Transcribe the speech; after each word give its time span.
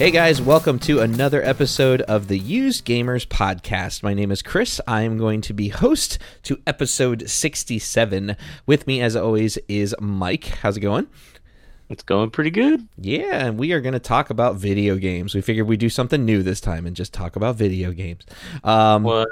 Hey 0.00 0.10
guys, 0.10 0.40
welcome 0.40 0.78
to 0.78 1.00
another 1.00 1.44
episode 1.44 2.00
of 2.00 2.28
the 2.28 2.38
Used 2.38 2.86
Gamers 2.86 3.28
Podcast. 3.28 4.02
My 4.02 4.14
name 4.14 4.30
is 4.30 4.40
Chris. 4.40 4.80
I 4.86 5.02
am 5.02 5.18
going 5.18 5.42
to 5.42 5.52
be 5.52 5.68
host 5.68 6.18
to 6.44 6.58
episode 6.66 7.28
67. 7.28 8.34
With 8.64 8.86
me, 8.86 9.02
as 9.02 9.14
always, 9.14 9.58
is 9.68 9.94
Mike. 10.00 10.44
How's 10.62 10.78
it 10.78 10.80
going? 10.80 11.06
It's 11.90 12.02
going 12.02 12.30
pretty 12.30 12.48
good. 12.48 12.88
Yeah, 12.96 13.44
and 13.44 13.58
we 13.58 13.72
are 13.72 13.82
going 13.82 13.92
to 13.92 13.98
talk 13.98 14.30
about 14.30 14.56
video 14.56 14.96
games. 14.96 15.34
We 15.34 15.42
figured 15.42 15.68
we'd 15.68 15.80
do 15.80 15.90
something 15.90 16.24
new 16.24 16.42
this 16.42 16.62
time 16.62 16.86
and 16.86 16.96
just 16.96 17.12
talk 17.12 17.36
about 17.36 17.56
video 17.56 17.92
games. 17.92 18.24
Um, 18.64 19.02
What? 19.02 19.28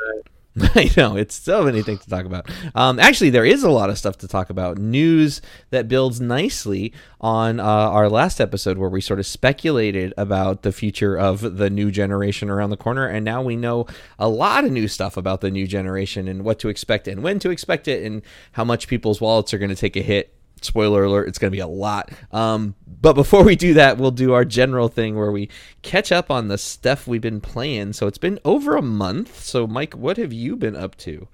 I 0.75 0.91
know 0.97 1.17
it's 1.17 1.35
so 1.35 1.65
many 1.65 1.83
things 1.83 2.01
to 2.05 2.11
talk 2.11 2.25
about. 2.25 2.51
Um, 2.75 2.99
actually, 2.99 3.31
there 3.31 3.45
is 3.45 3.63
a 3.63 3.71
lot 3.71 3.91
of 3.91 3.99
stuff 3.99 4.19
to 4.19 4.29
talk 4.29 4.51
about. 4.51 4.79
News 4.79 5.41
that 5.71 5.89
builds 5.89 6.21
nicely 6.21 6.93
on 7.21 7.61
uh, 7.61 7.65
our 7.65 8.09
last 8.09 8.41
episode, 8.41 8.79
where 8.79 8.89
we 8.89 9.01
sort 9.01 9.19
of 9.19 9.27
speculated 9.27 10.15
about 10.17 10.63
the 10.63 10.73
future 10.73 11.17
of 11.17 11.59
the 11.59 11.71
new 11.71 11.91
generation 11.91 12.51
around 12.51 12.71
the 12.71 12.77
corner, 12.77 13.07
and 13.07 13.25
now 13.25 13.43
we 13.43 13.57
know 13.57 13.87
a 14.19 14.29
lot 14.29 14.65
of 14.65 14.73
new 14.73 14.89
stuff 14.89 15.17
about 15.17 15.41
the 15.41 15.51
new 15.51 15.67
generation 15.67 16.29
and 16.29 16.45
what 16.45 16.59
to 16.59 16.69
expect 16.69 17.07
and 17.07 17.23
when 17.23 17.39
to 17.39 17.51
expect 17.51 17.87
it, 17.87 18.03
and 18.05 18.23
how 18.53 18.65
much 18.65 18.89
people's 18.89 19.21
wallets 19.21 19.53
are 19.53 19.59
going 19.59 19.71
to 19.71 19.77
take 19.77 19.97
a 19.97 20.03
hit 20.03 20.38
spoiler 20.63 21.05
alert 21.05 21.29
it's 21.29 21.39
going 21.39 21.51
to 21.51 21.57
be 21.57 21.61
a 21.61 21.67
lot 21.67 22.11
um, 22.33 22.75
but 23.01 23.13
before 23.15 23.45
we 23.45 23.57
do 23.57 23.75
that 23.75 23.99
we'll 23.99 24.11
do 24.11 24.33
our 24.33 24.45
general 24.45 24.89
thing 24.89 25.17
where 25.17 25.31
we 25.33 25.49
catch 25.83 26.11
up 26.13 26.31
on 26.31 26.49
the 26.49 26.59
stuff 26.59 27.07
we've 27.07 27.21
been 27.21 27.41
playing 27.41 27.93
so 27.93 28.07
it's 28.07 28.19
been 28.19 28.39
over 28.45 28.77
a 28.77 28.83
month 28.83 29.41
so 29.41 29.67
mike 29.67 29.95
what 29.95 30.17
have 30.17 30.33
you 30.33 30.57
been 30.57 30.77
up 30.77 30.97
to 30.97 31.29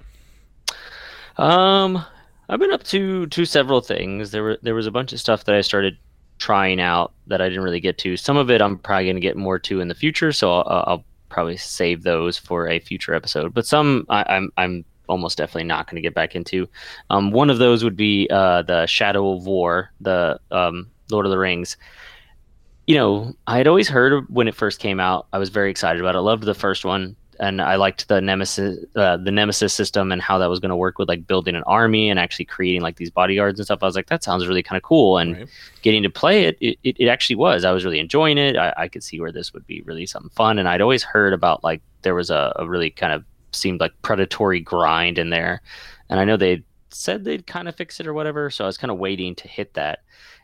Um, 1.37 2.05
I've 2.49 2.61
been 2.61 2.73
up 2.73 2.85
to 2.85 3.27
to 3.27 3.45
several 3.45 3.81
things. 3.81 4.31
There 4.31 4.43
were 4.43 4.59
there 4.63 4.75
was 4.75 4.87
a 4.87 4.91
bunch 4.91 5.13
of 5.13 5.21
stuff 5.21 5.45
that 5.45 5.55
I 5.55 5.63
started 5.63 5.97
trying 6.39 6.81
out 6.81 7.13
that 7.27 7.41
I 7.41 7.49
didn't 7.49 7.65
really 7.65 7.81
get 7.81 7.99
to. 7.99 8.17
Some 8.17 8.37
of 8.37 8.51
it 8.51 8.61
I'm 8.61 8.79
probably 8.79 9.07
going 9.07 9.17
to 9.17 9.21
get 9.21 9.37
more 9.37 9.59
to 9.61 9.81
in 9.81 9.89
the 9.89 9.95
future, 9.95 10.33
so 10.33 10.53
I'll, 10.53 10.85
I'll 10.87 11.05
probably 11.29 11.57
save 11.57 12.03
those 12.03 12.39
for 12.39 12.69
a 12.69 12.79
future 12.79 13.15
episode. 13.15 13.55
But 13.55 13.67
some 13.67 14.07
I, 14.09 14.25
I'm 14.29 14.51
I'm 14.57 14.85
almost 15.09 15.39
definitely 15.39 15.65
not 15.65 15.87
going 15.87 15.97
to 15.97 16.03
get 16.03 16.15
back 16.15 16.35
into. 16.35 16.69
Um, 17.11 17.31
one 17.31 17.51
of 17.51 17.59
those 17.59 17.85
would 17.85 17.97
be 17.97 18.29
uh, 18.31 18.63
the 18.63 18.87
Shadow 18.87 19.33
of 19.33 19.47
War, 19.47 19.91
the 20.01 20.41
um, 20.51 20.91
Lord 21.11 21.27
of 21.27 21.31
the 21.31 21.39
Rings. 21.39 21.77
You 22.87 22.97
know, 22.97 23.35
I 23.47 23.57
had 23.57 23.67
always 23.67 23.89
heard 23.89 24.27
when 24.29 24.47
it 24.49 24.55
first 24.55 24.79
came 24.79 25.01
out. 25.01 25.27
I 25.33 25.39
was 25.39 25.49
very 25.49 25.71
excited 25.71 26.01
about 26.01 26.15
it. 26.15 26.19
I 26.19 26.21
loved 26.21 26.45
the 26.45 26.55
first 26.55 26.85
one, 26.85 27.17
and 27.41 27.63
I 27.63 27.77
liked 27.77 28.09
the 28.09 28.21
Nemesis, 28.21 28.79
uh, 28.95 29.17
the 29.17 29.31
Nemesis 29.31 29.73
system, 29.73 30.13
and 30.13 30.21
how 30.21 30.37
that 30.39 30.51
was 30.51 30.61
going 30.61 30.69
to 30.69 30.77
work 30.77 30.99
with 30.99 31.09
like 31.09 31.27
building 31.27 31.57
an 31.57 31.63
army 31.63 32.11
and 32.11 32.19
actually 32.19 32.45
creating 32.45 32.83
like 32.83 32.97
these 32.97 33.11
bodyguards 33.11 33.59
and 33.59 33.65
stuff. 33.65 33.83
I 33.83 33.87
was 33.87 33.97
like, 33.97 34.09
that 34.09 34.23
sounds 34.23 34.47
really 34.47 34.63
kind 34.63 34.77
of 34.77 34.83
cool. 34.83 35.17
And 35.19 35.37
Right. 35.37 35.49
getting 35.81 36.03
to 36.03 36.11
play 36.11 36.45
it, 36.45 36.59
it, 36.61 36.79
it, 36.83 37.09
actually 37.09 37.37
was. 37.37 37.65
I 37.65 37.73
was 37.73 37.85
really 37.85 38.01
enjoying 38.01 38.37
it. 38.37 38.57
I, 38.57 38.75
I 38.77 38.89
could 38.89 39.03
see 39.03 39.19
where 39.19 39.33
this 39.33 39.55
would 39.55 39.67
be 39.67 39.81
really 39.83 40.05
something 40.07 40.31
fun. 40.31 40.59
And 40.59 40.69
I'd 40.69 40.83
always 40.83 41.03
heard 41.03 41.33
about 41.33 41.65
like 41.65 41.81
there 42.03 42.15
was 42.15 42.31
a, 42.31 42.53
a 42.57 42.69
really 42.69 42.91
kind 42.91 43.13
of 43.15 43.25
seemed 43.55 43.81
like 43.81 43.93
predatory 44.03 44.61
grind 44.61 45.19
in 45.19 45.31
there. 45.31 45.63
And 46.09 46.21
I 46.21 46.25
know 46.25 46.37
they 46.37 46.65
said 46.91 47.25
they'd 47.25 47.47
kind 47.47 47.69
of 47.69 47.77
fix 47.77 48.01
it 48.01 48.07
or 48.07 48.15
whatever. 48.15 48.51
So 48.51 48.65
I 48.65 48.67
was 48.67 48.79
kind 48.79 48.91
of 48.91 48.99
waiting 48.99 49.35
to 49.37 49.49
hit 49.49 49.75
that. 49.75 50.01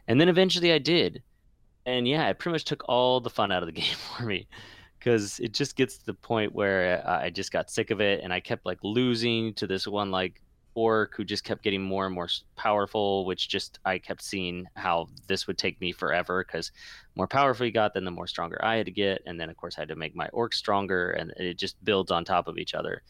And 0.08 0.20
then 0.20 0.28
eventually 0.28 0.72
I 0.72 0.78
did. 0.78 1.22
And 1.86 2.06
yeah, 2.06 2.28
it 2.28 2.38
pretty 2.38 2.54
much 2.54 2.64
took 2.64 2.82
all 2.88 3.20
the 3.20 3.30
fun 3.30 3.52
out 3.52 3.62
of 3.62 3.66
the 3.66 3.72
game 3.80 3.94
for 4.16 4.24
me 4.24 4.48
because 4.98 5.40
it 5.40 5.54
just 5.54 5.76
gets 5.76 5.96
to 5.98 6.06
the 6.06 6.14
point 6.14 6.54
where 6.54 7.02
I 7.08 7.30
just 7.30 7.52
got 7.52 7.70
sick 7.70 7.90
of 7.90 8.00
it 8.00 8.20
and 8.22 8.32
I 8.32 8.40
kept 8.40 8.66
like 8.66 8.78
losing 8.82 9.54
to 9.54 9.66
this 9.66 9.86
one 9.86 10.10
like 10.10 10.42
orc 10.84 11.14
who 11.16 11.24
just 11.24 11.44
kept 11.44 11.62
getting 11.62 11.82
more 11.82 12.06
and 12.06 12.14
more 12.14 12.28
powerful, 12.56 13.24
which 13.26 13.48
just 13.48 13.78
I 13.84 13.98
kept 13.98 14.22
seeing 14.22 14.66
how 14.74 15.08
this 15.26 15.46
would 15.46 15.58
take 15.58 15.80
me 15.80 15.92
forever 15.92 16.44
because 16.46 16.72
more 17.16 17.26
powerful 17.28 17.66
you 17.66 17.72
got, 17.72 17.94
then 17.94 18.04
the 18.04 18.10
more 18.10 18.26
stronger 18.26 18.58
I 18.64 18.76
had 18.76 18.86
to 18.86 18.92
get, 18.92 19.22
and 19.26 19.38
then 19.40 19.50
of 19.50 19.56
course 19.56 19.76
I 19.78 19.82
had 19.82 19.88
to 19.88 19.96
make 19.96 20.14
my 20.14 20.28
orc 20.32 20.52
stronger, 20.54 21.10
and 21.10 21.32
it 21.36 21.58
just 21.58 21.82
builds 21.84 22.10
on 22.10 22.24
top 22.24 22.48
of 22.48 22.56
each 22.58 22.74
other. 22.74 23.02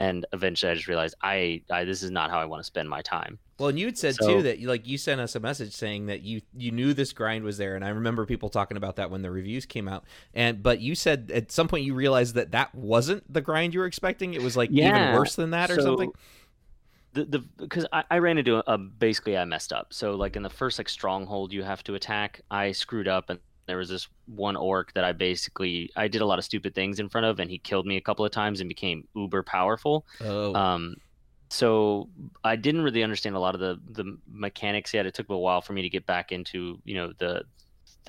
And 0.00 0.24
eventually, 0.32 0.70
I 0.70 0.74
just 0.76 0.86
realized 0.86 1.16
I, 1.22 1.62
I 1.70 1.84
this 1.84 2.04
is 2.04 2.12
not 2.12 2.30
how 2.30 2.38
I 2.38 2.44
want 2.44 2.60
to 2.60 2.64
spend 2.64 2.88
my 2.88 3.02
time. 3.02 3.36
well 3.58 3.68
and 3.68 3.76
you 3.80 3.86
had 3.86 3.98
said 3.98 4.14
So- 4.14 4.26
too 4.36 4.42
that 4.42 4.58
you 4.60 4.68
like 4.68 4.86
you 4.86 4.96
sent 4.96 5.20
us 5.20 5.34
a 5.34 5.40
message 5.40 5.72
saying 5.72 6.06
that 6.06 6.22
you 6.22 6.40
you 6.56 6.70
knew 6.70 6.94
this 6.94 7.12
grind 7.12 7.42
was 7.42 7.58
there 7.58 7.74
and 7.74 7.84
i 7.84 7.88
remember 7.88 8.24
people 8.24 8.48
talking 8.48 8.76
about 8.76 8.94
that 8.96 9.10
when 9.10 9.22
the 9.22 9.30
reviews 9.32 9.66
came 9.66 9.88
out 9.88 10.04
and 10.34 10.62
but 10.62 10.78
you 10.80 10.94
said 10.94 11.32
at 11.34 11.50
some 11.50 11.66
point 11.66 11.84
you 11.84 11.94
realized 11.94 12.36
that 12.36 12.52
that 12.52 12.72
wasn't 12.72 13.20
the 13.32 13.40
grind 13.40 13.74
you 13.74 13.80
were 13.80 13.86
expecting 13.86 14.34
it 14.34 14.42
was 14.42 14.56
like 14.56 14.70
even 14.70 15.14
worse 15.18 15.34
than 15.34 15.50
that 15.50 15.68
or 15.72 15.74
so 15.80 15.82
something 15.86 16.12
The 17.12 17.24
the 17.24 17.38
because 17.38 17.86
I, 17.92 18.04
I 18.10 18.18
ran 18.18 18.38
into 18.38 18.56
a, 18.56 18.74
a 18.74 18.78
basically 18.78 19.36
I 19.36 19.44
messed 19.44 19.72
up. 19.72 19.92
So 19.92 20.14
like 20.14 20.36
in 20.36 20.42
the 20.42 20.50
first 20.50 20.78
like 20.78 20.88
stronghold 20.88 21.52
you 21.52 21.62
have 21.62 21.82
to 21.84 21.94
attack, 21.94 22.42
I 22.50 22.72
screwed 22.72 23.08
up 23.08 23.30
and 23.30 23.40
there 23.66 23.76
was 23.76 23.88
this 23.88 24.08
one 24.26 24.56
orc 24.56 24.94
that 24.94 25.04
I 25.04 25.12
basically 25.12 25.90
I 25.94 26.08
did 26.08 26.22
a 26.22 26.26
lot 26.26 26.38
of 26.38 26.44
stupid 26.44 26.74
things 26.74 27.00
in 27.00 27.08
front 27.08 27.26
of 27.26 27.38
and 27.38 27.50
he 27.50 27.58
killed 27.58 27.86
me 27.86 27.96
a 27.96 28.00
couple 28.00 28.24
of 28.24 28.30
times 28.30 28.60
and 28.60 28.68
became 28.68 29.06
uber 29.14 29.42
powerful. 29.42 30.06
oh 30.24 30.54
Um, 30.54 30.96
so 31.50 32.08
I 32.44 32.56
didn't 32.56 32.82
really 32.82 33.02
understand 33.02 33.36
a 33.36 33.40
lot 33.40 33.54
of 33.54 33.60
the 33.60 33.80
the 33.90 34.18
mechanics 34.30 34.92
yet. 34.92 35.06
It 35.06 35.14
took 35.14 35.28
a 35.28 35.38
while 35.38 35.60
for 35.60 35.72
me 35.72 35.82
to 35.82 35.88
get 35.88 36.06
back 36.06 36.32
into 36.32 36.80
you 36.84 36.94
know 36.94 37.08
the, 37.08 37.14
the 37.16 37.44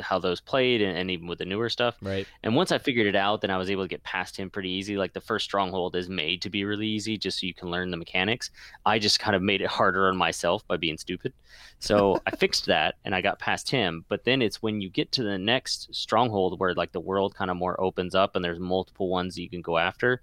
how 0.01 0.19
those 0.19 0.39
played 0.39 0.81
and, 0.81 0.97
and 0.97 1.11
even 1.11 1.27
with 1.27 1.39
the 1.39 1.45
newer 1.45 1.69
stuff. 1.69 1.95
right 2.01 2.27
And 2.43 2.55
once 2.55 2.71
I 2.71 2.77
figured 2.77 3.07
it 3.07 3.15
out, 3.15 3.41
then 3.41 3.51
I 3.51 3.57
was 3.57 3.69
able 3.69 3.83
to 3.83 3.87
get 3.87 4.03
past 4.03 4.37
him 4.37 4.49
pretty 4.49 4.69
easy. 4.69 4.97
Like 4.97 5.13
the 5.13 5.21
first 5.21 5.45
stronghold 5.45 5.95
is 5.95 6.09
made 6.09 6.41
to 6.41 6.49
be 6.49 6.65
really 6.65 6.87
easy 6.87 7.17
just 7.17 7.39
so 7.39 7.47
you 7.47 7.53
can 7.53 7.69
learn 7.69 7.91
the 7.91 7.97
mechanics. 7.97 8.51
I 8.85 8.99
just 8.99 9.19
kind 9.19 9.35
of 9.35 9.41
made 9.41 9.61
it 9.61 9.67
harder 9.79 10.07
on 10.07 10.17
myself 10.17 10.67
by 10.67 10.77
being 10.77 10.97
stupid. 10.97 11.33
So 11.79 12.21
I 12.27 12.31
fixed 12.31 12.65
that 12.67 12.95
and 13.05 13.13
I 13.15 13.21
got 13.21 13.39
past 13.39 13.69
him. 13.69 14.05
But 14.07 14.23
then 14.23 14.41
it's 14.41 14.61
when 14.61 14.81
you 14.81 14.89
get 14.89 15.11
to 15.13 15.23
the 15.23 15.38
next 15.38 15.93
stronghold 15.93 16.59
where 16.59 16.73
like 16.73 16.91
the 16.91 16.99
world 16.99 17.35
kind 17.35 17.51
of 17.51 17.57
more 17.57 17.79
opens 17.81 18.15
up 18.15 18.35
and 18.35 18.43
there's 18.43 18.59
multiple 18.59 19.09
ones 19.09 19.38
you 19.38 19.49
can 19.49 19.61
go 19.61 19.77
after. 19.77 20.21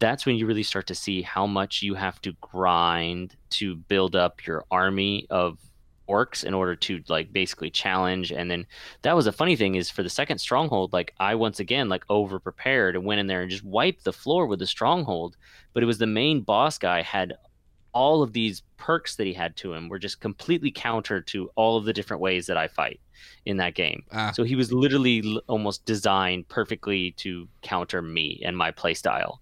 That's 0.00 0.26
when 0.26 0.36
you 0.36 0.46
really 0.46 0.62
start 0.62 0.86
to 0.88 0.94
see 0.94 1.22
how 1.22 1.46
much 1.46 1.82
you 1.82 1.94
have 1.94 2.20
to 2.22 2.32
grind 2.40 3.34
to 3.50 3.74
build 3.74 4.14
up 4.14 4.46
your 4.46 4.64
army 4.70 5.26
of 5.28 5.58
orcs 6.08 6.44
in 6.44 6.54
order 6.54 6.74
to 6.74 7.02
like 7.08 7.32
basically 7.32 7.70
challenge 7.70 8.32
and 8.32 8.50
then 8.50 8.66
that 9.02 9.14
was 9.16 9.26
a 9.26 9.32
funny 9.32 9.56
thing 9.56 9.74
is 9.74 9.90
for 9.90 10.02
the 10.02 10.10
second 10.10 10.38
stronghold 10.38 10.92
like 10.92 11.14
i 11.20 11.34
once 11.34 11.60
again 11.60 11.88
like 11.88 12.04
over 12.08 12.38
prepared 12.38 12.96
and 12.96 13.04
went 13.04 13.20
in 13.20 13.26
there 13.26 13.42
and 13.42 13.50
just 13.50 13.64
wiped 13.64 14.04
the 14.04 14.12
floor 14.12 14.46
with 14.46 14.58
the 14.58 14.66
stronghold 14.66 15.36
but 15.74 15.82
it 15.82 15.86
was 15.86 15.98
the 15.98 16.06
main 16.06 16.40
boss 16.40 16.78
guy 16.78 17.02
had 17.02 17.34
all 17.92 18.22
of 18.22 18.32
these 18.32 18.62
perks 18.76 19.16
that 19.16 19.26
he 19.26 19.32
had 19.32 19.56
to 19.56 19.72
him 19.72 19.88
were 19.88 19.98
just 19.98 20.20
completely 20.20 20.70
counter 20.70 21.20
to 21.20 21.50
all 21.56 21.76
of 21.76 21.84
the 21.84 21.92
different 21.92 22.20
ways 22.22 22.46
that 22.46 22.56
i 22.56 22.68
fight 22.68 23.00
in 23.46 23.56
that 23.56 23.74
game 23.74 24.02
Ah. 24.12 24.30
so 24.32 24.44
he 24.44 24.54
was 24.56 24.72
literally 24.72 25.22
l- 25.24 25.40
almost 25.48 25.84
designed 25.84 26.46
perfectly 26.48 27.12
to 27.12 27.48
counter 27.62 28.00
me 28.02 28.40
and 28.44 28.56
my 28.56 28.70
play 28.70 28.94
style 28.94 29.40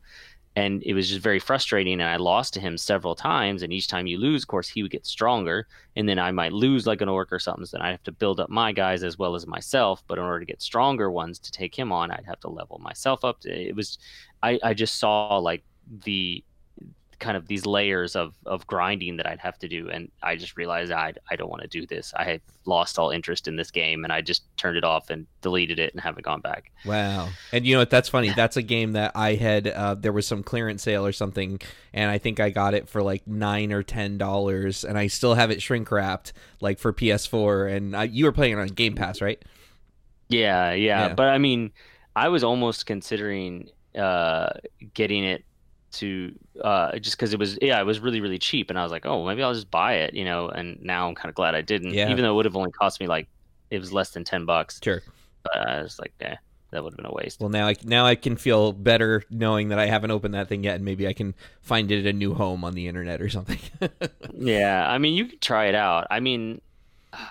and 0.56 0.82
it 0.84 0.94
was 0.94 1.08
just 1.08 1.20
very 1.20 1.38
frustrating 1.38 2.00
and 2.00 2.10
i 2.10 2.16
lost 2.16 2.54
to 2.54 2.60
him 2.60 2.76
several 2.76 3.14
times 3.14 3.62
and 3.62 3.72
each 3.72 3.86
time 3.86 4.06
you 4.06 4.18
lose 4.18 4.42
of 4.42 4.48
course 4.48 4.68
he 4.68 4.82
would 4.82 4.90
get 4.90 5.06
stronger 5.06 5.68
and 5.94 6.08
then 6.08 6.18
i 6.18 6.32
might 6.32 6.52
lose 6.52 6.86
like 6.86 7.00
an 7.00 7.08
orc 7.08 7.32
or 7.32 7.38
something 7.38 7.64
so 7.64 7.76
then 7.76 7.86
i'd 7.86 7.92
have 7.92 8.02
to 8.02 8.12
build 8.12 8.40
up 8.40 8.50
my 8.50 8.72
guys 8.72 9.04
as 9.04 9.18
well 9.18 9.34
as 9.34 9.46
myself 9.46 10.02
but 10.08 10.18
in 10.18 10.24
order 10.24 10.40
to 10.40 10.46
get 10.46 10.60
stronger 10.60 11.10
ones 11.10 11.38
to 11.38 11.52
take 11.52 11.78
him 11.78 11.92
on 11.92 12.10
i'd 12.10 12.24
have 12.26 12.40
to 12.40 12.48
level 12.48 12.78
myself 12.78 13.24
up. 13.24 13.38
It 13.44 13.76
was 13.76 13.98
i, 14.42 14.58
I 14.62 14.74
just 14.74 14.98
saw 14.98 15.38
like 15.38 15.62
the 16.04 16.42
kind 17.18 17.36
of 17.36 17.46
these 17.46 17.66
layers 17.66 18.14
of 18.16 18.34
of 18.44 18.66
grinding 18.66 19.16
that 19.16 19.26
i'd 19.26 19.40
have 19.40 19.58
to 19.58 19.68
do 19.68 19.88
and 19.90 20.10
i 20.22 20.36
just 20.36 20.56
realized 20.56 20.92
i, 20.92 21.12
I 21.30 21.36
don't 21.36 21.50
want 21.50 21.62
to 21.62 21.68
do 21.68 21.86
this 21.86 22.12
i 22.16 22.24
had 22.24 22.40
lost 22.64 22.98
all 22.98 23.10
interest 23.10 23.48
in 23.48 23.56
this 23.56 23.70
game 23.70 24.04
and 24.04 24.12
i 24.12 24.20
just 24.20 24.44
turned 24.56 24.76
it 24.76 24.84
off 24.84 25.10
and 25.10 25.26
deleted 25.40 25.78
it 25.78 25.92
and 25.92 26.00
haven't 26.00 26.24
gone 26.24 26.40
back 26.40 26.72
Wow. 26.86 27.28
And 27.52 27.66
you 27.66 27.74
know 27.74 27.80
what? 27.80 27.90
That's 27.90 28.08
funny. 28.08 28.30
That's 28.36 28.56
a 28.56 28.62
game 28.62 28.92
that 28.92 29.12
I 29.14 29.34
had. 29.34 29.66
Uh, 29.66 29.94
there 29.94 30.12
was 30.12 30.26
some 30.26 30.42
clearance 30.42 30.82
sale 30.82 31.04
or 31.04 31.12
something, 31.12 31.60
and 31.92 32.10
I 32.10 32.18
think 32.18 32.40
I 32.40 32.50
got 32.50 32.74
it 32.74 32.88
for 32.88 33.02
like 33.02 33.26
nine 33.26 33.72
or 33.72 33.82
ten 33.82 34.18
dollars, 34.18 34.84
and 34.84 34.96
I 34.96 35.08
still 35.08 35.34
have 35.34 35.50
it 35.50 35.60
shrink 35.60 35.90
wrapped, 35.90 36.32
like 36.60 36.78
for 36.78 36.92
PS4. 36.92 37.74
And 37.76 37.96
I, 37.96 38.04
you 38.04 38.24
were 38.24 38.32
playing 38.32 38.52
it 38.52 38.60
on 38.60 38.68
Game 38.68 38.94
Pass, 38.94 39.20
right? 39.20 39.42
Yeah, 40.28 40.72
yeah, 40.72 41.08
Yeah. 41.08 41.14
But 41.14 41.28
I 41.28 41.38
mean, 41.38 41.72
I 42.14 42.28
was 42.28 42.44
almost 42.44 42.86
considering 42.86 43.68
uh, 43.96 44.50
getting 44.94 45.24
it 45.24 45.44
to 45.92 46.34
uh, 46.62 46.98
just 46.98 47.16
because 47.16 47.32
it 47.32 47.38
was 47.38 47.58
yeah, 47.62 47.80
it 47.80 47.84
was 47.84 48.00
really 48.00 48.20
really 48.20 48.38
cheap, 48.38 48.70
and 48.70 48.78
I 48.78 48.82
was 48.82 48.92
like, 48.92 49.06
oh, 49.06 49.24
maybe 49.26 49.42
I'll 49.42 49.54
just 49.54 49.70
buy 49.70 49.94
it, 49.94 50.14
you 50.14 50.24
know. 50.24 50.48
And 50.48 50.80
now 50.82 51.08
I'm 51.08 51.14
kind 51.14 51.28
of 51.28 51.34
glad 51.34 51.54
I 51.54 51.60
didn't, 51.62 51.94
Yeah. 51.94 52.10
even 52.10 52.22
though 52.24 52.32
it 52.32 52.34
would 52.36 52.44
have 52.44 52.56
only 52.56 52.72
cost 52.72 53.00
me 53.00 53.06
like 53.06 53.28
it 53.70 53.78
was 53.78 53.92
less 53.92 54.10
than 54.10 54.24
ten 54.24 54.44
bucks. 54.44 54.80
Sure. 54.82 55.02
But 55.42 55.56
I 55.56 55.82
was 55.82 55.98
like, 55.98 56.12
eh, 56.20 56.34
that 56.70 56.82
would 56.82 56.92
have 56.92 56.96
been 56.96 57.06
a 57.06 57.12
waste. 57.12 57.40
Well, 57.40 57.48
now 57.48 57.68
I 57.68 57.74
now 57.84 58.04
I 58.04 58.14
can 58.16 58.36
feel 58.36 58.72
better 58.72 59.22
knowing 59.30 59.68
that 59.68 59.78
I 59.78 59.86
haven't 59.86 60.10
opened 60.10 60.34
that 60.34 60.48
thing 60.48 60.64
yet, 60.64 60.74
and 60.76 60.84
maybe 60.84 61.06
I 61.06 61.12
can 61.12 61.34
find 61.62 61.90
it 61.92 62.04
a 62.06 62.12
new 62.12 62.34
home 62.34 62.64
on 62.64 62.74
the 62.74 62.88
internet 62.88 63.20
or 63.22 63.28
something. 63.28 63.58
Yeah, 64.38 64.86
I 64.88 64.98
mean, 64.98 65.14
you 65.14 65.26
could 65.26 65.40
try 65.40 65.66
it 65.66 65.74
out. 65.74 66.06
I 66.10 66.20
mean, 66.20 66.60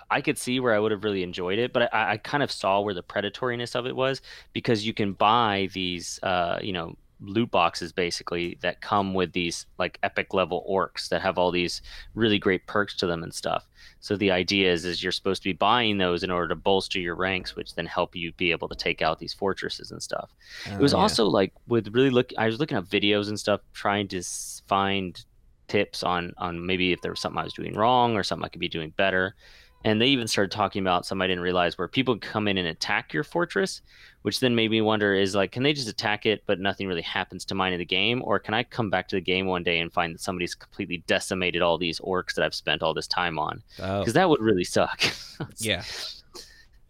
I 0.09 0.21
could 0.21 0.37
see 0.39 0.59
where 0.59 0.73
I 0.73 0.79
would 0.79 0.91
have 0.91 1.03
really 1.03 1.21
enjoyed 1.21 1.59
it, 1.59 1.71
but 1.71 1.93
I, 1.93 2.13
I 2.13 2.17
kind 2.17 2.41
of 2.41 2.51
saw 2.51 2.81
where 2.81 2.93
the 2.95 3.03
predatoriness 3.03 3.75
of 3.75 3.85
it 3.85 3.95
was 3.95 4.21
because 4.53 4.85
you 4.87 4.93
can 4.93 5.13
buy 5.13 5.69
these, 5.73 6.19
uh, 6.23 6.57
you 6.61 6.73
know, 6.73 6.95
loot 7.27 7.51
boxes 7.51 7.92
basically 7.92 8.57
that 8.62 8.81
come 8.81 9.13
with 9.13 9.33
these 9.33 9.66
like 9.77 9.98
epic 10.04 10.33
level 10.33 10.66
orcs 10.69 11.10
that 11.10 11.22
have 11.22 11.38
all 11.38 11.51
these 11.51 11.81
really 12.13 12.39
great 12.39 12.66
perks 12.68 12.95
to 12.98 13.07
them 13.07 13.24
and 13.24 13.33
stuff. 13.33 13.66
So 14.00 14.16
the 14.16 14.31
idea 14.31 14.72
is 14.72 14.86
is 14.86 15.01
you're 15.01 15.12
supposed 15.12 15.42
to 15.44 15.50
be 15.50 15.54
buying 15.54 15.98
those 15.98 16.24
in 16.24 16.31
order 16.31 16.48
to 16.50 16.56
bolster 16.56 17.00
your 17.00 17.16
ranks, 17.16 17.56
which 17.56 17.75
then 17.75 17.86
help 17.86 18.16
you 18.16 18.31
be 18.33 18.51
able 18.51 18.68
to 18.69 18.75
take 18.75 19.01
out 19.01 19.19
these 19.19 19.33
fortresses 19.33 19.92
and 19.92 20.01
stuff. 20.01 20.31
it 20.72 20.80
was 20.80 20.94
Oh, 20.94 20.98
yeah. 20.98 21.01
also 21.04 21.25
like 21.27 21.54
with 21.68 21.88
really 21.94 22.10
look. 22.10 22.31
I 22.38 22.45
was 22.45 22.60
looking 22.60 22.77
at 22.77 22.86
videos 22.86 23.27
and 23.30 23.39
stuff, 23.39 23.62
trying 23.74 24.07
to 24.10 24.22
find 24.68 25.24
tips 25.68 26.04
on 26.04 26.31
on 26.38 26.63
maybe 26.66 26.92
if 26.94 27.01
there 27.01 27.12
was 27.12 27.19
something 27.19 27.39
I 27.39 27.44
was 27.44 27.54
doing 27.54 27.74
wrong 27.74 28.16
or 28.16 28.24
something 28.24 28.45
I 28.45 28.50
could 28.50 28.60
be 28.60 28.68
doing 28.68 28.92
better. 28.98 29.36
And 29.85 30.01
they 30.01 30.07
even 30.07 30.27
started 30.27 30.49
talking 30.51 30.81
about 30.81 31.05
something 31.05 31.23
I 31.23 31.27
didn't 31.27 31.43
realize 31.43 31.77
where 31.77 31.87
people 31.87 32.17
come 32.17 32.47
in 32.47 32.57
and 32.57 32.67
attack 32.67 33.13
your 33.13 33.23
fortress, 33.23 33.81
which 34.23 34.39
then 34.39 34.55
made 34.55 34.71
me 34.71 34.81
wonder 34.81 35.13
is 35.13 35.35
like, 35.35 35.51
can 35.51 35.61
they 35.61 35.73
just 35.73 35.87
attack 35.87 36.25
it, 36.25 36.43
but 36.47 36.59
nothing 36.59 36.87
really 36.87 37.03
happens 37.03 37.45
to 37.45 37.55
mine 37.55 37.71
in 37.71 37.77
the 37.77 37.85
game? 37.85 38.23
Or 38.25 38.39
can 38.39 38.55
I 38.55 38.63
come 38.63 38.89
back 38.89 39.07
to 39.09 39.15
the 39.15 39.21
game 39.21 39.45
one 39.45 39.61
day 39.61 39.77
and 39.77 39.93
find 39.93 40.15
that 40.15 40.21
somebody's 40.21 40.55
completely 40.55 41.03
decimated 41.05 41.61
all 41.61 41.77
these 41.77 41.99
orcs 41.99 42.33
that 42.33 42.43
I've 42.43 42.55
spent 42.55 42.81
all 42.81 42.95
this 42.95 43.05
time 43.07 43.37
on? 43.37 43.61
Oh, 43.79 43.99
Because 43.99 44.15
that 44.15 44.27
would 44.27 44.41
really 44.41 44.63
suck. 44.63 45.03
yeah. 45.59 45.83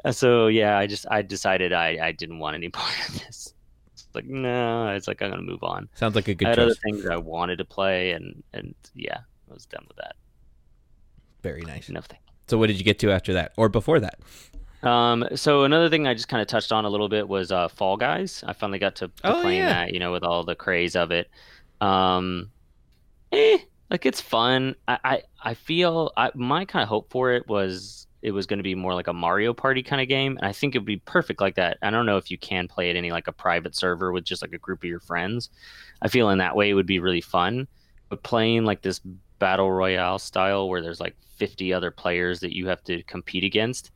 Uh, 0.05 0.13
So 0.13 0.47
yeah, 0.47 0.77
I 0.77 0.87
just 0.87 1.05
I 1.11 1.21
decided 1.21 1.73
I, 1.73 1.97
I 2.01 2.11
didn't 2.13 2.39
want 2.39 2.55
any 2.55 2.69
part 2.81 2.95
of 3.09 3.13
this. 3.25 3.53
It's 3.91 4.07
like 4.15 4.25
no, 4.25 4.87
it's 4.95 5.09
like 5.09 5.21
I'm 5.21 5.31
gonna 5.31 5.41
move 5.41 5.63
on. 5.63 5.89
Sounds 5.95 6.15
like 6.15 6.29
a 6.29 6.33
good 6.33 6.47
I 6.47 6.51
had 6.51 6.59
other 6.59 6.75
things 6.75 7.05
I 7.05 7.17
wanted 7.17 7.57
to 7.57 7.65
play, 7.65 8.11
and 8.11 8.41
and 8.53 8.73
yeah, 8.93 9.17
I 9.49 9.53
was 9.53 9.65
done 9.65 9.83
with 9.87 9.97
that. 9.97 10.15
Very 11.43 11.63
nice. 11.63 11.89
Nothing. 11.89 12.19
So 12.47 12.57
what 12.57 12.67
did 12.67 12.77
you 12.77 12.83
get 12.83 12.99
to 12.99 13.11
after 13.11 13.33
that, 13.33 13.53
or 13.57 13.69
before 13.69 13.99
that? 13.99 14.19
Um, 14.83 15.25
so 15.35 15.63
another 15.63 15.89
thing 15.89 16.05
I 16.07 16.13
just 16.13 16.27
kind 16.27 16.41
of 16.41 16.47
touched 16.47 16.71
on 16.71 16.85
a 16.85 16.89
little 16.89 17.09
bit 17.09 17.27
was 17.27 17.51
uh, 17.51 17.67
Fall 17.69 17.97
Guys. 17.97 18.43
I 18.45 18.53
finally 18.53 18.77
got 18.79 18.95
to, 18.97 19.07
to 19.07 19.13
Oh, 19.23 19.41
playing 19.41 19.59
yeah. 19.59 19.69
that, 19.85 19.93
you 19.93 19.99
know, 19.99 20.11
with 20.11 20.23
all 20.23 20.43
the 20.43 20.55
craze 20.55 20.95
of 20.95 21.09
it. 21.11 21.29
Um, 21.81 22.51
eh, 23.31 23.57
like 23.89 24.05
it's 24.05 24.21
fun. 24.21 24.75
I 24.87 24.99
I, 25.03 25.21
I 25.43 25.53
feel 25.55 26.11
I, 26.17 26.31
my 26.35 26.65
kind 26.65 26.83
of 26.83 26.89
hope 26.89 27.09
for 27.11 27.31
it 27.31 27.47
was 27.47 28.07
it 28.21 28.31
was 28.31 28.45
going 28.47 28.57
to 28.59 28.63
be 28.63 28.75
more 28.75 28.93
like 28.93 29.07
a 29.07 29.13
Mario 29.13 29.53
Party 29.53 29.83
kind 29.83 30.01
of 30.01 30.07
game, 30.07 30.37
and 30.37 30.45
I 30.47 30.51
think 30.51 30.73
it 30.75 30.79
would 30.79 30.85
be 30.85 30.97
perfect 30.97 31.41
like 31.41 31.55
that. 31.55 31.77
I 31.81 31.89
don't 31.91 32.05
know 32.07 32.17
if 32.17 32.29
you 32.31 32.37
can 32.37 32.67
play 32.67 32.89
it 32.89 32.95
any 32.95 33.11
like 33.11 33.27
a 33.27 33.31
private 33.31 33.75
server 33.75 34.11
with 34.11 34.23
just 34.23 34.41
like 34.41 34.53
a 34.53 34.57
group 34.57 34.83
of 34.83 34.89
your 34.89 34.99
friends. 34.99 35.49
I 36.01 36.07
feel 36.07 36.29
in 36.29 36.39
that 36.39 36.55
way 36.55 36.69
it 36.69 36.73
would 36.73 36.87
be 36.87 36.99
really 36.99 37.21
fun, 37.21 37.67
but 38.09 38.23
playing 38.23 38.65
like 38.65 38.81
this 38.81 38.99
battle 39.39 39.71
royale 39.71 40.19
style 40.19 40.69
where 40.69 40.81
there's 40.81 40.99
like 40.99 41.15
50 41.37 41.73
other 41.73 41.91
players 41.91 42.39
that 42.39 42.55
you 42.55 42.67
have 42.67 42.83
to 42.85 43.03
compete 43.03 43.43
against. 43.43 43.91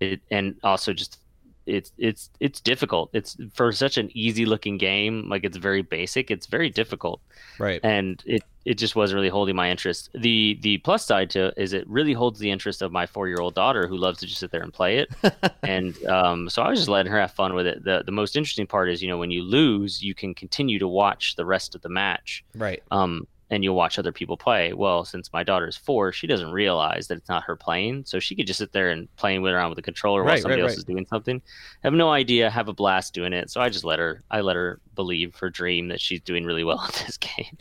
It 0.00 0.20
and 0.30 0.56
also 0.62 0.92
just 0.92 1.18
it's 1.66 1.92
it's 1.96 2.30
it's 2.40 2.60
difficult. 2.60 3.10
It's 3.12 3.36
for 3.54 3.70
such 3.72 3.96
an 3.96 4.10
easy 4.14 4.44
looking 4.46 4.78
game 4.78 5.28
like 5.28 5.44
it's 5.44 5.56
very 5.56 5.82
basic 5.82 6.30
it's 6.30 6.46
very 6.46 6.70
difficult. 6.70 7.20
Right. 7.58 7.80
and 7.82 8.22
it 8.26 8.42
it 8.64 8.74
just 8.74 8.94
wasn't 8.94 9.16
really 9.16 9.28
holding 9.28 9.56
my 9.56 9.70
interest. 9.70 10.10
The 10.14 10.58
the 10.62 10.78
plus 10.78 11.04
side 11.04 11.30
to 11.30 11.46
it 11.46 11.54
is 11.56 11.72
it 11.72 11.88
really 11.88 12.12
holds 12.12 12.38
the 12.38 12.50
interest 12.50 12.82
of 12.82 12.92
my 12.92 13.06
four 13.06 13.28
year 13.28 13.38
old 13.40 13.54
daughter 13.54 13.86
who 13.86 13.96
loves 13.96 14.18
to 14.20 14.26
just 14.26 14.40
sit 14.40 14.50
there 14.50 14.62
and 14.62 14.72
play 14.72 14.98
it. 14.98 15.10
And 15.64 16.04
um, 16.06 16.48
so 16.48 16.60
i 16.60 16.68
was 16.68 16.80
just 16.80 16.88
letting 16.88 17.10
her 17.12 17.20
have 17.20 17.30
fun 17.30 17.54
with 17.54 17.66
it. 17.66 17.84
The 17.84 18.02
the 18.04 18.12
most 18.12 18.34
interesting 18.36 18.66
part 18.66 18.90
is 18.90 19.00
you 19.00 19.08
know 19.08 19.18
when 19.18 19.30
you 19.30 19.42
lose 19.42 20.02
you 20.02 20.14
can 20.14 20.34
continue 20.34 20.78
to 20.80 20.88
watch 20.88 21.36
the 21.36 21.44
rest 21.44 21.74
of 21.74 21.82
the 21.82 21.88
match. 21.88 22.44
Right. 22.54 22.82
um, 22.90 23.26
and 23.52 23.62
you'll 23.62 23.76
watch 23.76 23.98
other 23.98 24.12
people 24.12 24.38
play. 24.38 24.72
Well, 24.72 25.04
since 25.04 25.30
my 25.30 25.44
daughter's 25.44 25.76
four, 25.76 26.10
she 26.10 26.26
doesn't 26.26 26.52
realize 26.52 27.08
that 27.08 27.18
it's 27.18 27.28
not 27.28 27.42
her 27.44 27.54
playing, 27.54 28.06
so 28.06 28.18
she 28.18 28.34
could 28.34 28.46
just 28.46 28.58
sit 28.58 28.72
there 28.72 28.90
and 28.90 29.14
playing 29.16 29.42
with 29.42 29.52
around 29.52 29.68
with 29.68 29.76
the 29.76 29.82
controller 29.82 30.24
while 30.24 30.38
somebody 30.38 30.62
right, 30.62 30.68
else 30.68 30.72
right. 30.72 30.78
is 30.78 30.84
doing 30.84 31.04
something. 31.04 31.42
Have 31.84 31.92
no 31.92 32.10
idea, 32.10 32.48
have 32.48 32.68
a 32.68 32.72
blast 32.72 33.12
doing 33.12 33.34
it. 33.34 33.50
So 33.50 33.60
I 33.60 33.68
just 33.68 33.84
let 33.84 33.98
her. 33.98 34.22
I 34.30 34.40
let 34.40 34.56
her 34.56 34.80
believe 34.94 35.34
her 35.36 35.50
dream 35.50 35.88
that 35.88 36.00
she's 36.00 36.22
doing 36.22 36.46
really 36.46 36.64
well 36.64 36.80
at 36.88 36.94
this 37.06 37.18
game. 37.18 37.58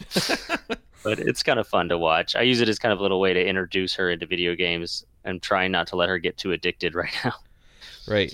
but 1.04 1.20
it's 1.20 1.44
kind 1.44 1.60
of 1.60 1.68
fun 1.68 1.90
to 1.90 1.98
watch. 1.98 2.38
I 2.38 2.44
use 2.44 2.62
it 2.62 2.70
as 2.70 2.80
kind 2.80 2.94
of 2.94 3.00
a 3.00 3.02
little 3.02 3.20
way 3.20 3.34
to 3.34 3.46
introduce 3.46 3.94
her 3.96 4.10
into 4.10 4.26
video 4.26 4.56
games. 4.56 5.06
I'm 5.26 5.42
trying 5.42 5.74
not 5.74 5.88
to 5.88 5.98
let 5.98 6.08
her 6.08 6.20
get 6.20 6.38
too 6.38 6.54
addicted 6.54 6.96
right 6.96 7.12
now. 7.26 7.34
Right. 8.08 8.34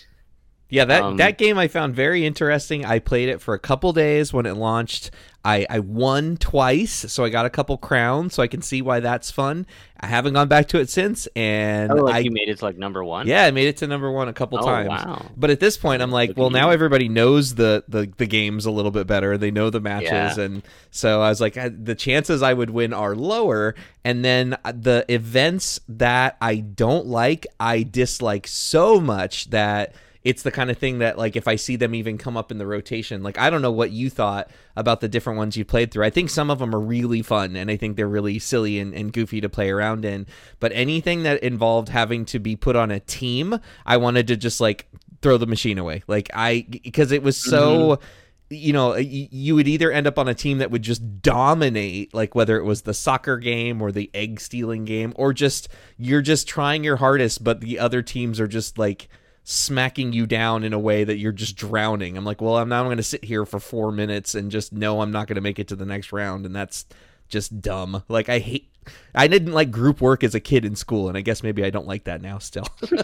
Yeah, 0.70 0.84
that 0.86 1.02
Um, 1.04 1.18
that 1.18 1.38
game 1.38 1.58
I 1.58 1.68
found 1.70 1.96
very 1.96 2.26
interesting. 2.26 2.84
I 2.86 3.00
played 3.00 3.30
it 3.30 3.42
for 3.42 3.54
a 3.54 3.60
couple 3.60 3.94
days 3.94 4.34
when 4.34 4.46
it 4.46 4.56
launched. 4.56 5.12
I, 5.46 5.66
I 5.70 5.80
won 5.80 6.36
twice, 6.36 6.92
so 7.08 7.24
I 7.24 7.30
got 7.30 7.46
a 7.46 7.50
couple 7.50 7.78
crowns, 7.78 8.34
so 8.34 8.44
I 8.44 8.48
can 8.48 8.62
see 8.62 8.82
why 8.82 9.00
that's 9.00 9.32
fun. 9.32 9.66
I 9.98 10.08
haven't 10.08 10.34
gone 10.34 10.50
back 10.50 10.68
to 10.70 10.80
it 10.82 10.90
since, 10.90 11.26
and 11.38 11.90
Oh, 11.90 11.96
like 12.04 12.16
I 12.16 12.20
you 12.20 12.32
made 12.32 12.50
it 12.50 12.58
to 12.58 12.66
like 12.66 12.78
number 12.78 13.02
one. 13.02 13.28
yeah, 13.28 13.46
I 13.46 13.52
made 13.52 13.70
it 13.70 13.78
to 13.78 13.88
number 13.88 14.12
one 14.12 14.28
a 14.28 14.34
couple 14.34 14.58
Oh, 14.60 14.66
times. 14.66 14.90
wow. 14.90 15.26
But 15.38 15.50
at 15.50 15.62
this 15.62 15.78
point, 15.78 16.02
I'm 16.02 16.12
like, 16.12 16.30
Look 16.32 16.38
well, 16.38 16.50
now 16.50 16.68
you. 16.68 16.74
everybody 16.74 17.08
knows 17.08 17.56
the, 17.56 17.86
the 17.88 18.12
the 18.18 18.26
games 18.26 18.66
a 18.66 18.72
little 18.72 18.92
bit 18.92 19.08
better. 19.08 19.38
They 19.38 19.52
know 19.52 19.70
the 19.70 19.80
matches, 19.80 20.38
Yeah. 20.38 20.44
and 20.44 20.64
so 20.92 21.22
I 21.22 21.30
was 21.30 21.40
like, 21.40 21.56
I- 21.56 21.70
the 21.70 21.96
chances 21.96 22.42
I 22.44 22.52
would 22.52 22.72
win 22.72 22.92
are 22.92 23.16
lower. 23.16 23.74
And 24.04 24.26
then 24.26 24.58
uh, 24.66 24.74
the 24.78 25.06
events 25.08 25.80
that 25.88 26.36
I 26.42 26.58
don't 26.58 27.06
like, 27.06 27.48
I 27.58 27.84
dislike 27.84 28.48
so 28.48 29.00
much 29.00 29.50
that 29.52 29.96
it's 30.28 30.44
the 30.44 30.52
kind 30.52 30.70
of 30.70 30.78
thing 30.78 31.00
that 31.00 31.18
like 31.18 31.38
if 31.38 31.48
I 31.48 31.56
see 31.56 31.78
them 31.78 31.96
even 31.96 32.18
come 32.18 32.36
up 32.36 32.52
in 32.52 32.58
the 32.58 32.68
rotation, 32.68 33.24
like 33.24 33.38
I 33.38 33.50
don't 33.50 33.62
know 33.62 33.72
what 33.72 33.92
you 33.92 34.10
thought 34.10 34.52
about 34.76 35.00
the 35.00 35.08
different 35.08 35.38
ones 35.38 35.56
you 35.56 35.64
played 35.64 35.90
through. 35.90 36.04
I 36.04 36.10
think 36.10 36.30
some 36.30 36.52
of 36.52 36.60
them 36.60 36.76
are 36.76 36.82
really 36.82 37.22
fun 37.22 37.56
and 37.56 37.72
I 37.72 37.78
think 37.78 37.96
they're 37.96 38.10
really 38.10 38.38
silly 38.38 38.78
and, 38.78 38.94
and 38.94 39.14
goofy 39.14 39.40
to 39.40 39.48
play 39.48 39.70
around 39.70 40.04
in. 40.04 40.28
But 40.60 40.74
anything 40.74 41.24
that 41.24 41.42
involved 41.42 41.88
having 41.88 42.26
to 42.26 42.40
be 42.40 42.58
put 42.58 42.76
on 42.76 42.92
a 42.92 43.00
team, 43.00 43.58
I 43.86 43.96
wanted 43.96 44.28
to 44.28 44.36
just 44.36 44.60
like 44.60 44.90
throw 45.22 45.38
the 45.38 45.48
machine 45.48 45.78
away. 45.78 46.04
Like 46.08 46.30
I 46.34 46.68
because 46.70 47.14
it 47.14 47.24
was 47.24 47.38
so 47.38 47.96
mm-hmm. 47.96 48.04
you 48.50 48.74
know 48.74 48.98
you 48.98 49.56
would 49.56 49.70
either 49.70 49.94
end 49.94 50.08
up 50.08 50.20
on 50.20 50.28
a 50.28 50.36
team 50.36 50.58
that 50.58 50.72
would 50.72 50.82
just 50.82 51.22
dominate 51.22 52.14
like 52.14 52.36
whether 52.36 52.58
it 52.58 52.66
was 52.66 52.82
the 52.82 52.94
soccer 52.94 53.38
game 53.38 53.82
or 53.82 53.94
the 53.94 54.12
egg 54.14 54.42
stealing 54.42 54.84
game 54.84 55.14
or 55.16 55.32
just 55.32 55.70
you're 55.96 56.22
just 56.22 56.50
trying 56.50 56.84
your 56.84 56.98
hardest 56.98 57.46
but 57.46 57.62
the 57.62 57.80
other 57.80 58.02
teams 58.02 58.42
are 58.42 58.48
just 58.50 58.78
like 58.78 59.08
smacking 59.50 60.12
you 60.12 60.26
down 60.26 60.66
in 60.66 60.74
a 60.74 60.80
way 60.80 61.06
that 61.06 61.18
you're 61.18 61.32
just 61.32 61.56
drowning 61.56 62.18
i'm 62.18 62.26
like 62.26 62.42
well 62.42 62.58
i'm 62.58 62.68
now 62.68 62.84
going 62.84 62.98
to 62.98 63.04
sit 63.04 63.24
here 63.24 63.46
for 63.46 63.62
four 63.62 63.94
minutes 63.94 64.36
and 64.36 64.52
just 64.52 64.74
know 64.74 65.00
i'm 65.02 65.12
not 65.12 65.26
going 65.26 65.36
to 65.36 65.42
make 65.42 65.58
it 65.58 65.70
to 65.70 65.76
the 65.76 65.86
next 65.86 66.12
round 66.12 66.46
and 66.46 66.54
that's 66.54 66.86
just 67.30 67.62
dumb 67.62 68.04
like 68.10 68.28
i 68.28 68.40
hate 68.40 68.70
i 69.16 69.26
didn't 69.26 69.54
like 69.54 69.72
group 69.72 70.02
work 70.02 70.22
as 70.22 70.36
a 70.36 70.40
kid 70.42 70.66
in 70.66 70.76
school 70.76 71.08
and 71.08 71.18
i 71.18 71.22
guess 71.22 71.44
maybe 71.44 71.64
i 71.64 71.70
don't 71.70 71.88
like 71.88 72.04
that 72.04 72.22
now 72.22 72.38
still 72.38 72.68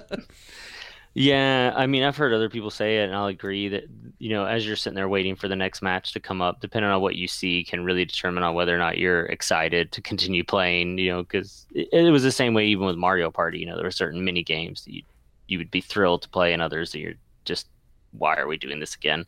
Yeah, 1.15 1.73
I 1.75 1.85
mean, 1.85 2.01
I've 2.01 2.17
heard 2.17 2.33
other 2.33 2.49
people 2.49 2.71
say 2.71 2.97
it, 2.97 3.05
and 3.05 3.15
I'll 3.15 3.27
agree 3.27 3.67
that 3.69 3.83
you 4.17 4.29
know, 4.29 4.45
as 4.45 4.65
you're 4.65 4.75
sitting 4.75 4.95
there 4.95 5.07
waiting 5.07 5.35
for 5.35 5.47
the 5.47 5.55
next 5.55 5.83
match 5.83 6.11
to 6.13 6.19
come 6.19 6.41
up, 6.41 6.59
depending 6.59 6.89
on 6.89 7.01
what 7.01 7.15
you 7.15 7.27
see, 7.27 7.63
can 7.63 7.83
really 7.85 8.03
determine 8.03 8.41
on 8.41 8.55
whether 8.55 8.73
or 8.73 8.79
not 8.79 8.97
you're 8.97 9.27
excited 9.27 9.91
to 9.91 10.01
continue 10.01 10.43
playing. 10.43 10.97
You 10.97 11.11
know, 11.11 11.21
because 11.21 11.67
it, 11.71 11.89
it 11.91 12.09
was 12.09 12.23
the 12.23 12.31
same 12.31 12.55
way 12.55 12.65
even 12.65 12.87
with 12.87 12.95
Mario 12.95 13.29
Party. 13.29 13.59
You 13.59 13.67
know, 13.67 13.75
there 13.75 13.85
were 13.85 13.91
certain 13.91 14.25
mini 14.25 14.43
games 14.43 14.85
that 14.85 14.95
you 14.95 15.03
you 15.47 15.57
would 15.57 15.71
be 15.71 15.81
thrilled 15.81 16.21
to 16.23 16.29
play, 16.29 16.53
and 16.53 16.61
others 16.61 16.91
that 16.91 16.99
you're 16.99 17.13
just, 17.45 17.67
why 18.11 18.37
are 18.37 18.47
we 18.47 18.57
doing 18.57 18.79
this 18.79 18.95
again? 18.95 19.25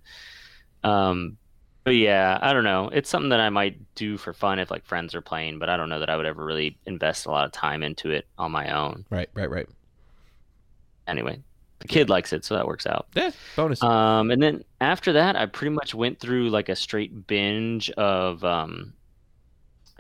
Um, 0.84 1.38
but 1.84 1.96
yeah, 1.96 2.40
I 2.42 2.52
don't 2.52 2.64
know. 2.64 2.90
It's 2.92 3.10
something 3.10 3.30
that 3.30 3.40
I 3.40 3.50
might 3.50 3.78
do 3.94 4.18
for 4.18 4.34
fun 4.34 4.58
if 4.58 4.72
like 4.72 4.86
friends 4.86 5.14
are 5.14 5.22
playing, 5.22 5.60
but 5.60 5.70
I 5.70 5.78
don't 5.78 5.88
know 5.88 6.00
that 6.00 6.10
I 6.10 6.18
would 6.18 6.26
ever 6.26 6.44
really 6.44 6.78
invest 6.88 7.28
a 7.28 7.32
lot 7.32 7.46
of 7.46 7.52
time 7.52 7.84
into 7.84 8.10
it 8.10 8.26
on 8.40 8.52
my 8.52 8.76
own. 8.76 9.06
right 9.10 9.30
right 9.36 9.50
right 9.50 9.68
Anyway, 11.08 11.40
the 11.80 11.88
kid 11.88 12.10
likes 12.10 12.34
it, 12.34 12.44
so 12.44 12.56
that 12.56 12.66
works 12.66 12.88
out. 12.88 13.06
yeah 13.16 13.30
bonus 13.56 13.84
Um, 13.84 14.32
and 14.32 14.42
then 14.42 14.64
after 14.82 15.14
that, 15.14 15.36
I 15.36 15.46
pretty 15.46 15.70
much 15.76 15.94
went 15.94 16.20
through 16.20 16.50
like 16.50 16.70
a 16.70 16.76
straight 16.76 17.28
binge 17.28 17.92
of 17.92 18.44
um, 18.44 18.94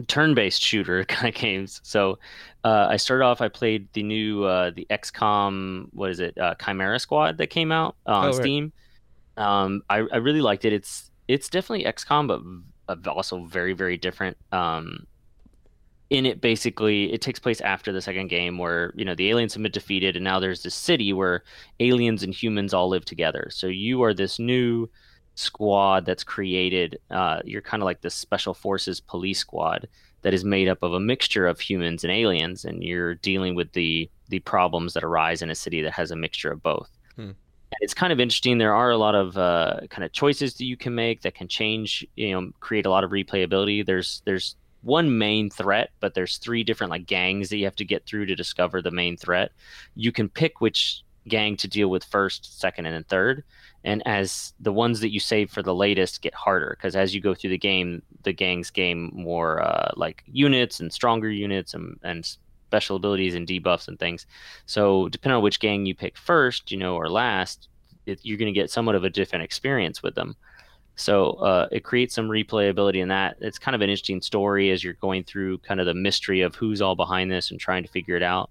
turn-based 0.07 0.61
shooter 0.61 1.05
kind 1.05 1.33
of 1.33 1.39
games. 1.39 1.81
So 1.83 2.17
uh, 2.65 2.87
I 2.89 2.97
started 2.97 3.23
off. 3.25 3.41
I 3.41 3.47
played 3.49 3.93
the 3.93 4.03
new 4.03 4.43
uh, 4.43 4.71
the 4.71 4.87
XCOM. 4.89 5.87
What 5.93 6.09
is 6.09 6.19
it? 6.19 6.37
Uh, 6.37 6.55
Chimera 6.55 6.99
Squad 6.99 7.37
that 7.37 7.47
came 7.47 7.71
out 7.71 7.95
uh, 8.07 8.13
on 8.13 8.25
Oh, 8.25 8.27
right. 8.29 8.35
Steam. 8.35 8.73
Um, 9.37 9.83
I, 9.89 9.97
I 9.99 10.17
really 10.17 10.41
liked 10.41 10.65
it. 10.65 10.73
It's 10.73 11.11
it's 11.27 11.49
definitely 11.49 11.85
XCOM, 11.85 12.27
but 12.27 12.97
v- 12.97 13.09
also 13.09 13.45
very 13.45 13.73
very 13.73 13.97
different. 13.97 14.37
Um, 14.51 15.07
in 16.11 16.25
it 16.25 16.39
basically 16.41 17.11
it 17.11 17.21
takes 17.21 17.39
place 17.39 17.61
after 17.61 17.91
the 17.91 18.01
second 18.01 18.27
game 18.27 18.57
where 18.59 18.93
you 18.95 19.03
know 19.03 19.15
the 19.15 19.29
aliens 19.29 19.53
have 19.55 19.63
been 19.63 19.71
defeated 19.71 20.15
and 20.15 20.23
now 20.23 20.39
there's 20.39 20.61
this 20.61 20.75
city 20.75 21.13
where 21.13 21.43
aliens 21.79 22.21
and 22.21 22.33
humans 22.33 22.75
all 22.75 22.87
live 22.89 23.03
together 23.05 23.47
so 23.51 23.65
you 23.67 24.03
are 24.03 24.13
this 24.13 24.37
new 24.37 24.87
squad 25.33 26.05
that's 26.05 26.23
created 26.23 26.99
uh, 27.09 27.39
you're 27.43 27.61
kind 27.61 27.81
of 27.81 27.85
like 27.85 28.01
this 28.01 28.13
special 28.13 28.53
forces 28.53 28.99
police 28.99 29.39
squad 29.39 29.87
that 30.25 30.33
is 30.33 30.43
made 30.43 30.67
up 30.67 30.81
of 30.81 30.91
a 30.91 30.99
mixture 30.99 31.45
of 31.45 31.59
humans 31.59 32.03
and 32.03 32.11
aliens 32.11 32.65
and 32.65 32.83
you're 32.83 33.13
dealing 33.15 33.53
with 33.53 33.71
the 33.73 34.09
the 34.29 34.39
problems 34.39 34.93
that 34.93 35.03
arise 35.03 35.43
in 35.43 35.51
a 35.51 35.55
city 35.55 35.83
that 35.83 35.93
has 35.93 36.09
a 36.09 36.15
mixture 36.15 36.51
of 36.51 36.61
both 36.63 36.89
Hmm. 37.15 37.31
It's 37.79 37.93
kind 37.93 38.11
of 38.11 38.19
interesting 38.19 38.57
there 38.57 38.75
are 38.75 38.91
a 38.91 38.97
lot 38.97 39.15
of 39.15 39.37
uh, 39.37 39.81
kind 39.89 40.03
of 40.03 40.11
choices 40.11 40.55
that 40.55 40.65
you 40.65 40.75
can 40.75 40.95
make 40.95 41.21
that 41.21 41.35
can 41.35 41.47
change 41.47 42.05
you 42.15 42.31
know 42.31 42.51
create 42.59 42.85
a 42.85 42.89
lot 42.89 43.03
of 43.03 43.11
replayability 43.11 43.85
there's 43.85 44.21
there's 44.25 44.55
one 44.85 45.17
main 45.17 45.49
threat, 45.49 45.89
but 45.99 46.13
there's 46.13 46.37
three 46.37 46.63
different 46.63 46.91
like 46.91 47.07
gangs 47.07 47.49
that 47.49 47.57
you 47.57 47.65
have 47.65 47.75
to 47.75 47.83
get 47.83 48.05
through 48.05 48.27
to 48.27 48.35
discover 48.35 48.81
the 48.81 48.91
main 48.91 49.17
threat. 49.17 49.51
You 49.95 50.11
can 50.11 50.29
pick 50.29 50.61
which 50.61 51.01
gang 51.27 51.57
to 51.57 51.67
deal 51.67 51.89
with 51.89 52.03
first, 52.03 52.59
second, 52.59 52.85
and 52.85 52.95
then 52.95 53.03
third. 53.05 53.43
And 53.83 54.01
as 54.07 54.53
the 54.59 54.71
ones 54.71 54.99
that 55.01 55.11
you 55.11 55.19
save 55.19 55.51
for 55.51 55.61
the 55.61 55.75
latest 55.75 56.21
get 56.21 56.33
harder, 56.33 56.75
because 56.77 56.95
as 56.95 57.13
you 57.13 57.21
go 57.21 57.35
through 57.35 57.51
the 57.51 57.57
game, 57.57 58.01
the 58.23 58.33
gangs 58.33 58.71
gain 58.71 59.11
more 59.13 59.61
uh, 59.61 59.91
like 59.95 60.23
units 60.25 60.79
and 60.79 60.91
stronger 60.91 61.29
units 61.29 61.73
and, 61.73 61.99
and 62.03 62.37
special 62.67 62.95
abilities 62.95 63.35
and 63.35 63.47
debuffs 63.47 63.87
and 63.87 63.99
things. 63.99 64.25
So 64.65 65.07
depending 65.09 65.37
on 65.37 65.43
which 65.43 65.59
gang 65.59 65.85
you 65.85 65.95
pick 65.95 66.17
first, 66.17 66.71
you 66.71 66.77
know, 66.77 66.95
or 66.95 67.09
last, 67.09 67.69
it, 68.05 68.19
you're 68.23 68.37
going 68.37 68.53
to 68.53 68.59
get 68.59 68.71
somewhat 68.71 68.95
of 68.95 69.03
a 69.03 69.09
different 69.09 69.43
experience 69.43 70.01
with 70.01 70.15
them. 70.15 70.35
So 70.95 71.31
uh, 71.33 71.67
it 71.71 71.83
creates 71.83 72.15
some 72.15 72.29
replayability 72.29 73.01
in 73.01 73.09
that. 73.09 73.37
It's 73.41 73.59
kind 73.59 73.75
of 73.75 73.81
an 73.81 73.89
interesting 73.89 74.21
story 74.21 74.71
as 74.71 74.83
you're 74.83 74.93
going 74.93 75.25
through 75.25 75.59
kind 75.59 75.79
of 75.79 75.85
the 75.85 75.93
mystery 75.93 76.41
of 76.41 76.55
who's 76.55 76.81
all 76.81 76.95
behind 76.95 77.29
this 77.29 77.51
and 77.51 77.59
trying 77.59 77.83
to 77.83 77.89
figure 77.89 78.15
it 78.15 78.23
out. 78.23 78.49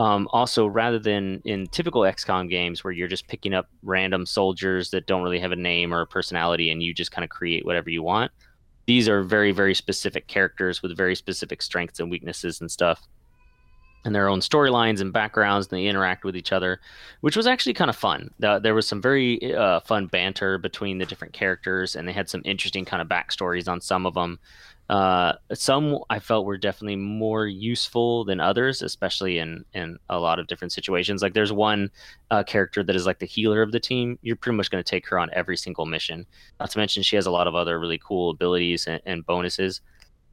Um, 0.00 0.28
also, 0.32 0.66
rather 0.66 0.98
than 0.98 1.42
in 1.44 1.66
typical 1.66 2.00
XCOM 2.02 2.48
games 2.48 2.82
where 2.82 2.90
you're 2.90 3.06
just 3.06 3.28
picking 3.28 3.52
up 3.52 3.68
random 3.82 4.24
soldiers 4.24 4.88
that 4.92 5.06
don't 5.06 5.22
really 5.22 5.38
have 5.38 5.52
a 5.52 5.56
name 5.56 5.92
or 5.92 6.00
a 6.00 6.06
personality 6.06 6.70
and 6.70 6.82
you 6.82 6.94
just 6.94 7.12
kind 7.12 7.22
of 7.22 7.28
create 7.28 7.66
whatever 7.66 7.90
you 7.90 8.02
want, 8.02 8.32
these 8.86 9.10
are 9.10 9.22
very, 9.22 9.52
very 9.52 9.74
specific 9.74 10.26
characters 10.26 10.82
with 10.82 10.96
very 10.96 11.14
specific 11.14 11.60
strengths 11.60 12.00
and 12.00 12.10
weaknesses 12.10 12.62
and 12.62 12.70
stuff 12.70 13.06
and 14.04 14.14
their 14.14 14.28
own 14.28 14.40
storylines 14.40 15.00
and 15.00 15.12
backgrounds 15.12 15.66
and 15.68 15.78
they 15.78 15.86
interact 15.86 16.24
with 16.24 16.36
each 16.36 16.52
other 16.52 16.80
which 17.20 17.36
was 17.36 17.46
actually 17.46 17.74
kind 17.74 17.90
of 17.90 17.96
fun 17.96 18.30
there 18.38 18.74
was 18.74 18.86
some 18.86 19.00
very 19.00 19.54
uh, 19.54 19.80
fun 19.80 20.06
banter 20.06 20.58
between 20.58 20.98
the 20.98 21.06
different 21.06 21.32
characters 21.32 21.96
and 21.96 22.08
they 22.08 22.12
had 22.12 22.28
some 22.28 22.42
interesting 22.44 22.84
kind 22.84 23.02
of 23.02 23.08
backstories 23.08 23.68
on 23.68 23.80
some 23.80 24.06
of 24.06 24.14
them 24.14 24.38
uh, 24.88 25.34
some 25.52 25.98
i 26.10 26.18
felt 26.18 26.44
were 26.46 26.58
definitely 26.58 26.96
more 26.96 27.46
useful 27.46 28.24
than 28.24 28.40
others 28.40 28.82
especially 28.82 29.38
in 29.38 29.64
in 29.74 29.98
a 30.08 30.18
lot 30.18 30.38
of 30.38 30.46
different 30.46 30.72
situations. 30.72 31.22
Like 31.22 31.34
there's 31.34 31.52
one 31.52 31.90
uh, 32.30 32.42
character 32.42 32.82
that 32.82 32.96
is 32.96 33.06
like 33.06 33.18
the 33.18 33.26
healer 33.26 33.62
of 33.62 33.72
the 33.72 33.80
team. 33.80 34.18
You're 34.22 34.36
pretty 34.36 34.56
much 34.56 34.70
going 34.70 34.82
to 34.82 34.88
take 34.90 35.08
her 35.08 35.18
on 35.18 35.30
every 35.32 35.56
single 35.56 35.86
mission. 35.86 36.26
Not 36.58 36.70
to 36.72 36.78
mention 36.78 37.02
she 37.02 37.16
has 37.16 37.26
a 37.26 37.30
lot 37.30 37.46
of 37.46 37.54
other 37.54 37.78
really 37.78 37.98
cool 37.98 38.30
abilities 38.30 38.86
and, 38.86 39.00
and 39.06 39.24
bonuses. 39.24 39.80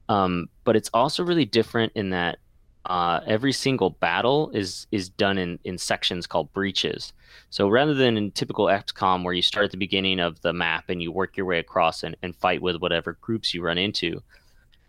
Um, 0.09 0.49
but 0.63 0.75
it's 0.75 0.89
also 0.93 1.23
really 1.23 1.45
different 1.45 1.93
in 1.95 2.09
that 2.11 2.37
uh, 2.87 3.19
every 3.27 3.51
single 3.51 3.89
battle 3.89 4.49
is 4.51 4.87
is 4.91 5.09
done 5.09 5.37
in 5.37 5.59
in 5.63 5.77
sections 5.77 6.25
called 6.25 6.51
breaches. 6.53 7.13
So 7.49 7.67
rather 7.67 7.93
than 7.93 8.17
in 8.17 8.31
typical 8.31 8.65
XCOM 8.65 9.23
where 9.23 9.33
you 9.33 9.41
start 9.41 9.65
at 9.65 9.71
the 9.71 9.77
beginning 9.77 10.19
of 10.19 10.41
the 10.41 10.53
map 10.53 10.85
and 10.89 11.01
you 11.01 11.11
work 11.11 11.37
your 11.37 11.45
way 11.45 11.59
across 11.59 12.03
and, 12.03 12.15
and 12.23 12.35
fight 12.35 12.61
with 12.61 12.77
whatever 12.77 13.17
groups 13.21 13.53
you 13.53 13.61
run 13.61 13.77
into, 13.77 14.21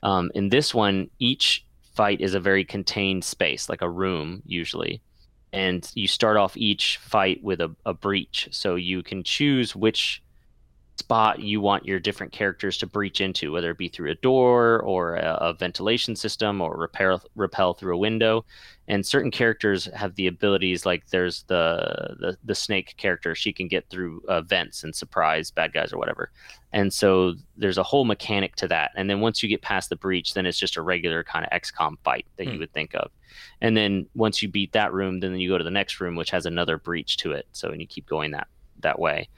um, 0.03 0.31
in 0.35 0.49
this 0.49 0.75
one 0.75 1.11
each 1.19 1.65
fight 1.95 2.21
is 2.21 2.35
a 2.35 2.41
very 2.41 2.65
contained 2.65 3.25
space, 3.25 3.69
like 3.69 3.83
a 3.83 3.91
room 3.91 4.43
usually, 4.47 5.03
and 5.53 5.91
you 5.95 6.07
start 6.07 6.37
off 6.37 6.57
each 6.57 6.99
fight 6.99 7.43
with 7.43 7.61
a, 7.61 7.75
a 7.85 7.93
breach. 7.93 8.49
So 8.53 8.77
you 8.77 9.03
can 9.03 9.25
choose 9.25 9.75
which 9.75 10.23
spot 10.99 11.39
you 11.39 11.61
want 11.61 11.87
your 11.87 12.01
different 12.01 12.33
characters 12.33 12.77
to 12.77 12.87
breach 12.87 13.21
into, 13.21 13.53
whether 13.53 13.71
it 13.71 13.79
be 13.79 13.89
through 13.89 14.11
a 14.11 14.17
door 14.17 14.81
or 14.81 15.15
a, 15.15 15.39
a 15.41 15.55
ventilation 15.55 16.17
system 16.17 16.61
or 16.61 16.77
repair, 16.77 17.19
repel 17.37 17.73
through 17.73 17.95
a 17.95 17.99
window. 17.99 18.45
And 18.89 19.07
certain 19.07 19.31
characters 19.31 19.85
have 19.95 20.17
the 20.17 20.27
abilities, 20.27 20.85
like 20.85 21.07
there's 21.11 21.45
the 21.45 22.17
the, 22.19 22.37
the 22.45 22.55
snake 22.55 22.97
character, 22.97 23.35
she 23.35 23.53
can 23.53 23.69
get 23.69 23.89
through 23.89 24.23
uh, 24.29 24.43
vents 24.43 24.83
and 24.83 24.95
surprise 24.95 25.51
bad 25.51 25.73
guys 25.73 25.93
or 25.93 25.99
whatever. 25.99 26.33
And 26.73 26.93
so 26.93 27.35
there's 27.57 27.79
a 27.79 27.83
whole 27.83 28.05
mechanic 28.05 28.57
to 28.57 28.69
that. 28.69 28.91
And 28.97 29.09
then 29.09 29.21
once 29.21 29.43
you 29.43 29.49
get 29.49 29.63
past 29.63 29.91
the 29.91 29.97
breach, 29.97 30.35
then 30.35 30.47
it's 30.47 30.59
just 30.59 30.77
a 30.77 30.83
regular 30.83 31.23
kind 31.23 31.47
of 31.47 31.63
XCOM 31.63 31.97
fight 32.03 32.27
that 32.37 32.47
hmm. 32.47 32.55
you 32.55 32.59
would 32.59 32.73
think 32.73 32.95
of. 32.95 33.11
And 33.61 33.77
then 33.77 34.07
once 34.15 34.43
you 34.43 34.49
beat 34.49 34.73
that 34.73 34.93
room, 34.93 35.21
then 35.21 35.39
you 35.39 35.49
go 35.49 35.59
to 35.59 35.65
the 35.65 35.71
next 35.71 36.01
room, 36.01 36.17
which 36.17 36.31
has 36.31 36.45
another 36.45 36.77
breach 36.77 37.19
to 37.19 37.33
it. 37.33 37.47
So 37.53 37.69
and 37.69 37.81
you 37.81 37.87
keep 37.87 38.07
going 38.07 38.33
that 38.33 38.49
that 38.81 38.99
way 38.99 39.29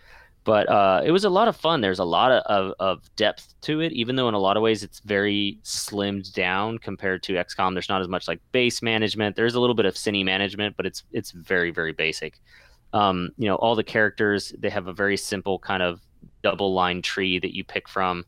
but 0.45 0.69
uh, 0.69 1.03
it 1.05 1.11
was 1.11 1.25
a 1.25 1.31
lot 1.31 1.49
of 1.49 1.57
fun. 1.57 1.81
There's 1.81 1.99
a 1.99 2.05
lot 2.05 2.33
of, 2.33 2.75
of, 2.81 3.17
depth 3.17 3.55
to 3.63 3.81
it, 3.81 3.93
even 3.93 4.17
though 4.17 4.29
in 4.29 4.35
a 4.35 4.39
lot 4.39 4.57
of 4.57 4.63
ways 4.63 4.83
it's 4.83 5.01
very 5.01 5.59
slimmed 5.63 6.33
down 6.33 6.79
compared 6.79 7.23
to 7.25 7.35
XCOM. 7.35 7.75
There's 7.75 7.89
not 7.89 8.01
as 8.01 8.09
much 8.09 8.27
like 8.27 8.41
base 8.53 8.81
management. 8.81 9.37
There's 9.37 9.55
a 9.55 9.61
little 9.61 9.75
bit 9.75 9.87
of 9.87 9.95
cine 9.95 10.25
management, 10.25 10.77
but 10.77 10.87
it's 10.87 11.05
it's 11.13 11.33
very 11.33 11.71
very 11.71 11.93
basic. 11.93 12.41
Um, 12.93 13.31
you 13.37 13.49
know, 13.49 13.57
all 13.57 13.75
the 13.75 13.85
characters 13.85 14.53
they 14.59 14.71
have 14.71 14.87
a 14.87 14.93
very 14.93 15.17
simple 15.17 15.59
kind 15.59 15.83
of 15.83 16.01
double 16.43 16.73
line 16.73 17.03
tree 17.03 17.39
that 17.39 17.55
you 17.55 17.63
pick 17.63 17.89
from, 17.89 18.25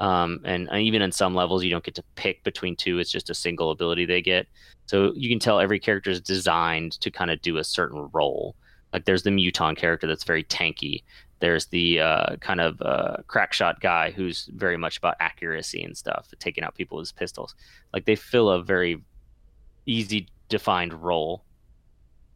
um, 0.00 0.40
and, 0.44 0.68
and 0.70 0.80
even 0.82 1.02
in 1.02 1.12
some 1.12 1.34
levels 1.34 1.62
you 1.62 1.70
don't 1.70 1.84
get 1.84 1.94
to 1.96 2.04
pick 2.14 2.42
between 2.42 2.74
two. 2.74 2.98
It's 2.98 3.12
just 3.12 3.28
a 3.28 3.34
single 3.34 3.70
ability 3.70 4.06
they 4.06 4.22
get. 4.22 4.46
So 4.86 5.12
you 5.14 5.28
can 5.28 5.38
tell 5.38 5.60
every 5.60 5.78
character 5.78 6.10
is 6.10 6.22
designed 6.22 6.92
to 7.00 7.10
kind 7.10 7.30
of 7.30 7.42
do 7.42 7.58
a 7.58 7.64
certain 7.64 8.08
role. 8.12 8.56
Like 8.92 9.04
there's 9.04 9.22
the 9.22 9.30
Muton 9.30 9.76
character 9.76 10.06
that's 10.06 10.24
very 10.24 10.42
tanky. 10.42 11.02
There's 11.40 11.66
the 11.66 12.00
uh, 12.00 12.36
kind 12.36 12.60
of 12.60 12.80
uh, 12.82 13.16
crack 13.26 13.52
shot 13.52 13.80
guy 13.80 14.10
who's 14.10 14.48
very 14.54 14.76
much 14.76 14.98
about 14.98 15.16
accuracy 15.20 15.82
and 15.82 15.96
stuff, 15.96 16.28
taking 16.38 16.64
out 16.64 16.74
people 16.74 16.98
with 16.98 17.14
pistols. 17.16 17.54
Like 17.92 18.04
they 18.04 18.16
fill 18.16 18.50
a 18.50 18.62
very 18.62 19.02
easy 19.86 20.28
defined 20.48 20.92
role. 20.92 21.44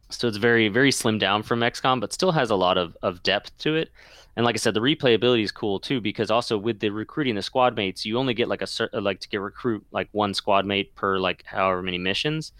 So 0.09 0.27
it's 0.27 0.37
very, 0.37 0.69
very 0.69 0.91
slimmed 0.91 1.19
down 1.19 1.43
from 1.43 1.59
XCOM, 1.61 1.99
but 1.99 2.13
still 2.13 2.31
has 2.31 2.49
a 2.49 2.55
lot 2.55 2.77
of, 2.77 2.97
of 3.01 3.23
depth 3.23 3.57
to 3.59 3.75
it. 3.75 3.89
And 4.35 4.45
like 4.45 4.55
I 4.55 4.57
said, 4.57 4.73
the 4.73 4.81
replayability 4.81 5.43
is 5.43 5.51
cool 5.51 5.79
too 5.79 6.01
because 6.01 6.29
also 6.29 6.57
with 6.57 6.79
the 6.79 6.89
recruiting 6.89 7.35
the 7.35 7.41
squad 7.41 7.75
mates, 7.75 8.05
you 8.05 8.17
only 8.17 8.33
get 8.33 8.49
like 8.49 8.61
a 8.61 8.99
like 8.99 9.19
to 9.21 9.29
get 9.29 9.39
recruit 9.39 9.85
like 9.91 10.09
one 10.11 10.33
squad 10.33 10.65
mate 10.65 10.93
per 10.95 11.19
like 11.19 11.43
however 11.45 11.81
many 11.81 11.97
missions, 11.97 12.51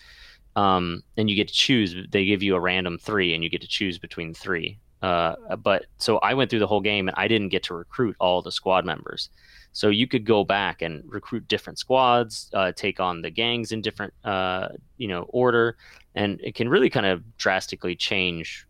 um, 0.55 1.03
and 1.17 1.29
you 1.29 1.35
get 1.35 1.49
to 1.49 1.53
choose. 1.53 1.95
They 2.09 2.25
give 2.25 2.41
you 2.41 2.55
a 2.55 2.59
random 2.59 2.97
three, 2.97 3.33
and 3.33 3.43
you 3.43 3.49
get 3.49 3.61
to 3.61 3.67
choose 3.67 3.99
between 3.99 4.33
three. 4.33 4.79
Uh, 5.05 5.55
but 5.57 5.85
so 5.99 6.17
I 6.17 6.33
went 6.33 6.49
through 6.49 6.59
the 6.59 6.67
whole 6.67 6.81
game 6.81 7.07
and 7.07 7.15
I 7.15 7.27
didn't 7.27 7.49
get 7.49 7.61
to 7.63 7.75
recruit 7.75 8.15
all 8.19 8.41
the 8.41 8.51
squad 8.51 8.85
members. 8.85 9.29
So 9.71 9.89
you 9.89 10.07
could 10.07 10.25
go 10.25 10.43
back 10.43 10.81
and 10.81 11.03
recruit 11.05 11.47
different 11.47 11.77
squads, 11.77 12.49
uh, 12.55 12.71
take 12.71 12.99
on 12.99 13.21
the 13.21 13.29
gangs 13.29 13.71
in 13.71 13.81
different, 13.81 14.15
uh, 14.23 14.69
you 14.97 15.07
know, 15.07 15.27
order, 15.29 15.77
and 16.15 16.41
it 16.41 16.55
can 16.55 16.69
really 16.69 16.89
kind 16.89 17.05
of 17.05 17.37
drastically 17.37 17.95
change 17.95 18.65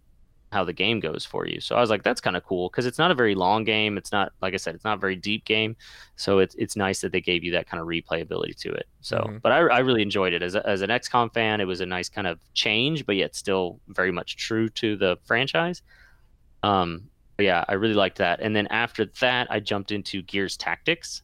how 0.51 0.65
the 0.65 0.74
game 0.74 1.00
goes 1.00 1.25
for 1.25 1.48
you. 1.48 1.62
So 1.62 1.77
I 1.77 1.80
was 1.80 1.89
like, 1.89 2.04
that's 2.04 2.20
kind 2.20 2.36
of 2.36 2.44
cool 2.44 2.70
because 2.70 2.86
it's 2.86 2.98
not 2.98 3.12
a 3.12 3.15
very 3.15 3.36
long 3.36 3.63
game. 3.63 3.98
It's 3.98 4.12
not 4.12 4.34
like 4.42 4.54
I 4.54 4.58
said, 4.58 4.75
it's 4.75 4.84
not 4.84 4.98
a 4.98 5.00
very 5.00 5.15
deep 5.15 5.46
game. 5.46 5.77
So 6.18 6.39
it's 6.39 6.56
it's 6.56 6.75
nice 6.75 7.00
that 7.00 7.13
they 7.13 7.22
gave 7.22 7.46
you 7.46 7.51
that 7.54 7.70
kind 7.70 7.80
of 7.80 7.88
replayability 7.88 8.58
to 8.62 8.74
it. 8.74 8.88
So, 9.00 9.20
mm-hmm. 9.20 9.38
but 9.42 9.54
I, 9.54 9.60
I 9.60 9.80
really 9.80 10.01
enjoyed 10.01 10.34
it 10.34 10.42
as 10.42 10.56
a, 10.56 10.68
as 10.68 10.82
an 10.82 10.89
XCOM 10.89 11.34
fan. 11.34 11.62
It 11.62 11.65
was 11.65 11.80
a 11.80 11.86
nice 11.86 12.10
kind 12.10 12.27
of 12.27 12.39
change, 12.54 13.06
but 13.06 13.15
yet 13.15 13.36
still 13.36 13.80
very 13.88 14.12
much 14.12 14.36
true 14.36 14.68
to 14.70 14.98
the 14.98 15.18
franchise. 15.24 15.82
Um, 16.65 17.10
yeah, 17.38 17.63
I 17.67 17.74
really 17.74 17.93
liked 17.93 18.17
that. 18.17 18.39
And 18.41 18.55
then 18.55 18.67
after 18.67 19.05
that, 19.19 19.48
I 19.51 19.60
jumped 19.60 19.91
into 19.91 20.22
Gears 20.24 20.57
Tactics. 20.57 21.22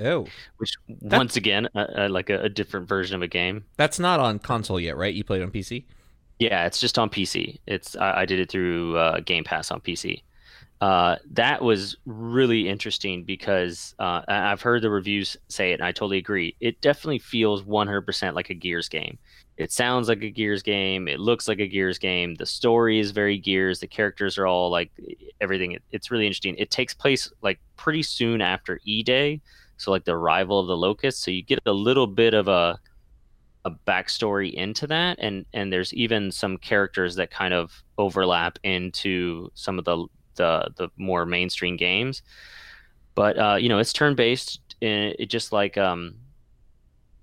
Oh, 0.00 0.26
which 0.56 0.72
that, 1.02 1.18
once 1.18 1.36
again, 1.36 1.68
uh, 1.74 1.86
uh, 1.96 2.08
like 2.10 2.30
a, 2.30 2.40
a, 2.44 2.48
different 2.48 2.88
version 2.88 3.14
of 3.14 3.20
a 3.20 3.28
game. 3.28 3.66
That's 3.76 3.98
not 3.98 4.20
on 4.20 4.38
console 4.38 4.80
yet, 4.80 4.96
right? 4.96 5.12
You 5.12 5.22
played 5.22 5.42
on 5.42 5.50
PC. 5.50 5.84
Yeah, 6.38 6.64
it's 6.64 6.80
just 6.80 6.98
on 6.98 7.10
PC. 7.10 7.58
It's 7.66 7.94
I, 7.94 8.22
I 8.22 8.24
did 8.24 8.40
it 8.40 8.50
through 8.50 8.96
uh, 8.96 9.20
Game 9.20 9.44
Pass 9.44 9.70
on 9.70 9.82
PC. 9.82 10.22
Uh, 10.80 11.16
that 11.30 11.62
was 11.62 11.96
really 12.06 12.68
interesting 12.68 13.22
because 13.22 13.94
uh, 13.98 14.22
I've 14.26 14.62
heard 14.62 14.82
the 14.82 14.90
reviews 14.90 15.36
say 15.48 15.72
it, 15.72 15.74
and 15.74 15.84
I 15.84 15.92
totally 15.92 16.18
agree. 16.18 16.56
It 16.58 16.80
definitely 16.80 17.18
feels 17.18 17.62
100% 17.62 18.34
like 18.34 18.50
a 18.50 18.54
Gears 18.54 18.88
game. 18.88 19.18
It 19.56 19.70
sounds 19.70 20.08
like 20.08 20.22
a 20.22 20.30
Gears 20.30 20.62
game. 20.62 21.08
It 21.08 21.20
looks 21.20 21.46
like 21.46 21.60
a 21.60 21.66
Gears 21.66 21.98
game. 21.98 22.34
The 22.34 22.46
story 22.46 22.98
is 22.98 23.10
very 23.10 23.38
Gears. 23.38 23.80
The 23.80 23.86
characters 23.86 24.38
are 24.38 24.46
all 24.46 24.70
like 24.70 24.90
everything. 25.40 25.72
It, 25.72 25.82
it's 25.92 26.10
really 26.10 26.26
interesting. 26.26 26.56
It 26.56 26.70
takes 26.70 26.94
place 26.94 27.30
like 27.42 27.60
pretty 27.76 28.02
soon 28.02 28.40
after 28.40 28.80
E 28.84 29.02
Day, 29.02 29.40
so 29.76 29.90
like 29.90 30.04
the 30.04 30.16
arrival 30.16 30.58
of 30.58 30.66
the 30.68 30.76
Locusts. 30.76 31.22
So 31.22 31.30
you 31.30 31.42
get 31.42 31.60
a 31.66 31.72
little 31.72 32.06
bit 32.06 32.34
of 32.34 32.48
a 32.48 32.78
a 33.64 33.70
backstory 33.70 34.52
into 34.54 34.86
that, 34.88 35.18
and 35.20 35.44
and 35.52 35.72
there's 35.72 35.92
even 35.94 36.32
some 36.32 36.56
characters 36.56 37.14
that 37.16 37.30
kind 37.30 37.54
of 37.54 37.82
overlap 37.98 38.58
into 38.62 39.50
some 39.54 39.78
of 39.78 39.84
the 39.84 40.06
the 40.36 40.70
the 40.76 40.88
more 40.96 41.26
mainstream 41.26 41.76
games. 41.76 42.22
But 43.14 43.38
uh, 43.38 43.56
you 43.56 43.68
know, 43.68 43.78
it's 43.78 43.92
turn 43.92 44.14
based. 44.14 44.60
Eh, 44.80 45.12
it 45.18 45.26
just 45.26 45.52
like 45.52 45.76
um, 45.76 46.14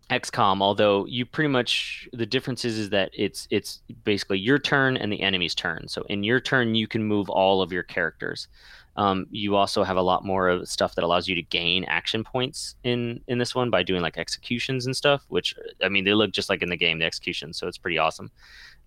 XCOM, 0.09 0.61
although 0.61 1.05
you 1.05 1.25
pretty 1.25 1.49
much 1.49 2.09
the 2.13 2.25
difference 2.25 2.65
is, 2.65 2.77
is 2.79 2.89
that 2.89 3.11
it's 3.13 3.47
it's 3.51 3.81
basically 4.03 4.39
your 4.39 4.57
turn 4.57 4.97
and 4.97 5.11
the 5.11 5.21
enemy's 5.21 5.53
turn. 5.53 5.87
So 5.87 6.03
in 6.09 6.23
your 6.23 6.39
turn, 6.39 6.73
you 6.75 6.87
can 6.87 7.03
move 7.03 7.29
all 7.29 7.61
of 7.61 7.71
your 7.71 7.83
characters. 7.83 8.47
Um, 8.95 9.27
you 9.29 9.55
also 9.55 9.83
have 9.83 9.97
a 9.97 10.01
lot 10.01 10.25
more 10.25 10.49
of 10.49 10.67
stuff 10.67 10.95
that 10.95 11.03
allows 11.03 11.27
you 11.27 11.35
to 11.35 11.41
gain 11.43 11.83
action 11.85 12.23
points 12.23 12.75
in 12.83 13.21
in 13.27 13.37
this 13.37 13.53
one 13.53 13.69
by 13.69 13.83
doing 13.83 14.01
like 14.01 14.17
executions 14.17 14.87
and 14.87 14.97
stuff. 14.97 15.23
Which 15.29 15.53
I 15.83 15.89
mean, 15.89 16.05
they 16.05 16.13
look 16.13 16.31
just 16.31 16.49
like 16.49 16.63
in 16.63 16.69
the 16.69 16.77
game, 16.77 16.99
the 16.99 17.05
executions, 17.05 17.57
so 17.57 17.67
it's 17.67 17.77
pretty 17.77 17.99
awesome. 17.99 18.31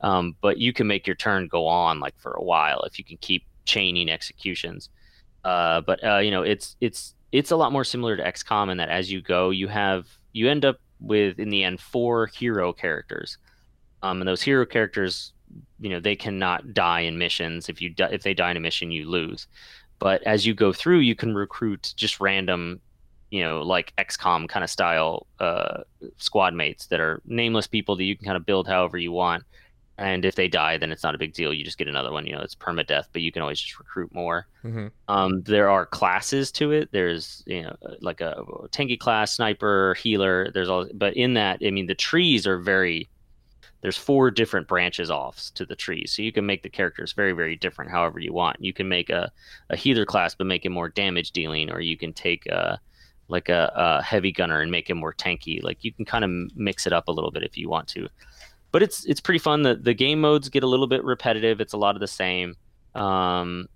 Um, 0.01 0.37
but 0.41 0.59
you 0.59 0.73
can 0.73 0.89
make 0.89 1.07
your 1.07 1.17
turn 1.17 1.47
go 1.47 1.67
on 1.67 2.01
like 2.01 2.19
for 2.19 2.33
a 2.33 2.43
while 2.43 2.81
if 2.83 2.99
you 2.99 3.05
can 3.05 3.17
keep 3.19 3.45
chaining 3.65 4.11
executions. 4.11 4.91
Uh, 5.45 5.81
but 5.83 6.03
uh, 6.05 6.19
you 6.19 6.33
know, 6.33 6.43
it's 6.43 6.77
it's 6.81 7.15
it's 7.31 7.53
a 7.53 7.57
lot 7.57 7.73
more 7.73 7.85
similar 7.85 8.17
to 8.17 8.23
XCOM 8.25 8.71
in 8.71 8.79
that 8.79 8.89
as 8.89 9.11
you 9.11 9.23
go, 9.23 9.51
you 9.51 9.69
have 9.69 10.07
you 10.33 10.51
end 10.51 10.65
up 10.65 10.79
with 11.03 11.39
in 11.39 11.51
the 11.51 11.65
end 11.65 11.81
four 11.81 12.29
hero 12.29 12.73
characters, 12.73 13.39
um, 14.03 14.21
and 14.21 14.29
those 14.29 14.43
hero 14.43 14.65
characters 14.65 15.33
you 15.81 15.91
know 15.91 16.01
they 16.01 16.17
cannot 16.17 16.73
die 16.75 17.01
in 17.01 17.19
missions. 17.19 17.69
If 17.69 17.83
you 17.83 17.91
di- 17.91 18.13
if 18.13 18.23
they 18.23 18.35
die 18.35 18.51
in 18.51 18.57
a 18.57 18.61
mission, 18.61 18.91
you 18.91 19.09
lose. 19.09 19.47
But 19.99 20.23
as 20.25 20.47
you 20.47 20.55
go 20.55 20.73
through, 20.73 20.99
you 20.99 21.15
can 21.15 21.35
recruit 21.35 21.95
just 21.97 22.21
random, 22.21 22.81
you 23.31 23.41
know, 23.41 23.63
like 23.63 23.95
XCOM 23.99 24.49
kind 24.49 24.65
of 24.65 24.71
style 24.71 25.27
uh, 25.39 25.83
squad 26.17 26.55
mates 26.55 26.87
that 26.87 26.99
are 26.99 27.23
nameless 27.25 27.69
people 27.69 27.95
that 27.97 28.05
you 28.05 28.17
can 28.17 28.25
kind 28.25 28.37
of 28.37 28.45
build 28.45 28.67
however 28.67 28.99
you 28.99 29.13
want. 29.13 29.45
And 30.03 30.25
if 30.25 30.35
they 30.35 30.49
die, 30.49 30.79
then 30.79 30.91
it's 30.91 31.05
not 31.05 31.15
a 31.15 31.19
big 31.19 31.33
deal. 31.33 31.55
You 31.55 31.65
just 31.65 31.79
get 31.79 31.87
another 31.87 32.11
one. 32.11 32.27
You 32.27 32.35
know, 32.35 32.41
it's 32.41 32.57
permadeath, 32.57 33.07
but 33.13 33.23
you 33.23 33.31
can 33.31 33.41
always 33.41 33.61
just 33.61 33.79
recruit 33.79 34.13
more. 34.13 34.49
Mm-hmm. 34.65 34.89
Um, 35.07 35.43
there 35.43 35.71
are 35.71 35.87
classes 35.87 36.51
to 36.53 36.73
it. 36.73 36.89
There's 36.91 37.45
you 37.47 37.63
know 37.63 37.77
like 38.01 38.21
a 38.21 38.43
tanky 38.73 38.99
class, 38.99 39.33
sniper, 39.33 39.95
healer. 39.95 40.51
There's 40.53 40.69
all, 40.69 40.89
but 40.93 41.17
in 41.17 41.35
that, 41.35 41.61
I 41.65 41.71
mean, 41.71 41.87
the 41.87 41.95
trees 41.95 42.49
are 42.49 42.59
very. 42.59 43.09
There's 43.81 43.97
four 43.97 44.31
different 44.31 44.69
branches 44.69 45.11
off 45.11 45.51
to 45.55 45.65
the 45.65 45.77
trees, 45.77 46.13
so 46.13 46.23
you 46.23 46.33
can 46.33 46.47
make 46.47 46.63
the 46.63 46.69
characters 46.69 47.13
very, 47.13 47.33
very 47.33 47.55
different. 47.55 47.91
However 47.91 48.19
you 48.19 48.33
want. 48.33 48.57
You 48.61 48.73
can 48.73 48.89
make 48.89 49.09
a, 49.09 49.31
a 49.71 49.77
healer 49.77 50.05
class, 50.05 50.35
but 50.35 50.49
make 50.49 50.65
it 50.65 50.71
more 50.71 50.89
damage 50.89 51.31
dealing, 51.31 51.71
or 51.71 51.81
you 51.81 51.97
can 51.97 52.13
take 52.13 52.47
a 52.47 52.81
like 53.29 53.49
a, 53.49 53.73
a 53.77 54.03
heavy 54.03 54.33
gunner 54.33 54.61
and 54.61 54.71
make 54.73 54.91
it 54.91 54.95
more 54.95 55.15
tanky. 55.15 55.63
Like 55.63 55.85
you 55.85 55.93
can 55.93 56.05
kind 56.05 56.25
of 56.25 56.57
mix 56.57 56.89
it 56.89 56.93
up 56.93 57.07
a 57.07 57.13
little 57.13 57.31
bit 57.31 57.45
if 57.45 57.57
you 57.57 57.69
want 57.69 57.87
to 57.89 58.09
but 58.73 58.83
it's 58.83 59.05
it's 59.05 59.21
pretty 59.21 59.39
fun. 59.39 59.63
The 59.63 59.77
the 59.77 59.95
game 59.95 60.21
modes 60.21 60.49
get 60.49 60.65
a 60.65 60.67
little 60.67 60.87
bit 60.87 61.05
repetitive. 61.05 61.61
It's 61.61 61.75
a 61.75 61.79
lot 61.79 61.95
of 61.95 62.01
the 62.01 62.09
same. 62.09 62.57
Um, 62.95 63.69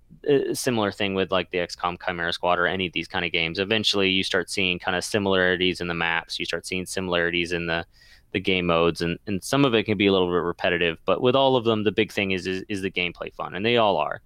similar 0.53 0.91
thing 0.91 1.13
with 1.13 1.31
like 1.31 1.49
the 1.51 1.59
XCOM 1.59 1.97
Chimera 2.03 2.33
Squad 2.33 2.59
or 2.59 2.67
any 2.67 2.87
of 2.87 2.93
these 2.93 3.07
kind 3.07 3.25
of 3.25 3.31
games. 3.31 3.59
Eventually, 3.59 4.09
you 4.09 4.23
start 4.23 4.49
seeing 4.49 4.77
kind 4.77 4.97
of 4.97 5.03
similarities 5.03 5.81
in 5.81 5.87
the 5.87 5.93
maps. 5.93 6.39
You 6.39 6.45
start 6.45 6.65
seeing 6.65 6.85
similarities 6.85 7.51
in 7.51 7.67
the 7.67 7.85
the 8.33 8.39
game 8.39 8.65
modes, 8.65 9.01
and 9.01 9.17
and 9.27 9.43
some 9.43 9.65
of 9.65 9.73
it 9.73 9.83
can 9.83 9.97
be 9.97 10.07
a 10.07 10.11
little 10.11 10.27
bit 10.27 10.43
repetitive. 10.43 10.97
But 11.05 11.21
with 11.21 11.35
all 11.35 11.55
of 11.55 11.63
them, 11.63 11.83
the 11.83 11.91
big 11.91 12.11
thing 12.11 12.31
is 12.31 12.47
is, 12.47 12.63
is 12.67 12.81
the 12.81 12.91
gameplay 12.91 13.33
fun, 13.33 13.55
and 13.55 13.65
they 13.65 13.77
all 13.77 13.97
are. 13.97 14.21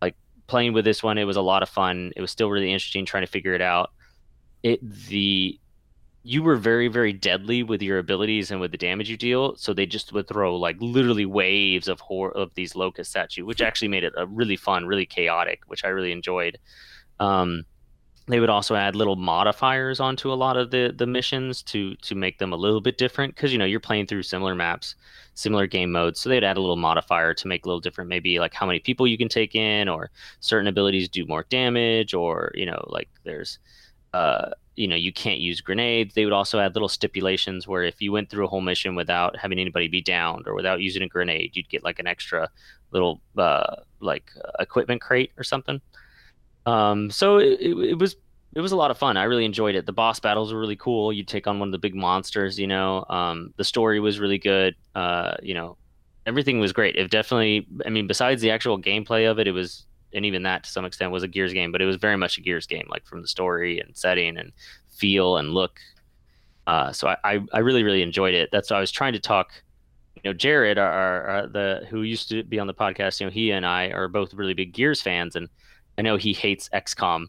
Like 0.00 0.16
playing 0.46 0.72
with 0.72 0.86
this 0.86 1.02
one, 1.02 1.18
it 1.18 1.24
was 1.24 1.36
a 1.36 1.42
lot 1.42 1.62
of 1.62 1.68
fun. 1.68 2.12
It 2.16 2.20
was 2.20 2.30
still 2.30 2.50
really 2.50 2.72
interesting 2.72 3.04
trying 3.04 3.24
to 3.24 3.30
figure 3.30 3.54
it 3.54 3.62
out. 3.62 3.90
It 4.62 4.80
the 5.08 5.60
you 6.26 6.42
were 6.42 6.56
very 6.56 6.88
very 6.88 7.12
deadly 7.12 7.62
with 7.62 7.82
your 7.82 7.98
abilities 7.98 8.50
and 8.50 8.60
with 8.60 8.70
the 8.72 8.78
damage 8.78 9.10
you 9.10 9.16
deal 9.16 9.54
so 9.56 9.72
they 9.74 9.84
just 9.84 10.12
would 10.12 10.26
throw 10.26 10.56
like 10.56 10.76
literally 10.80 11.26
waves 11.26 11.86
of 11.86 12.00
hor- 12.00 12.32
of 12.32 12.52
these 12.54 12.74
locusts 12.74 13.14
at 13.14 13.36
you 13.36 13.44
which 13.44 13.60
actually 13.60 13.88
made 13.88 14.02
it 14.02 14.12
a 14.16 14.26
really 14.26 14.56
fun 14.56 14.86
really 14.86 15.06
chaotic 15.06 15.60
which 15.66 15.84
i 15.84 15.88
really 15.88 16.12
enjoyed. 16.12 16.58
Um, 17.20 17.64
they 18.26 18.40
would 18.40 18.50
also 18.50 18.74
add 18.74 18.96
little 18.96 19.16
modifiers 19.16 20.00
onto 20.00 20.32
a 20.32 20.34
lot 20.34 20.56
of 20.56 20.70
the 20.70 20.94
the 20.96 21.06
missions 21.06 21.62
to 21.62 21.94
to 21.96 22.14
make 22.14 22.38
them 22.38 22.52
a 22.52 22.56
little 22.56 22.80
bit 22.80 22.96
different 22.96 23.34
because 23.34 23.52
you 23.52 23.58
know 23.58 23.64
you're 23.64 23.80
playing 23.80 24.06
through 24.06 24.22
similar 24.22 24.54
maps 24.54 24.94
similar 25.34 25.66
game 25.66 25.92
modes 25.92 26.20
so 26.20 26.28
they'd 26.28 26.44
add 26.44 26.56
a 26.56 26.60
little 26.60 26.76
modifier 26.76 27.34
to 27.34 27.48
make 27.48 27.64
a 27.64 27.68
little 27.68 27.80
different 27.80 28.08
maybe 28.08 28.38
like 28.38 28.54
how 28.54 28.66
many 28.66 28.78
people 28.78 29.06
you 29.06 29.18
can 29.18 29.28
take 29.28 29.54
in 29.54 29.88
or 29.88 30.10
certain 30.40 30.68
abilities 30.68 31.08
do 31.08 31.26
more 31.26 31.44
damage 31.50 32.14
or 32.14 32.50
you 32.54 32.64
know 32.64 32.82
like 32.88 33.08
there's 33.24 33.58
uh, 34.14 34.50
you 34.76 34.88
know 34.88 34.96
you 34.96 35.12
can't 35.12 35.40
use 35.40 35.60
grenades. 35.60 36.14
They 36.14 36.24
would 36.24 36.32
also 36.32 36.58
add 36.58 36.74
little 36.74 36.88
stipulations 36.88 37.66
where 37.68 37.84
if 37.84 38.00
you 38.00 38.12
went 38.12 38.30
through 38.30 38.44
a 38.44 38.48
whole 38.48 38.60
mission 38.60 38.94
without 38.94 39.36
having 39.36 39.58
anybody 39.58 39.88
be 39.88 40.00
downed 40.00 40.46
or 40.46 40.54
without 40.54 40.80
using 40.80 41.02
a 41.02 41.08
grenade 41.08 41.54
you'd 41.54 41.68
get 41.68 41.84
like 41.84 41.98
an 41.98 42.06
extra 42.06 42.48
little 42.90 43.20
uh, 43.36 43.76
like 44.00 44.30
uh, 44.44 44.50
equipment 44.60 45.00
crate 45.00 45.32
or 45.36 45.44
something. 45.44 45.80
Um, 46.66 47.10
so 47.10 47.38
it, 47.38 47.60
it, 47.60 47.76
it, 47.90 47.98
was 47.98 48.16
it 48.54 48.60
was 48.60 48.72
a 48.72 48.76
lot 48.76 48.90
of 48.90 48.98
fun. 48.98 49.16
I 49.16 49.24
really 49.24 49.44
enjoyed 49.44 49.74
it. 49.74 49.86
The 49.86 49.92
boss 49.92 50.18
battles 50.20 50.52
were 50.52 50.60
really 50.60 50.76
cool. 50.76 51.12
You'd 51.12 51.28
take 51.28 51.46
on 51.46 51.58
one 51.58 51.68
of 51.68 51.72
the 51.72 51.78
big 51.78 51.94
monsters 51.94 52.58
you 52.58 52.66
know 52.66 53.04
um, 53.08 53.52
the 53.56 53.64
story 53.64 54.00
was 54.00 54.18
really 54.18 54.38
good. 54.38 54.74
Uh, 54.94 55.34
you 55.42 55.54
know 55.54 55.76
everything 56.26 56.58
was 56.58 56.72
great. 56.72 56.96
It 56.96 57.10
definitely 57.10 57.66
i 57.86 57.90
mean 57.90 58.06
besides 58.06 58.40
the 58.42 58.50
actual 58.50 58.80
gameplay 58.80 59.30
of 59.30 59.38
it 59.38 59.46
it 59.46 59.52
was 59.52 59.86
and 60.14 60.24
even 60.24 60.42
that 60.44 60.64
to 60.64 60.70
some 60.70 60.84
extent 60.84 61.12
was 61.12 61.22
a 61.22 61.28
Gears 61.28 61.52
game, 61.52 61.72
but 61.72 61.82
it 61.82 61.86
was 61.86 61.96
very 61.96 62.16
much 62.16 62.38
a 62.38 62.40
Gears 62.40 62.66
game, 62.66 62.86
like 62.88 63.06
from 63.06 63.22
the 63.22 63.28
story 63.28 63.80
and 63.80 63.96
setting 63.96 64.36
and 64.38 64.52
feel 64.90 65.36
and 65.36 65.50
look. 65.50 65.78
Uh, 66.66 66.92
so 66.92 67.08
I, 67.08 67.16
I, 67.24 67.40
I 67.52 67.58
really 67.58 67.82
really 67.82 68.02
enjoyed 68.02 68.34
it. 68.34 68.50
That's 68.52 68.70
why 68.70 68.78
I 68.78 68.80
was 68.80 68.92
trying 68.92 69.12
to 69.14 69.20
talk. 69.20 69.52
You 70.16 70.30
know, 70.30 70.34
Jared, 70.34 70.78
our, 70.78 71.22
our, 71.26 71.46
the 71.46 71.86
who 71.90 72.02
used 72.02 72.28
to 72.30 72.44
be 72.44 72.58
on 72.58 72.66
the 72.66 72.74
podcast, 72.74 73.20
you 73.20 73.26
know, 73.26 73.30
he 73.30 73.50
and 73.50 73.66
I 73.66 73.88
are 73.88 74.08
both 74.08 74.32
really 74.32 74.54
big 74.54 74.72
Gears 74.72 75.02
fans, 75.02 75.36
and 75.36 75.48
I 75.98 76.02
know 76.02 76.16
he 76.16 76.32
hates 76.32 76.68
XCOM. 76.70 77.26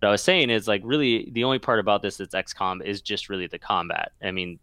What 0.00 0.08
I 0.08 0.10
was 0.10 0.22
saying 0.22 0.50
is 0.50 0.68
like 0.68 0.82
really 0.84 1.30
the 1.32 1.44
only 1.44 1.58
part 1.58 1.80
about 1.80 2.02
this 2.02 2.18
that's 2.18 2.34
XCOM 2.34 2.84
is 2.84 3.00
just 3.00 3.28
really 3.28 3.46
the 3.46 3.58
combat. 3.58 4.12
I 4.22 4.30
mean, 4.30 4.58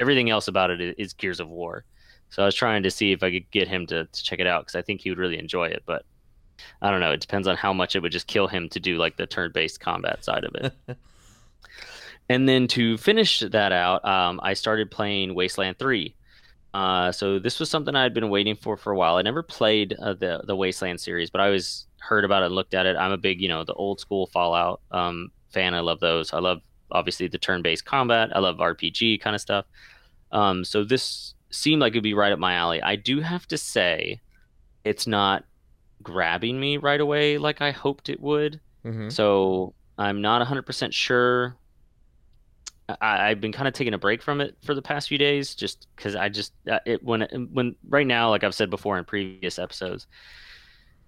everything 0.00 0.30
else 0.30 0.48
about 0.48 0.70
it 0.70 0.80
is, 0.80 0.94
is 0.98 1.12
Gears 1.12 1.38
of 1.38 1.48
War. 1.48 1.84
So 2.30 2.42
I 2.42 2.46
was 2.46 2.54
trying 2.54 2.82
to 2.82 2.90
see 2.90 3.12
if 3.12 3.22
I 3.22 3.30
could 3.30 3.50
get 3.50 3.68
him 3.68 3.86
to, 3.88 4.06
to 4.06 4.24
check 4.24 4.40
it 4.40 4.46
out 4.46 4.62
because 4.62 4.74
I 4.74 4.80
think 4.80 5.02
he 5.02 5.10
would 5.10 5.18
really 5.18 5.38
enjoy 5.38 5.66
it. 5.66 5.82
But 5.84 6.06
I 6.80 6.90
don't 6.90 7.00
know. 7.00 7.12
It 7.12 7.20
depends 7.20 7.48
on 7.48 7.56
how 7.56 7.72
much 7.72 7.96
it 7.96 8.00
would 8.00 8.12
just 8.12 8.26
kill 8.26 8.48
him 8.48 8.68
to 8.70 8.80
do 8.80 8.98
like 8.98 9.16
the 9.16 9.26
turn-based 9.26 9.80
combat 9.80 10.24
side 10.24 10.44
of 10.44 10.54
it. 10.54 10.72
and 12.28 12.48
then 12.48 12.66
to 12.68 12.96
finish 12.98 13.40
that 13.40 13.72
out, 13.72 14.04
um, 14.04 14.40
I 14.42 14.54
started 14.54 14.90
playing 14.90 15.34
Wasteland 15.34 15.78
Three. 15.78 16.14
Uh, 16.74 17.12
so 17.12 17.38
this 17.38 17.60
was 17.60 17.68
something 17.68 17.94
I 17.94 18.02
had 18.02 18.14
been 18.14 18.30
waiting 18.30 18.56
for 18.56 18.76
for 18.76 18.92
a 18.92 18.96
while. 18.96 19.16
I 19.16 19.22
never 19.22 19.42
played 19.42 19.94
uh, 19.94 20.14
the 20.14 20.42
the 20.44 20.56
Wasteland 20.56 21.00
series, 21.00 21.30
but 21.30 21.40
I 21.40 21.46
always 21.46 21.86
heard 21.98 22.24
about 22.24 22.42
it 22.42 22.46
and 22.46 22.54
looked 22.54 22.74
at 22.74 22.86
it. 22.86 22.96
I'm 22.96 23.12
a 23.12 23.18
big, 23.18 23.40
you 23.40 23.48
know, 23.48 23.64
the 23.64 23.74
old 23.74 24.00
school 24.00 24.26
Fallout 24.26 24.80
um, 24.90 25.30
fan. 25.50 25.74
I 25.74 25.80
love 25.80 26.00
those. 26.00 26.32
I 26.32 26.38
love 26.38 26.62
obviously 26.90 27.28
the 27.28 27.38
turn-based 27.38 27.84
combat. 27.84 28.34
I 28.34 28.38
love 28.40 28.58
RPG 28.58 29.20
kind 29.20 29.34
of 29.34 29.40
stuff. 29.40 29.66
Um, 30.30 30.64
so 30.64 30.84
this 30.84 31.34
seemed 31.50 31.80
like 31.80 31.92
it'd 31.92 32.02
be 32.02 32.14
right 32.14 32.32
up 32.32 32.38
my 32.38 32.54
alley. 32.54 32.82
I 32.82 32.96
do 32.96 33.20
have 33.20 33.46
to 33.48 33.58
say, 33.58 34.20
it's 34.84 35.06
not 35.06 35.44
grabbing 36.02 36.58
me 36.58 36.76
right 36.76 37.00
away 37.00 37.38
like 37.38 37.60
I 37.60 37.70
hoped 37.70 38.08
it 38.08 38.20
would. 38.20 38.60
Mm-hmm. 38.84 39.08
So 39.10 39.74
I'm 39.98 40.20
not 40.20 40.46
100% 40.46 40.92
sure. 40.92 41.56
I, 43.00 43.28
have 43.28 43.40
been 43.40 43.52
kind 43.52 43.68
of 43.68 43.74
taking 43.74 43.94
a 43.94 43.98
break 43.98 44.22
from 44.22 44.40
it 44.40 44.56
for 44.64 44.74
the 44.74 44.82
past 44.82 45.08
few 45.08 45.18
days, 45.18 45.54
just 45.54 45.86
because 45.96 46.16
I 46.16 46.28
just 46.28 46.52
uh, 46.70 46.80
it 46.84 47.02
when 47.02 47.22
when 47.52 47.76
right 47.88 48.06
now, 48.06 48.28
like 48.28 48.44
I've 48.44 48.54
said 48.54 48.70
before 48.70 48.98
in 48.98 49.04
previous 49.04 49.58
episodes, 49.58 50.06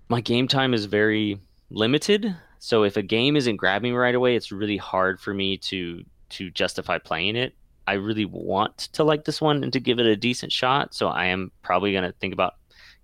my 0.08 0.20
game 0.20 0.48
time 0.48 0.72
is 0.72 0.86
very 0.86 1.40
limited. 1.70 2.34
So 2.58 2.84
if 2.84 2.96
a 2.96 3.02
game 3.02 3.36
isn't 3.36 3.56
grabbing 3.56 3.92
me 3.92 3.98
right 3.98 4.14
away, 4.14 4.36
it's 4.36 4.52
really 4.52 4.76
hard 4.76 5.20
for 5.20 5.34
me 5.34 5.58
to 5.58 6.04
to 6.30 6.50
justify 6.50 6.98
playing 6.98 7.36
it. 7.36 7.54
I 7.86 7.94
really 7.94 8.24
want 8.24 8.78
to 8.78 9.04
like 9.04 9.24
this 9.24 9.40
one 9.40 9.62
and 9.62 9.72
to 9.72 9.80
give 9.80 9.98
it 9.98 10.06
a 10.06 10.16
decent 10.16 10.52
shot, 10.52 10.94
so 10.94 11.08
I 11.08 11.26
am 11.26 11.50
probably 11.62 11.92
going 11.92 12.04
to 12.04 12.12
think 12.12 12.32
about 12.32 12.54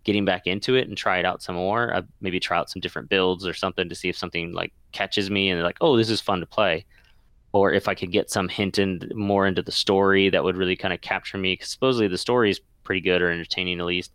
getting 0.05 0.25
back 0.25 0.47
into 0.47 0.75
it 0.75 0.89
and 0.89 0.97
try 0.97 1.19
it 1.19 1.25
out 1.25 1.43
some 1.43 1.57
more. 1.57 1.95
Uh, 1.95 2.03
maybe 2.21 2.41
try 2.41 2.59
out 2.59 2.71
some 2.71 2.81
different 2.81 3.09
builds 3.09 3.47
or 3.47 3.55
something 3.55 3.89
to 3.89 3.95
see 3.95 4.09
if 4.09 4.17
something 4.17 4.53
like 4.53 4.73
catches 4.93 5.31
me 5.31 5.51
and 5.51 5.63
like, 5.63 5.79
oh, 5.81 5.97
this 5.97 6.11
is 6.11 6.21
fun 6.21 6.41
to 6.41 6.47
play. 6.47 6.85
Or 7.53 7.73
if 7.73 7.89
I 7.89 7.95
could 7.95 8.13
get 8.13 8.31
some 8.31 8.49
hint 8.49 8.79
and 8.79 9.13
more 9.15 9.47
into 9.47 9.63
the 9.63 9.73
story 9.73 10.31
that 10.31 10.45
would 10.45 10.57
really 10.57 10.77
kind 10.77 10.95
of 10.95 11.01
capture 11.01 11.39
me. 11.39 11.55
Because 11.55 11.71
supposedly 11.71 12.09
the 12.09 12.19
story 12.19 12.51
is 12.51 12.61
pretty 12.85 13.01
good 13.01 13.23
or 13.23 13.31
entertaining 13.31 13.81
at 13.81 13.87
least. 13.87 14.13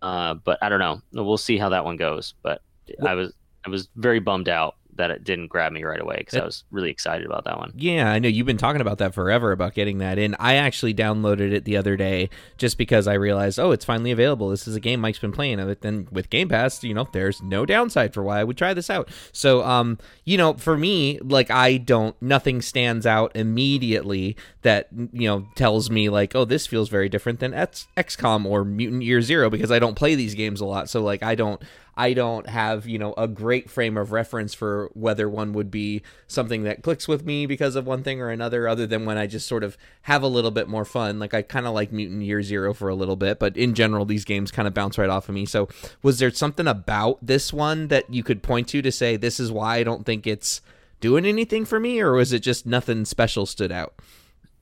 Uh, 0.00 0.34
but 0.34 0.58
I 0.62 0.68
don't 0.68 0.80
know. 0.80 1.00
We'll 1.12 1.38
see 1.38 1.58
how 1.58 1.68
that 1.68 1.84
one 1.84 1.96
goes. 1.96 2.34
But 2.42 2.62
I 3.06 3.14
was 3.14 3.32
I 3.64 3.70
was 3.70 3.88
very 3.96 4.18
bummed 4.18 4.48
out 4.48 4.76
that 4.96 5.10
it 5.10 5.24
didn't 5.24 5.46
grab 5.46 5.72
me 5.72 5.84
right 5.84 6.00
away 6.00 6.16
because 6.18 6.38
I 6.38 6.44
was 6.44 6.64
really 6.70 6.90
excited 6.90 7.26
about 7.26 7.44
that 7.44 7.58
one. 7.58 7.72
Yeah, 7.76 8.10
I 8.10 8.18
know 8.18 8.28
you've 8.28 8.46
been 8.46 8.58
talking 8.58 8.80
about 8.80 8.98
that 8.98 9.14
forever 9.14 9.52
about 9.52 9.74
getting 9.74 9.98
that 9.98 10.18
in. 10.18 10.36
I 10.38 10.56
actually 10.56 10.94
downloaded 10.94 11.52
it 11.52 11.64
the 11.64 11.76
other 11.76 11.96
day 11.96 12.28
just 12.58 12.76
because 12.76 13.06
I 13.06 13.14
realized, 13.14 13.58
oh, 13.58 13.72
it's 13.72 13.84
finally 13.84 14.10
available. 14.10 14.48
This 14.50 14.68
is 14.68 14.76
a 14.76 14.80
game 14.80 15.00
Mike's 15.00 15.18
been 15.18 15.32
playing. 15.32 15.60
And 15.60 15.76
then 15.80 16.08
with 16.10 16.30
Game 16.30 16.48
Pass, 16.48 16.84
you 16.84 16.94
know, 16.94 17.08
there's 17.12 17.42
no 17.42 17.64
downside 17.64 18.12
for 18.12 18.22
why 18.22 18.40
I 18.40 18.44
would 18.44 18.58
try 18.58 18.74
this 18.74 18.90
out. 18.90 19.08
So, 19.32 19.62
um, 19.62 19.98
you 20.24 20.36
know, 20.36 20.54
for 20.54 20.76
me, 20.76 21.18
like 21.20 21.50
I 21.50 21.78
don't, 21.78 22.20
nothing 22.20 22.60
stands 22.60 23.06
out 23.06 23.32
immediately 23.34 24.36
that 24.62 24.88
you 24.92 25.28
know 25.28 25.46
tells 25.56 25.90
me 25.90 26.08
like, 26.08 26.34
oh, 26.34 26.44
this 26.44 26.66
feels 26.66 26.88
very 26.88 27.08
different 27.08 27.40
than 27.40 27.54
X- 27.54 27.88
XCOM 27.96 28.44
or 28.46 28.64
Mutant 28.64 29.02
Year 29.02 29.20
Zero 29.20 29.50
because 29.50 29.70
I 29.72 29.78
don't 29.78 29.94
play 29.94 30.14
these 30.14 30.34
games 30.34 30.60
a 30.60 30.64
lot. 30.66 30.88
So 30.88 31.02
like, 31.02 31.22
I 31.22 31.34
don't, 31.34 31.62
I 31.96 32.14
don't 32.14 32.48
have, 32.48 32.86
you 32.86 32.98
know, 32.98 33.12
a 33.18 33.28
great 33.28 33.68
frame 33.68 33.96
of 33.98 34.12
reference 34.12 34.54
for 34.54 34.90
whether 34.94 35.28
one 35.28 35.52
would 35.52 35.70
be 35.70 36.02
something 36.26 36.62
that 36.62 36.82
clicks 36.82 37.06
with 37.06 37.26
me 37.26 37.44
because 37.44 37.76
of 37.76 37.86
one 37.86 38.02
thing 38.02 38.20
or 38.20 38.30
another, 38.30 38.66
other 38.66 38.86
than 38.86 39.04
when 39.04 39.18
I 39.18 39.26
just 39.26 39.46
sort 39.46 39.62
of 39.62 39.76
have 40.02 40.22
a 40.22 40.28
little 40.28 40.50
bit 40.50 40.68
more 40.68 40.86
fun. 40.86 41.18
Like 41.18 41.34
I 41.34 41.42
kind 41.42 41.66
of 41.66 41.74
like 41.74 41.92
Mutant 41.92 42.22
Year 42.22 42.42
Zero 42.42 42.72
for 42.72 42.88
a 42.88 42.94
little 42.94 43.16
bit, 43.16 43.38
but 43.38 43.56
in 43.56 43.74
general, 43.74 44.06
these 44.06 44.24
games 44.24 44.50
kind 44.50 44.66
of 44.66 44.72
bounce 44.72 44.96
right 44.96 45.10
off 45.10 45.28
of 45.28 45.34
me. 45.34 45.44
So 45.44 45.68
was 46.02 46.18
there 46.18 46.30
something 46.30 46.66
about 46.66 47.18
this 47.20 47.52
one 47.52 47.88
that 47.88 48.12
you 48.12 48.22
could 48.22 48.42
point 48.42 48.68
to 48.68 48.80
to 48.80 48.92
say 48.92 49.16
this 49.16 49.38
is 49.38 49.52
why 49.52 49.76
I 49.76 49.82
don't 49.82 50.06
think 50.06 50.26
it's 50.26 50.62
doing 51.00 51.26
anything 51.26 51.66
for 51.66 51.78
me, 51.78 52.00
or 52.00 52.12
was 52.12 52.32
it 52.32 52.40
just 52.40 52.64
nothing 52.64 53.04
special 53.04 53.44
stood 53.44 53.72
out? 53.72 53.94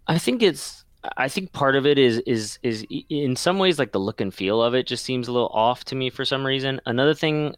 I 0.08 0.18
think 0.18 0.42
it's 0.42 0.84
I 1.16 1.28
think 1.28 1.52
part 1.52 1.76
of 1.76 1.86
it 1.86 1.98
is 1.98 2.18
is 2.20 2.58
is 2.62 2.84
in 3.08 3.34
some 3.36 3.58
ways 3.58 3.78
like 3.78 3.92
the 3.92 4.00
look 4.00 4.20
and 4.20 4.32
feel 4.32 4.62
of 4.62 4.74
it 4.74 4.86
just 4.86 5.04
seems 5.04 5.28
a 5.28 5.32
little 5.32 5.48
off 5.48 5.84
to 5.86 5.94
me 5.94 6.10
for 6.10 6.24
some 6.24 6.44
reason. 6.44 6.80
Another 6.84 7.14
thing, 7.14 7.54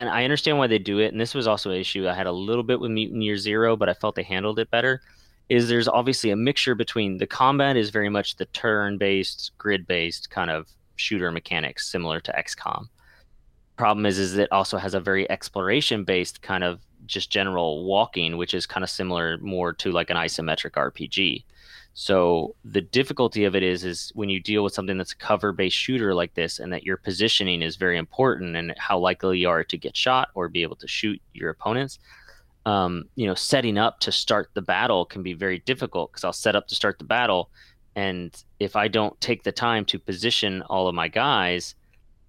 and 0.00 0.10
I 0.10 0.24
understand 0.24 0.58
why 0.58 0.66
they 0.66 0.78
do 0.78 0.98
it, 0.98 1.12
and 1.12 1.20
this 1.20 1.34
was 1.34 1.46
also 1.46 1.70
an 1.70 1.80
issue 1.80 2.06
I 2.06 2.14
had 2.14 2.26
a 2.26 2.32
little 2.32 2.62
bit 2.62 2.80
with 2.80 2.90
Mutant 2.90 3.22
Year 3.22 3.36
Zero, 3.36 3.76
but 3.76 3.88
I 3.88 3.94
felt 3.94 4.16
they 4.16 4.22
handled 4.22 4.58
it 4.58 4.70
better. 4.70 5.00
Is 5.48 5.68
there's 5.68 5.88
obviously 5.88 6.30
a 6.30 6.36
mixture 6.36 6.74
between 6.74 7.16
the 7.16 7.26
combat 7.26 7.76
is 7.76 7.88
very 7.88 8.10
much 8.10 8.36
the 8.36 8.44
turn-based, 8.46 9.52
grid-based 9.56 10.28
kind 10.28 10.50
of 10.50 10.68
shooter 10.96 11.32
mechanics 11.32 11.90
similar 11.90 12.20
to 12.20 12.32
XCOM. 12.32 12.88
Problem 13.78 14.04
is, 14.04 14.18
is 14.18 14.36
it 14.36 14.52
also 14.52 14.76
has 14.76 14.92
a 14.92 15.00
very 15.00 15.30
exploration 15.30 16.04
based 16.04 16.42
kind 16.42 16.64
of 16.64 16.80
just 17.06 17.30
general 17.30 17.84
walking, 17.84 18.36
which 18.36 18.52
is 18.52 18.66
kind 18.66 18.84
of 18.84 18.90
similar 18.90 19.38
more 19.38 19.72
to 19.72 19.90
like 19.90 20.10
an 20.10 20.18
isometric 20.18 20.72
RPG. 20.72 21.44
So 22.00 22.54
the 22.64 22.80
difficulty 22.80 23.44
of 23.44 23.56
it 23.56 23.64
is 23.64 23.82
is 23.82 24.12
when 24.14 24.28
you 24.28 24.38
deal 24.38 24.62
with 24.62 24.72
something 24.72 24.96
that's 24.96 25.10
a 25.10 25.16
cover 25.16 25.50
based 25.50 25.76
shooter 25.76 26.14
like 26.14 26.32
this 26.34 26.60
and 26.60 26.72
that 26.72 26.84
your 26.84 26.96
positioning 26.96 27.60
is 27.60 27.74
very 27.74 27.98
important 27.98 28.54
and 28.54 28.72
how 28.78 29.00
likely 29.00 29.40
you 29.40 29.48
are 29.48 29.64
to 29.64 29.76
get 29.76 29.96
shot 29.96 30.28
or 30.36 30.48
be 30.48 30.62
able 30.62 30.76
to 30.76 30.86
shoot 30.86 31.20
your 31.34 31.50
opponents. 31.50 31.98
Um, 32.66 33.06
you 33.16 33.26
know, 33.26 33.34
setting 33.34 33.78
up 33.78 33.98
to 33.98 34.12
start 34.12 34.50
the 34.54 34.62
battle 34.62 35.06
can 35.06 35.24
be 35.24 35.32
very 35.32 35.58
difficult 35.58 36.12
because 36.12 36.22
I'll 36.22 36.32
set 36.32 36.54
up 36.54 36.68
to 36.68 36.76
start 36.76 37.00
the 37.00 37.04
battle 37.04 37.50
and 37.96 38.44
if 38.60 38.76
I 38.76 38.86
don't 38.86 39.20
take 39.20 39.42
the 39.42 39.50
time 39.50 39.84
to 39.86 39.98
position 39.98 40.62
all 40.70 40.86
of 40.86 40.94
my 40.94 41.08
guys 41.08 41.74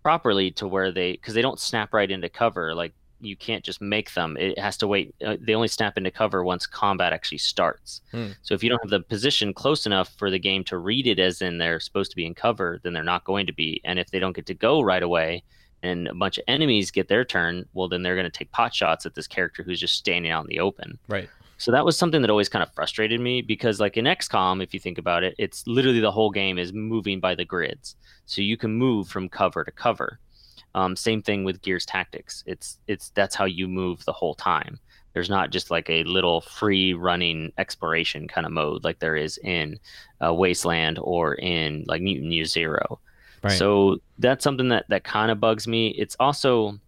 properly 0.02 0.50
to 0.54 0.68
where 0.68 0.92
they 0.92 1.12
because 1.12 1.36
they 1.36 1.44
don't 1.44 1.60
snap 1.60 1.94
right 1.94 2.10
into 2.10 2.28
cover 2.28 2.74
like 2.74 2.94
you 3.20 3.36
can't 3.36 3.64
just 3.64 3.82
make 3.82 4.14
them. 4.14 4.38
It 4.38 4.58
has 4.60 4.78
to 4.78 4.88
wait. 4.88 5.14
Uh, 5.26 5.38
they 5.40 5.56
only 5.56 5.68
snap 5.68 5.98
into 5.98 6.12
cover 6.12 6.44
once 6.44 6.66
combat 6.66 7.14
actually 7.14 7.40
starts. 7.40 8.02
Hmm. 8.12 8.30
So 8.42 8.54
if 8.54 8.64
you 8.64 8.70
don't 8.70 8.82
have 8.84 8.90
the 8.90 9.02
position 9.02 9.54
close 9.54 9.86
enough 9.86 10.14
for 10.18 10.30
the 10.30 10.40
game 10.40 10.64
to 10.66 10.78
read 10.78 11.08
it 11.08 11.20
as 11.20 11.42
in 11.42 11.58
they're 11.58 11.80
supposed 11.80 12.12
to 12.12 12.16
be 12.16 12.26
in 12.26 12.34
cover, 12.34 12.80
then 12.84 12.94
they're 12.94 13.04
not 13.04 13.24
going 13.24 13.46
to 13.48 13.54
be. 13.54 13.82
And 13.84 14.00
if 14.00 14.12
they 14.12 14.20
don't 14.20 14.36
get 14.36 14.46
to 14.48 14.54
go 14.54 14.82
right 14.82 15.04
away, 15.04 15.44
and 15.82 16.08
a 16.08 16.14
bunch 16.14 16.38
of 16.38 16.44
enemies 16.48 16.92
get 16.92 17.08
their 17.08 17.24
turn, 17.24 17.66
well, 17.74 17.88
then 17.88 18.04
they're 18.04 18.16
going 18.16 18.30
to 18.30 18.38
take 18.38 18.52
pot 18.52 18.74
shots 18.74 19.06
at 19.06 19.16
this 19.16 19.28
character 19.28 19.64
who's 19.64 19.80
just 19.80 19.96
standing 19.96 20.32
out 20.32 20.44
in 20.44 20.50
the 20.50 20.60
open. 20.60 20.98
Right. 21.08 21.30
So 21.58 21.72
that 21.72 21.84
was 21.84 21.98
something 21.98 22.22
that 22.22 22.30
always 22.32 22.48
kind 22.48 22.64
of 22.64 22.74
frustrated 22.74 23.20
me 23.20 23.42
because, 23.42 23.82
like 23.82 23.98
in 23.98 24.06
XCOM, 24.06 24.64
if 24.64 24.74
you 24.74 24.80
think 24.80 24.98
about 24.98 25.24
it, 25.24 25.36
it's 25.38 25.68
literally 25.68 26.00
the 26.00 26.12
whole 26.12 26.32
game 26.32 26.58
is 26.58 26.72
moving 26.72 27.20
by 27.20 27.36
the 27.36 27.44
grids. 27.44 27.98
So 28.26 28.42
you 28.42 28.56
can 28.56 28.72
move 28.72 29.10
from 29.10 29.28
cover 29.28 29.66
to 29.66 29.72
cover. 29.72 30.20
Um, 30.76 30.96
same 30.96 31.22
thing 31.22 31.44
with 31.44 31.62
Gears 31.62 31.86
Tactics. 31.86 32.44
It's 32.46 32.80
it's 32.88 33.10
that's 33.12 33.36
how 33.36 33.46
you 33.46 33.68
move 33.68 34.06
the 34.06 34.14
whole 34.14 34.36
time. 34.36 34.80
There's 35.14 35.30
not 35.30 35.50
just 35.50 35.72
like 35.72 35.90
a 35.90 36.04
little 36.04 36.42
free 36.42 36.94
running 36.94 37.52
exploration 37.58 38.28
kind 38.28 38.46
of 38.46 38.54
mode 38.54 38.84
like 38.84 39.00
there 39.00 39.16
is 39.16 39.38
in 39.40 39.80
uh, 40.24 40.34
Wasteland 40.34 41.00
or 41.02 41.36
in 41.36 41.84
like 41.88 42.02
Mutant 42.02 42.32
Year 42.32 42.46
Zero. 42.46 43.00
Right. 43.42 43.58
So 43.58 43.98
that's 44.20 44.44
something 44.44 44.70
that 44.70 44.86
that 44.90 45.04
kind 45.04 45.32
of 45.32 45.40
bugs 45.40 45.68
me. 45.68 45.90
It's 45.90 46.16
also 46.20 46.80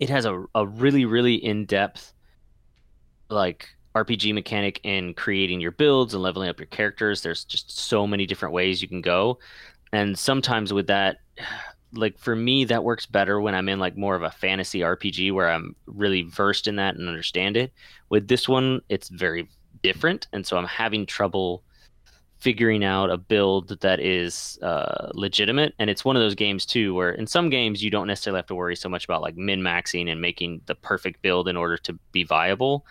it 0.00 0.08
has 0.08 0.24
a 0.24 0.44
a 0.54 0.66
really 0.66 1.04
really 1.04 1.34
in 1.34 1.66
depth 1.66 2.12
like 3.28 3.68
RPG 3.94 4.32
mechanic 4.32 4.80
in 4.84 5.12
creating 5.14 5.60
your 5.60 5.72
builds 5.72 6.14
and 6.14 6.22
leveling 6.22 6.48
up 6.48 6.58
your 6.58 6.66
characters. 6.66 7.22
There's 7.22 7.44
just 7.44 7.78
so 7.78 8.06
many 8.06 8.26
different 8.26 8.54
ways 8.54 8.80
you 8.80 8.88
can 8.88 9.02
go, 9.02 9.38
and 9.92 10.18
sometimes 10.18 10.72
with 10.72 10.86
that 10.86 11.18
like 11.94 12.18
for 12.18 12.34
me 12.34 12.64
that 12.64 12.84
works 12.84 13.06
better 13.06 13.40
when 13.40 13.54
i'm 13.54 13.68
in 13.68 13.78
like 13.78 13.96
more 13.96 14.14
of 14.14 14.22
a 14.22 14.30
fantasy 14.30 14.80
rpg 14.80 15.32
where 15.32 15.50
i'm 15.50 15.74
really 15.86 16.22
versed 16.22 16.66
in 16.66 16.76
that 16.76 16.96
and 16.96 17.08
understand 17.08 17.56
it. 17.56 17.72
With 18.08 18.28
this 18.28 18.48
one 18.48 18.80
it's 18.88 19.08
very 19.08 19.48
different 19.82 20.26
and 20.32 20.46
so 20.46 20.56
i'm 20.56 20.66
having 20.66 21.06
trouble 21.06 21.62
figuring 22.38 22.82
out 22.82 23.08
a 23.08 23.16
build 23.16 23.80
that 23.80 24.00
is 24.00 24.58
uh, 24.62 25.10
legitimate 25.14 25.74
and 25.78 25.88
it's 25.88 26.04
one 26.04 26.16
of 26.16 26.22
those 26.22 26.34
games 26.34 26.66
too 26.66 26.92
where 26.92 27.12
in 27.12 27.24
some 27.24 27.48
games 27.48 27.84
you 27.84 27.90
don't 27.90 28.08
necessarily 28.08 28.38
have 28.38 28.46
to 28.46 28.54
worry 28.54 28.74
so 28.74 28.88
much 28.88 29.04
about 29.04 29.22
like 29.22 29.36
min 29.36 29.60
maxing 29.60 30.10
and 30.10 30.20
making 30.20 30.60
the 30.66 30.74
perfect 30.74 31.22
build 31.22 31.46
in 31.46 31.56
order 31.56 31.76
to 31.76 31.92
be 32.10 32.24
viable 32.24 32.84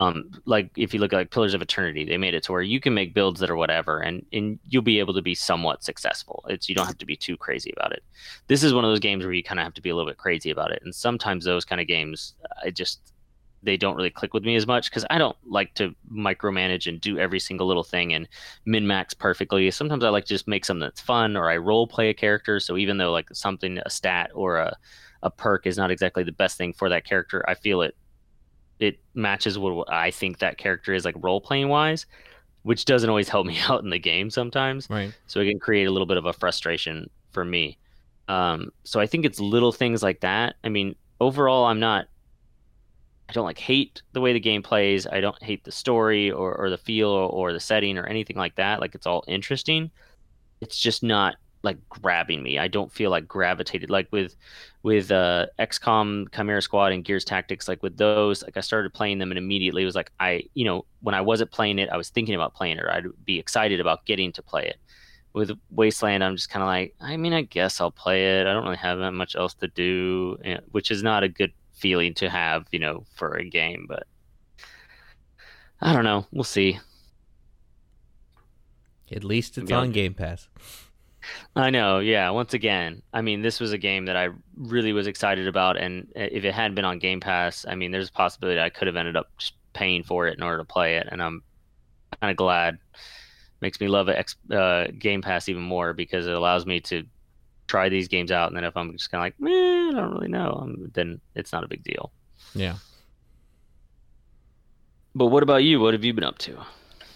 um, 0.00 0.30
like 0.44 0.70
if 0.76 0.92
you 0.92 1.00
look 1.00 1.12
at 1.12 1.16
like 1.16 1.30
Pillars 1.30 1.54
of 1.54 1.62
Eternity, 1.62 2.04
they 2.04 2.18
made 2.18 2.34
it 2.34 2.42
to 2.44 2.52
where 2.52 2.62
you 2.62 2.80
can 2.80 2.94
make 2.94 3.14
builds 3.14 3.40
that 3.40 3.50
are 3.50 3.56
whatever, 3.56 4.00
and 4.00 4.24
and 4.32 4.58
you'll 4.66 4.82
be 4.82 4.98
able 4.98 5.14
to 5.14 5.22
be 5.22 5.34
somewhat 5.34 5.84
successful. 5.84 6.44
It's 6.48 6.68
you 6.68 6.74
don't 6.74 6.86
have 6.86 6.98
to 6.98 7.06
be 7.06 7.16
too 7.16 7.36
crazy 7.36 7.72
about 7.76 7.92
it. 7.92 8.02
This 8.48 8.64
is 8.64 8.74
one 8.74 8.84
of 8.84 8.90
those 8.90 9.00
games 9.00 9.24
where 9.24 9.32
you 9.32 9.42
kind 9.42 9.60
of 9.60 9.64
have 9.64 9.74
to 9.74 9.82
be 9.82 9.90
a 9.90 9.94
little 9.94 10.10
bit 10.10 10.18
crazy 10.18 10.50
about 10.50 10.72
it, 10.72 10.82
and 10.84 10.94
sometimes 10.94 11.44
those 11.44 11.64
kind 11.64 11.80
of 11.80 11.86
games, 11.86 12.34
I 12.64 12.70
just 12.70 13.12
they 13.62 13.76
don't 13.76 13.96
really 13.96 14.10
click 14.10 14.34
with 14.34 14.44
me 14.44 14.56
as 14.56 14.66
much 14.66 14.90
because 14.90 15.06
I 15.08 15.16
don't 15.16 15.36
like 15.46 15.72
to 15.74 15.94
micromanage 16.12 16.86
and 16.86 17.00
do 17.00 17.18
every 17.18 17.40
single 17.40 17.66
little 17.66 17.84
thing 17.84 18.12
and 18.12 18.28
min 18.66 18.86
max 18.86 19.14
perfectly. 19.14 19.70
Sometimes 19.70 20.04
I 20.04 20.10
like 20.10 20.24
to 20.26 20.34
just 20.34 20.48
make 20.48 20.64
something 20.64 20.80
that's 20.80 21.00
fun, 21.00 21.36
or 21.36 21.50
I 21.50 21.56
role 21.56 21.86
play 21.86 22.10
a 22.10 22.14
character. 22.14 22.58
So 22.60 22.76
even 22.76 22.98
though 22.98 23.12
like 23.12 23.28
something 23.32 23.78
a 23.78 23.90
stat 23.90 24.30
or 24.34 24.56
a 24.58 24.76
a 25.22 25.30
perk 25.30 25.66
is 25.66 25.78
not 25.78 25.90
exactly 25.90 26.24
the 26.24 26.32
best 26.32 26.58
thing 26.58 26.72
for 26.72 26.88
that 26.88 27.06
character, 27.06 27.44
I 27.48 27.54
feel 27.54 27.80
it 27.80 27.96
it 28.78 28.98
matches 29.14 29.58
what 29.58 29.90
I 29.92 30.10
think 30.10 30.38
that 30.38 30.58
character 30.58 30.94
is 30.94 31.04
like 31.04 31.16
role 31.18 31.40
playing 31.40 31.68
wise, 31.68 32.06
which 32.62 32.84
doesn't 32.84 33.08
always 33.08 33.28
help 33.28 33.46
me 33.48 33.58
out 33.68 33.82
in 33.82 33.90
the 33.90 33.98
game 33.98 34.30
sometimes. 34.30 34.88
Right. 34.90 35.14
So 35.26 35.40
it 35.40 35.48
can 35.48 35.58
create 35.58 35.86
a 35.86 35.90
little 35.90 36.06
bit 36.06 36.16
of 36.16 36.26
a 36.26 36.32
frustration 36.32 37.08
for 37.32 37.44
me. 37.44 37.78
Um, 38.28 38.70
so 38.84 39.00
I 39.00 39.06
think 39.06 39.24
it's 39.24 39.40
little 39.40 39.72
things 39.72 40.02
like 40.02 40.20
that. 40.20 40.56
I 40.64 40.68
mean, 40.68 40.94
overall, 41.20 41.64
I'm 41.64 41.80
not. 41.80 42.06
I 43.28 43.32
don't 43.32 43.46
like 43.46 43.58
hate 43.58 44.02
the 44.12 44.20
way 44.20 44.34
the 44.34 44.40
game 44.40 44.62
plays. 44.62 45.06
I 45.06 45.20
don't 45.20 45.42
hate 45.42 45.64
the 45.64 45.72
story 45.72 46.30
or, 46.30 46.54
or 46.54 46.68
the 46.68 46.76
feel 46.76 47.08
or, 47.08 47.28
or 47.28 47.52
the 47.54 47.60
setting 47.60 47.96
or 47.96 48.04
anything 48.04 48.36
like 48.36 48.54
that. 48.56 48.80
Like 48.80 48.94
it's 48.94 49.06
all 49.06 49.24
interesting. 49.26 49.90
It's 50.60 50.78
just 50.78 51.02
not 51.02 51.36
like 51.64 51.78
grabbing 51.88 52.42
me. 52.42 52.58
I 52.58 52.68
don't 52.68 52.92
feel 52.92 53.10
like 53.10 53.26
gravitated 53.26 53.90
like 53.90 54.06
with 54.12 54.36
with 54.82 55.10
uh 55.10 55.46
XCOM 55.58 56.32
Chimera 56.34 56.62
Squad 56.62 56.92
and 56.92 57.04
Gears 57.04 57.24
Tactics 57.24 57.66
like 57.66 57.82
with 57.82 57.96
those 57.96 58.42
like 58.42 58.56
I 58.56 58.60
started 58.60 58.92
playing 58.92 59.18
them 59.18 59.30
and 59.30 59.38
immediately 59.38 59.82
it 59.82 59.86
was 59.86 59.94
like 59.94 60.12
I 60.20 60.44
you 60.54 60.64
know 60.64 60.84
when 61.00 61.14
I 61.14 61.22
wasn't 61.22 61.50
playing 61.50 61.78
it 61.78 61.88
I 61.88 61.96
was 61.96 62.10
thinking 62.10 62.34
about 62.34 62.54
playing 62.54 62.76
it 62.76 62.84
or 62.84 62.92
I'd 62.92 63.06
be 63.24 63.38
excited 63.38 63.80
about 63.80 64.04
getting 64.04 64.30
to 64.32 64.42
play 64.42 64.66
it. 64.66 64.76
With 65.32 65.50
Wasteland 65.70 66.22
I'm 66.22 66.36
just 66.36 66.50
kind 66.50 66.62
of 66.62 66.68
like 66.68 66.94
I 67.00 67.16
mean 67.16 67.32
I 67.32 67.42
guess 67.42 67.80
I'll 67.80 67.90
play 67.90 68.40
it. 68.40 68.46
I 68.46 68.52
don't 68.52 68.64
really 68.64 68.76
have 68.76 68.98
that 68.98 69.12
much 69.12 69.34
else 69.34 69.54
to 69.54 69.68
do, 69.68 70.36
which 70.70 70.90
is 70.90 71.02
not 71.02 71.24
a 71.24 71.28
good 71.28 71.52
feeling 71.72 72.14
to 72.14 72.30
have, 72.30 72.66
you 72.70 72.78
know, 72.78 73.04
for 73.14 73.34
a 73.34 73.44
game, 73.44 73.86
but 73.88 74.06
I 75.80 75.92
don't 75.92 76.04
know. 76.04 76.26
We'll 76.30 76.44
see. 76.44 76.78
At 79.12 79.22
least 79.22 79.58
it's 79.58 79.70
on 79.70 79.92
Game 79.92 80.14
Pass. 80.14 80.48
I 81.56 81.70
know. 81.70 81.98
Yeah. 81.98 82.30
Once 82.30 82.54
again, 82.54 83.02
I 83.12 83.22
mean, 83.22 83.42
this 83.42 83.60
was 83.60 83.72
a 83.72 83.78
game 83.78 84.06
that 84.06 84.16
I 84.16 84.28
really 84.56 84.92
was 84.92 85.06
excited 85.06 85.48
about, 85.48 85.76
and 85.76 86.10
if 86.14 86.44
it 86.44 86.54
hadn't 86.54 86.74
been 86.74 86.84
on 86.84 86.98
Game 86.98 87.20
Pass, 87.20 87.64
I 87.68 87.74
mean, 87.74 87.90
there's 87.90 88.08
a 88.08 88.12
possibility 88.12 88.60
I 88.60 88.70
could 88.70 88.86
have 88.86 88.96
ended 88.96 89.16
up 89.16 89.30
just 89.38 89.54
paying 89.72 90.02
for 90.02 90.26
it 90.26 90.36
in 90.36 90.42
order 90.42 90.58
to 90.58 90.64
play 90.64 90.96
it, 90.96 91.08
and 91.10 91.22
I'm 91.22 91.42
kind 92.20 92.30
of 92.30 92.36
glad. 92.36 92.78
Makes 93.60 93.80
me 93.80 93.88
love 93.88 94.08
it, 94.08 94.34
uh, 94.52 94.88
Game 94.98 95.22
Pass 95.22 95.48
even 95.48 95.62
more 95.62 95.92
because 95.94 96.26
it 96.26 96.34
allows 96.34 96.66
me 96.66 96.80
to 96.80 97.04
try 97.66 97.88
these 97.88 98.08
games 98.08 98.30
out, 98.30 98.48
and 98.48 98.56
then 98.56 98.64
if 98.64 98.76
I'm 98.76 98.92
just 98.92 99.10
kind 99.10 99.20
of 99.20 99.40
like, 99.40 99.50
eh, 99.50 99.88
I 99.88 99.92
don't 99.92 100.12
really 100.12 100.28
know, 100.28 100.58
um, 100.60 100.90
then 100.92 101.20
it's 101.34 101.52
not 101.52 101.64
a 101.64 101.68
big 101.68 101.82
deal. 101.82 102.12
Yeah. 102.54 102.74
But 105.14 105.26
what 105.26 105.42
about 105.42 105.62
you? 105.62 105.80
What 105.80 105.94
have 105.94 106.04
you 106.04 106.12
been 106.12 106.24
up 106.24 106.38
to? 106.38 106.58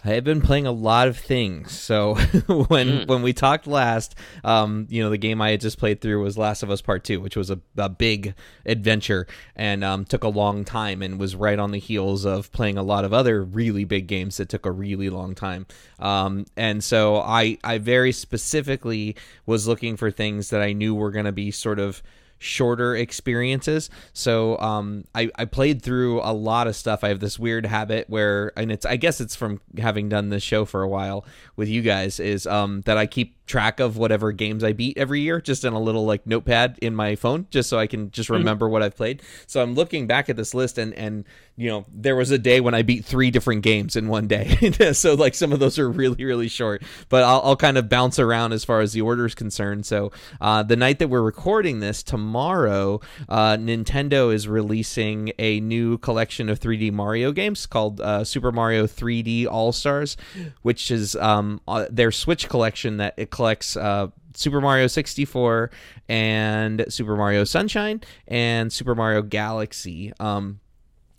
I 0.08 0.14
have 0.14 0.24
been 0.24 0.40
playing 0.40 0.66
a 0.66 0.72
lot 0.72 1.06
of 1.06 1.18
things. 1.18 1.78
So 1.78 2.14
when 2.46 2.88
mm. 2.88 3.08
when 3.08 3.20
we 3.20 3.34
talked 3.34 3.66
last, 3.66 4.14
um, 4.42 4.86
you 4.88 5.02
know, 5.02 5.10
the 5.10 5.18
game 5.18 5.42
I 5.42 5.50
had 5.50 5.60
just 5.60 5.78
played 5.78 6.00
through 6.00 6.22
was 6.22 6.38
Last 6.38 6.62
of 6.62 6.70
Us 6.70 6.80
Part 6.80 7.04
Two, 7.04 7.20
which 7.20 7.36
was 7.36 7.50
a, 7.50 7.60
a 7.76 7.90
big 7.90 8.34
adventure 8.64 9.26
and 9.54 9.84
um, 9.84 10.06
took 10.06 10.24
a 10.24 10.28
long 10.28 10.64
time, 10.64 11.02
and 11.02 11.20
was 11.20 11.36
right 11.36 11.58
on 11.58 11.72
the 11.72 11.78
heels 11.78 12.24
of 12.24 12.50
playing 12.52 12.78
a 12.78 12.82
lot 12.82 13.04
of 13.04 13.12
other 13.12 13.44
really 13.44 13.84
big 13.84 14.06
games 14.06 14.38
that 14.38 14.48
took 14.48 14.64
a 14.64 14.72
really 14.72 15.10
long 15.10 15.34
time. 15.34 15.66
Um, 15.98 16.46
and 16.56 16.82
so 16.82 17.18
I 17.18 17.58
I 17.62 17.76
very 17.76 18.12
specifically 18.12 19.14
was 19.44 19.68
looking 19.68 19.98
for 19.98 20.10
things 20.10 20.48
that 20.48 20.62
I 20.62 20.72
knew 20.72 20.94
were 20.94 21.10
going 21.10 21.26
to 21.26 21.32
be 21.32 21.50
sort 21.50 21.78
of 21.78 22.02
shorter 22.38 22.94
experiences. 22.96 23.90
So 24.12 24.58
um, 24.58 25.04
I, 25.14 25.30
I 25.36 25.44
played 25.44 25.82
through 25.82 26.20
a 26.20 26.32
lot 26.32 26.66
of 26.66 26.76
stuff. 26.76 27.04
I 27.04 27.08
have 27.08 27.20
this 27.20 27.38
weird 27.38 27.66
habit 27.66 28.08
where, 28.08 28.52
and 28.56 28.70
it's 28.70 28.86
I 28.86 28.96
guess 28.96 29.20
it's 29.20 29.36
from 29.36 29.60
having 29.78 30.08
done 30.08 30.28
this 30.28 30.42
show 30.42 30.64
for 30.64 30.82
a 30.82 30.88
while 30.88 31.24
with 31.56 31.68
you 31.68 31.82
guys, 31.82 32.20
is 32.20 32.46
um, 32.46 32.82
that 32.82 32.96
I 32.96 33.06
keep 33.06 33.37
track 33.48 33.80
of 33.80 33.96
whatever 33.96 34.30
games 34.30 34.62
I 34.62 34.72
beat 34.72 34.98
every 34.98 35.22
year 35.22 35.40
just 35.40 35.64
in 35.64 35.72
a 35.72 35.80
little 35.80 36.04
like 36.04 36.26
notepad 36.26 36.78
in 36.80 36.94
my 36.94 37.16
phone 37.16 37.46
just 37.50 37.68
so 37.68 37.78
I 37.78 37.86
can 37.86 38.10
just 38.10 38.28
mm-hmm. 38.28 38.38
remember 38.38 38.66
mm-hmm. 38.66 38.74
what 38.74 38.82
I've 38.82 38.96
played. 38.96 39.22
So 39.46 39.62
I'm 39.62 39.74
looking 39.74 40.06
back 40.06 40.28
at 40.28 40.36
this 40.36 40.54
list 40.54 40.78
and 40.78 40.94
and 40.94 41.24
you 41.56 41.68
know 41.68 41.86
there 41.92 42.14
was 42.14 42.30
a 42.30 42.38
day 42.38 42.60
when 42.60 42.74
I 42.74 42.82
beat 42.82 43.04
three 43.04 43.30
different 43.30 43.62
games 43.62 43.96
in 43.96 44.08
one 44.08 44.28
day. 44.28 44.72
so 44.92 45.14
like 45.14 45.34
some 45.34 45.52
of 45.52 45.58
those 45.58 45.78
are 45.78 45.90
really 45.90 46.24
really 46.24 46.48
short, 46.48 46.82
but 47.08 47.24
I'll, 47.24 47.40
I'll 47.42 47.56
kind 47.56 47.78
of 47.78 47.88
bounce 47.88 48.18
around 48.18 48.52
as 48.52 48.64
far 48.64 48.80
as 48.80 48.92
the 48.92 49.00
order 49.00 49.26
is 49.26 49.34
concerned. 49.34 49.86
So 49.86 50.12
uh, 50.40 50.62
the 50.62 50.76
night 50.76 50.98
that 51.00 51.08
we're 51.08 51.22
recording 51.22 51.80
this 51.80 52.02
tomorrow, 52.02 53.00
uh, 53.28 53.56
Nintendo 53.56 54.32
is 54.32 54.46
releasing 54.46 55.32
a 55.38 55.60
new 55.60 55.98
collection 55.98 56.48
of 56.48 56.60
3D 56.60 56.92
Mario 56.92 57.32
games 57.32 57.66
called 57.66 58.00
uh, 58.00 58.24
Super 58.24 58.52
Mario 58.52 58.86
3D 58.86 59.46
All 59.46 59.72
Stars, 59.72 60.16
which 60.62 60.90
is 60.90 61.16
um, 61.16 61.60
uh, 61.66 61.86
their 61.90 62.12
Switch 62.12 62.48
collection 62.48 62.98
that 62.98 63.14
it 63.16 63.30
collects 63.38 63.76
uh, 63.76 64.08
Super 64.34 64.60
Mario 64.60 64.88
64 64.88 65.70
and 66.08 66.84
Super 66.88 67.16
Mario 67.16 67.44
Sunshine 67.44 68.00
and 68.26 68.72
Super 68.72 68.96
Mario 68.96 69.22
Galaxy. 69.22 70.12
Um, 70.18 70.58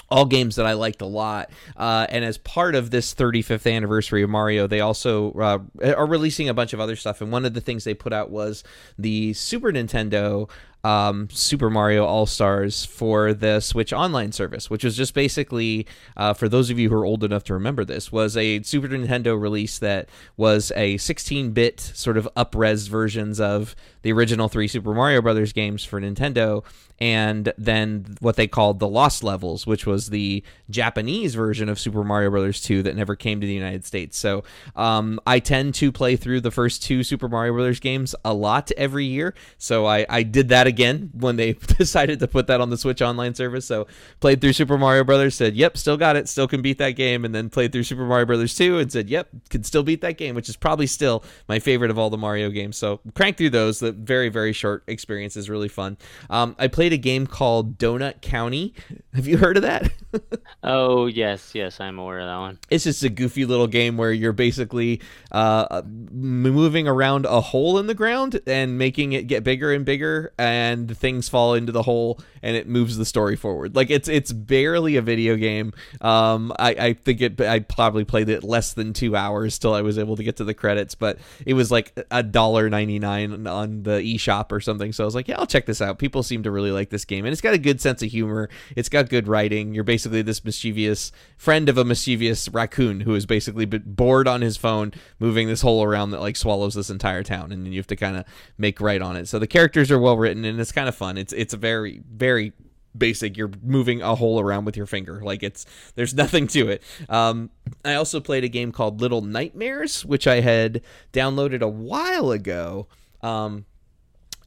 all 0.09 0.25
games 0.25 0.57
that 0.57 0.65
I 0.65 0.73
liked 0.73 1.01
a 1.01 1.05
lot. 1.05 1.49
Uh, 1.77 2.07
and 2.09 2.25
as 2.25 2.37
part 2.37 2.75
of 2.75 2.91
this 2.91 3.15
35th 3.15 3.73
anniversary 3.73 4.21
of 4.21 4.29
Mario, 4.29 4.67
they 4.67 4.81
also 4.81 5.31
uh, 5.33 5.59
are 5.95 6.05
releasing 6.05 6.49
a 6.49 6.53
bunch 6.53 6.73
of 6.73 6.81
other 6.81 6.97
stuff. 6.97 7.21
And 7.21 7.31
one 7.31 7.45
of 7.45 7.53
the 7.53 7.61
things 7.61 7.85
they 7.85 7.93
put 7.93 8.11
out 8.11 8.29
was 8.29 8.65
the 8.97 9.31
Super 9.33 9.71
Nintendo 9.71 10.49
um, 10.83 11.27
Super 11.31 11.69
Mario 11.69 12.05
All 12.05 12.25
Stars 12.25 12.85
for 12.85 13.33
the 13.33 13.59
Switch 13.59 13.91
Online 13.91 14.31
service, 14.31 14.69
which 14.69 14.83
was 14.83 14.95
just 14.95 15.13
basically, 15.13 15.85
uh, 16.15 16.33
for 16.33 16.47
those 16.47 16.69
of 16.69 16.79
you 16.79 16.89
who 16.89 16.95
are 16.95 17.05
old 17.05 17.23
enough 17.23 17.43
to 17.45 17.53
remember 17.53 17.83
this, 17.83 18.11
was 18.11 18.37
a 18.37 18.61
Super 18.63 18.87
Nintendo 18.87 19.39
release 19.39 19.79
that 19.79 20.09
was 20.37 20.71
a 20.75 20.95
16-bit 20.95 21.79
sort 21.79 22.17
of 22.17 22.27
upres 22.37 22.87
versions 22.87 23.39
of 23.39 23.75
the 24.01 24.11
original 24.11 24.47
three 24.47 24.67
Super 24.67 24.93
Mario 24.93 25.21
Brothers 25.21 25.51
games 25.51 25.83
for 25.83 25.99
Nintendo, 25.99 26.63
and 26.99 27.53
then 27.57 28.17
what 28.19 28.35
they 28.35 28.47
called 28.47 28.79
the 28.79 28.87
Lost 28.87 29.23
Levels, 29.23 29.65
which 29.65 29.85
was 29.85 30.09
the 30.09 30.43
Japanese 30.69 31.35
version 31.35 31.69
of 31.69 31.79
Super 31.79 32.03
Mario 32.03 32.29
Brothers 32.29 32.61
2 32.61 32.83
that 32.83 32.95
never 32.95 33.15
came 33.15 33.41
to 33.41 33.47
the 33.47 33.53
United 33.53 33.85
States. 33.85 34.17
So 34.17 34.43
um, 34.75 35.19
I 35.25 35.39
tend 35.39 35.75
to 35.75 35.91
play 35.91 36.15
through 36.15 36.41
the 36.41 36.51
first 36.51 36.83
two 36.83 37.03
Super 37.03 37.29
Mario 37.29 37.53
Brothers 37.53 37.79
games 37.79 38.15
a 38.23 38.33
lot 38.33 38.71
every 38.77 39.05
year. 39.05 39.33
So 39.57 39.85
I, 39.85 40.05
I 40.09 40.23
did 40.23 40.49
that 40.49 40.67
again 40.69 41.09
when 41.13 41.35
they 41.35 41.53
decided 41.77 42.19
to 42.19 42.27
put 42.27 42.47
that 42.47 42.61
on 42.61 42.69
the 42.69 42.77
Switch 42.77 43.01
Online 43.01 43.35
service. 43.35 43.65
So 43.65 43.87
played 44.21 44.39
through 44.39 44.53
Super 44.53 44.77
Mario 44.77 45.03
Brothers, 45.03 45.35
said, 45.35 45.55
"Yep, 45.55 45.77
still 45.77 45.97
got 45.97 46.15
it, 46.15 46.29
still 46.29 46.47
can 46.47 46.61
beat 46.61 46.77
that 46.77 46.91
game," 46.91 47.25
and 47.25 47.35
then 47.35 47.49
played 47.49 47.73
through 47.73 47.83
Super 47.83 48.05
Mario 48.05 48.25
Brothers 48.25 48.55
2 48.55 48.79
and 48.79 48.91
said, 48.91 49.09
"Yep, 49.09 49.29
can 49.49 49.63
still 49.63 49.83
beat 49.83 50.01
that 50.01 50.17
game," 50.17 50.35
which 50.35 50.47
is 50.47 50.55
probably 50.55 50.87
still 50.87 51.23
my 51.47 51.59
favorite 51.59 51.91
of 51.91 51.99
all 51.99 52.09
the 52.09 52.17
Mario 52.17 52.49
games. 52.49 52.77
So 52.77 53.01
crank 53.15 53.37
through 53.37 53.49
those. 53.51 53.79
The 53.79 53.91
very 53.91 54.29
very 54.29 54.53
short 54.53 54.83
experience 54.87 55.35
is 55.35 55.49
really 55.49 55.67
fun. 55.67 55.97
Um, 56.29 56.55
I 56.57 56.67
played 56.67 56.93
a 56.93 56.97
game 56.97 57.27
called 57.27 57.77
Donut 57.77 58.21
County. 58.21 58.73
Have 59.13 59.27
you 59.27 59.37
heard 59.37 59.57
of 59.57 59.63
that? 59.63 59.91
oh 60.63 61.07
yes, 61.07 61.53
yes, 61.53 61.79
I'm 61.79 61.99
aware 61.99 62.19
of 62.19 62.27
that 62.27 62.37
one. 62.37 62.59
It's 62.69 62.83
just 62.83 63.03
a 63.03 63.09
goofy 63.09 63.45
little 63.45 63.67
game 63.67 63.97
where 63.97 64.11
you're 64.11 64.33
basically 64.33 65.01
uh, 65.31 65.81
moving 65.85 66.87
around 66.87 67.25
a 67.25 67.41
hole 67.41 67.79
in 67.79 67.87
the 67.87 67.93
ground 67.93 68.39
and 68.47 68.77
making 68.77 69.13
it 69.13 69.27
get 69.27 69.43
bigger 69.43 69.73
and 69.73 69.85
bigger, 69.85 70.33
and 70.37 70.58
things 70.97 71.29
fall 71.29 71.53
into 71.53 71.71
the 71.71 71.83
hole, 71.83 72.19
and 72.41 72.55
it 72.55 72.67
moves 72.67 72.97
the 72.97 73.05
story 73.05 73.35
forward. 73.35 73.75
Like 73.75 73.89
it's 73.89 74.07
it's 74.07 74.31
barely 74.31 74.95
a 74.95 75.01
video 75.01 75.35
game. 75.35 75.73
Um, 76.01 76.53
I, 76.59 76.69
I 76.71 76.93
think 76.93 77.21
it. 77.21 77.41
I 77.41 77.59
probably 77.59 78.05
played 78.05 78.29
it 78.29 78.43
less 78.43 78.73
than 78.73 78.93
two 78.93 79.15
hours 79.15 79.59
till 79.59 79.73
I 79.73 79.81
was 79.81 79.97
able 79.97 80.15
to 80.15 80.23
get 80.23 80.37
to 80.37 80.43
the 80.43 80.53
credits, 80.53 80.95
but 80.95 81.17
it 81.45 81.53
was 81.53 81.71
like 81.71 81.93
a 82.11 82.23
dollar 82.23 82.69
ninety 82.69 82.99
nine 82.99 83.47
on 83.47 83.83
the 83.83 83.99
eShop 83.99 84.51
or 84.51 84.59
something. 84.59 84.91
So 84.91 85.03
I 85.03 85.05
was 85.05 85.15
like, 85.15 85.27
yeah, 85.27 85.39
I'll 85.39 85.47
check 85.47 85.65
this 85.65 85.81
out. 85.81 85.99
People 85.99 86.23
seem 86.23 86.43
to 86.43 86.51
really 86.51 86.71
like 86.71 86.89
this 86.89 87.05
game, 87.05 87.25
and 87.25 87.31
it's 87.31 87.41
got 87.41 87.53
a 87.53 87.59
good 87.59 87.81
sense 87.81 88.01
of 88.01 88.09
humor. 88.09 88.49
It's 88.75 88.89
got 88.89 89.09
good 89.09 89.27
writing. 89.27 89.73
You're 89.73 89.83
basically 89.83 90.21
this 90.21 90.43
mischievous 90.43 91.11
friend 91.37 91.69
of 91.69 91.77
a 91.77 91.85
mischievous 91.85 92.49
raccoon 92.49 93.01
who 93.01 93.15
is 93.15 93.25
basically 93.25 93.65
bored 93.65 94.27
on 94.27 94.41
his 94.41 94.57
phone, 94.57 94.93
moving 95.19 95.47
this 95.47 95.61
hole 95.61 95.83
around 95.83 96.11
that 96.11 96.21
like 96.21 96.35
swallows 96.35 96.73
this 96.73 96.89
entire 96.89 97.23
town, 97.23 97.51
and 97.51 97.67
you 97.67 97.79
have 97.79 97.87
to 97.87 97.95
kind 97.95 98.17
of 98.17 98.25
make 98.57 98.81
right 98.81 99.01
on 99.01 99.15
it. 99.15 99.27
So 99.27 99.39
the 99.39 99.47
characters 99.47 99.91
are 99.91 99.99
well 99.99 100.17
written, 100.17 100.45
and 100.49 100.59
it's 100.59 100.71
kind 100.71 100.89
of 100.89 100.95
fun. 100.95 101.17
It's 101.17 101.33
it's 101.33 101.53
a 101.53 101.57
very 101.57 102.01
very 102.11 102.53
basic 102.97 103.37
you're 103.37 103.51
moving 103.63 104.01
a 104.01 104.15
hole 104.15 104.39
around 104.39 104.65
with 104.65 104.75
your 104.75 104.85
finger. 104.85 105.21
Like 105.23 105.43
it's 105.43 105.65
there's 105.95 106.13
nothing 106.23 106.47
to 106.47 106.69
it. 106.69 106.83
Um, 107.07 107.49
i 107.85 107.93
also 107.93 108.19
played 108.19 108.43
a 108.43 108.49
game 108.49 108.71
called 108.71 108.99
little 108.99 109.21
nightmares 109.21 110.03
which 110.03 110.25
i 110.25 110.41
had 110.41 110.81
downloaded 111.13 111.61
a 111.61 111.67
while 111.67 112.31
ago. 112.31 112.87
Um, 113.21 113.65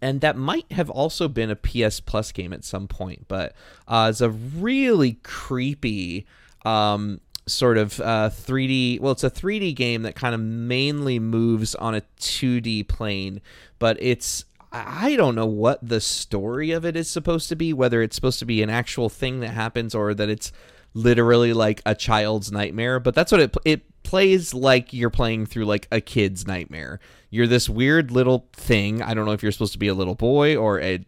and 0.00 0.20
that 0.22 0.36
might 0.36 0.70
have 0.72 0.90
also 0.90 1.28
been 1.28 1.50
a 1.50 1.56
ps 1.56 2.00
plus 2.00 2.32
game 2.32 2.52
at 2.52 2.64
some 2.64 2.88
point 2.88 3.26
but 3.28 3.54
uh, 3.86 4.08
it's 4.10 4.20
a 4.20 4.30
really 4.30 5.18
creepy 5.22 6.26
um, 6.64 7.20
sort 7.46 7.78
of 7.78 8.00
uh, 8.00 8.30
3d 8.30 9.00
well 9.00 9.12
it's 9.12 9.24
a 9.24 9.30
3d 9.30 9.74
game 9.76 10.02
that 10.02 10.14
kind 10.14 10.34
of 10.34 10.40
mainly 10.40 11.18
moves 11.18 11.74
on 11.74 11.94
a 11.94 12.00
2d 12.18 12.88
plane 12.88 13.40
but 13.78 13.96
it's 14.00 14.44
I 14.72 15.16
don't 15.16 15.34
know 15.34 15.46
what 15.46 15.86
the 15.86 16.00
story 16.00 16.70
of 16.70 16.84
it 16.84 16.96
is 16.96 17.10
supposed 17.10 17.48
to 17.50 17.56
be, 17.56 17.72
whether 17.72 18.02
it's 18.02 18.16
supposed 18.16 18.38
to 18.38 18.46
be 18.46 18.62
an 18.62 18.70
actual 18.70 19.08
thing 19.08 19.40
that 19.40 19.50
happens 19.50 19.94
or 19.94 20.14
that 20.14 20.30
it's 20.30 20.50
literally 20.94 21.52
like 21.52 21.82
a 21.84 21.94
child's 21.94 22.50
nightmare, 22.50 22.98
but 22.98 23.14
that's 23.14 23.32
what 23.32 23.40
it 23.40 23.56
it 23.64 24.02
plays 24.02 24.52
like 24.52 24.92
you're 24.92 25.10
playing 25.10 25.46
through 25.46 25.64
like 25.64 25.88
a 25.92 26.00
kid's 26.00 26.46
nightmare. 26.46 27.00
You're 27.30 27.46
this 27.46 27.68
weird 27.68 28.10
little 28.10 28.48
thing. 28.52 29.02
I 29.02 29.14
don't 29.14 29.26
know 29.26 29.32
if 29.32 29.42
you're 29.42 29.52
supposed 29.52 29.72
to 29.74 29.78
be 29.78 29.88
a 29.88 29.94
little 29.94 30.14
boy 30.14 30.56
or 30.56 30.80
a 30.80 31.04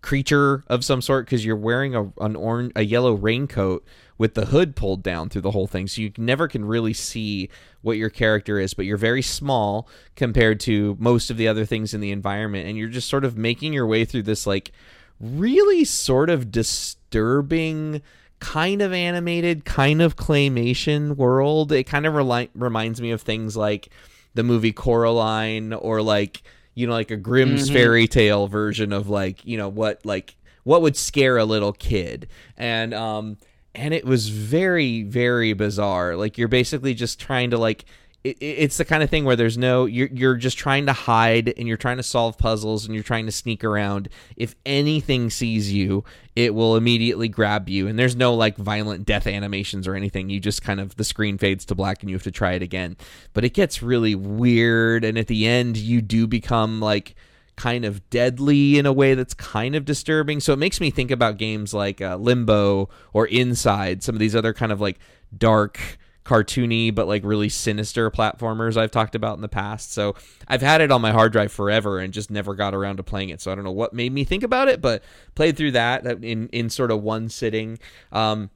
creature 0.00 0.62
of 0.68 0.84
some 0.84 1.02
sort 1.02 1.26
because 1.26 1.44
you're 1.44 1.56
wearing 1.56 1.94
a 1.94 2.10
an 2.20 2.36
orange 2.36 2.72
a 2.76 2.82
yellow 2.82 3.14
raincoat 3.14 3.84
with 4.18 4.34
the 4.34 4.46
hood 4.46 4.76
pulled 4.76 5.02
down 5.02 5.28
through 5.28 5.42
the 5.42 5.52
whole 5.52 5.68
thing. 5.68 5.86
So 5.86 6.02
you 6.02 6.12
never 6.18 6.48
can 6.48 6.64
really 6.64 6.92
see 6.92 7.48
what 7.80 7.96
your 7.96 8.10
character 8.10 8.58
is 8.58 8.74
but 8.74 8.84
you're 8.84 8.96
very 8.96 9.22
small 9.22 9.88
compared 10.16 10.58
to 10.58 10.96
most 10.98 11.30
of 11.30 11.36
the 11.36 11.48
other 11.48 11.64
things 11.64 11.94
in 11.94 12.00
the 12.00 12.10
environment. 12.10 12.68
And 12.68 12.76
you're 12.76 12.88
just 12.88 13.08
sort 13.08 13.24
of 13.24 13.36
making 13.36 13.72
your 13.72 13.86
way 13.86 14.04
through 14.04 14.24
this 14.24 14.46
like 14.46 14.72
really 15.20 15.84
sort 15.84 16.28
of 16.28 16.50
disturbing 16.50 18.02
kind 18.40 18.82
of 18.82 18.92
animated 18.92 19.64
kind 19.64 20.02
of 20.02 20.16
claymation 20.16 21.16
world. 21.16 21.72
It 21.72 21.84
kind 21.84 22.06
of 22.06 22.14
reli- 22.14 22.50
reminds 22.54 23.00
me 23.00 23.10
of 23.10 23.22
things 23.22 23.56
like 23.56 23.88
the 24.34 24.42
movie 24.42 24.72
Coraline 24.72 25.72
or 25.72 26.02
like 26.02 26.42
you 26.74 26.86
know 26.86 26.92
like 26.92 27.10
a 27.10 27.16
Grimm's 27.16 27.66
mm-hmm. 27.66 27.74
fairy 27.74 28.06
tale 28.06 28.46
version 28.46 28.92
of 28.92 29.08
like 29.08 29.44
you 29.44 29.56
know 29.56 29.68
what 29.68 30.04
like 30.04 30.36
what 30.64 30.82
would 30.82 30.96
scare 30.96 31.36
a 31.36 31.44
little 31.44 31.72
kid. 31.72 32.28
And 32.56 32.94
um 32.94 33.38
and 33.78 33.94
it 33.94 34.04
was 34.04 34.28
very 34.28 35.02
very 35.04 35.52
bizarre. 35.52 36.16
Like 36.16 36.36
you're 36.36 36.48
basically 36.48 36.94
just 36.94 37.20
trying 37.20 37.50
to 37.50 37.58
like 37.58 37.84
it, 38.24 38.36
it's 38.40 38.76
the 38.76 38.84
kind 38.84 39.02
of 39.02 39.10
thing 39.10 39.24
where 39.24 39.36
there's 39.36 39.56
no 39.56 39.86
you're, 39.86 40.08
you're 40.08 40.34
just 40.34 40.58
trying 40.58 40.86
to 40.86 40.92
hide 40.92 41.54
and 41.56 41.68
you're 41.68 41.76
trying 41.76 41.98
to 41.98 42.02
solve 42.02 42.36
puzzles 42.36 42.84
and 42.84 42.94
you're 42.94 43.04
trying 43.04 43.26
to 43.26 43.32
sneak 43.32 43.62
around. 43.62 44.08
If 44.36 44.56
anything 44.66 45.30
sees 45.30 45.72
you 45.72 46.04
it 46.34 46.54
will 46.54 46.76
immediately 46.76 47.28
grab 47.28 47.68
you. 47.68 47.88
And 47.88 47.98
there's 47.98 48.14
no 48.14 48.34
like 48.34 48.56
violent 48.56 49.04
death 49.04 49.26
animations 49.26 49.88
or 49.88 49.94
anything. 49.94 50.30
You 50.30 50.38
just 50.38 50.62
kind 50.62 50.80
of 50.80 50.96
the 50.96 51.04
screen 51.04 51.38
fades 51.38 51.64
to 51.66 51.74
black 51.74 52.02
and 52.02 52.10
you 52.10 52.16
have 52.16 52.22
to 52.24 52.30
try 52.30 52.52
it 52.52 52.62
again. 52.62 52.96
But 53.32 53.44
it 53.44 53.54
gets 53.54 53.82
really 53.82 54.14
weird. 54.14 55.04
And 55.04 55.18
at 55.18 55.28
the 55.28 55.46
end 55.46 55.76
you 55.76 56.02
do 56.02 56.26
become 56.26 56.80
like 56.80 57.14
kind 57.58 57.84
of 57.84 58.08
deadly 58.08 58.78
in 58.78 58.86
a 58.86 58.92
way 58.92 59.14
that's 59.14 59.34
kind 59.34 59.74
of 59.74 59.84
disturbing. 59.84 60.38
So 60.38 60.52
it 60.52 60.60
makes 60.60 60.80
me 60.80 60.90
think 60.90 61.10
about 61.10 61.38
games 61.38 61.74
like 61.74 62.00
uh, 62.00 62.16
Limbo 62.16 62.88
or 63.12 63.26
Inside, 63.26 64.04
some 64.04 64.14
of 64.14 64.20
these 64.20 64.36
other 64.36 64.54
kind 64.54 64.70
of 64.70 64.80
like 64.80 65.00
dark, 65.36 65.98
cartoony, 66.24 66.94
but 66.94 67.08
like 67.08 67.24
really 67.24 67.48
sinister 67.48 68.12
platformers 68.12 68.76
I've 68.76 68.92
talked 68.92 69.16
about 69.16 69.34
in 69.34 69.40
the 69.40 69.48
past. 69.48 69.92
So 69.92 70.14
I've 70.46 70.62
had 70.62 70.80
it 70.80 70.92
on 70.92 71.02
my 71.02 71.10
hard 71.10 71.32
drive 71.32 71.50
forever 71.50 71.98
and 71.98 72.12
just 72.12 72.30
never 72.30 72.54
got 72.54 72.74
around 72.76 72.98
to 72.98 73.02
playing 73.02 73.30
it. 73.30 73.40
So 73.40 73.50
I 73.50 73.56
don't 73.56 73.64
know 73.64 73.72
what 73.72 73.92
made 73.92 74.12
me 74.12 74.22
think 74.22 74.44
about 74.44 74.68
it, 74.68 74.80
but 74.80 75.02
played 75.34 75.56
through 75.56 75.72
that 75.72 76.06
in, 76.06 76.48
in 76.50 76.70
sort 76.70 76.92
of 76.92 77.02
one 77.02 77.28
sitting. 77.28 77.80
Um, 78.12 78.50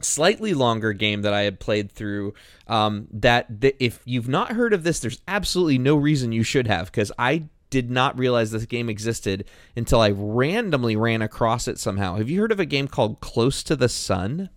slightly 0.00 0.54
longer 0.54 0.92
game 0.92 1.22
that 1.22 1.34
I 1.34 1.42
had 1.42 1.58
played 1.58 1.90
through. 1.90 2.34
Um, 2.68 3.08
that 3.10 3.60
th- 3.60 3.74
if 3.80 4.00
you've 4.04 4.28
not 4.28 4.52
heard 4.52 4.72
of 4.72 4.84
this, 4.84 5.00
there's 5.00 5.20
absolutely 5.26 5.78
no 5.78 5.96
reason 5.96 6.30
you 6.30 6.44
should 6.44 6.68
have 6.68 6.86
because 6.86 7.10
I 7.18 7.48
did 7.70 7.90
not 7.90 8.18
realize 8.18 8.50
this 8.50 8.66
game 8.66 8.88
existed 8.88 9.44
until 9.76 10.00
I 10.00 10.10
randomly 10.10 10.96
ran 10.96 11.22
across 11.22 11.68
it 11.68 11.78
somehow. 11.78 12.16
Have 12.16 12.28
you 12.30 12.40
heard 12.40 12.52
of 12.52 12.60
a 12.60 12.66
game 12.66 12.88
called 12.88 13.20
Close 13.20 13.62
to 13.64 13.76
the 13.76 13.88
Sun? 13.88 14.50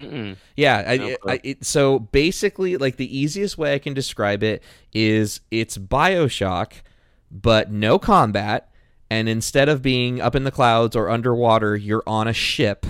Mm-mm. 0.00 0.36
Yeah, 0.56 0.84
I, 0.86 1.16
I, 1.26 1.40
it, 1.42 1.64
so 1.64 1.98
basically, 1.98 2.76
like 2.76 2.96
the 2.96 3.18
easiest 3.18 3.58
way 3.58 3.74
I 3.74 3.78
can 3.78 3.94
describe 3.94 4.42
it 4.42 4.62
is 4.92 5.40
it's 5.50 5.76
Bioshock, 5.76 6.72
but 7.30 7.72
no 7.72 7.98
combat, 7.98 8.70
and 9.10 9.28
instead 9.28 9.68
of 9.68 9.82
being 9.82 10.20
up 10.20 10.36
in 10.36 10.44
the 10.44 10.52
clouds 10.52 10.94
or 10.94 11.10
underwater, 11.10 11.74
you're 11.74 12.04
on 12.06 12.28
a 12.28 12.32
ship 12.32 12.86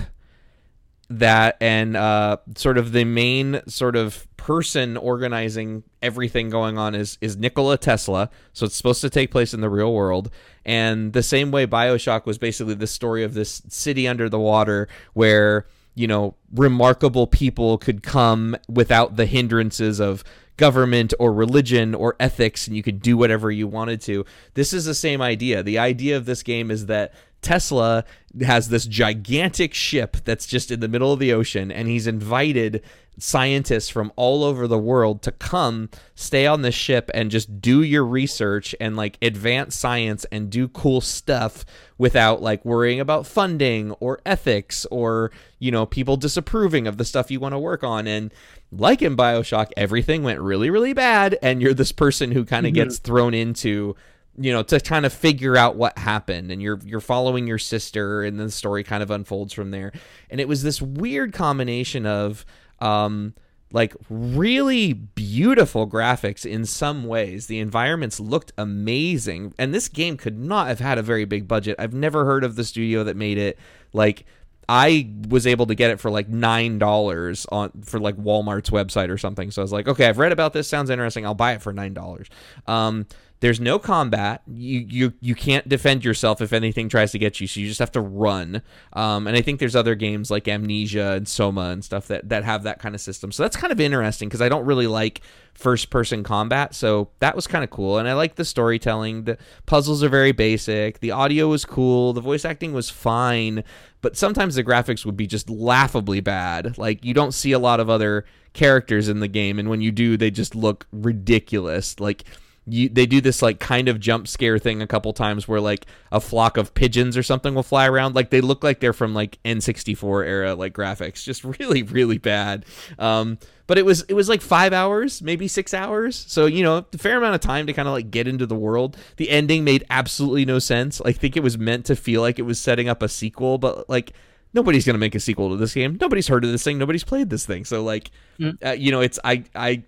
that 1.09 1.57
and 1.59 1.97
uh, 1.97 2.37
sort 2.55 2.77
of 2.77 2.91
the 2.91 3.05
main 3.05 3.61
sort 3.67 3.95
of 3.95 4.27
person 4.49 4.97
organizing 4.97 5.83
everything 6.01 6.49
going 6.49 6.75
on 6.75 6.95
is 6.95 7.19
is 7.21 7.37
Nikola 7.37 7.77
Tesla. 7.77 8.31
So 8.51 8.65
it's 8.65 8.75
supposed 8.75 9.01
to 9.01 9.09
take 9.11 9.29
place 9.29 9.53
in 9.53 9.61
the 9.61 9.69
real 9.69 9.93
world. 9.93 10.31
And 10.65 11.13
the 11.13 11.21
same 11.21 11.51
way 11.51 11.67
BioShock 11.67 12.25
was 12.25 12.39
basically 12.39 12.73
the 12.73 12.87
story 12.87 13.23
of 13.23 13.35
this 13.35 13.61
city 13.67 14.07
under 14.07 14.27
the 14.27 14.39
water 14.39 14.87
where 15.13 15.67
you 15.93 16.07
know 16.07 16.33
remarkable 16.51 17.27
people 17.27 17.77
could 17.77 18.01
come 18.01 18.55
without 18.67 19.17
the 19.17 19.27
hindrances 19.27 19.99
of 19.99 20.23
government 20.57 21.13
or 21.19 21.31
religion 21.31 21.93
or 21.93 22.15
ethics 22.19 22.65
and 22.65 22.75
you 22.75 22.81
could 22.81 23.03
do 23.03 23.15
whatever 23.15 23.51
you 23.51 23.67
wanted 23.67 24.01
to. 24.01 24.25
This 24.55 24.73
is 24.73 24.85
the 24.85 24.95
same 24.95 25.21
idea. 25.21 25.61
The 25.61 25.77
idea 25.77 26.17
of 26.17 26.25
this 26.25 26.41
game 26.41 26.71
is 26.71 26.87
that 26.87 27.13
Tesla 27.41 28.03
has 28.41 28.69
this 28.69 28.85
gigantic 28.85 29.73
ship 29.73 30.17
that's 30.25 30.45
just 30.45 30.71
in 30.71 30.79
the 30.79 30.87
middle 30.87 31.13
of 31.13 31.19
the 31.19 31.33
ocean, 31.33 31.71
and 31.71 31.87
he's 31.87 32.07
invited 32.07 32.83
scientists 33.21 33.89
from 33.89 34.11
all 34.15 34.43
over 34.43 34.67
the 34.67 34.77
world 34.77 35.21
to 35.21 35.31
come 35.31 35.89
stay 36.15 36.45
on 36.45 36.61
the 36.61 36.71
ship 36.71 37.11
and 37.13 37.29
just 37.29 37.61
do 37.61 37.83
your 37.83 38.05
research 38.05 38.73
and 38.79 38.95
like 38.95 39.17
advance 39.21 39.75
science 39.75 40.25
and 40.31 40.49
do 40.49 40.67
cool 40.69 41.01
stuff 41.01 41.65
without 41.97 42.41
like 42.41 42.63
worrying 42.63 42.99
about 42.99 43.27
funding 43.27 43.91
or 43.93 44.19
ethics 44.25 44.85
or 44.85 45.31
you 45.59 45.71
know 45.71 45.85
people 45.85 46.15
disapproving 46.15 46.87
of 46.87 46.97
the 46.97 47.05
stuff 47.05 47.29
you 47.29 47.39
want 47.39 47.53
to 47.53 47.59
work 47.59 47.83
on 47.83 48.07
and 48.07 48.33
like 48.71 49.01
in 49.01 49.17
BioShock 49.17 49.71
everything 49.75 50.23
went 50.23 50.39
really 50.39 50.69
really 50.69 50.93
bad 50.93 51.37
and 51.41 51.61
you're 51.61 51.73
this 51.73 51.91
person 51.91 52.31
who 52.31 52.45
kind 52.45 52.65
of 52.65 52.71
mm-hmm. 52.71 52.83
gets 52.83 52.99
thrown 52.99 53.33
into 53.33 53.95
you 54.39 54.51
know 54.53 54.63
to 54.63 54.79
kind 54.79 55.05
of 55.05 55.13
figure 55.13 55.57
out 55.57 55.75
what 55.75 55.97
happened 55.97 56.51
and 56.51 56.61
you're 56.61 56.79
you're 56.83 57.01
following 57.01 57.45
your 57.45 57.57
sister 57.57 58.23
and 58.23 58.39
the 58.39 58.49
story 58.49 58.83
kind 58.83 59.03
of 59.03 59.11
unfolds 59.11 59.53
from 59.53 59.71
there 59.71 59.91
and 60.29 60.39
it 60.39 60.47
was 60.47 60.63
this 60.63 60.81
weird 60.81 61.33
combination 61.33 62.05
of 62.05 62.45
um, 62.79 63.33
like 63.71 63.93
really 64.09 64.93
beautiful 64.93 65.87
graphics 65.87 66.45
in 66.45 66.65
some 66.65 67.05
ways. 67.05 67.47
The 67.47 67.59
environments 67.59 68.19
looked 68.19 68.51
amazing, 68.57 69.53
and 69.57 69.73
this 69.73 69.87
game 69.87 70.17
could 70.17 70.39
not 70.39 70.67
have 70.67 70.79
had 70.79 70.97
a 70.97 71.03
very 71.03 71.25
big 71.25 71.47
budget. 71.47 71.75
I've 71.77 71.93
never 71.93 72.25
heard 72.25 72.43
of 72.43 72.55
the 72.55 72.63
studio 72.63 73.03
that 73.03 73.15
made 73.15 73.37
it. 73.37 73.59
Like 73.93 74.25
I 74.67 75.09
was 75.27 75.45
able 75.45 75.67
to 75.67 75.75
get 75.75 75.91
it 75.91 75.99
for 75.99 76.09
like 76.09 76.29
nine 76.29 76.79
dollars 76.79 77.45
on 77.51 77.71
for 77.83 77.99
like 77.99 78.15
Walmart's 78.17 78.69
website 78.71 79.09
or 79.09 79.17
something. 79.17 79.51
So 79.51 79.61
I 79.61 79.63
was 79.63 79.71
like, 79.71 79.87
okay, 79.87 80.07
I've 80.07 80.17
read 80.17 80.31
about 80.31 80.53
this. 80.53 80.67
Sounds 80.67 80.89
interesting. 80.89 81.25
I'll 81.25 81.35
buy 81.35 81.53
it 81.53 81.61
for 81.61 81.73
nine 81.73 81.93
dollars. 81.93 82.27
Um, 82.65 83.05
there's 83.41 83.59
no 83.59 83.79
combat. 83.79 84.41
You 84.47 84.85
you 84.89 85.13
you 85.21 85.33
can't 85.33 85.67
defend 85.69 86.03
yourself 86.03 86.41
if 86.41 86.51
anything 86.51 86.89
tries 86.89 87.11
to 87.13 87.19
get 87.19 87.39
you. 87.39 87.47
So 87.47 87.61
you 87.61 87.67
just 87.67 87.79
have 87.79 87.91
to 87.93 88.01
run. 88.01 88.61
Um, 88.93 89.27
and 89.27 89.37
I 89.37 89.41
think 89.41 89.59
there's 89.59 89.75
other 89.75 89.95
games 89.95 90.29
like 90.29 90.47
Amnesia 90.47 91.13
and 91.13 91.27
Soma 91.27 91.69
and 91.69 91.83
stuff 91.83 92.07
that 92.07 92.27
that 92.29 92.43
have 92.43 92.63
that 92.63 92.79
kind 92.79 92.95
of 92.95 93.01
system. 93.01 93.31
So 93.31 93.43
that's 93.43 93.55
kind 93.55 93.71
of 93.71 93.79
interesting 93.79 94.27
because 94.27 94.41
I 94.41 94.49
don't 94.49 94.65
really 94.65 94.87
like 94.87 95.21
first 95.53 95.89
person 95.89 96.23
combat. 96.23 96.75
So 96.75 97.09
that 97.19 97.35
was 97.35 97.47
kind 97.47 97.63
of 97.63 97.69
cool. 97.69 97.97
And 97.97 98.09
I 98.09 98.13
like 98.13 98.35
the 98.35 98.45
storytelling. 98.45 99.23
The 99.23 99.37
puzzles 99.65 100.03
are 100.03 100.09
very 100.09 100.33
basic. 100.33 100.99
The 100.99 101.11
audio 101.11 101.47
was 101.47 101.63
cool. 101.63 102.11
The 102.11 102.21
voice 102.21 102.43
acting 102.43 102.73
was 102.73 102.89
fine. 102.89 103.63
But 104.01 104.17
sometimes 104.17 104.55
the 104.55 104.63
graphics 104.63 105.05
would 105.05 105.17
be 105.17 105.27
just 105.27 105.49
laughably 105.49 106.19
bad. 106.19 106.77
Like 106.77 107.05
you 107.05 107.13
don't 107.13 107.33
see 107.33 107.53
a 107.53 107.59
lot 107.59 107.79
of 107.79 107.89
other 107.89 108.25
characters 108.51 109.07
in 109.07 109.19
the 109.19 109.27
game, 109.27 109.59
and 109.59 109.69
when 109.69 109.79
you 109.79 109.91
do, 109.91 110.17
they 110.17 110.31
just 110.31 110.55
look 110.55 110.87
ridiculous. 110.91 111.99
Like 111.99 112.25
you, 112.71 112.89
they 112.89 113.05
do 113.05 113.21
this 113.21 113.41
like 113.41 113.59
kind 113.59 113.87
of 113.87 113.99
jump 113.99 114.27
scare 114.27 114.57
thing 114.57 114.81
a 114.81 114.87
couple 114.87 115.13
times 115.13 115.47
where 115.47 115.59
like 115.59 115.85
a 116.11 116.19
flock 116.19 116.57
of 116.57 116.73
pigeons 116.73 117.17
or 117.17 117.23
something 117.23 117.53
will 117.55 117.63
fly 117.63 117.87
around. 117.87 118.15
Like 118.15 118.29
they 118.29 118.41
look 118.41 118.63
like 118.63 118.79
they're 118.79 118.93
from 118.93 119.13
like 119.13 119.37
N64 119.43 120.25
era 120.25 120.55
like 120.55 120.73
graphics. 120.73 121.23
Just 121.23 121.43
really 121.59 121.83
really 121.83 122.17
bad. 122.17 122.65
Um, 122.97 123.37
but 123.67 123.77
it 123.77 123.85
was 123.85 124.01
it 124.03 124.13
was 124.13 124.29
like 124.29 124.41
5 124.41 124.73
hours 124.73 125.21
maybe 125.21 125.47
6 125.47 125.73
hours. 125.73 126.15
So 126.27 126.45
you 126.45 126.63
know 126.63 126.85
a 126.93 126.97
fair 126.97 127.17
amount 127.17 127.35
of 127.35 127.41
time 127.41 127.67
to 127.67 127.73
kind 127.73 127.87
of 127.87 127.93
like 127.93 128.11
get 128.11 128.27
into 128.27 128.45
the 128.45 128.55
world. 128.55 128.97
The 129.17 129.29
ending 129.29 129.63
made 129.63 129.85
absolutely 129.89 130.45
no 130.45 130.59
sense. 130.59 131.01
I 131.05 131.11
think 131.11 131.37
it 131.37 131.43
was 131.43 131.57
meant 131.57 131.85
to 131.85 131.95
feel 131.95 132.21
like 132.21 132.39
it 132.39 132.43
was 132.43 132.59
setting 132.59 132.89
up 132.89 133.01
a 133.01 133.09
sequel 133.09 133.57
but 133.57 133.89
like 133.89 134.13
nobody's 134.53 134.85
going 134.85 134.95
to 134.95 134.99
make 134.99 135.15
a 135.15 135.19
sequel 135.19 135.49
to 135.49 135.57
this 135.57 135.73
game. 135.73 135.97
Nobody's 136.01 136.27
heard 136.27 136.43
of 136.43 136.51
this 136.51 136.63
thing. 136.63 136.77
Nobody's 136.77 137.03
played 137.03 137.29
this 137.29 137.45
thing. 137.45 137.65
So 137.65 137.83
like 137.83 138.11
mm. 138.39 138.57
uh, 138.65 138.71
you 138.71 138.91
know 138.91 139.01
it's 139.01 139.19
I 139.23 139.43
I 139.55 139.83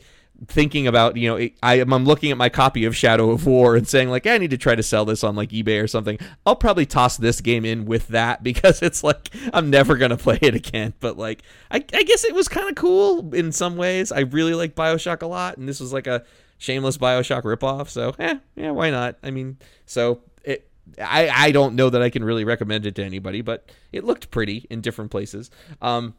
thinking 0.48 0.88
about 0.88 1.18
you 1.18 1.30
know 1.30 1.50
I 1.62 1.80
am 1.80 1.94
I'm 1.94 2.06
looking 2.06 2.32
at 2.32 2.38
my 2.38 2.50
copy 2.50 2.86
of 2.86 2.96
Shadow 2.96 3.30
of 3.32 3.46
War 3.46 3.76
and 3.76 3.88
saying 3.88 4.10
like 4.10 4.26
I 4.26 4.38
need 4.38 4.52
to 4.52 4.58
try 4.58 4.76
to 4.76 4.84
sell 4.84 5.06
this 5.06 5.24
on 5.24 5.36
like 5.36 5.50
eBay 5.50 5.82
or 5.82 5.88
something. 5.88 6.18
I'll 6.46 6.56
probably 6.56 6.86
toss 6.86 7.18
this 7.18 7.42
game 7.42 7.66
in 7.66 7.86
with 7.86 8.08
that 8.10 8.44
because 8.52 8.82
it's 8.82 9.04
like 9.04 9.30
I'm 9.54 9.70
never 9.70 9.98
gonna 9.98 10.18
play 10.18 10.40
it 10.42 10.56
again. 10.56 10.94
But 11.00 11.18
like 11.18 11.44
I, 11.70 11.78
I 11.78 12.04
guess 12.04 12.24
it 12.24 12.34
was 12.34 12.48
kind 12.48 12.70
of 12.70 12.76
cool 12.76 13.34
in 13.34 13.52
some 13.52 13.78
ways. 13.78 14.12
I 14.12 14.22
really 14.22 14.54
like 14.54 14.76
Bioshock 14.76 15.22
a 15.22 15.28
lot, 15.28 15.58
and 15.58 15.68
this 15.68 15.80
was 15.80 15.94
like 15.94 16.08
a 16.08 16.24
shameless 16.58 16.98
Bioshock 16.98 17.44
ripoff. 17.44 17.90
So 17.90 18.16
eh, 18.20 18.38
yeah, 18.56 18.72
why 18.72 18.90
not? 18.90 19.18
I 19.24 19.32
mean, 19.32 19.58
so 19.86 20.22
it. 20.44 20.68
I, 21.00 21.30
I 21.30 21.52
don't 21.52 21.76
know 21.76 21.90
that 21.90 22.02
I 22.02 22.10
can 22.10 22.24
really 22.24 22.44
recommend 22.44 22.86
it 22.86 22.96
to 22.96 23.04
anybody, 23.04 23.42
but 23.42 23.70
it 23.92 24.04
looked 24.04 24.32
pretty 24.32 24.66
in 24.70 24.82
different 24.82 25.12
places. 25.12 25.52
Um, 25.82 26.16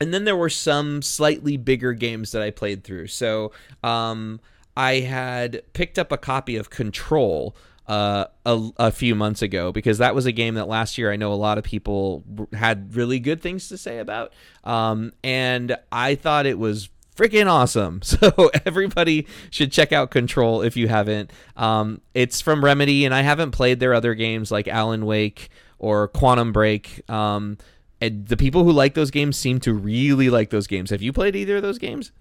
and 0.00 0.12
then 0.12 0.24
there 0.24 0.36
were 0.36 0.50
some 0.50 1.02
slightly 1.02 1.56
bigger 1.56 1.92
games 1.92 2.32
that 2.32 2.42
I 2.42 2.50
played 2.50 2.84
through. 2.84 3.08
So 3.08 3.52
um, 3.82 4.40
I 4.76 5.00
had 5.00 5.62
picked 5.72 5.98
up 5.98 6.12
a 6.12 6.18
copy 6.18 6.56
of 6.56 6.70
Control 6.70 7.56
uh, 7.86 8.26
a, 8.46 8.70
a, 8.78 8.90
few 8.90 9.14
months 9.14 9.42
ago 9.42 9.70
because 9.70 9.98
that 9.98 10.14
was 10.14 10.24
a 10.24 10.32
game 10.32 10.54
that 10.54 10.68
last 10.68 10.96
year 10.96 11.12
I 11.12 11.16
know 11.16 11.32
a 11.32 11.34
lot 11.34 11.58
of 11.58 11.64
people 11.64 12.24
had 12.54 12.96
really 12.96 13.20
good 13.20 13.42
things 13.42 13.68
to 13.68 13.76
say 13.76 13.98
about. 13.98 14.32
Um, 14.64 15.12
and 15.22 15.76
I 15.92 16.14
thought 16.14 16.46
it 16.46 16.58
was 16.58 16.88
freaking 17.14 17.46
awesome. 17.46 18.00
So 18.14 18.50
everybody 18.64 19.26
should 19.50 19.72
check 19.72 19.92
out 19.92 20.10
Control 20.10 20.62
if 20.62 20.76
you 20.76 20.88
haven't. 20.88 21.32
Um, 21.56 22.00
it's 22.14 22.40
from 22.40 22.64
Remedy, 22.64 23.04
and 23.04 23.14
I 23.14 23.22
haven't 23.22 23.50
played 23.50 23.80
their 23.80 23.92
other 23.92 24.14
games 24.14 24.50
like 24.50 24.68
Alan 24.68 25.04
Wake 25.04 25.50
or 25.78 26.08
Quantum 26.08 26.52
Break. 26.52 27.08
Um, 27.10 27.58
and 28.04 28.26
the 28.26 28.36
people 28.36 28.64
who 28.64 28.72
like 28.72 28.94
those 28.94 29.10
games 29.10 29.36
seem 29.36 29.60
to 29.60 29.72
really 29.72 30.30
like 30.30 30.50
those 30.50 30.66
games. 30.66 30.90
Have 30.90 31.02
you 31.02 31.12
played 31.12 31.34
either 31.36 31.56
of 31.56 31.62
those 31.62 31.78
games? 31.78 32.12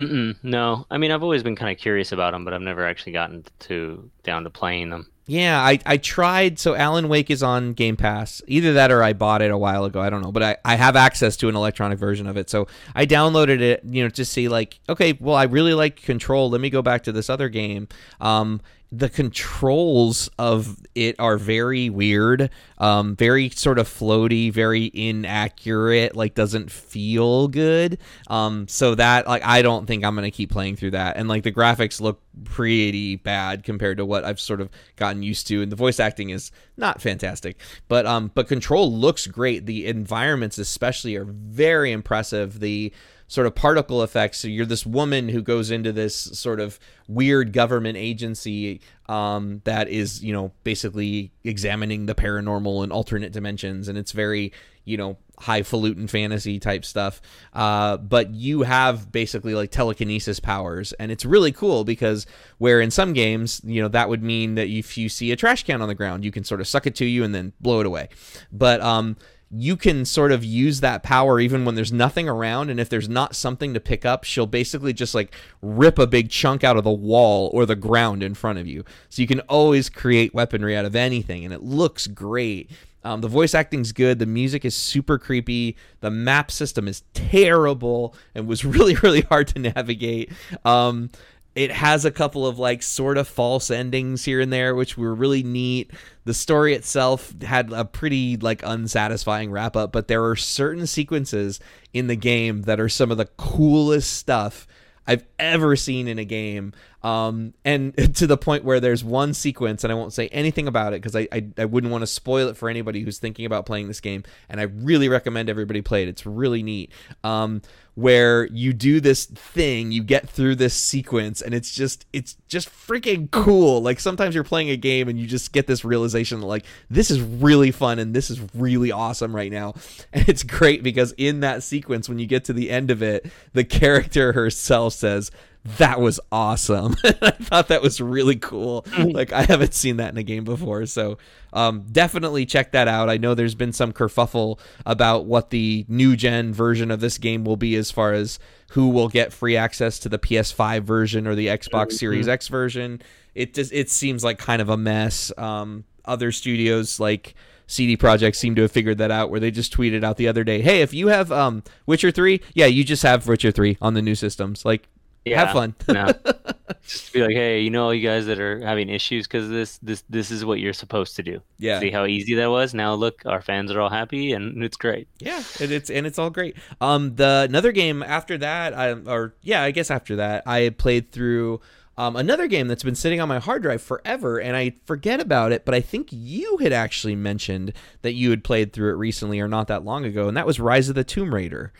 Mm-mm, 0.00 0.36
no, 0.42 0.86
I 0.90 0.98
mean 0.98 1.10
I've 1.10 1.22
always 1.22 1.42
been 1.42 1.56
kind 1.56 1.70
of 1.70 1.78
curious 1.78 2.12
about 2.12 2.32
them, 2.32 2.44
but 2.44 2.52
I've 2.52 2.60
never 2.60 2.84
actually 2.86 3.12
gotten 3.12 3.44
to 3.60 4.10
down 4.24 4.44
to 4.44 4.50
playing 4.50 4.90
them. 4.90 5.08
Yeah, 5.26 5.60
I, 5.60 5.78
I 5.86 5.96
tried. 5.98 6.58
So 6.58 6.74
Alan 6.74 7.08
Wake 7.08 7.30
is 7.30 7.44
on 7.44 7.74
Game 7.74 7.96
Pass. 7.96 8.42
Either 8.48 8.72
that 8.72 8.90
or 8.90 9.04
I 9.04 9.12
bought 9.12 9.40
it 9.40 9.52
a 9.52 9.56
while 9.56 9.84
ago. 9.84 10.00
I 10.00 10.10
don't 10.10 10.20
know, 10.20 10.32
but 10.32 10.42
I, 10.42 10.56
I 10.64 10.74
have 10.74 10.96
access 10.96 11.36
to 11.38 11.48
an 11.48 11.54
electronic 11.54 11.98
version 11.98 12.26
of 12.26 12.36
it. 12.36 12.50
So 12.50 12.66
I 12.94 13.06
downloaded 13.06 13.60
it, 13.60 13.82
you 13.84 14.02
know, 14.02 14.08
to 14.10 14.24
see 14.24 14.48
like, 14.48 14.80
okay, 14.88 15.16
well 15.20 15.36
I 15.36 15.44
really 15.44 15.74
like 15.74 16.02
Control. 16.02 16.50
Let 16.50 16.60
me 16.60 16.70
go 16.70 16.82
back 16.82 17.04
to 17.04 17.12
this 17.12 17.30
other 17.30 17.48
game. 17.48 17.86
Um, 18.20 18.60
the 18.94 19.08
controls 19.08 20.28
of 20.38 20.76
it 20.94 21.16
are 21.18 21.38
very 21.38 21.88
weird, 21.88 22.50
um, 22.76 23.16
very 23.16 23.48
sort 23.48 23.78
of 23.78 23.88
floaty, 23.88 24.52
very 24.52 24.90
inaccurate. 24.92 26.14
Like 26.14 26.34
doesn't 26.34 26.70
feel 26.70 27.48
good. 27.48 27.96
Um, 28.28 28.68
so 28.68 28.94
that 28.94 29.26
like 29.26 29.42
I 29.46 29.62
don't 29.62 29.86
think 29.86 30.04
I'm 30.04 30.14
gonna 30.14 30.30
keep 30.30 30.50
playing 30.50 30.76
through 30.76 30.90
that. 30.90 31.16
And 31.16 31.26
like 31.26 31.42
the 31.42 31.52
graphics 31.52 32.02
look 32.02 32.20
pretty 32.44 33.16
bad 33.16 33.64
compared 33.64 33.96
to 33.96 34.04
what 34.04 34.24
I've 34.24 34.40
sort 34.40 34.60
of 34.60 34.68
gotten 34.96 35.22
used 35.22 35.46
to, 35.46 35.62
and 35.62 35.72
the 35.72 35.76
voice 35.76 35.98
acting 35.98 36.28
is 36.28 36.52
not 36.76 37.00
fantastic. 37.00 37.58
But 37.88 38.04
um, 38.04 38.30
but 38.34 38.46
Control 38.46 38.92
looks 38.92 39.26
great. 39.26 39.64
The 39.64 39.86
environments 39.86 40.58
especially 40.58 41.16
are 41.16 41.24
very 41.24 41.92
impressive. 41.92 42.60
The 42.60 42.92
sort 43.32 43.46
of 43.46 43.54
particle 43.54 44.02
effects. 44.02 44.40
So 44.40 44.48
you're 44.48 44.66
this 44.66 44.84
woman 44.84 45.30
who 45.30 45.40
goes 45.40 45.70
into 45.70 45.90
this 45.90 46.14
sort 46.14 46.60
of 46.60 46.78
weird 47.08 47.54
government 47.54 47.96
agency 47.96 48.82
um, 49.08 49.62
that 49.64 49.88
is, 49.88 50.22
you 50.22 50.34
know, 50.34 50.52
basically 50.64 51.32
examining 51.42 52.04
the 52.04 52.14
paranormal 52.14 52.82
and 52.82 52.92
alternate 52.92 53.32
dimensions, 53.32 53.88
and 53.88 53.96
it's 53.96 54.12
very, 54.12 54.52
you 54.84 54.98
know, 54.98 55.16
highfalutin 55.38 56.08
fantasy 56.08 56.58
type 56.58 56.84
stuff. 56.84 57.22
Uh, 57.54 57.96
but 57.96 58.34
you 58.34 58.64
have 58.64 59.10
basically 59.10 59.54
like 59.54 59.70
telekinesis 59.70 60.38
powers, 60.38 60.92
and 60.94 61.10
it's 61.10 61.24
really 61.24 61.52
cool 61.52 61.84
because 61.84 62.26
where 62.58 62.82
in 62.82 62.90
some 62.90 63.14
games, 63.14 63.62
you 63.64 63.80
know, 63.80 63.88
that 63.88 64.10
would 64.10 64.22
mean 64.22 64.56
that 64.56 64.68
if 64.68 64.98
you 64.98 65.08
see 65.08 65.32
a 65.32 65.36
trash 65.36 65.64
can 65.64 65.80
on 65.80 65.88
the 65.88 65.94
ground, 65.94 66.22
you 66.22 66.30
can 66.30 66.44
sort 66.44 66.60
of 66.60 66.68
suck 66.68 66.86
it 66.86 66.94
to 66.96 67.06
you 67.06 67.24
and 67.24 67.34
then 67.34 67.54
blow 67.62 67.80
it 67.80 67.86
away. 67.86 68.10
But 68.52 68.82
um, 68.82 69.16
you 69.54 69.76
can 69.76 70.04
sort 70.04 70.32
of 70.32 70.42
use 70.42 70.80
that 70.80 71.02
power 71.02 71.38
even 71.38 71.64
when 71.64 71.74
there's 71.74 71.92
nothing 71.92 72.28
around 72.28 72.70
and 72.70 72.80
if 72.80 72.88
there's 72.88 73.08
not 73.08 73.36
something 73.36 73.74
to 73.74 73.80
pick 73.80 74.04
up 74.06 74.24
she'll 74.24 74.46
basically 74.46 74.92
just 74.92 75.14
like 75.14 75.34
rip 75.60 75.98
a 75.98 76.06
big 76.06 76.30
chunk 76.30 76.64
out 76.64 76.76
of 76.76 76.84
the 76.84 76.90
wall 76.90 77.50
or 77.52 77.66
the 77.66 77.76
ground 77.76 78.22
in 78.22 78.34
front 78.34 78.58
of 78.58 78.66
you. 78.66 78.84
So 79.10 79.20
you 79.20 79.28
can 79.28 79.40
always 79.40 79.90
create 79.90 80.34
weaponry 80.34 80.76
out 80.76 80.84
of 80.84 80.96
anything 80.96 81.44
and 81.44 81.52
it 81.52 81.62
looks 81.62 82.06
great. 82.06 82.70
Um, 83.04 83.20
the 83.20 83.28
voice 83.28 83.54
acting's 83.54 83.92
good. 83.92 84.18
The 84.18 84.26
music 84.26 84.64
is 84.64 84.76
super 84.76 85.18
creepy. 85.18 85.76
The 86.00 86.10
map 86.10 86.50
system 86.50 86.88
is 86.88 87.02
terrible 87.12 88.14
and 88.34 88.46
was 88.46 88.64
really 88.64 88.94
really 88.96 89.22
hard 89.22 89.48
to 89.48 89.58
navigate. 89.58 90.32
Um, 90.64 91.10
it 91.54 91.70
has 91.70 92.04
a 92.04 92.10
couple 92.10 92.46
of 92.46 92.58
like 92.58 92.82
sort 92.82 93.18
of 93.18 93.28
false 93.28 93.70
endings 93.70 94.24
here 94.24 94.40
and 94.40 94.52
there 94.52 94.74
which 94.74 94.96
were 94.96 95.14
really 95.14 95.42
neat 95.42 95.90
the 96.24 96.34
story 96.34 96.74
itself 96.74 97.34
had 97.42 97.72
a 97.72 97.84
pretty 97.84 98.36
like 98.36 98.62
unsatisfying 98.64 99.50
wrap 99.50 99.76
up 99.76 99.92
but 99.92 100.08
there 100.08 100.24
are 100.24 100.36
certain 100.36 100.86
sequences 100.86 101.60
in 101.92 102.06
the 102.06 102.16
game 102.16 102.62
that 102.62 102.80
are 102.80 102.88
some 102.88 103.10
of 103.10 103.18
the 103.18 103.28
coolest 103.36 104.12
stuff 104.12 104.66
I've 105.06 105.24
ever 105.38 105.74
seen 105.76 106.06
in 106.06 106.18
a 106.18 106.24
game. 106.24 106.72
Um, 107.02 107.54
and 107.64 107.94
to 108.16 108.26
the 108.26 108.36
point 108.36 108.64
where 108.64 108.80
there's 108.80 109.02
one 109.04 109.34
sequence, 109.34 109.84
and 109.84 109.92
I 109.92 109.94
won't 109.94 110.12
say 110.12 110.28
anything 110.28 110.68
about 110.68 110.92
it 110.92 111.02
because 111.02 111.16
I, 111.16 111.28
I, 111.32 111.46
I 111.58 111.64
wouldn't 111.64 111.90
want 111.90 112.02
to 112.02 112.06
spoil 112.06 112.48
it 112.48 112.56
for 112.56 112.68
anybody 112.68 113.02
who's 113.02 113.18
thinking 113.18 113.44
about 113.44 113.66
playing 113.66 113.88
this 113.88 114.00
game. 114.00 114.24
And 114.48 114.60
I 114.60 114.64
really 114.64 115.08
recommend 115.08 115.48
everybody 115.48 115.82
play 115.82 116.02
it. 116.02 116.08
It's 116.08 116.26
really 116.26 116.62
neat. 116.62 116.92
Um, 117.24 117.62
where 117.94 118.46
you 118.46 118.72
do 118.72 119.00
this 119.00 119.26
thing, 119.26 119.92
you 119.92 120.02
get 120.02 120.26
through 120.26 120.54
this 120.54 120.72
sequence, 120.72 121.42
and 121.42 121.52
it's 121.52 121.74
just 121.74 122.06
it's 122.12 122.36
just 122.48 122.70
freaking 122.70 123.30
cool. 123.30 123.82
Like 123.82 124.00
sometimes 124.00 124.34
you're 124.34 124.44
playing 124.44 124.70
a 124.70 124.76
game 124.76 125.08
and 125.08 125.18
you 125.18 125.26
just 125.26 125.52
get 125.52 125.66
this 125.66 125.84
realization 125.84 126.40
that 126.40 126.46
like 126.46 126.64
this 126.88 127.10
is 127.10 127.20
really 127.20 127.70
fun 127.70 127.98
and 127.98 128.14
this 128.14 128.30
is 128.30 128.40
really 128.54 128.90
awesome 128.90 129.34
right 129.34 129.52
now. 129.52 129.74
And 130.14 130.28
it's 130.28 130.42
great 130.42 130.82
because 130.82 131.14
in 131.16 131.40
that 131.40 131.62
sequence, 131.62 132.06
when 132.06 132.18
you 132.18 132.26
get 132.26 132.44
to 132.44 132.52
the 132.52 132.70
end 132.70 132.90
of 132.90 133.02
it, 133.02 133.30
the 133.54 133.64
character 133.64 134.32
herself 134.32 134.92
says, 134.92 135.30
that 135.64 136.00
was 136.00 136.18
awesome. 136.32 136.96
I 137.04 137.30
thought 137.30 137.68
that 137.68 137.82
was 137.82 138.00
really 138.00 138.36
cool. 138.36 138.82
Mm-hmm. 138.82 139.10
like 139.10 139.32
I 139.32 139.42
haven't 139.42 139.74
seen 139.74 139.98
that 139.98 140.10
in 140.10 140.18
a 140.18 140.22
game 140.22 140.44
before, 140.44 140.86
so 140.86 141.18
um, 141.52 141.86
definitely 141.92 142.46
check 142.46 142.72
that 142.72 142.88
out. 142.88 143.08
I 143.08 143.16
know 143.16 143.34
there's 143.34 143.54
been 143.54 143.72
some 143.72 143.92
kerfuffle 143.92 144.58
about 144.84 145.26
what 145.26 145.50
the 145.50 145.84
new 145.88 146.16
gen 146.16 146.52
version 146.52 146.90
of 146.90 147.00
this 147.00 147.18
game 147.18 147.44
will 147.44 147.56
be 147.56 147.76
as 147.76 147.90
far 147.90 148.12
as 148.12 148.38
who 148.70 148.88
will 148.88 149.08
get 149.08 149.32
free 149.32 149.56
access 149.56 149.98
to 150.00 150.08
the 150.08 150.18
PS5 150.18 150.82
version 150.82 151.26
or 151.26 151.34
the 151.34 151.46
Xbox 151.46 151.68
mm-hmm. 151.68 151.96
Series 151.96 152.28
X 152.28 152.48
version. 152.48 153.00
It 153.34 153.54
just 153.54 153.72
it 153.72 153.88
seems 153.88 154.24
like 154.24 154.38
kind 154.38 154.60
of 154.60 154.68
a 154.68 154.76
mess. 154.76 155.30
Um, 155.38 155.84
other 156.04 156.32
studios 156.32 156.98
like 156.98 157.34
CD 157.66 157.96
Projekt 157.96 158.34
seem 158.34 158.54
to 158.56 158.62
have 158.62 158.72
figured 158.72 158.98
that 158.98 159.10
out, 159.10 159.30
where 159.30 159.40
they 159.40 159.50
just 159.50 159.74
tweeted 159.74 160.04
out 160.04 160.16
the 160.16 160.28
other 160.28 160.44
day, 160.44 160.60
"Hey, 160.60 160.82
if 160.82 160.92
you 160.92 161.08
have 161.08 161.30
um, 161.30 161.62
Witcher 161.86 162.10
three, 162.10 162.40
yeah, 162.54 162.66
you 162.66 162.84
just 162.84 163.02
have 163.02 163.26
Witcher 163.26 163.52
three 163.52 163.78
on 163.80 163.94
the 163.94 164.02
new 164.02 164.14
systems. 164.14 164.64
Like, 164.64 164.88
yeah, 165.24 165.44
have 165.44 165.52
fun. 165.52 165.74
no. 165.88 166.12
Just 166.82 167.12
be 167.12 167.22
like, 167.22 167.34
hey, 167.34 167.60
you 167.60 167.70
know, 167.70 167.90
you 167.90 168.06
guys 168.06 168.26
that 168.26 168.40
are 168.40 168.60
having 168.60 168.88
issues 168.88 169.26
because 169.26 169.48
this, 169.48 169.78
this, 169.78 170.02
this 170.08 170.30
is 170.30 170.44
what 170.44 170.58
you're 170.58 170.72
supposed 170.72 171.16
to 171.16 171.22
do. 171.22 171.40
Yeah. 171.58 171.78
See 171.78 171.90
how 171.90 172.06
easy 172.06 172.34
that 172.34 172.50
was. 172.50 172.74
Now 172.74 172.94
look, 172.94 173.22
our 173.24 173.40
fans 173.40 173.70
are 173.70 173.80
all 173.80 173.90
happy, 173.90 174.32
and 174.32 174.62
it's 174.64 174.76
great. 174.76 175.06
Yeah, 175.20 175.42
and 175.60 175.70
it's 175.70 175.90
and 175.90 176.06
it's 176.06 176.18
all 176.18 176.30
great. 176.30 176.56
Um, 176.80 177.14
the 177.14 177.46
another 177.48 177.70
game 177.72 178.02
after 178.02 178.36
that, 178.38 178.74
I 178.74 178.92
or 178.92 179.34
yeah, 179.42 179.62
I 179.62 179.70
guess 179.70 179.90
after 179.90 180.16
that, 180.16 180.46
I 180.46 180.70
played 180.70 181.12
through. 181.12 181.60
Um, 181.98 182.16
another 182.16 182.46
game 182.46 182.68
that's 182.68 182.82
been 182.82 182.94
sitting 182.94 183.20
on 183.20 183.28
my 183.28 183.38
hard 183.38 183.62
drive 183.62 183.82
forever, 183.82 184.40
and 184.40 184.56
I 184.56 184.76
forget 184.86 185.20
about 185.20 185.52
it, 185.52 185.66
but 185.66 185.74
I 185.74 185.82
think 185.82 186.08
you 186.10 186.56
had 186.56 186.72
actually 186.72 187.14
mentioned 187.14 187.74
that 188.00 188.14
you 188.14 188.30
had 188.30 188.42
played 188.42 188.72
through 188.72 188.92
it 188.92 188.96
recently 188.96 189.38
or 189.40 189.46
not 189.46 189.68
that 189.68 189.84
long 189.84 190.06
ago, 190.06 190.26
and 190.26 190.34
that 190.38 190.46
was 190.46 190.58
Rise 190.58 190.88
of 190.88 190.94
the 190.94 191.04
Tomb 191.04 191.34
Raider. 191.34 191.70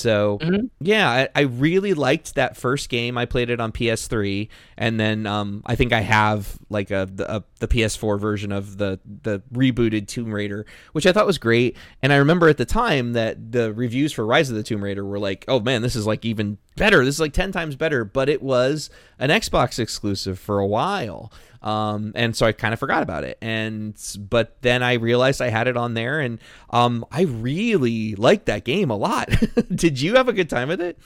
So 0.00 0.38
mm-hmm. 0.38 0.66
yeah, 0.80 1.08
I, 1.10 1.28
I, 1.34 1.40
really 1.42 1.92
liked 1.92 2.36
that 2.36 2.56
first 2.56 2.88
game. 2.88 3.18
I 3.18 3.26
played 3.26 3.50
it 3.50 3.60
on 3.60 3.70
PS3, 3.70 4.48
and 4.78 4.98
then 4.98 5.26
um, 5.26 5.62
I 5.66 5.76
think 5.76 5.92
I 5.92 6.00
have 6.00 6.58
like 6.70 6.90
a 6.90 7.06
the, 7.12 7.36
a 7.36 7.44
the, 7.58 7.68
PS4 7.68 8.18
version 8.18 8.50
of 8.50 8.78
the 8.78 8.98
the 9.04 9.42
rebooted 9.52 10.08
Tomb 10.08 10.32
Raider, 10.32 10.64
which 10.92 11.06
I 11.06 11.12
thought 11.12 11.26
was 11.26 11.36
great. 11.36 11.76
And 12.02 12.14
I 12.14 12.16
remember 12.16 12.48
at 12.48 12.56
the 12.56 12.64
time 12.64 13.12
that 13.12 13.52
the 13.52 13.74
reviews 13.74 14.12
for 14.14 14.24
Rise 14.24 14.48
of 14.48 14.56
the 14.56 14.62
Tomb 14.62 14.82
Raider 14.82 15.04
were 15.04 15.18
like, 15.18 15.44
"Oh 15.46 15.60
man, 15.60 15.82
this 15.82 15.94
is 15.94 16.06
like 16.06 16.24
even 16.24 16.56
better. 16.76 17.04
This 17.04 17.16
is 17.16 17.20
like 17.20 17.34
ten 17.34 17.52
times 17.52 17.76
better." 17.76 18.06
But 18.06 18.30
it 18.30 18.42
was 18.42 18.88
an 19.18 19.28
Xbox 19.28 19.78
exclusive 19.78 20.38
for 20.38 20.60
a 20.60 20.66
while. 20.66 21.30
Um, 21.62 22.12
and 22.14 22.34
so 22.34 22.46
I 22.46 22.52
kind 22.52 22.72
of 22.72 22.80
forgot 22.80 23.02
about 23.02 23.24
it. 23.24 23.38
And 23.42 23.94
but 24.18 24.56
then 24.62 24.82
I 24.82 24.94
realized 24.94 25.42
I 25.42 25.50
had 25.50 25.68
it 25.68 25.76
on 25.76 25.94
there, 25.94 26.20
and 26.20 26.38
um, 26.70 27.04
I 27.10 27.22
really 27.22 28.14
liked 28.14 28.46
that 28.46 28.64
game 28.64 28.90
a 28.90 28.96
lot. 28.96 29.30
Did 29.74 30.00
you 30.00 30.16
have 30.16 30.28
a 30.28 30.32
good 30.32 30.48
time 30.48 30.68
with 30.68 30.80
it? 30.80 30.98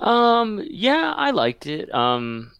Um, 0.00 0.62
yeah, 0.68 1.14
I 1.16 1.30
liked 1.30 1.66
it. 1.66 1.94
Um, 1.94 2.52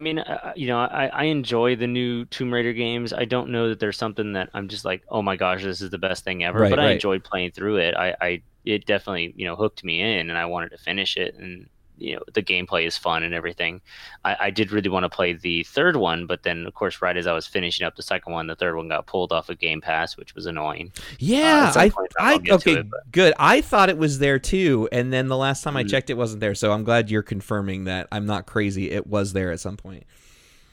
I 0.00 0.04
mean, 0.04 0.18
uh, 0.20 0.52
you 0.54 0.68
know, 0.68 0.78
I, 0.78 1.06
I 1.06 1.24
enjoy 1.24 1.76
the 1.76 1.86
new 1.86 2.24
Tomb 2.26 2.52
Raider 2.52 2.72
games. 2.72 3.12
I 3.12 3.24
don't 3.24 3.50
know 3.50 3.68
that 3.68 3.80
there's 3.80 3.96
something 3.96 4.32
that 4.34 4.48
I'm 4.54 4.68
just 4.68 4.84
like, 4.84 5.02
oh 5.08 5.22
my 5.22 5.36
gosh, 5.36 5.62
this 5.62 5.80
is 5.80 5.90
the 5.90 5.98
best 5.98 6.24
thing 6.24 6.44
ever. 6.44 6.60
Right, 6.60 6.70
but 6.70 6.78
right. 6.78 6.88
I 6.88 6.92
enjoyed 6.92 7.24
playing 7.24 7.52
through 7.52 7.78
it. 7.78 7.94
I, 7.94 8.14
I, 8.20 8.42
it 8.64 8.86
definitely, 8.86 9.32
you 9.36 9.44
know, 9.44 9.56
hooked 9.56 9.82
me 9.82 10.00
in, 10.00 10.28
and 10.28 10.38
I 10.38 10.46
wanted 10.46 10.70
to 10.70 10.78
finish 10.78 11.16
it. 11.16 11.34
And 11.36 11.68
you 11.98 12.16
know 12.16 12.22
the 12.32 12.42
gameplay 12.42 12.86
is 12.86 12.96
fun 12.96 13.22
and 13.22 13.34
everything. 13.34 13.80
I, 14.24 14.36
I, 14.40 14.50
did 14.50 14.72
really 14.72 14.88
want 14.88 15.04
to 15.04 15.08
play 15.08 15.32
the 15.32 15.64
third 15.64 15.96
one, 15.96 16.26
but 16.26 16.42
then 16.42 16.66
of 16.66 16.74
course 16.74 17.02
right 17.02 17.16
as 17.16 17.26
I 17.26 17.32
was 17.32 17.46
finishing 17.46 17.86
up 17.86 17.96
the 17.96 18.02
second 18.02 18.32
one, 18.32 18.46
the 18.46 18.56
third 18.56 18.76
one 18.76 18.88
got 18.88 19.06
pulled 19.06 19.32
off 19.32 19.48
of 19.48 19.58
Game 19.58 19.80
Pass, 19.80 20.16
which 20.16 20.34
was 20.34 20.46
annoying. 20.46 20.92
Yeah, 21.18 21.72
uh, 21.74 21.80
I, 21.80 21.90
I 22.18 22.40
okay, 22.50 22.74
it, 22.74 22.86
good. 23.12 23.34
I 23.38 23.60
thought 23.60 23.88
it 23.88 23.98
was 23.98 24.18
there 24.18 24.38
too, 24.38 24.88
and 24.92 25.12
then 25.12 25.28
the 25.28 25.36
last 25.36 25.62
time 25.62 25.74
mm-hmm. 25.74 25.86
I 25.86 25.90
checked, 25.90 26.10
it 26.10 26.16
wasn't 26.16 26.40
there. 26.40 26.54
So 26.54 26.72
I'm 26.72 26.84
glad 26.84 27.10
you're 27.10 27.22
confirming 27.22 27.84
that 27.84 28.08
I'm 28.12 28.26
not 28.26 28.46
crazy. 28.46 28.90
It 28.90 29.06
was 29.06 29.32
there 29.32 29.52
at 29.52 29.60
some 29.60 29.76
point. 29.76 30.04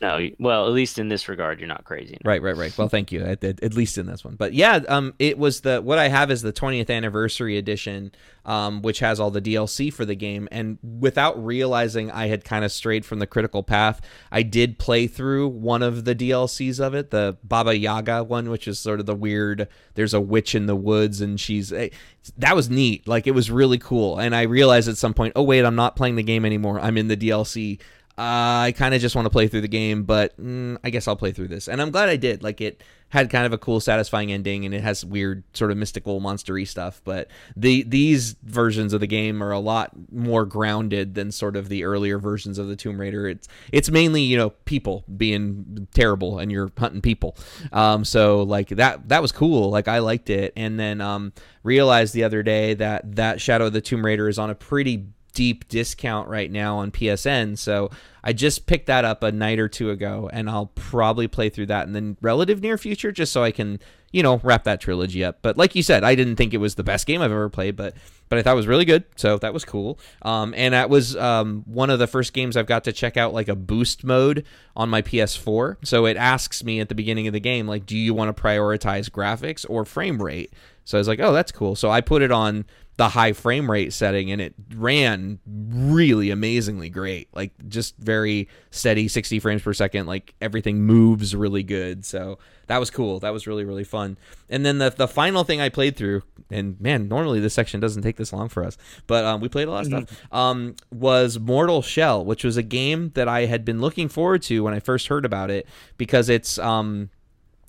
No, 0.05 0.29
well, 0.37 0.67
at 0.67 0.71
least 0.71 0.99
in 0.99 1.09
this 1.09 1.27
regard, 1.27 1.59
you're 1.59 1.67
not 1.67 1.83
crazy. 1.83 2.19
Right, 2.23 2.39
right, 2.39 2.55
right. 2.55 2.77
Well, 2.77 2.89
thank 2.89 3.11
you. 3.11 3.23
At, 3.23 3.43
at, 3.43 3.63
at, 3.63 3.73
least 3.73 3.97
in 3.97 4.05
this 4.05 4.23
one, 4.23 4.35
but 4.35 4.53
yeah, 4.53 4.81
um, 4.87 5.15
it 5.17 5.39
was 5.39 5.61
the 5.61 5.81
what 5.81 5.97
I 5.97 6.09
have 6.09 6.29
is 6.29 6.43
the 6.43 6.53
20th 6.53 6.91
anniversary 6.91 7.57
edition, 7.57 8.11
um, 8.45 8.83
which 8.83 8.99
has 8.99 9.19
all 9.19 9.31
the 9.31 9.41
DLC 9.41 9.91
for 9.91 10.05
the 10.05 10.13
game. 10.13 10.47
And 10.51 10.77
without 10.83 11.43
realizing, 11.43 12.11
I 12.11 12.27
had 12.27 12.45
kind 12.45 12.63
of 12.63 12.71
strayed 12.71 13.03
from 13.03 13.17
the 13.17 13.25
critical 13.25 13.63
path. 13.63 13.99
I 14.31 14.43
did 14.43 14.77
play 14.77 15.07
through 15.07 15.47
one 15.47 15.81
of 15.81 16.05
the 16.05 16.13
DLCs 16.13 16.79
of 16.79 16.93
it, 16.93 17.09
the 17.09 17.37
Baba 17.43 17.75
Yaga 17.75 18.23
one, 18.23 18.51
which 18.51 18.67
is 18.67 18.77
sort 18.77 18.99
of 18.99 19.07
the 19.07 19.15
weird. 19.15 19.67
There's 19.95 20.13
a 20.13 20.21
witch 20.21 20.53
in 20.53 20.67
the 20.67 20.75
woods, 20.75 21.19
and 21.19 21.39
she's 21.39 21.73
eh, 21.73 21.89
that 22.37 22.55
was 22.55 22.69
neat. 22.69 23.07
Like 23.07 23.25
it 23.25 23.31
was 23.31 23.49
really 23.49 23.79
cool. 23.79 24.19
And 24.19 24.35
I 24.35 24.43
realized 24.43 24.87
at 24.87 24.97
some 24.97 25.15
point, 25.15 25.33
oh 25.35 25.41
wait, 25.41 25.65
I'm 25.65 25.75
not 25.75 25.95
playing 25.95 26.15
the 26.15 26.21
game 26.21 26.45
anymore. 26.45 26.79
I'm 26.79 26.95
in 26.95 27.07
the 27.07 27.17
DLC 27.17 27.79
uh, 28.17 28.71
I 28.71 28.73
kind 28.77 28.95
of 28.95 29.01
just 29.01 29.13
want 29.13 29.25
to 29.25 29.29
play 29.29 29.49
through 29.49 29.61
the 29.61 29.67
game, 29.67 30.03
but 30.03 30.39
mm, 30.39 30.77
I 30.85 30.89
guess 30.89 31.05
I'll 31.05 31.17
play 31.17 31.33
through 31.33 31.49
this. 31.49 31.67
And 31.67 31.81
I'm 31.81 31.91
glad 31.91 32.07
I 32.07 32.15
did. 32.15 32.43
Like 32.43 32.61
it 32.61 32.81
had 33.09 33.29
kind 33.29 33.45
of 33.45 33.51
a 33.51 33.57
cool, 33.57 33.81
satisfying 33.81 34.31
ending, 34.31 34.63
and 34.63 34.73
it 34.73 34.81
has 34.81 35.03
weird, 35.03 35.43
sort 35.53 35.69
of 35.69 35.77
mystical, 35.77 36.21
monstery 36.21 36.65
stuff. 36.65 37.01
But 37.03 37.29
the 37.57 37.83
these 37.83 38.37
versions 38.43 38.93
of 38.93 39.01
the 39.01 39.07
game 39.07 39.43
are 39.43 39.51
a 39.51 39.59
lot 39.59 39.91
more 40.13 40.45
grounded 40.45 41.15
than 41.15 41.29
sort 41.29 41.57
of 41.57 41.67
the 41.67 41.83
earlier 41.83 42.17
versions 42.17 42.57
of 42.57 42.69
the 42.69 42.77
Tomb 42.77 43.01
Raider. 43.01 43.27
It's 43.27 43.49
it's 43.73 43.91
mainly 43.91 44.21
you 44.21 44.37
know 44.37 44.51
people 44.63 45.03
being 45.17 45.89
terrible, 45.93 46.39
and 46.39 46.49
you're 46.49 46.71
hunting 46.77 47.01
people. 47.01 47.35
Um, 47.73 48.05
so 48.05 48.43
like 48.43 48.69
that 48.69 49.09
that 49.09 49.21
was 49.21 49.33
cool. 49.33 49.71
Like 49.71 49.89
I 49.89 49.99
liked 49.99 50.29
it, 50.29 50.53
and 50.55 50.79
then 50.79 51.01
um 51.01 51.33
realized 51.63 52.13
the 52.13 52.23
other 52.23 52.43
day 52.43 52.75
that 52.75 53.17
that 53.17 53.41
Shadow 53.41 53.65
of 53.65 53.73
the 53.73 53.81
Tomb 53.81 54.05
Raider 54.05 54.29
is 54.29 54.39
on 54.39 54.49
a 54.49 54.55
pretty 54.55 55.07
deep 55.35 55.67
discount 55.67 56.27
right 56.27 56.49
now 56.49 56.77
on 56.77 56.89
PSN. 56.89 57.59
So 57.59 57.91
I 58.23 58.33
just 58.33 58.65
picked 58.65 58.87
that 58.87 59.05
up 59.05 59.21
a 59.21 59.31
night 59.31 59.59
or 59.59 59.67
two 59.67 59.91
ago, 59.91 60.27
and 60.33 60.49
I'll 60.49 60.71
probably 60.73 61.27
play 61.27 61.49
through 61.49 61.67
that 61.67 61.85
in 61.85 61.93
the 61.93 62.15
relative 62.21 62.61
near 62.61 62.79
future, 62.79 63.11
just 63.11 63.31
so 63.31 63.43
I 63.43 63.51
can, 63.51 63.79
you 64.11 64.23
know, 64.23 64.39
wrap 64.43 64.63
that 64.63 64.81
trilogy 64.81 65.23
up. 65.23 65.39
But 65.43 65.57
like 65.57 65.75
you 65.75 65.83
said, 65.83 66.03
I 66.03 66.15
didn't 66.15 66.37
think 66.37 66.55
it 66.55 66.57
was 66.57 66.73
the 66.73 66.83
best 66.83 67.05
game 67.05 67.21
I've 67.21 67.31
ever 67.31 67.49
played, 67.49 67.75
but 67.75 67.93
but 68.27 68.39
I 68.39 68.41
thought 68.41 68.53
it 68.53 68.55
was 68.55 68.65
really 68.65 68.85
good, 68.85 69.03
so 69.15 69.37
that 69.37 69.53
was 69.53 69.63
cool. 69.63 69.99
Um, 70.23 70.55
and 70.57 70.73
that 70.73 70.89
was 70.89 71.15
um, 71.15 71.63
one 71.67 71.91
of 71.91 71.99
the 71.99 72.07
first 72.07 72.33
games 72.33 72.57
I've 72.57 72.65
got 72.65 72.85
to 72.85 72.91
check 72.91 73.17
out 73.17 73.35
like 73.35 73.47
a 73.47 73.55
boost 73.55 74.03
mode 74.03 74.43
on 74.75 74.89
my 74.89 75.03
PS4. 75.03 75.85
So 75.85 76.07
it 76.07 76.17
asks 76.17 76.63
me 76.63 76.79
at 76.79 76.89
the 76.89 76.95
beginning 76.95 77.27
of 77.27 77.33
the 77.33 77.39
game, 77.39 77.67
like, 77.67 77.85
do 77.85 77.95
you 77.95 78.15
want 78.15 78.35
to 78.35 78.41
prioritize 78.41 79.11
graphics 79.11 79.63
or 79.69 79.85
frame 79.85 80.19
rate? 80.19 80.51
So 80.85 80.97
I 80.97 80.99
was 80.99 81.07
like, 81.07 81.19
oh, 81.19 81.33
that's 81.33 81.51
cool. 81.51 81.75
So 81.75 81.91
I 81.91 82.01
put 82.01 82.23
it 82.23 82.31
on 82.31 82.65
the 82.97 83.09
high 83.09 83.33
frame 83.33 83.69
rate 83.69 83.91
setting 83.91 84.31
and 84.31 84.39
it 84.41 84.53
ran 84.75 85.39
really 85.45 86.31
amazingly 86.31 86.89
great. 86.89 87.27
Like 87.33 87.51
just 87.67 87.97
very 87.97 88.47
steady 88.71 89.07
60 89.07 89.39
frames 89.39 89.61
per 89.61 89.73
second 89.73 90.05
like 90.05 90.33
everything 90.41 90.81
moves 90.81 91.35
really 91.35 91.63
good. 91.63 92.05
So 92.05 92.39
that 92.67 92.79
was 92.79 92.89
cool. 92.89 93.19
That 93.19 93.33
was 93.33 93.47
really 93.47 93.65
really 93.65 93.83
fun. 93.83 94.17
And 94.49 94.65
then 94.65 94.77
the, 94.77 94.89
the 94.89 95.07
final 95.07 95.43
thing 95.43 95.59
i 95.61 95.69
played 95.69 95.95
through 95.95 96.23
and 96.49 96.79
man 96.79 97.07
normally 97.07 97.39
this 97.39 97.53
section 97.53 97.79
doesn't 97.79 98.03
take 98.03 98.17
this 98.17 98.31
long 98.31 98.49
for 98.49 98.63
us 98.63 98.77
but 99.07 99.25
um, 99.25 99.41
we 99.41 99.49
played 99.49 99.67
a 99.67 99.71
lot 99.71 99.81
of 99.81 99.87
stuff 99.87 100.03
mm-hmm. 100.03 100.35
um, 100.35 100.75
was 100.91 101.39
mortal 101.39 101.81
shell 101.81 102.23
which 102.23 102.43
was 102.43 102.57
a 102.57 102.63
game 102.63 103.11
that 103.15 103.27
i 103.27 103.45
had 103.45 103.65
been 103.65 103.79
looking 103.81 104.07
forward 104.07 104.41
to 104.41 104.63
when 104.63 104.73
i 104.73 104.79
first 104.79 105.07
heard 105.07 105.25
about 105.25 105.49
it 105.49 105.67
because 105.97 106.29
it's 106.29 106.59
um, 106.59 107.09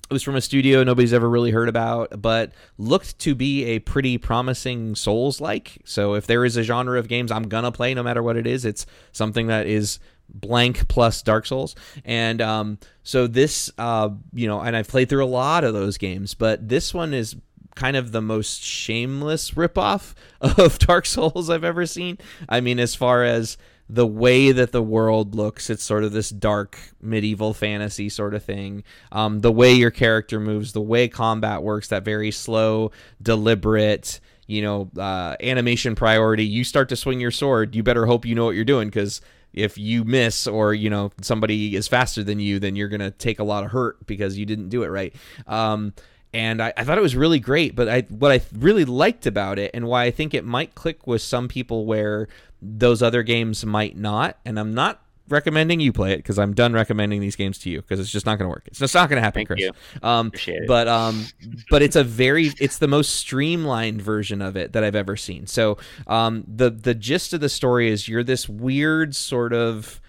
it 0.09 0.13
was 0.13 0.23
from 0.23 0.35
a 0.35 0.41
studio 0.41 0.83
nobody's 0.83 1.13
ever 1.13 1.29
really 1.29 1.51
heard 1.51 1.67
about, 1.67 2.21
but 2.21 2.51
looked 2.77 3.19
to 3.19 3.35
be 3.35 3.65
a 3.65 3.79
pretty 3.79 4.17
promising 4.17 4.95
Souls 4.95 5.41
like. 5.41 5.79
So 5.83 6.13
if 6.13 6.27
there 6.27 6.45
is 6.45 6.55
a 6.55 6.63
genre 6.63 6.97
of 6.97 7.07
games 7.07 7.31
I'm 7.31 7.49
gonna 7.49 7.71
play, 7.71 7.93
no 7.93 8.03
matter 8.03 8.23
what 8.23 8.37
it 8.37 8.47
is, 8.47 8.63
it's 8.63 8.85
something 9.11 9.47
that 9.47 9.67
is 9.67 9.99
blank 10.29 10.87
plus 10.87 11.21
Dark 11.21 11.45
Souls. 11.45 11.75
And 12.05 12.41
um, 12.41 12.79
so 13.03 13.27
this, 13.27 13.71
uh, 13.77 14.09
you 14.33 14.47
know, 14.47 14.61
and 14.61 14.75
I've 14.75 14.87
played 14.87 15.09
through 15.09 15.25
a 15.25 15.27
lot 15.27 15.63
of 15.63 15.73
those 15.73 15.97
games, 15.97 16.33
but 16.33 16.67
this 16.67 16.93
one 16.93 17.13
is 17.13 17.35
kind 17.75 17.95
of 17.95 18.11
the 18.11 18.21
most 18.21 18.63
shameless 18.63 19.51
ripoff 19.51 20.13
of 20.41 20.79
Dark 20.79 21.05
Souls 21.05 21.49
I've 21.49 21.63
ever 21.63 21.85
seen. 21.85 22.17
I 22.49 22.61
mean, 22.61 22.79
as 22.79 22.95
far 22.95 23.23
as 23.23 23.57
the 23.89 24.07
way 24.07 24.51
that 24.51 24.71
the 24.71 24.81
world 24.81 25.35
looks 25.35 25.69
it's 25.69 25.83
sort 25.83 26.03
of 26.03 26.11
this 26.11 26.29
dark 26.29 26.77
medieval 27.01 27.53
fantasy 27.53 28.09
sort 28.09 28.33
of 28.33 28.43
thing 28.43 28.83
um, 29.11 29.39
the 29.39 29.51
way 29.51 29.73
your 29.73 29.91
character 29.91 30.39
moves 30.39 30.73
the 30.73 30.81
way 30.81 31.07
combat 31.07 31.63
works 31.63 31.87
that 31.87 32.03
very 32.03 32.31
slow 32.31 32.91
deliberate 33.21 34.19
you 34.45 34.61
know 34.61 34.89
uh, 34.97 35.35
animation 35.41 35.95
priority 35.95 36.45
you 36.45 36.63
start 36.63 36.89
to 36.89 36.95
swing 36.95 37.19
your 37.19 37.31
sword 37.31 37.75
you 37.75 37.83
better 37.83 38.05
hope 38.05 38.25
you 38.25 38.35
know 38.35 38.45
what 38.45 38.55
you're 38.55 38.65
doing 38.65 38.87
because 38.87 39.21
if 39.53 39.77
you 39.77 40.03
miss 40.03 40.47
or 40.47 40.73
you 40.73 40.89
know 40.89 41.11
somebody 41.21 41.75
is 41.75 41.87
faster 41.87 42.23
than 42.23 42.39
you, 42.39 42.59
then 42.59 42.75
you're 42.75 42.87
gonna 42.87 43.11
take 43.11 43.39
a 43.39 43.43
lot 43.43 43.63
of 43.63 43.71
hurt 43.71 44.05
because 44.05 44.37
you 44.37 44.45
didn't 44.45 44.69
do 44.69 44.83
it 44.83 44.87
right. 44.87 45.13
Um, 45.47 45.93
and 46.33 46.61
I, 46.61 46.73
I, 46.75 46.83
thought 46.83 46.97
it 46.97 47.01
was 47.01 47.15
really 47.15 47.39
great. 47.39 47.75
But 47.75 47.87
I, 47.87 48.01
what 48.01 48.31
I 48.31 48.41
really 48.53 48.85
liked 48.85 49.25
about 49.25 49.57
it, 49.57 49.71
and 49.73 49.87
why 49.87 50.03
I 50.03 50.11
think 50.11 50.33
it 50.33 50.43
might 50.43 50.75
click 50.75 51.07
with 51.07 51.21
some 51.21 51.47
people 51.47 51.85
where 51.85 52.27
those 52.61 53.01
other 53.01 53.23
games 53.23 53.65
might 53.65 53.97
not, 53.97 54.37
and 54.45 54.59
I'm 54.59 54.73
not 54.73 55.01
recommending 55.29 55.79
you 55.79 55.91
play 55.91 56.13
it 56.13 56.17
because 56.17 56.39
I'm 56.39 56.53
done 56.53 56.73
recommending 56.73 57.19
these 57.19 57.35
games 57.35 57.57
to 57.59 57.69
you 57.69 57.81
because 57.81 57.99
it's 57.99 58.11
just 58.11 58.25
not 58.25 58.37
going 58.37 58.45
to 58.45 58.49
work. 58.49 58.63
It's 58.67 58.79
just 58.79 58.95
not 58.95 59.09
going 59.09 59.17
to 59.17 59.21
happen, 59.21 59.39
Thank 59.39 59.47
Chris. 59.47 59.59
You. 59.59 59.71
Um, 60.01 60.31
but 60.67 60.87
um, 60.87 61.25
but 61.69 61.81
it's 61.81 61.95
a 61.95 62.03
very 62.03 62.51
it's 62.59 62.77
the 62.77 62.87
most 62.87 63.15
streamlined 63.15 64.01
version 64.01 64.41
of 64.41 64.55
it 64.55 64.73
that 64.73 64.83
I've 64.83 64.95
ever 64.95 65.15
seen. 65.15 65.47
So 65.47 65.77
um, 66.07 66.43
the 66.47 66.69
the 66.69 66.95
gist 66.95 67.33
of 67.33 67.41
the 67.41 67.49
story 67.49 67.89
is 67.89 68.07
you're 68.07 68.23
this 68.23 68.47
weird 68.47 69.15
sort 69.15 69.53
of 69.53 69.99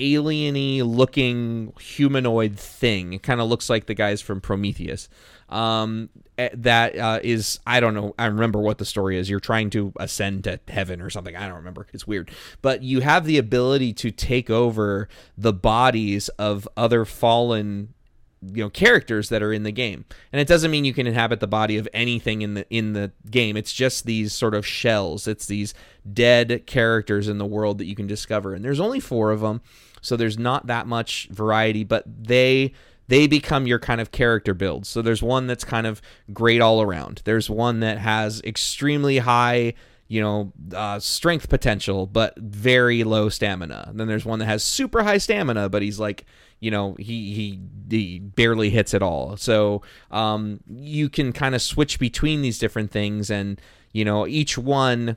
alieny 0.00 0.82
looking 0.82 1.72
humanoid 1.78 2.58
thing. 2.58 3.12
It 3.12 3.22
kind 3.22 3.40
of 3.40 3.48
looks 3.48 3.68
like 3.68 3.86
the 3.86 3.94
guys 3.94 4.20
from 4.20 4.40
Prometheus. 4.40 5.08
Um, 5.48 6.10
eh, 6.38 6.50
that 6.54 6.96
uh, 6.96 7.20
is, 7.22 7.58
I 7.66 7.80
don't 7.80 7.94
know. 7.94 8.14
I 8.18 8.26
remember 8.26 8.60
what 8.60 8.78
the 8.78 8.84
story 8.84 9.18
is. 9.18 9.28
You're 9.28 9.40
trying 9.40 9.70
to 9.70 9.92
ascend 9.98 10.44
to 10.44 10.60
heaven 10.68 11.00
or 11.00 11.10
something. 11.10 11.36
I 11.36 11.46
don't 11.46 11.56
remember. 11.56 11.86
It's 11.92 12.06
weird. 12.06 12.30
But 12.62 12.82
you 12.82 13.00
have 13.00 13.24
the 13.24 13.38
ability 13.38 13.92
to 13.94 14.10
take 14.10 14.48
over 14.48 15.08
the 15.36 15.52
bodies 15.52 16.28
of 16.30 16.68
other 16.76 17.04
fallen 17.04 17.94
you 18.42 18.64
know 18.64 18.70
characters 18.70 19.28
that 19.28 19.42
are 19.42 19.52
in 19.52 19.64
the 19.64 19.72
game 19.72 20.04
and 20.32 20.40
it 20.40 20.48
doesn't 20.48 20.70
mean 20.70 20.84
you 20.84 20.94
can 20.94 21.06
inhabit 21.06 21.40
the 21.40 21.46
body 21.46 21.76
of 21.76 21.86
anything 21.92 22.40
in 22.40 22.54
the 22.54 22.66
in 22.70 22.94
the 22.94 23.12
game 23.30 23.56
it's 23.56 23.72
just 23.72 24.06
these 24.06 24.32
sort 24.32 24.54
of 24.54 24.66
shells 24.66 25.28
it's 25.28 25.46
these 25.46 25.74
dead 26.10 26.66
characters 26.66 27.28
in 27.28 27.36
the 27.36 27.44
world 27.44 27.76
that 27.78 27.84
you 27.84 27.94
can 27.94 28.06
discover 28.06 28.54
and 28.54 28.64
there's 28.64 28.80
only 28.80 28.98
4 28.98 29.30
of 29.30 29.40
them 29.40 29.60
so 30.00 30.16
there's 30.16 30.38
not 30.38 30.66
that 30.66 30.86
much 30.86 31.28
variety 31.30 31.84
but 31.84 32.04
they 32.06 32.72
they 33.08 33.26
become 33.26 33.66
your 33.66 33.78
kind 33.78 34.00
of 34.00 34.10
character 34.10 34.54
builds 34.54 34.88
so 34.88 35.02
there's 35.02 35.22
one 35.22 35.46
that's 35.46 35.64
kind 35.64 35.86
of 35.86 36.00
great 36.32 36.60
all 36.60 36.82
around 36.82 37.22
there's 37.24 37.50
one 37.50 37.80
that 37.80 37.98
has 37.98 38.40
extremely 38.42 39.18
high 39.18 39.74
you 40.10 40.20
know, 40.20 40.52
uh, 40.74 40.98
strength 40.98 41.48
potential, 41.48 42.04
but 42.04 42.36
very 42.36 43.04
low 43.04 43.28
stamina. 43.28 43.84
And 43.86 44.00
then 44.00 44.08
there's 44.08 44.24
one 44.24 44.40
that 44.40 44.46
has 44.46 44.64
super 44.64 45.04
high 45.04 45.18
stamina, 45.18 45.68
but 45.68 45.82
he's 45.82 46.00
like, 46.00 46.26
you 46.58 46.68
know, 46.68 46.96
he 46.98 47.32
he, 47.32 47.60
he 47.88 48.18
barely 48.18 48.70
hits 48.70 48.92
at 48.92 49.04
all. 49.04 49.36
So 49.36 49.82
um, 50.10 50.62
you 50.68 51.08
can 51.08 51.32
kind 51.32 51.54
of 51.54 51.62
switch 51.62 52.00
between 52.00 52.42
these 52.42 52.58
different 52.58 52.90
things, 52.90 53.30
and 53.30 53.60
you 53.92 54.04
know, 54.04 54.26
each 54.26 54.58
one 54.58 55.16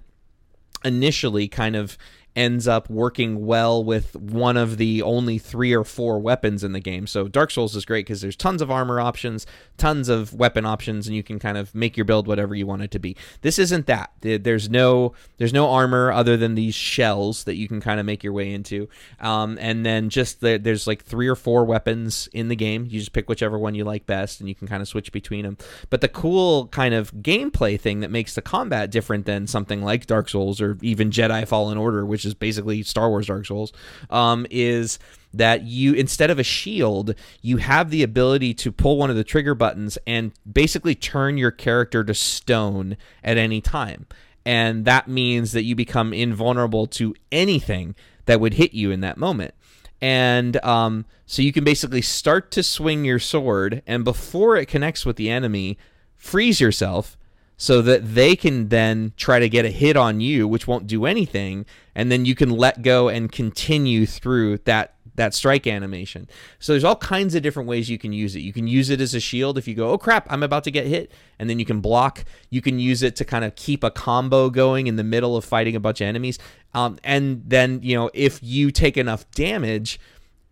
initially 0.85 1.47
kind 1.47 1.75
of 1.75 1.97
ends 2.35 2.67
up 2.67 2.89
working 2.89 3.45
well 3.45 3.83
with 3.83 4.15
one 4.15 4.57
of 4.57 4.77
the 4.77 5.01
only 5.01 5.37
three 5.37 5.73
or 5.73 5.83
four 5.83 6.19
weapons 6.19 6.63
in 6.63 6.71
the 6.71 6.79
game. 6.79 7.05
So 7.05 7.27
Dark 7.27 7.51
Souls 7.51 7.75
is 7.75 7.85
great 7.85 8.05
because 8.05 8.21
there's 8.21 8.35
tons 8.35 8.61
of 8.61 8.71
armor 8.71 8.99
options, 8.99 9.45
tons 9.77 10.09
of 10.09 10.33
weapon 10.33 10.65
options, 10.65 11.07
and 11.07 11.15
you 11.15 11.23
can 11.23 11.39
kind 11.39 11.57
of 11.57 11.73
make 11.75 11.95
your 11.95 12.05
build 12.05 12.27
whatever 12.27 12.55
you 12.55 12.65
want 12.65 12.81
it 12.81 12.91
to 12.91 12.99
be. 12.99 13.15
This 13.41 13.59
isn't 13.59 13.85
that. 13.87 14.11
There's 14.21 14.69
no 14.69 15.13
there's 15.37 15.53
no 15.53 15.69
armor 15.69 16.11
other 16.11 16.37
than 16.37 16.55
these 16.55 16.75
shells 16.75 17.43
that 17.43 17.55
you 17.55 17.67
can 17.67 17.81
kind 17.81 17.99
of 17.99 18.05
make 18.05 18.23
your 18.23 18.33
way 18.33 18.51
into, 18.51 18.89
um, 19.19 19.57
and 19.61 19.85
then 19.85 20.09
just 20.09 20.41
the, 20.41 20.57
there's 20.57 20.87
like 20.87 21.03
three 21.03 21.27
or 21.27 21.35
four 21.35 21.65
weapons 21.65 22.27
in 22.33 22.47
the 22.47 22.55
game. 22.55 22.85
You 22.89 22.99
just 22.99 23.13
pick 23.13 23.29
whichever 23.29 23.59
one 23.59 23.75
you 23.75 23.83
like 23.83 24.05
best, 24.05 24.39
and 24.39 24.49
you 24.49 24.55
can 24.55 24.67
kind 24.67 24.81
of 24.81 24.87
switch 24.87 25.11
between 25.11 25.45
them. 25.45 25.57
But 25.89 26.01
the 26.01 26.07
cool 26.07 26.67
kind 26.67 26.93
of 26.93 27.13
gameplay 27.13 27.79
thing 27.79 27.99
that 27.99 28.11
makes 28.11 28.35
the 28.35 28.41
combat 28.41 28.89
different 28.89 29.25
than 29.25 29.47
something 29.47 29.83
like 29.83 30.07
Dark 30.07 30.29
Souls 30.29 30.61
or 30.61 30.77
even 30.81 31.11
Jedi 31.11 31.47
Fallen 31.47 31.77
Order, 31.77 32.05
which 32.05 32.22
which 32.23 32.29
is 32.29 32.33
basically 32.33 32.83
Star 32.83 33.09
Wars 33.09 33.27
Dark 33.27 33.45
Souls, 33.45 33.73
um, 34.09 34.45
is 34.49 34.97
that 35.33 35.63
you 35.63 35.93
instead 35.93 36.29
of 36.29 36.39
a 36.39 36.43
shield, 36.43 37.15
you 37.41 37.57
have 37.57 37.89
the 37.89 38.03
ability 38.03 38.53
to 38.53 38.71
pull 38.71 38.97
one 38.97 39.09
of 39.09 39.15
the 39.15 39.23
trigger 39.23 39.55
buttons 39.55 39.97
and 40.07 40.31
basically 40.49 40.95
turn 40.95 41.37
your 41.37 41.51
character 41.51 42.03
to 42.03 42.13
stone 42.13 42.95
at 43.23 43.37
any 43.37 43.59
time. 43.59 44.05
And 44.45 44.85
that 44.85 45.07
means 45.07 45.51
that 45.51 45.63
you 45.63 45.75
become 45.75 46.13
invulnerable 46.13 46.87
to 46.87 47.15
anything 47.31 47.95
that 48.25 48.39
would 48.39 48.53
hit 48.53 48.73
you 48.73 48.91
in 48.91 49.01
that 49.01 49.17
moment. 49.17 49.53
And 50.01 50.63
um, 50.65 51.05
so 51.25 51.41
you 51.41 51.53
can 51.53 51.63
basically 51.63 52.01
start 52.01 52.51
to 52.51 52.63
swing 52.63 53.05
your 53.05 53.19
sword, 53.19 53.81
and 53.87 54.03
before 54.03 54.57
it 54.57 54.67
connects 54.67 55.05
with 55.05 55.15
the 55.15 55.29
enemy, 55.29 55.77
freeze 56.17 56.59
yourself 56.59 57.17
so 57.63 57.81
that 57.81 58.13
they 58.13 58.35
can 58.35 58.67
then 58.67 59.13
try 59.15 59.39
to 59.39 59.47
get 59.47 59.63
a 59.63 59.69
hit 59.69 59.95
on 59.95 60.19
you, 60.19 60.45
which 60.45 60.67
won't 60.67 60.85
do 60.85 61.05
anything, 61.05 61.65
and 61.95 62.11
then 62.11 62.25
you 62.25 62.35
can 62.35 62.49
let 62.49 62.81
go 62.81 63.07
and 63.07 63.31
continue 63.31 64.05
through 64.05 64.57
that 64.65 64.95
that 65.15 65.33
strike 65.33 65.65
animation. 65.65 66.27
So 66.59 66.73
there's 66.73 66.83
all 66.83 66.97
kinds 66.97 67.35
of 67.35 67.41
different 67.41 67.69
ways 67.69 67.89
you 67.89 67.97
can 67.97 68.11
use 68.11 68.35
it. 68.35 68.41
You 68.41 68.51
can 68.51 68.67
use 68.67 68.89
it 68.89 68.99
as 68.99 69.13
a 69.13 69.21
shield 69.21 69.57
if 69.57 69.65
you 69.65 69.75
go, 69.75 69.91
"Oh 69.91 69.97
crap, 69.97 70.27
I'm 70.29 70.43
about 70.43 70.65
to 70.65 70.71
get 70.71 70.87
hit," 70.87 71.13
and 71.39 71.49
then 71.49 71.57
you 71.57 71.63
can 71.63 71.79
block. 71.79 72.25
You 72.49 72.61
can 72.61 72.79
use 72.79 73.01
it 73.01 73.15
to 73.15 73.23
kind 73.23 73.45
of 73.45 73.55
keep 73.55 73.81
a 73.81 73.91
combo 73.91 74.49
going 74.49 74.87
in 74.87 74.97
the 74.97 75.03
middle 75.05 75.37
of 75.37 75.45
fighting 75.45 75.73
a 75.73 75.79
bunch 75.79 76.01
of 76.01 76.07
enemies. 76.07 76.39
Um, 76.73 76.99
and 77.01 77.43
then 77.47 77.79
you 77.81 77.95
know 77.95 78.09
if 78.13 78.39
you 78.43 78.71
take 78.71 78.97
enough 78.97 79.23
damage, 79.31 80.01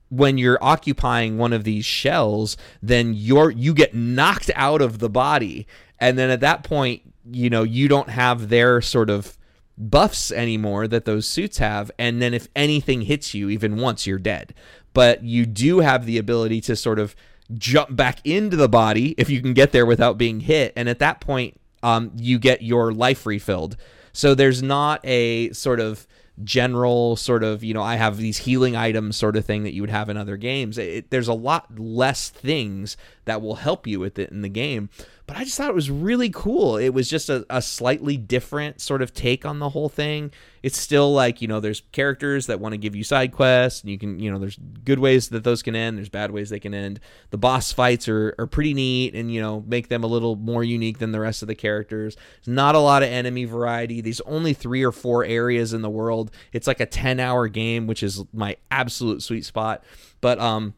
when 0.07 0.37
you're 0.37 0.59
occupying 0.61 1.37
one 1.37 1.51
of 1.51 1.65
these 1.65 1.83
shells, 1.83 2.55
then 2.81 3.13
you're 3.13 3.51
you 3.51 3.73
get 3.73 3.93
knocked 3.93 4.49
out 4.55 4.81
of 4.81 4.99
the 4.99 5.09
body 5.09 5.67
and 6.01 6.17
then 6.17 6.31
at 6.31 6.41
that 6.41 6.63
point, 6.63 7.03
you 7.31 7.49
know, 7.49 7.63
you 7.63 7.87
don't 7.87 8.09
have 8.09 8.49
their 8.49 8.81
sort 8.81 9.11
of 9.11 9.37
buffs 9.77 10.31
anymore 10.31 10.87
that 10.87 11.05
those 11.05 11.27
suits 11.27 11.59
have. 11.59 11.91
And 11.97 12.21
then 12.21 12.33
if 12.33 12.47
anything 12.55 13.03
hits 13.03 13.33
you, 13.35 13.49
even 13.49 13.77
once, 13.77 14.07
you're 14.07 14.19
dead. 14.19 14.55
But 14.93 15.23
you 15.23 15.45
do 15.45 15.79
have 15.79 16.05
the 16.05 16.17
ability 16.17 16.59
to 16.61 16.75
sort 16.75 16.99
of 16.99 17.15
jump 17.53 17.95
back 17.95 18.19
into 18.25 18.57
the 18.57 18.67
body 18.67 19.13
if 19.17 19.29
you 19.29 19.41
can 19.41 19.53
get 19.53 19.71
there 19.71 19.85
without 19.85 20.17
being 20.17 20.41
hit. 20.41 20.73
And 20.75 20.89
at 20.89 20.99
that 20.99 21.21
point, 21.21 21.59
um, 21.83 22.11
you 22.17 22.39
get 22.39 22.63
your 22.63 22.91
life 22.91 23.25
refilled. 23.25 23.77
So 24.11 24.33
there's 24.33 24.61
not 24.63 25.01
a 25.05 25.51
sort 25.51 25.79
of 25.79 26.07
general 26.43 27.15
sort 27.15 27.43
of 27.43 27.63
you 27.63 27.73
know 27.73 27.83
I 27.83 27.95
have 27.95 28.17
these 28.17 28.39
healing 28.39 28.75
items 28.75 29.15
sort 29.17 29.35
of 29.35 29.45
thing 29.45 29.63
that 29.63 29.73
you 29.73 29.81
would 29.81 29.89
have 29.89 30.09
in 30.09 30.17
other 30.17 30.37
games. 30.37 30.77
It, 30.77 31.09
there's 31.09 31.27
a 31.27 31.33
lot 31.33 31.79
less 31.79 32.29
things 32.29 32.97
that 33.25 33.41
will 33.41 33.55
help 33.55 33.85
you 33.85 33.99
with 33.99 34.17
it 34.17 34.31
in 34.31 34.41
the 34.41 34.49
game 34.49 34.89
but 35.31 35.39
I 35.39 35.45
just 35.45 35.55
thought 35.55 35.69
it 35.69 35.75
was 35.75 35.89
really 35.89 36.29
cool. 36.29 36.75
It 36.75 36.89
was 36.89 37.09
just 37.09 37.29
a, 37.29 37.45
a 37.49 37.61
slightly 37.61 38.17
different 38.17 38.81
sort 38.81 39.01
of 39.01 39.13
take 39.13 39.45
on 39.45 39.59
the 39.59 39.69
whole 39.69 39.87
thing. 39.87 40.33
It's 40.61 40.77
still 40.77 41.13
like, 41.13 41.41
you 41.41 41.47
know, 41.47 41.61
there's 41.61 41.83
characters 41.93 42.47
that 42.47 42.59
want 42.59 42.73
to 42.73 42.77
give 42.77 42.97
you 42.97 43.05
side 43.05 43.31
quests, 43.31 43.79
and 43.79 43.89
you 43.89 43.97
can, 43.97 44.19
you 44.19 44.29
know, 44.29 44.37
there's 44.37 44.57
good 44.83 44.99
ways 44.99 45.29
that 45.29 45.45
those 45.45 45.63
can 45.63 45.73
end, 45.73 45.97
there's 45.97 46.09
bad 46.09 46.31
ways 46.31 46.49
they 46.49 46.59
can 46.59 46.73
end. 46.73 46.99
The 47.29 47.37
boss 47.37 47.71
fights 47.71 48.09
are, 48.09 48.35
are 48.39 48.45
pretty 48.45 48.73
neat 48.73 49.15
and, 49.15 49.33
you 49.33 49.39
know, 49.39 49.63
make 49.65 49.87
them 49.87 50.03
a 50.03 50.07
little 50.07 50.35
more 50.35 50.65
unique 50.65 50.97
than 50.97 51.13
the 51.13 51.21
rest 51.21 51.43
of 51.43 51.47
the 51.47 51.55
characters. 51.55 52.17
There's 52.43 52.53
not 52.53 52.75
a 52.75 52.79
lot 52.79 53.01
of 53.01 53.07
enemy 53.07 53.45
variety. 53.45 54.01
These 54.01 54.19
only 54.25 54.53
three 54.53 54.83
or 54.83 54.91
four 54.91 55.23
areas 55.23 55.71
in 55.71 55.81
the 55.81 55.89
world. 55.89 56.31
It's 56.51 56.67
like 56.67 56.81
a 56.81 56.85
10 56.85 57.21
hour 57.21 57.47
game, 57.47 57.87
which 57.87 58.03
is 58.03 58.21
my 58.33 58.57
absolute 58.69 59.23
sweet 59.23 59.45
spot. 59.45 59.81
But, 60.19 60.41
um, 60.41 60.73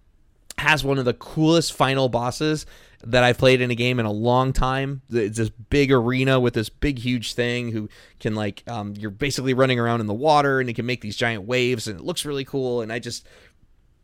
has 0.59 0.83
one 0.83 0.99
of 0.99 1.05
the 1.05 1.13
coolest 1.15 1.73
final 1.73 2.09
bosses 2.09 2.65
that 3.05 3.23
I've 3.23 3.37
played 3.37 3.61
in 3.61 3.71
a 3.71 3.75
game 3.75 3.99
in 3.99 4.05
a 4.05 4.11
long 4.11 4.53
time. 4.53 5.01
It's 5.11 5.37
this 5.37 5.49
big 5.49 5.91
arena 5.91 6.39
with 6.39 6.53
this 6.53 6.69
big, 6.69 6.99
huge 6.99 7.33
thing 7.33 7.71
who 7.71 7.89
can 8.19 8.35
like 8.35 8.63
um, 8.67 8.93
you're 8.97 9.11
basically 9.11 9.53
running 9.53 9.79
around 9.79 10.01
in 10.01 10.07
the 10.07 10.13
water 10.13 10.59
and 10.59 10.69
it 10.69 10.73
can 10.73 10.85
make 10.85 11.01
these 11.01 11.17
giant 11.17 11.43
waves 11.43 11.87
and 11.87 11.99
it 11.99 12.03
looks 12.03 12.25
really 12.25 12.45
cool. 12.45 12.81
And 12.81 12.91
I 12.91 12.99
just 12.99 13.27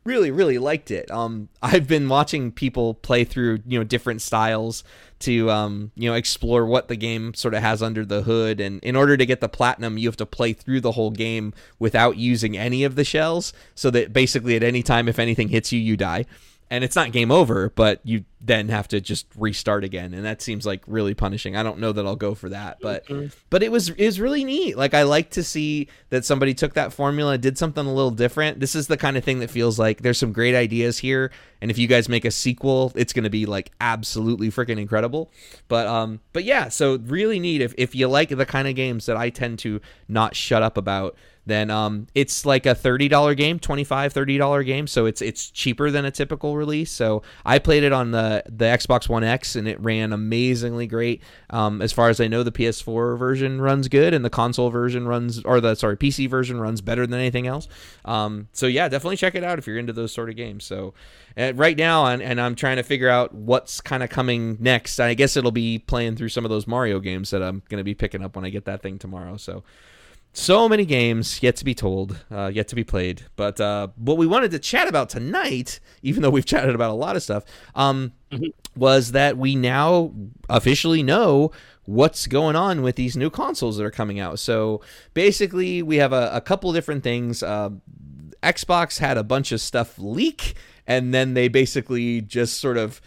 really, 0.04 0.32
really 0.32 0.58
liked 0.58 0.92
it. 0.92 1.10
Um, 1.12 1.50
I've 1.62 1.88
been 1.88 2.10
watching 2.10 2.52
people 2.52 2.94
play 2.94 3.24
through 3.24 3.60
you 3.66 3.80
know 3.80 3.84
different 3.84 4.22
styles 4.22 4.84
to 5.20 5.50
um, 5.50 5.92
you 5.96 6.10
know 6.10 6.16
explore 6.16 6.66
what 6.66 6.88
the 6.88 6.96
game 6.96 7.34
sort 7.34 7.54
of 7.54 7.62
has 7.62 7.82
under 7.82 8.06
the 8.06 8.24
hood. 8.24 8.60
And 8.60 8.84
in 8.84 8.96
order 8.96 9.16
to 9.16 9.26
get 9.26 9.42
the 9.42 9.50
platinum, 9.50 9.98
you 9.98 10.08
have 10.08 10.18
to 10.18 10.26
play 10.26 10.54
through 10.54 10.82
the 10.82 10.94
whole 10.94 11.12
game 11.12 11.54
without 11.78 12.18
using 12.18 12.58
any 12.58 12.84
of 12.84 12.96
the 12.96 13.04
shells, 13.04 13.54
so 13.76 13.90
that 13.92 14.14
basically 14.14 14.56
at 14.56 14.64
any 14.64 14.84
time 14.84 15.08
if 15.08 15.20
anything 15.20 15.50
hits 15.50 15.72
you, 15.72 15.80
you 15.80 15.96
die 15.96 16.26
and 16.72 16.84
it's 16.84 16.96
not 16.96 17.12
game 17.12 17.32
over, 17.32 17.72
but 17.72 18.00
you 18.04 18.26
then 18.42 18.70
have 18.70 18.88
to 18.88 19.02
just 19.02 19.26
restart 19.36 19.84
again, 19.84 20.14
and 20.14 20.24
that 20.24 20.42
seems 20.42 20.66
like 20.66 20.84
really 20.88 21.14
punishing. 21.14 21.56
I 21.56 21.64
don't 21.64 21.80
know 21.80 21.92
that 21.92 22.06
I'll 22.06 22.16
go 22.16 22.36
for 22.36 22.50
that, 22.50 22.78
but 22.82 23.06
mm-hmm. 23.08 23.28
but 23.50 23.64
it 23.64 23.72
was 23.72 23.96
was 23.98 24.20
really 24.20 24.44
neat. 24.44 24.78
Like 24.78 24.94
I 24.94 25.04
like 25.04 25.32
to 25.32 25.44
see 25.44 25.88
that 26.10 26.26
somebody 26.26 26.54
took 26.54 26.76
that 26.76 26.94
formula, 26.94 27.38
did 27.38 27.58
something 27.58 27.86
a 27.86 27.94
little 27.94 28.12
different. 28.12 28.60
This 28.60 28.76
is 28.76 28.88
the 28.88 28.98
kind 28.98 29.18
of 29.18 29.24
thing 29.24 29.40
that 29.40 29.50
feels 29.50 29.80
like 29.80 30.04
there's 30.04 30.20
some 30.20 30.32
great 30.32 30.56
ideas 30.56 31.00
here, 31.00 31.32
and 31.60 31.72
if 31.72 31.78
you 31.78 31.88
guys 31.88 32.08
make 32.08 32.24
a 32.24 32.32
sequel, 32.32 32.92
it's 32.96 33.14
going 33.14 33.24
to 33.24 33.30
be 33.30 33.46
like 33.46 33.72
absolutely 33.82 34.50
freaking 34.50 34.80
incredible. 34.80 35.32
But 35.68 35.88
um, 35.88 36.20
but 36.34 36.44
yeah, 36.44 36.70
so 36.70 37.00
really 37.00 37.40
neat. 37.40 37.62
If 37.62 37.74
if 37.78 37.96
you 37.96 38.08
like 38.08 38.30
the 38.30 38.46
kind 38.46 38.68
of 38.68 38.76
games 38.76 39.08
that 39.08 39.18
I 39.18 39.32
tend 39.32 39.60
to 39.60 39.82
not 40.08 40.36
shut 40.36 40.62
up 40.62 40.78
about 40.78 41.16
then 41.50 41.70
um, 41.70 42.08
it's 42.16 42.46
like 42.46 42.66
a 42.66 42.76
$30 42.76 43.36
game, 43.36 43.60
$25, 43.60 43.88
$30 43.88 44.66
game. 44.66 44.88
So 44.88 45.06
it's 45.06 45.22
it's 45.22 45.50
cheaper 45.50 45.92
than 45.92 46.06
a 46.06 46.12
typical 46.12 46.56
release. 46.58 46.92
So 46.92 47.24
I 47.46 47.60
played 47.60 47.84
it 47.84 47.92
on 47.92 48.12
the 48.12 48.44
the 48.48 48.66
Xbox 48.66 49.10
One 49.10 49.24
X, 49.24 49.56
and 49.56 49.68
it 49.68 49.80
ran 49.80 50.14
amazingly 50.14 50.88
great. 50.88 51.22
Um, 51.50 51.82
as 51.82 51.92
far 51.92 52.10
as 52.10 52.20
I 52.20 52.28
know, 52.28 52.44
the 52.44 52.52
PS4 52.52 53.18
version 53.18 53.62
runs 53.62 53.88
good, 53.88 54.14
and 54.14 54.24
the 54.24 54.30
console 54.30 54.70
version 54.70 55.08
runs, 55.08 55.44
or 55.44 55.62
the 55.62 55.76
sorry 55.76 55.98
PC 55.98 56.30
version 56.30 56.60
runs 56.60 56.82
better 56.82 57.06
than 57.08 57.20
anything 57.20 57.48
else. 57.48 57.68
Um, 58.06 58.48
so 58.54 58.68
yeah, 58.68 58.88
definitely 58.88 59.18
check 59.18 59.36
it 59.36 59.44
out 59.44 59.60
if 59.60 59.68
you're 59.68 59.78
into 59.78 59.94
those 59.94 60.12
sort 60.12 60.30
of 60.30 60.36
games. 60.36 60.64
So 60.64 60.94
right 61.38 61.78
now, 61.78 62.06
and, 62.08 62.22
and 62.22 62.40
I'm 62.40 62.56
trying 62.56 62.78
to 62.78 62.84
figure 62.84 63.10
out 63.10 63.34
what's 63.34 63.82
kind 63.82 64.04
of 64.04 64.10
coming 64.10 64.58
next. 64.60 65.00
I 65.00 65.14
guess 65.14 65.38
it'll 65.38 65.52
be 65.52 65.80
playing 65.80 66.16
through 66.16 66.30
some 66.30 66.46
of 66.46 66.52
those 66.52 66.68
Mario 66.68 67.00
games 67.00 67.30
that 67.32 67.42
I'm 67.42 67.62
going 67.70 67.80
to 67.80 67.84
be 67.84 67.94
picking 67.94 68.24
up 68.24 68.36
when 68.36 68.46
I 68.46 68.50
get 68.50 68.66
that 68.66 68.82
thing 68.82 69.00
tomorrow. 69.00 69.38
So 69.38 69.64
so 70.34 70.70
many 70.70 70.86
games 70.86 71.42
yet 71.42 71.56
to 71.58 71.66
be 71.66 71.74
told, 71.74 72.24
uh, 72.32 72.52
yet 72.54 72.68
to 72.70 72.76
be 72.76 72.84
played. 72.84 73.24
But 73.36 73.60
uh, 73.60 73.90
what 73.96 74.18
we 74.18 74.28
wanted 74.28 74.52
to 74.52 74.60
chat 74.60 74.88
about 74.88 75.10
tonight, 75.10 75.80
even 76.02 76.22
though 76.22 76.30
we've 76.30 76.46
chatted 76.46 76.76
about 76.76 76.92
a 76.92 76.94
lot 76.94 77.16
of 77.16 77.24
stuff, 77.24 77.44
um, 77.76 78.14
mm-hmm. 78.32 78.48
was 78.80 79.12
that 79.12 79.38
we 79.38 79.56
now 79.56 80.14
officially 80.48 81.04
know 81.04 81.52
what's 81.86 82.28
going 82.28 82.56
on 82.56 82.84
with 82.84 82.96
these 82.96 83.18
new 83.18 83.30
consoles 83.30 83.78
that 83.78 83.84
are 83.84 83.92
coming 83.92 84.20
out. 84.20 84.40
So 84.40 84.82
basically, 85.14 85.82
we 85.82 85.98
have 85.98 86.14
a, 86.14 86.30
a 86.34 86.42
couple 86.42 86.72
different 86.74 87.04
things. 87.04 87.42
Uh, 87.42 87.72
Xbox 88.44 89.00
had 89.00 89.18
a 89.18 89.24
bunch 89.24 89.52
of 89.52 89.60
stuff 89.60 89.98
leak, 89.98 90.54
and 90.86 91.14
then 91.14 91.34
they 91.34 91.48
basically 91.48 92.22
just 92.22 92.60
sort 92.60 92.78
of 92.78 93.02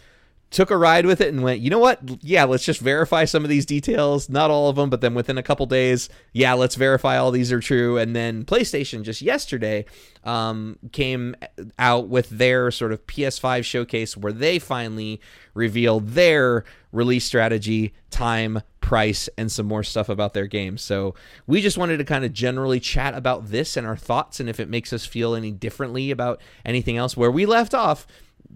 took 0.53 0.69
a 0.69 0.77
ride 0.77 1.05
with 1.05 1.19
it 1.19 1.29
and 1.29 1.41
went, 1.41 1.59
you 1.59 1.69
know 1.69 1.79
what? 1.79 1.99
Yeah, 2.23 2.43
let's 2.43 2.63
just 2.63 2.79
verify 2.79 3.25
some 3.25 3.43
of 3.43 3.49
these 3.49 3.65
details. 3.65 4.29
Not 4.29 4.51
all 4.51 4.69
of 4.69 4.75
them, 4.75 4.89
but 4.89 5.01
then 5.01 5.15
within 5.15 5.37
a 5.37 5.43
couple 5.43 5.65
days, 5.65 6.09
yeah, 6.31 6.53
let's 6.53 6.75
verify 6.75 7.17
all 7.17 7.31
these 7.31 7.51
are 7.51 7.59
true. 7.59 7.97
And 7.97 8.15
then 8.15 8.45
PlayStation 8.45 9.01
just 9.01 9.21
yesterday 9.21 9.85
um, 10.23 10.77
came 10.91 11.35
out 11.79 12.07
with 12.07 12.29
their 12.29 12.69
sort 12.69 12.93
of 12.93 13.05
PS5 13.07 13.65
showcase 13.65 14.15
where 14.15 14.31
they 14.31 14.59
finally 14.59 15.19
revealed 15.55 16.09
their 16.09 16.65
release 16.91 17.25
strategy, 17.25 17.93
time, 18.11 18.61
price, 18.79 19.27
and 19.37 19.51
some 19.51 19.65
more 19.65 19.81
stuff 19.81 20.07
about 20.07 20.35
their 20.35 20.45
game. 20.45 20.77
So 20.77 21.15
we 21.47 21.61
just 21.61 21.79
wanted 21.79 21.97
to 21.97 22.05
kind 22.05 22.23
of 22.23 22.31
generally 22.31 22.79
chat 22.79 23.15
about 23.15 23.47
this 23.47 23.75
and 23.75 23.87
our 23.87 23.97
thoughts 23.97 24.39
and 24.39 24.47
if 24.47 24.59
it 24.59 24.69
makes 24.69 24.93
us 24.93 25.05
feel 25.05 25.33
any 25.33 25.51
differently 25.51 26.11
about 26.11 26.39
anything 26.63 26.95
else. 26.95 27.17
Where 27.17 27.31
we 27.31 27.47
left 27.47 27.73
off 27.73 28.05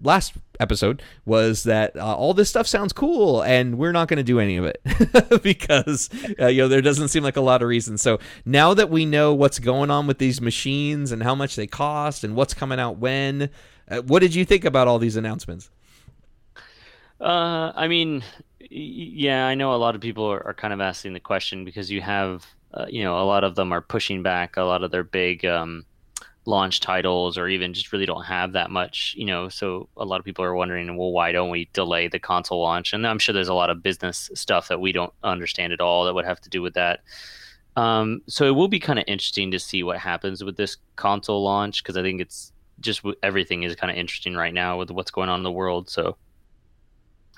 last 0.02 0.34
episode 0.60 1.02
was 1.24 1.64
that 1.64 1.96
uh, 1.96 2.14
all 2.14 2.34
this 2.34 2.48
stuff 2.48 2.66
sounds 2.66 2.92
cool 2.92 3.42
and 3.42 3.78
we're 3.78 3.92
not 3.92 4.08
going 4.08 4.16
to 4.16 4.22
do 4.22 4.40
any 4.40 4.56
of 4.56 4.64
it 4.64 4.80
because 5.42 6.10
uh, 6.40 6.46
you 6.46 6.62
know 6.62 6.68
there 6.68 6.82
doesn't 6.82 7.08
seem 7.08 7.22
like 7.22 7.36
a 7.36 7.40
lot 7.40 7.62
of 7.62 7.68
reasons 7.68 8.02
so 8.02 8.18
now 8.44 8.74
that 8.74 8.90
we 8.90 9.04
know 9.04 9.32
what's 9.34 9.58
going 9.58 9.90
on 9.90 10.06
with 10.06 10.18
these 10.18 10.40
machines 10.40 11.12
and 11.12 11.22
how 11.22 11.34
much 11.34 11.56
they 11.56 11.66
cost 11.66 12.24
and 12.24 12.34
what's 12.34 12.54
coming 12.54 12.80
out 12.80 12.98
when 12.98 13.50
uh, 13.90 14.02
what 14.02 14.20
did 14.20 14.34
you 14.34 14.44
think 14.44 14.64
about 14.64 14.86
all 14.86 14.98
these 14.98 15.16
announcements? 15.16 15.70
Uh, 17.20 17.72
i 17.74 17.88
mean 17.88 18.22
yeah 18.70 19.46
i 19.46 19.54
know 19.54 19.74
a 19.74 19.76
lot 19.76 19.94
of 19.94 20.00
people 20.00 20.24
are, 20.24 20.44
are 20.46 20.54
kind 20.54 20.72
of 20.72 20.80
asking 20.80 21.12
the 21.12 21.20
question 21.20 21.64
because 21.64 21.90
you 21.90 22.00
have 22.00 22.46
uh, 22.74 22.86
you 22.88 23.02
know 23.02 23.20
a 23.20 23.24
lot 23.24 23.44
of 23.44 23.54
them 23.54 23.72
are 23.72 23.80
pushing 23.80 24.22
back 24.22 24.56
a 24.56 24.62
lot 24.62 24.82
of 24.82 24.90
their 24.90 25.04
big 25.04 25.44
um, 25.44 25.84
launch 26.44 26.80
titles 26.80 27.36
or 27.36 27.48
even 27.48 27.74
just 27.74 27.92
really 27.92 28.06
don't 28.06 28.24
have 28.24 28.52
that 28.52 28.70
much, 28.70 29.14
you 29.16 29.26
know. 29.26 29.48
So 29.48 29.88
a 29.96 30.04
lot 30.04 30.18
of 30.18 30.24
people 30.24 30.44
are 30.44 30.54
wondering, 30.54 30.96
well, 30.96 31.12
why 31.12 31.32
don't 31.32 31.50
we 31.50 31.68
delay 31.72 32.08
the 32.08 32.18
console 32.18 32.62
launch? 32.62 32.92
And 32.92 33.06
I'm 33.06 33.18
sure 33.18 33.32
there's 33.32 33.48
a 33.48 33.54
lot 33.54 33.70
of 33.70 33.82
business 33.82 34.30
stuff 34.34 34.68
that 34.68 34.80
we 34.80 34.92
don't 34.92 35.12
understand 35.22 35.72
at 35.72 35.80
all 35.80 36.04
that 36.04 36.14
would 36.14 36.24
have 36.24 36.40
to 36.40 36.48
do 36.50 36.62
with 36.62 36.74
that. 36.74 37.00
Um, 37.76 38.22
so 38.26 38.46
it 38.46 38.52
will 38.56 38.68
be 38.68 38.80
kind 38.80 38.98
of 38.98 39.04
interesting 39.06 39.50
to 39.52 39.58
see 39.58 39.82
what 39.82 39.98
happens 39.98 40.42
with 40.42 40.56
this 40.56 40.78
console 40.96 41.44
launch 41.44 41.82
because 41.82 41.96
I 41.96 42.02
think 42.02 42.20
it's 42.20 42.52
just 42.80 43.02
everything 43.22 43.62
is 43.62 43.76
kind 43.76 43.90
of 43.90 43.96
interesting 43.96 44.34
right 44.34 44.54
now 44.54 44.78
with 44.78 44.90
what's 44.90 45.10
going 45.10 45.28
on 45.28 45.40
in 45.40 45.44
the 45.44 45.52
world. 45.52 45.88
So 45.88 46.16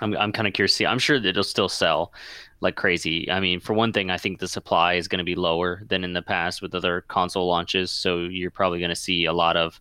I'm 0.01 0.16
I'm 0.16 0.32
kind 0.32 0.48
of 0.48 0.55
curious 0.55 0.74
see. 0.74 0.86
I'm 0.86 0.98
sure 0.98 1.20
that 1.20 1.28
it'll 1.28 1.42
still 1.42 1.68
sell 1.68 2.12
like 2.61 2.76
crazy. 2.76 3.30
I 3.30 3.40
mean, 3.40 3.61
for 3.61 3.72
one 3.72 3.92
thing, 3.92 4.11
I 4.11 4.18
think 4.18 4.38
the 4.38 4.48
supply 4.48 4.94
is 4.94 5.08
going 5.08 5.18
to 5.18 5.24
be 5.24 5.34
lower 5.34 5.82
than 5.88 6.04
in 6.04 6.12
the 6.12 6.22
past 6.22 6.61
with 6.61 6.74
other 6.74 7.02
console 7.02 7.46
launches. 7.46 7.90
So 7.90 8.18
you're 8.18 8.50
probably 8.50 8.78
going 8.78 8.90
to 8.90 8.96
see 8.96 9.24
a 9.24 9.32
lot 9.32 9.56
of 9.56 9.80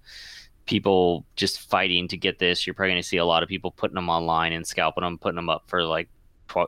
people 0.65 1.25
just 1.35 1.59
fighting 1.69 2.07
to 2.07 2.17
get 2.17 2.39
this. 2.39 2.65
You're 2.65 2.73
probably 2.73 2.91
going 2.91 3.01
to 3.01 3.07
see 3.07 3.17
a 3.17 3.25
lot 3.25 3.43
of 3.43 3.49
people 3.49 3.71
putting 3.71 3.95
them 3.95 4.09
online 4.09 4.53
and 4.53 4.65
scalping 4.65 5.03
them, 5.03 5.17
putting 5.17 5.35
them 5.35 5.49
up 5.49 5.63
for 5.67 5.83
like 5.83 6.09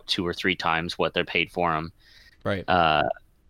two 0.05 0.25
or 0.25 0.33
three 0.33 0.55
times 0.55 0.97
what 0.97 1.13
they're 1.13 1.23
paid 1.23 1.51
for 1.51 1.71
them. 1.71 1.93
Right. 2.43 2.67
Uh, 2.67 3.03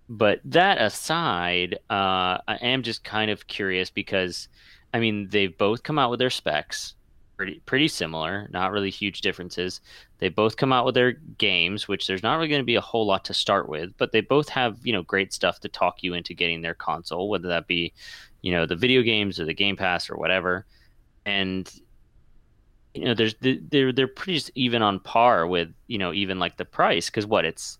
but 0.10 0.42
that 0.46 0.82
aside, 0.82 1.80
uh, 1.90 2.38
I 2.48 2.58
am 2.62 2.84
just 2.84 3.04
kind 3.04 3.32
of 3.32 3.48
curious 3.48 3.90
because, 3.90 4.50
I 4.94 5.00
mean, 5.00 5.30
they've 5.30 5.58
both 5.58 5.84
come 5.84 5.98
out 5.98 6.12
with 6.12 6.20
their 6.20 6.30
specs 6.30 6.96
pretty 7.42 7.60
pretty 7.66 7.88
similar, 7.88 8.48
not 8.52 8.72
really 8.72 8.92
huge 8.92 9.22
differences. 9.22 9.82
They 10.20 10.30
both 10.30 10.58
come 10.58 10.72
out 10.72 10.86
with 10.86 10.94
their 10.94 11.14
games, 11.40 11.88
which 11.88 12.06
there's 12.06 12.22
not 12.22 12.36
really 12.36 12.50
going 12.50 12.62
to 12.62 12.66
be 12.66 12.76
a 12.76 12.82
whole 12.82 13.08
lot 13.08 13.26
to 13.26 13.34
start 13.34 13.68
with, 13.68 13.98
but 13.98 14.12
they 14.12 14.22
both 14.22 14.48
have 14.50 14.78
you 14.84 14.94
know 14.94 15.02
great 15.02 15.34
stuff 15.34 15.60
to 15.62 15.68
talk 15.68 16.04
you 16.04 16.14
into 16.14 16.36
getting 16.36 16.62
their 16.62 16.76
console, 16.76 17.30
whether 17.30 17.48
that 17.48 17.66
be 17.66 17.94
you 18.44 18.52
know 18.52 18.68
the 18.68 18.76
video 18.76 19.02
games 19.02 19.40
or 19.40 19.46
the 19.46 19.56
Game 19.56 19.76
Pass 19.76 20.08
or 20.08 20.18
whatever. 20.18 20.68
And 21.26 21.68
you 22.94 23.06
know, 23.06 23.16
there's 23.16 23.34
they're 23.42 23.92
they're 23.92 24.08
pretty 24.08 24.44
even 24.54 24.84
on 24.84 25.00
par 25.00 25.48
with 25.48 25.74
you 25.88 25.98
know 25.98 26.14
even 26.14 26.38
like 26.38 26.58
the 26.58 26.66
price 26.66 27.10
because 27.10 27.26
what 27.26 27.44
it's 27.44 27.80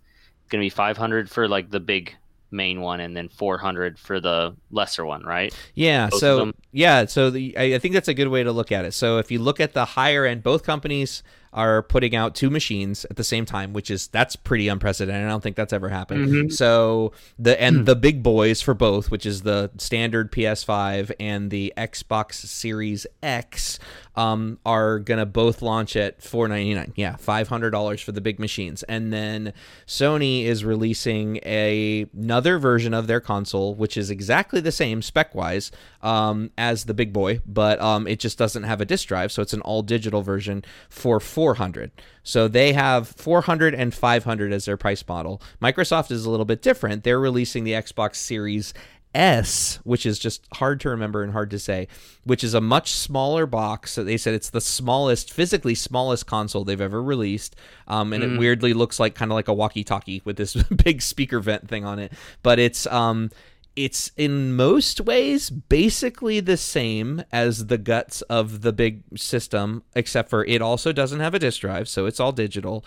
going 0.50 0.60
to 0.60 0.66
be 0.66 0.72
500 0.72 1.30
for 1.30 1.48
like 1.48 1.70
the 1.70 1.80
big 1.80 2.16
main 2.52 2.82
one 2.82 3.00
and 3.00 3.16
then 3.16 3.30
400 3.30 3.98
for 3.98 4.20
the 4.20 4.56
lesser 4.72 5.06
one 5.06 5.24
right 5.24 5.56
yeah 5.74 6.10
both 6.10 6.20
so 6.20 6.52
yeah 6.72 7.06
so 7.06 7.30
the, 7.30 7.58
I, 7.58 7.76
I 7.76 7.80
think 7.80 7.94
that's 7.94 8.08
a 8.08 8.14
good 8.14 8.28
way 8.28 8.44
to 8.44 8.52
look 8.52 8.72
at 8.72 8.86
it 8.86 8.94
so 8.94 9.18
if 9.18 9.32
you 9.32 9.40
look 9.40 9.60
at 9.60 9.74
the 9.74 9.86
higher 9.86 10.26
end 10.26 10.44
both 10.44 10.64
companies 10.64 11.24
are 11.54 11.84
putting 11.84 12.16
out 12.16 12.34
two 12.34 12.50
machines 12.50 13.06
at 13.06 13.18
the 13.18 13.24
same 13.24 13.46
time, 13.46 13.74
which 13.74 13.92
is 13.92 14.08
that's 14.08 14.36
pretty 14.36 14.68
unprecedented. 14.70 15.26
I 15.26 15.30
don't 15.30 15.42
think 15.42 15.56
that's 15.56 15.74
ever 15.74 15.90
happened. 15.90 16.28
Mm-hmm. 16.28 16.50
So 16.50 17.12
the 17.38 17.62
and 17.62 17.78
mm. 17.78 17.86
the 17.86 17.96
big 17.96 18.24
boys 18.24 18.62
for 18.62 18.74
both, 18.74 19.12
which 19.12 19.26
is 19.26 19.42
the 19.42 19.70
standard 19.78 20.32
PS5 20.32 21.12
and 21.20 21.52
the 21.52 21.74
Xbox 21.78 22.36
Series 22.36 23.06
X, 23.22 23.80
um, 24.16 24.60
are 24.66 25.00
gonna 25.00 25.26
both 25.26 25.62
launch 25.62 25.96
at 25.96 26.22
four 26.22 26.48
ninety 26.48 26.74
nine. 26.74 26.94
Yeah, 26.96 27.16
five 27.16 27.48
hundred 27.48 27.72
dollars 27.72 28.02
for 28.02 28.12
the 28.12 28.22
big 28.22 28.40
machines, 28.40 28.84
and 28.84 29.12
then 29.12 29.54
Sony 29.88 30.46
is 30.46 30.66
releasing 30.66 31.38
a, 31.46 32.06
another 32.14 32.60
version 32.60 32.94
of 32.94 33.08
their 33.08 33.20
console, 33.20 33.76
which 33.76 33.98
is 33.98 34.10
exactly 34.10 34.60
the 34.60 34.72
same 34.72 35.02
spec 35.02 35.34
wise 35.34 35.72
um, 36.02 36.52
as 36.58 36.86
the 36.86 36.94
big 36.94 37.14
boy, 37.14 37.42
but 37.46 37.80
um, 37.82 38.08
it 38.08 38.20
just 38.20 38.38
doesn't 38.38 38.64
have 38.64 38.82
a 38.82 38.86
disk 38.86 39.08
drive, 39.08 39.32
so 39.32 39.42
it's 39.42 39.54
an 39.54 39.62
all 39.62 39.82
digital 39.82 40.22
version 40.22 40.64
for 40.90 41.20
400. 41.20 41.92
So 42.24 42.48
they 42.48 42.74
have 42.74 43.08
400 43.08 43.74
and 43.74 43.94
500 43.94 44.54
as 44.54 44.66
their 44.66 44.78
price 44.78 45.04
model. 45.08 45.42
Microsoft 45.62 46.12
is 46.12 46.26
a 46.26 46.30
little 46.30 46.46
bit 46.46 46.62
different. 46.62 47.04
They're 47.04 47.20
releasing 47.20 47.64
the 47.64 47.72
Xbox 47.72 48.16
Series 48.16 48.74
S, 49.14 49.80
which 49.84 50.06
is 50.06 50.18
just 50.18 50.46
hard 50.54 50.80
to 50.82 50.90
remember 50.90 51.24
and 51.24 51.34
hard 51.34 51.50
to 51.52 51.60
say, 51.60 51.88
which 52.24 52.44
is 52.44 52.54
a 52.54 52.62
much 52.62 52.92
smaller 52.92 53.46
box. 53.46 53.92
So 53.92 54.04
they 54.04 54.18
said 54.18 54.34
it's 54.34 54.50
the 54.50 54.62
smallest, 54.62 55.34
physically 55.34 55.76
smallest 55.76 56.28
console 56.28 56.64
they've 56.64 56.80
ever 56.80 57.02
released. 57.02 57.56
Um, 57.88 58.14
and 58.14 58.24
mm. 58.24 58.36
it 58.36 58.40
weirdly 58.40 58.74
looks 58.74 59.00
like 59.00 59.16
kind 59.16 59.32
of 59.32 59.36
like 59.36 59.48
a 59.48 59.54
walkie 59.54 59.84
talkie 59.84 60.22
with 60.24 60.38
this 60.38 60.54
big 60.84 61.02
speaker 61.02 61.40
vent 61.40 61.68
thing 61.68 61.84
on 61.84 62.00
it. 62.00 62.14
But 62.42 62.60
it's 62.60 62.88
um, 62.88 63.32
it's 63.76 64.12
in 64.18 64.54
most 64.54 65.02
ways 65.02 65.50
basically 65.50 66.40
the 66.40 66.58
same 66.58 67.24
as 67.32 67.68
the 67.68 67.78
guts 67.78 68.22
of 68.24 68.62
the 68.62 68.74
big 68.74 69.04
system, 69.18 69.84
except 69.96 70.30
for 70.30 70.46
it 70.46 70.62
also 70.62 70.92
doesn't 70.92 71.20
have 71.20 71.34
a 71.34 71.40
disk 71.40 71.62
drive, 71.62 71.88
so 71.88 72.06
it's 72.06 72.20
all 72.20 72.32
digital. 72.32 72.84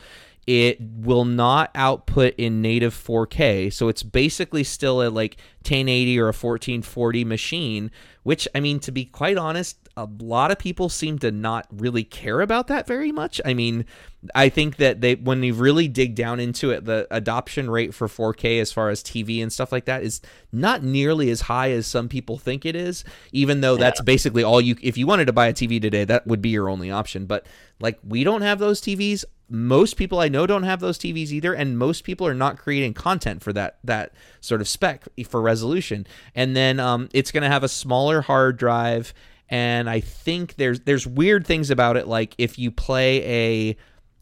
It 0.47 0.78
will 0.80 1.24
not 1.24 1.70
output 1.74 2.34
in 2.36 2.61
native 2.61 2.95
4K, 2.95 3.72
so 3.72 3.88
it's 3.88 4.03
basically 4.03 4.64
still 4.64 5.03
a 5.03 5.09
like 5.09 5.36
1080 5.62 6.18
or 6.18 6.24
a 6.24 6.26
1440 6.26 7.24
machine, 7.24 7.90
which 8.22 8.47
I 8.55 8.61
mean 8.61 8.78
to 8.80 8.92
be 8.92 9.07
quite 9.07 9.38
honest, 9.38 9.78
a 9.97 10.09
lot 10.20 10.51
of 10.51 10.59
people 10.59 10.88
seem 10.88 11.18
to 11.20 11.30
not 11.30 11.66
really 11.70 12.05
care 12.05 12.40
about 12.40 12.66
that 12.66 12.86
very 12.86 13.12
much. 13.12 13.40
I 13.45 13.55
mean, 13.55 13.86
I 14.35 14.49
think 14.49 14.77
that 14.77 15.01
they 15.01 15.16
when 15.16 15.43
you 15.43 15.55
really 15.55 15.89
dig 15.89 16.14
down 16.14 16.41
into 16.41 16.70
it, 16.70 16.85
the 16.85 17.07
adoption 17.11 17.68
rate 17.68 17.95
for 17.95 18.09
4K 18.09 18.61
as 18.61 18.72
far 18.72 18.89
as 18.91 19.03
TV 19.03 19.43
and 19.43 19.53
stuff 19.53 19.72
like 19.72 19.85
that 19.87 20.03
is 20.03 20.20
not 20.53 20.83
nearly 20.83 21.31
as 21.31 21.43
high 21.43 21.72
as 21.72 21.87
some 21.87 22.09
people 22.09 22.39
think 22.39 22.64
it 22.64 22.77
is. 22.77 23.05
Even 23.33 23.61
though 23.61 23.77
that's 23.77 24.01
basically 24.01 24.43
all 24.43 24.61
you 24.61 24.77
if 24.83 24.97
you 24.97 25.07
wanted 25.07 25.27
to 25.27 25.33
buy 25.33 25.49
a 25.49 25.53
TV 25.53 25.81
today, 25.81 26.05
that 26.05 26.27
would 26.27 26.41
be 26.41 26.51
your 26.51 26.68
only 26.68 26.91
option. 26.91 27.27
But 27.27 27.47
like 27.81 27.99
we 28.03 28.25
don't 28.25 28.43
have 28.43 28.59
those 28.59 28.81
TVs. 28.81 29.25
Most 29.51 29.97
people 29.97 30.20
I 30.20 30.29
know 30.29 30.47
don't 30.47 30.62
have 30.62 30.81
those 30.81 30.99
TVs 30.99 31.31
either, 31.31 31.53
and 31.53 31.79
most 31.79 32.05
people 32.05 32.27
are 32.27 32.35
not 32.35 32.57
creating 32.57 32.95
content 32.95 33.43
for 33.43 33.53
that 33.53 33.79
that 33.85 34.12
sort 34.41 34.61
of 34.62 34.68
spec 34.68 35.05
for 35.29 35.43
resolution. 35.43 36.07
And 36.35 36.57
then 36.57 36.81
um, 36.81 37.09
it's 37.12 37.31
going 37.31 37.43
to 37.43 37.51
have 37.51 37.62
a 37.62 37.68
smaller 37.68 38.22
hard 38.22 38.57
drive, 38.57 39.12
and 39.51 39.91
I 39.91 40.01
think 40.01 40.55
there's 40.57 40.81
there's 40.81 41.07
weird 41.07 41.47
things 41.47 41.70
about 41.70 41.99
it, 41.99 42.09
like 42.09 42.35
if 42.39 42.59
you 42.59 42.70
play 42.70 43.22
a 43.70 43.77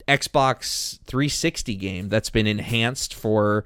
Xbox 0.09 0.99
360 1.07 1.75
game 1.77 2.09
that's 2.09 2.31
been 2.31 2.47
enhanced 2.47 3.15
for 3.15 3.65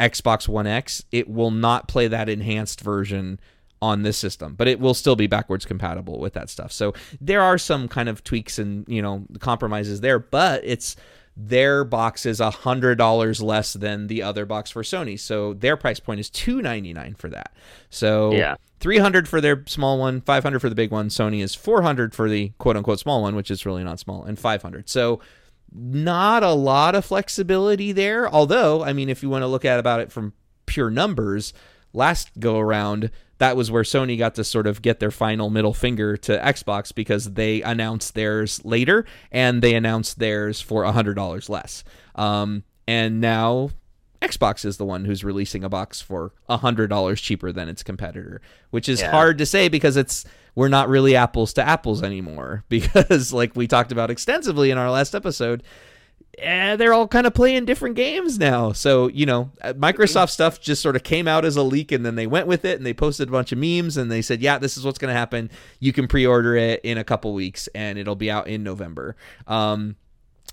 Xbox 0.00 0.48
One 0.48 0.66
X, 0.66 1.04
it 1.12 1.28
will 1.28 1.50
not 1.50 1.88
play 1.88 2.08
that 2.08 2.28
enhanced 2.28 2.80
version 2.80 3.40
on 3.80 4.02
this 4.02 4.16
system, 4.16 4.54
but 4.54 4.66
it 4.68 4.80
will 4.80 4.94
still 4.94 5.16
be 5.16 5.26
backwards 5.26 5.64
compatible 5.64 6.18
with 6.18 6.32
that 6.34 6.50
stuff. 6.50 6.72
So 6.72 6.94
there 7.20 7.40
are 7.40 7.58
some 7.58 7.86
kind 7.88 8.08
of 8.08 8.24
tweaks 8.24 8.58
and 8.58 8.84
you 8.88 9.00
know 9.02 9.24
compromises 9.40 10.00
there, 10.00 10.18
but 10.18 10.62
it's 10.64 10.96
their 11.36 11.84
box 11.84 12.26
is 12.26 12.40
a 12.40 12.50
hundred 12.50 12.98
dollars 12.98 13.40
less 13.40 13.72
than 13.74 14.08
the 14.08 14.22
other 14.24 14.44
box 14.44 14.70
for 14.72 14.82
Sony. 14.82 15.18
So 15.18 15.54
their 15.54 15.76
price 15.76 16.00
point 16.00 16.18
is 16.18 16.28
two 16.30 16.60
ninety 16.60 16.92
nine 16.92 17.14
for 17.14 17.28
that. 17.28 17.52
So 17.90 18.32
Yeah. 18.32 18.56
three 18.80 18.98
hundred 18.98 19.28
for 19.28 19.40
their 19.40 19.62
small 19.66 19.98
one, 19.98 20.20
five 20.22 20.42
hundred 20.42 20.58
for 20.58 20.68
the 20.68 20.74
big 20.74 20.90
one. 20.90 21.08
Sony 21.08 21.40
is 21.40 21.54
four 21.54 21.82
hundred 21.82 22.14
for 22.14 22.28
the 22.28 22.50
quote 22.58 22.76
unquote 22.76 22.98
small 22.98 23.22
one, 23.22 23.36
which 23.36 23.50
is 23.50 23.64
really 23.64 23.84
not 23.84 24.00
small, 24.00 24.24
and 24.24 24.36
five 24.38 24.62
hundred. 24.62 24.88
So 24.88 25.20
not 25.72 26.42
a 26.42 26.52
lot 26.52 26.94
of 26.94 27.04
flexibility 27.04 27.92
there. 27.92 28.28
Although, 28.32 28.82
I 28.82 28.92
mean, 28.92 29.08
if 29.08 29.22
you 29.22 29.28
want 29.28 29.42
to 29.42 29.46
look 29.46 29.64
at 29.64 29.78
about 29.78 30.00
it 30.00 30.10
from 30.12 30.32
pure 30.66 30.90
numbers, 30.90 31.52
last 31.92 32.30
go 32.38 32.58
around, 32.58 33.10
that 33.38 33.56
was 33.56 33.70
where 33.70 33.82
Sony 33.84 34.18
got 34.18 34.34
to 34.34 34.44
sort 34.44 34.66
of 34.66 34.82
get 34.82 34.98
their 35.00 35.10
final 35.10 35.48
middle 35.50 35.74
finger 35.74 36.16
to 36.16 36.38
Xbox 36.38 36.94
because 36.94 37.34
they 37.34 37.62
announced 37.62 38.14
theirs 38.14 38.64
later 38.64 39.04
and 39.30 39.62
they 39.62 39.74
announced 39.74 40.18
theirs 40.18 40.60
for 40.60 40.82
$100 40.84 41.48
less. 41.48 41.84
Um, 42.16 42.64
and 42.88 43.20
now 43.20 43.70
Xbox 44.20 44.64
is 44.64 44.76
the 44.78 44.84
one 44.84 45.04
who's 45.04 45.22
releasing 45.22 45.62
a 45.62 45.68
box 45.68 46.00
for 46.00 46.32
$100 46.50 47.16
cheaper 47.22 47.52
than 47.52 47.68
its 47.68 47.84
competitor, 47.84 48.40
which 48.70 48.88
is 48.88 49.00
Yeah. 49.00 49.12
hard 49.12 49.38
to 49.38 49.46
say 49.46 49.68
because 49.68 49.96
it's 49.96 50.24
we're 50.58 50.66
not 50.66 50.88
really 50.88 51.14
apples 51.14 51.52
to 51.52 51.62
apples 51.62 52.02
anymore 52.02 52.64
because 52.68 53.32
like 53.32 53.54
we 53.54 53.68
talked 53.68 53.92
about 53.92 54.10
extensively 54.10 54.72
in 54.72 54.76
our 54.76 54.90
last 54.90 55.14
episode, 55.14 55.62
eh, 56.36 56.74
they're 56.74 56.92
all 56.92 57.06
kind 57.06 57.28
of 57.28 57.32
playing 57.32 57.64
different 57.64 57.94
games 57.94 58.40
now. 58.40 58.72
So, 58.72 59.06
you 59.06 59.24
know, 59.24 59.52
uh, 59.62 59.74
Microsoft 59.74 60.30
stuff 60.30 60.60
just 60.60 60.82
sort 60.82 60.96
of 60.96 61.04
came 61.04 61.28
out 61.28 61.44
as 61.44 61.54
a 61.54 61.62
leak 61.62 61.92
and 61.92 62.04
then 62.04 62.16
they 62.16 62.26
went 62.26 62.48
with 62.48 62.64
it 62.64 62.76
and 62.76 62.84
they 62.84 62.92
posted 62.92 63.28
a 63.28 63.30
bunch 63.30 63.52
of 63.52 63.58
memes 63.58 63.96
and 63.96 64.10
they 64.10 64.20
said, 64.20 64.40
yeah, 64.42 64.58
this 64.58 64.76
is 64.76 64.84
what's 64.84 64.98
going 64.98 65.14
to 65.14 65.18
happen. 65.18 65.48
You 65.78 65.92
can 65.92 66.08
pre 66.08 66.26
order 66.26 66.56
it 66.56 66.80
in 66.82 66.98
a 66.98 67.04
couple 67.04 67.32
weeks 67.34 67.68
and 67.68 67.96
it'll 67.96 68.16
be 68.16 68.28
out 68.28 68.48
in 68.48 68.64
November. 68.64 69.14
Um, 69.46 69.94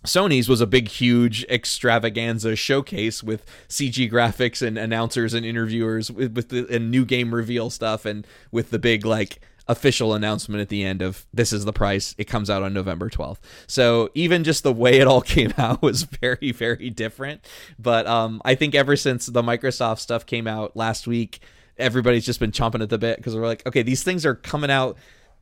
Sony's 0.03 0.47
was 0.47 0.62
a 0.62 0.68
big, 0.68 0.88
huge 0.88 1.43
extravaganza 1.45 2.56
showcase 2.56 3.24
with 3.24 3.43
CG 3.68 4.12
graphics 4.12 4.62
and 4.62 4.78
announcers 4.78 5.34
and 5.34 5.43
interviewers 5.43 6.12
with, 6.12 6.36
with 6.36 6.49
the 6.49 6.68
and 6.70 6.91
new 6.91 7.06
game 7.06 7.34
reveal 7.34 7.72
stuff 7.72 8.06
and 8.06 8.28
with 8.51 8.70
the 8.70 8.78
big 8.78 9.03
like 9.03 9.41
official 9.68 10.13
announcement 10.13 10.61
at 10.61 10.70
the 10.70 10.84
end 10.84 11.01
of 11.01 11.26
this 11.34 11.51
is 11.51 11.66
the 11.66 11.74
price. 11.74 12.13
It 12.18 12.26
comes 12.26 12.49
out 12.49 12.63
on 12.63 12.74
November 12.74 13.09
12th. 13.09 13.38
So 13.68 14.09
even 14.13 14.43
just 14.43 14.63
the 14.63 14.74
way 14.74 14.99
it 14.99 15.07
all 15.07 15.22
came 15.36 15.53
out 15.57 15.82
was 15.82 16.03
very, 16.03 16.51
very 16.51 16.89
different. 16.89 17.47
But 17.80 18.05
um, 18.07 18.41
I 18.45 18.55
think 18.55 18.76
ever 18.76 18.95
since 18.95 19.26
the 19.26 19.41
Microsoft 19.41 19.99
stuff 19.99 20.26
came 20.26 20.47
out 20.47 20.76
last 20.76 21.07
week, 21.07 21.39
everybody's 21.78 22.26
just 22.26 22.39
been 22.39 22.51
chomping 22.51 22.82
at 22.82 22.89
the 22.89 22.97
bit 22.97 23.18
because 23.18 23.36
we're 23.36 23.45
like, 23.45 23.66
okay, 23.66 23.82
these 23.82 24.03
things 24.03 24.26
are 24.26 24.36
coming 24.36 24.70
out. 24.70 24.97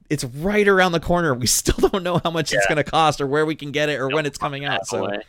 It's 0.10 0.24
right 0.24 0.68
around 0.68 0.94
the 0.94 1.00
corner. 1.00 1.34
We 1.34 1.48
still 1.48 1.90
don't 1.90 2.04
know 2.04 2.20
how 2.24 2.32
much 2.32 2.54
it's 2.54 2.66
going 2.68 2.78
to 2.78 2.84
cost 2.84 3.20
or 3.20 3.28
where 3.28 3.46
we 3.46 3.56
can 3.56 3.72
get 3.72 3.90
it 3.90 4.00
or 4.00 4.10
when 4.10 4.26
it's 4.26 4.38
coming 4.38 4.66
out. 4.66 4.88
So 4.88 5.06
Away. 5.06 5.22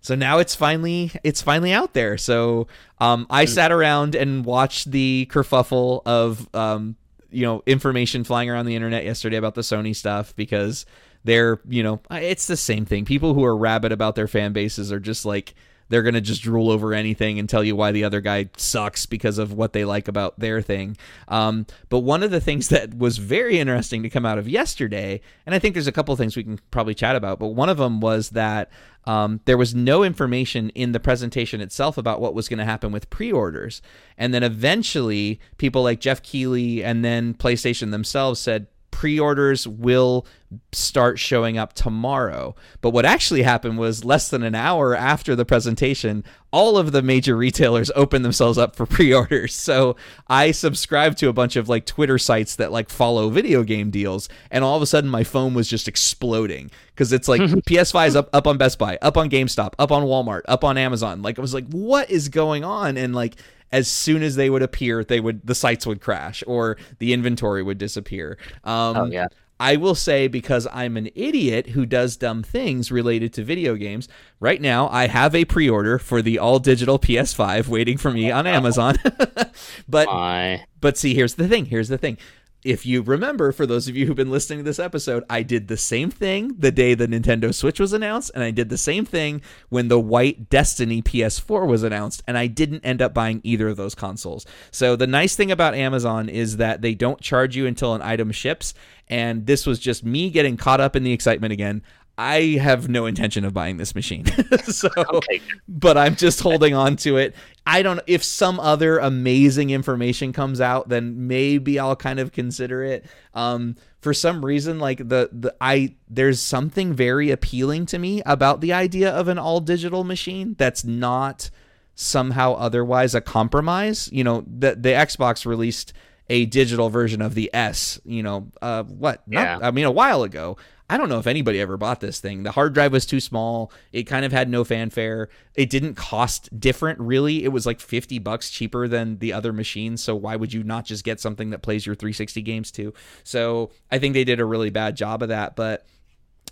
so 0.00 0.14
now 0.14 0.38
it's 0.38 0.54
finally 0.54 1.10
it's 1.24 1.42
finally 1.42 1.72
out 1.72 1.94
there. 1.94 2.16
So 2.16 2.68
um, 3.00 3.26
I 3.28 3.44
sat 3.44 3.72
around 3.72 4.14
and 4.14 4.44
watched 4.44 4.90
the 4.90 5.28
kerfuffle 5.30 6.02
of 6.06 6.48
um, 6.54 6.96
you 7.36 7.42
know 7.42 7.62
information 7.66 8.24
flying 8.24 8.48
around 8.48 8.64
the 8.64 8.74
internet 8.74 9.04
yesterday 9.04 9.36
about 9.36 9.54
the 9.54 9.60
Sony 9.60 9.94
stuff 9.94 10.34
because 10.36 10.86
they're 11.24 11.60
you 11.68 11.82
know 11.82 12.00
it's 12.10 12.46
the 12.46 12.56
same 12.56 12.86
thing. 12.86 13.04
People 13.04 13.34
who 13.34 13.44
are 13.44 13.54
rabid 13.54 13.92
about 13.92 14.14
their 14.14 14.26
fan 14.26 14.54
bases 14.54 14.90
are 14.90 14.98
just 14.98 15.26
like 15.26 15.54
they're 15.90 16.02
gonna 16.02 16.22
just 16.22 16.42
drool 16.42 16.70
over 16.70 16.94
anything 16.94 17.38
and 17.38 17.46
tell 17.46 17.62
you 17.62 17.76
why 17.76 17.92
the 17.92 18.04
other 18.04 18.22
guy 18.22 18.48
sucks 18.56 19.04
because 19.04 19.36
of 19.36 19.52
what 19.52 19.74
they 19.74 19.84
like 19.84 20.08
about 20.08 20.38
their 20.38 20.62
thing. 20.62 20.96
Um, 21.28 21.66
but 21.90 22.00
one 22.00 22.22
of 22.22 22.30
the 22.30 22.40
things 22.40 22.68
that 22.70 22.96
was 22.96 23.18
very 23.18 23.58
interesting 23.58 24.02
to 24.02 24.08
come 24.08 24.24
out 24.24 24.38
of 24.38 24.48
yesterday, 24.48 25.20
and 25.44 25.54
I 25.54 25.58
think 25.58 25.74
there's 25.74 25.86
a 25.86 25.92
couple 25.92 26.16
things 26.16 26.36
we 26.36 26.44
can 26.44 26.58
probably 26.70 26.94
chat 26.94 27.16
about, 27.16 27.38
but 27.38 27.48
one 27.48 27.68
of 27.68 27.76
them 27.76 28.00
was 28.00 28.30
that 28.30 28.70
um, 29.06 29.40
there 29.44 29.56
was 29.56 29.74
no 29.74 30.02
information 30.02 30.70
in 30.70 30.92
the 30.92 31.00
presentation 31.00 31.60
itself 31.60 31.96
about 31.96 32.20
what 32.20 32.34
was 32.34 32.48
going 32.48 32.58
to 32.58 32.64
happen 32.64 32.92
with 32.92 33.10
pre-orders, 33.10 33.82
and 34.18 34.34
then 34.34 34.42
eventually 34.42 35.40
people 35.58 35.82
like 35.82 36.00
Geoff 36.00 36.22
Keighley 36.22 36.82
and 36.82 37.04
then 37.04 37.34
PlayStation 37.34 37.90
themselves 37.90 38.40
said 38.40 38.66
pre-orders 38.96 39.68
will 39.68 40.26
start 40.72 41.18
showing 41.18 41.58
up 41.58 41.74
tomorrow. 41.74 42.54
But 42.80 42.90
what 42.90 43.04
actually 43.04 43.42
happened 43.42 43.76
was 43.76 44.06
less 44.06 44.30
than 44.30 44.42
an 44.42 44.54
hour 44.54 44.96
after 44.96 45.36
the 45.36 45.44
presentation, 45.44 46.24
all 46.50 46.78
of 46.78 46.92
the 46.92 47.02
major 47.02 47.36
retailers 47.36 47.90
opened 47.94 48.24
themselves 48.24 48.56
up 48.56 48.74
for 48.74 48.86
pre-orders. 48.86 49.52
So 49.52 49.96
I 50.28 50.50
subscribed 50.50 51.18
to 51.18 51.28
a 51.28 51.34
bunch 51.34 51.56
of 51.56 51.68
like 51.68 51.84
Twitter 51.84 52.16
sites 52.16 52.56
that 52.56 52.72
like 52.72 52.88
follow 52.88 53.28
video 53.28 53.64
game 53.64 53.90
deals, 53.90 54.30
and 54.50 54.64
all 54.64 54.76
of 54.76 54.82
a 54.82 54.86
sudden 54.86 55.10
my 55.10 55.24
phone 55.24 55.52
was 55.52 55.68
just 55.68 55.88
exploding 55.88 56.70
because 56.94 57.12
it's 57.12 57.28
like 57.28 57.40
PS5 57.68 58.06
is 58.06 58.16
up 58.16 58.30
up 58.32 58.46
on 58.46 58.56
Best 58.56 58.78
Buy, 58.78 58.96
up 59.02 59.18
on 59.18 59.28
GameStop, 59.28 59.74
up 59.78 59.92
on 59.92 60.04
Walmart, 60.04 60.40
up 60.48 60.64
on 60.64 60.78
Amazon. 60.78 61.20
Like 61.20 61.38
I 61.38 61.42
was 61.42 61.52
like, 61.52 61.68
what 61.68 62.10
is 62.10 62.30
going 62.30 62.64
on? 62.64 62.96
And 62.96 63.14
like 63.14 63.36
as 63.72 63.88
soon 63.88 64.22
as 64.22 64.36
they 64.36 64.50
would 64.50 64.62
appear, 64.62 65.04
they 65.04 65.20
would 65.20 65.46
the 65.46 65.54
sites 65.54 65.86
would 65.86 66.00
crash 66.00 66.42
or 66.46 66.76
the 66.98 67.12
inventory 67.12 67.62
would 67.62 67.78
disappear. 67.78 68.38
Um, 68.64 68.96
Oh 68.96 69.04
yeah. 69.06 69.26
I 69.58 69.76
will 69.76 69.94
say 69.94 70.28
because 70.28 70.68
I'm 70.70 70.98
an 70.98 71.08
idiot 71.14 71.68
who 71.70 71.86
does 71.86 72.16
dumb 72.18 72.42
things 72.42 72.92
related 72.92 73.32
to 73.34 73.42
video 73.44 73.74
games. 73.74 74.06
Right 74.38 74.60
now, 74.60 74.88
I 74.90 75.06
have 75.06 75.34
a 75.34 75.46
pre-order 75.46 75.98
for 75.98 76.20
the 76.20 76.38
all 76.38 76.58
digital 76.58 76.98
PS5 76.98 77.66
waiting 77.66 77.96
for 77.96 78.10
me 78.10 78.30
on 78.30 78.46
Amazon. 78.46 78.96
but 79.88 80.08
My. 80.08 80.66
but 80.80 80.98
see, 80.98 81.14
here's 81.14 81.36
the 81.36 81.48
thing. 81.48 81.66
Here's 81.66 81.88
the 81.88 81.96
thing. 81.98 82.18
If 82.66 82.84
you 82.84 83.00
remember, 83.02 83.52
for 83.52 83.64
those 83.64 83.86
of 83.86 83.96
you 83.96 84.06
who've 84.06 84.16
been 84.16 84.32
listening 84.32 84.58
to 84.58 84.64
this 84.64 84.80
episode, 84.80 85.22
I 85.30 85.44
did 85.44 85.68
the 85.68 85.76
same 85.76 86.10
thing 86.10 86.56
the 86.58 86.72
day 86.72 86.94
the 86.94 87.06
Nintendo 87.06 87.54
Switch 87.54 87.78
was 87.78 87.92
announced, 87.92 88.32
and 88.34 88.42
I 88.42 88.50
did 88.50 88.70
the 88.70 88.76
same 88.76 89.04
thing 89.04 89.40
when 89.68 89.86
the 89.86 90.00
white 90.00 90.50
Destiny 90.50 91.00
PS4 91.00 91.64
was 91.64 91.84
announced, 91.84 92.24
and 92.26 92.36
I 92.36 92.48
didn't 92.48 92.84
end 92.84 93.00
up 93.00 93.14
buying 93.14 93.40
either 93.44 93.68
of 93.68 93.76
those 93.76 93.94
consoles. 93.94 94.46
So 94.72 94.96
the 94.96 95.06
nice 95.06 95.36
thing 95.36 95.52
about 95.52 95.76
Amazon 95.76 96.28
is 96.28 96.56
that 96.56 96.82
they 96.82 96.92
don't 96.92 97.20
charge 97.20 97.54
you 97.54 97.68
until 97.68 97.94
an 97.94 98.02
item 98.02 98.32
ships, 98.32 98.74
and 99.06 99.46
this 99.46 99.64
was 99.64 99.78
just 99.78 100.02
me 100.02 100.28
getting 100.28 100.56
caught 100.56 100.80
up 100.80 100.96
in 100.96 101.04
the 101.04 101.12
excitement 101.12 101.52
again. 101.52 101.82
I 102.18 102.58
have 102.62 102.88
no 102.88 103.04
intention 103.04 103.44
of 103.44 103.52
buying 103.52 103.76
this 103.76 103.94
machine. 103.94 104.24
so 104.64 104.88
Okay. 104.96 105.40
but 105.68 105.98
I'm 105.98 106.16
just 106.16 106.40
holding 106.40 106.74
on 106.74 106.96
to 106.96 107.18
it. 107.18 107.34
I 107.66 107.82
don't 107.82 108.00
if 108.06 108.24
some 108.24 108.58
other 108.58 108.98
amazing 108.98 109.70
information 109.70 110.32
comes 110.32 110.60
out, 110.60 110.88
then 110.88 111.26
maybe 111.26 111.78
I'll 111.78 111.96
kind 111.96 112.18
of 112.18 112.32
consider 112.32 112.82
it. 112.84 113.04
Um, 113.34 113.76
for 114.00 114.14
some 114.14 114.44
reason, 114.44 114.78
like 114.78 114.98
the 114.98 115.28
the 115.32 115.54
I 115.60 115.94
there's 116.08 116.40
something 116.40 116.94
very 116.94 117.30
appealing 117.30 117.86
to 117.86 117.98
me 117.98 118.22
about 118.24 118.60
the 118.60 118.72
idea 118.72 119.10
of 119.10 119.28
an 119.28 119.38
all 119.38 119.60
digital 119.60 120.04
machine 120.04 120.54
that's 120.58 120.84
not 120.84 121.50
somehow 121.94 122.54
otherwise 122.54 123.14
a 123.14 123.20
compromise. 123.20 124.08
You 124.12 124.24
know, 124.24 124.44
the 124.46 124.74
the 124.76 124.90
Xbox 124.90 125.44
released 125.44 125.92
a 126.28 126.46
digital 126.46 126.88
version 126.88 127.20
of 127.22 127.34
the 127.34 127.50
S, 127.54 128.00
you 128.04 128.22
know, 128.22 128.48
uh 128.62 128.84
what? 128.84 129.26
Not, 129.28 129.60
Yeah. 129.60 129.66
I 129.68 129.70
mean 129.70 129.84
a 129.84 129.90
while 129.92 130.22
ago. 130.22 130.56
I 130.88 130.96
don't 130.96 131.08
know 131.08 131.18
if 131.18 131.26
anybody 131.26 131.60
ever 131.60 131.76
bought 131.76 132.00
this 132.00 132.20
thing. 132.20 132.44
The 132.44 132.52
hard 132.52 132.72
drive 132.72 132.92
was 132.92 133.06
too 133.06 133.18
small. 133.18 133.72
It 133.92 134.04
kind 134.04 134.24
of 134.24 134.32
had 134.32 134.48
no 134.48 134.62
fanfare. 134.62 135.28
It 135.54 135.68
didn't 135.68 135.94
cost 135.94 136.60
different 136.60 137.00
really. 137.00 137.42
It 137.44 137.48
was 137.48 137.66
like 137.66 137.80
50 137.80 138.18
bucks 138.20 138.50
cheaper 138.50 138.86
than 138.86 139.18
the 139.18 139.32
other 139.32 139.52
machines, 139.52 140.02
so 140.02 140.14
why 140.14 140.36
would 140.36 140.52
you 140.52 140.62
not 140.62 140.84
just 140.84 141.04
get 141.04 141.18
something 141.20 141.50
that 141.50 141.62
plays 141.62 141.86
your 141.86 141.94
360 141.94 142.40
games 142.42 142.70
too? 142.70 142.94
So, 143.24 143.70
I 143.90 143.98
think 143.98 144.14
they 144.14 144.24
did 144.24 144.40
a 144.40 144.44
really 144.44 144.70
bad 144.70 144.96
job 144.96 145.22
of 145.22 145.28
that, 145.30 145.56
but 145.56 145.86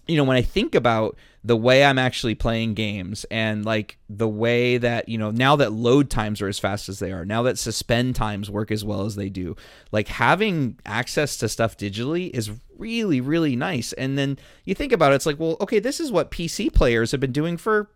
you 0.06 0.16
know, 0.16 0.24
when 0.24 0.36
I 0.36 0.42
think 0.42 0.74
about 0.74 1.16
the 1.42 1.56
way 1.56 1.84
I'm 1.84 1.98
actually 1.98 2.34
playing 2.34 2.74
games 2.74 3.24
and 3.30 3.64
like 3.64 3.98
the 4.08 4.28
way 4.28 4.78
that, 4.78 5.08
you 5.08 5.18
know, 5.18 5.30
now 5.30 5.56
that 5.56 5.72
load 5.72 6.10
times 6.10 6.40
are 6.40 6.48
as 6.48 6.58
fast 6.58 6.88
as 6.88 6.98
they 6.98 7.12
are, 7.12 7.24
now 7.24 7.42
that 7.42 7.58
suspend 7.58 8.16
times 8.16 8.50
work 8.50 8.70
as 8.70 8.84
well 8.84 9.02
as 9.02 9.16
they 9.16 9.28
do, 9.28 9.56
like 9.92 10.08
having 10.08 10.78
access 10.86 11.36
to 11.38 11.48
stuff 11.48 11.76
digitally 11.76 12.30
is 12.34 12.50
really, 12.78 13.20
really 13.20 13.56
nice. 13.56 13.92
And 13.94 14.16
then 14.18 14.38
you 14.64 14.74
think 14.74 14.92
about 14.92 15.12
it, 15.12 15.16
it's 15.16 15.26
like, 15.26 15.38
well, 15.38 15.56
okay, 15.60 15.78
this 15.78 16.00
is 16.00 16.12
what 16.12 16.30
PC 16.30 16.72
players 16.72 17.10
have 17.10 17.20
been 17.20 17.32
doing 17.32 17.56
for 17.56 17.90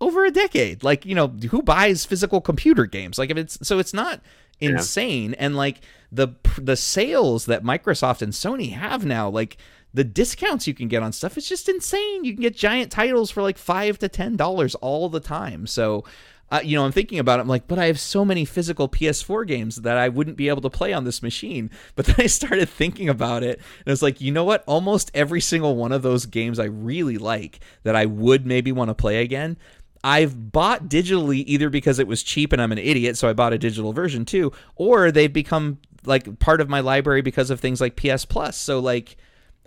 over 0.00 0.24
a 0.24 0.30
decade. 0.30 0.82
Like, 0.82 1.06
you 1.06 1.14
know, 1.14 1.28
who 1.28 1.62
buys 1.62 2.04
physical 2.04 2.40
computer 2.40 2.86
games? 2.86 3.18
Like 3.18 3.30
if 3.30 3.36
it's 3.36 3.58
so 3.66 3.78
it's 3.78 3.94
not 3.94 4.20
insane 4.60 5.34
and 5.34 5.56
like 5.56 5.80
the 6.12 6.28
the 6.56 6.76
sales 6.76 7.46
that 7.46 7.64
Microsoft 7.64 8.22
and 8.22 8.32
Sony 8.32 8.72
have 8.72 9.04
now, 9.04 9.28
like 9.28 9.56
the 9.94 10.04
discounts 10.04 10.66
you 10.66 10.74
can 10.74 10.88
get 10.88 11.02
on 11.02 11.12
stuff 11.12 11.36
is 11.36 11.48
just 11.48 11.68
insane. 11.68 12.24
You 12.24 12.32
can 12.32 12.42
get 12.42 12.56
giant 12.56 12.90
titles 12.90 13.30
for 13.30 13.42
like 13.42 13.58
5 13.58 13.98
to 13.98 14.08
10 14.08 14.36
dollars 14.36 14.74
all 14.76 15.08
the 15.08 15.20
time. 15.20 15.66
So 15.66 16.04
uh, 16.52 16.60
you 16.62 16.76
know, 16.76 16.84
I'm 16.84 16.92
thinking 16.92 17.18
about 17.18 17.38
it. 17.38 17.42
I'm 17.42 17.48
like, 17.48 17.66
but 17.66 17.78
I 17.78 17.86
have 17.86 17.98
so 17.98 18.26
many 18.26 18.44
physical 18.44 18.86
PS4 18.86 19.46
games 19.46 19.76
that 19.76 19.96
I 19.96 20.10
wouldn't 20.10 20.36
be 20.36 20.50
able 20.50 20.60
to 20.60 20.68
play 20.68 20.92
on 20.92 21.04
this 21.04 21.22
machine. 21.22 21.70
But 21.94 22.06
then 22.06 22.16
I 22.18 22.26
started 22.26 22.68
thinking 22.68 23.08
about 23.08 23.42
it, 23.42 23.58
and 23.58 23.88
I 23.88 23.90
was 23.90 24.02
like, 24.02 24.20
you 24.20 24.32
know 24.32 24.44
what? 24.44 24.62
Almost 24.66 25.10
every 25.14 25.40
single 25.40 25.76
one 25.76 25.92
of 25.92 26.02
those 26.02 26.26
games 26.26 26.58
I 26.58 26.64
really 26.64 27.16
like 27.16 27.60
that 27.84 27.96
I 27.96 28.04
would 28.04 28.44
maybe 28.44 28.70
want 28.70 28.90
to 28.90 28.94
play 28.94 29.22
again. 29.22 29.56
I've 30.04 30.52
bought 30.52 30.88
digitally 30.88 31.44
either 31.46 31.70
because 31.70 31.98
it 31.98 32.06
was 32.06 32.22
cheap 32.22 32.52
and 32.52 32.60
I'm 32.60 32.72
an 32.72 32.78
idiot, 32.78 33.16
so 33.16 33.28
I 33.28 33.32
bought 33.32 33.52
a 33.52 33.58
digital 33.58 33.92
version 33.92 34.24
too, 34.26 34.52
or 34.76 35.10
they've 35.10 35.32
become 35.32 35.78
like 36.04 36.38
part 36.38 36.60
of 36.60 36.68
my 36.68 36.80
library 36.80 37.22
because 37.22 37.50
of 37.50 37.60
things 37.60 37.80
like 37.80 37.96
PS 37.96 38.24
Plus. 38.26 38.56
So 38.56 38.78
like 38.78 39.16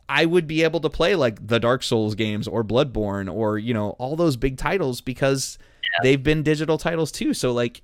I 0.08 0.26
would 0.26 0.48
be 0.48 0.64
able 0.64 0.80
to 0.82 0.90
play 0.90 1.16
like 1.16 1.46
the 1.46 1.60
Dark 1.60 1.84
Souls 1.84 2.16
games 2.16 2.48
or 2.48 2.64
Bloodborne 2.64 3.34
or 3.34 3.58
you 3.58 3.74
know 3.74 3.92
all 3.92 4.16
those 4.16 4.38
big 4.38 4.58
titles 4.58 5.02
because 5.02 5.58
yeah. 5.84 6.04
they've 6.04 6.22
been 6.22 6.44
digital 6.44 6.78
titles 6.78 7.12
too. 7.12 7.34
So 7.34 7.52
like 7.52 7.82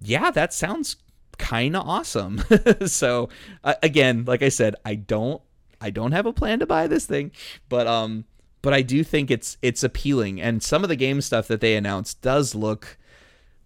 yeah, 0.00 0.30
that 0.30 0.52
sounds 0.52 0.96
kind 1.38 1.76
of 1.76 1.86
awesome. 1.86 2.42
so 2.86 3.28
uh, 3.64 3.74
again, 3.82 4.24
like 4.24 4.42
I 4.42 4.48
said, 4.48 4.76
I 4.84 4.94
don't 4.94 5.42
I 5.80 5.90
don't 5.90 6.12
have 6.12 6.26
a 6.26 6.32
plan 6.32 6.58
to 6.60 6.66
buy 6.66 6.86
this 6.86 7.06
thing, 7.06 7.32
but 7.68 7.86
um 7.86 8.24
but 8.62 8.72
I 8.72 8.82
do 8.82 9.04
think 9.04 9.30
it's 9.30 9.56
it's 9.62 9.82
appealing 9.82 10.40
and 10.40 10.62
some 10.62 10.82
of 10.82 10.88
the 10.88 10.96
game 10.96 11.20
stuff 11.20 11.48
that 11.48 11.60
they 11.60 11.76
announced 11.76 12.22
does 12.22 12.54
look 12.54 12.98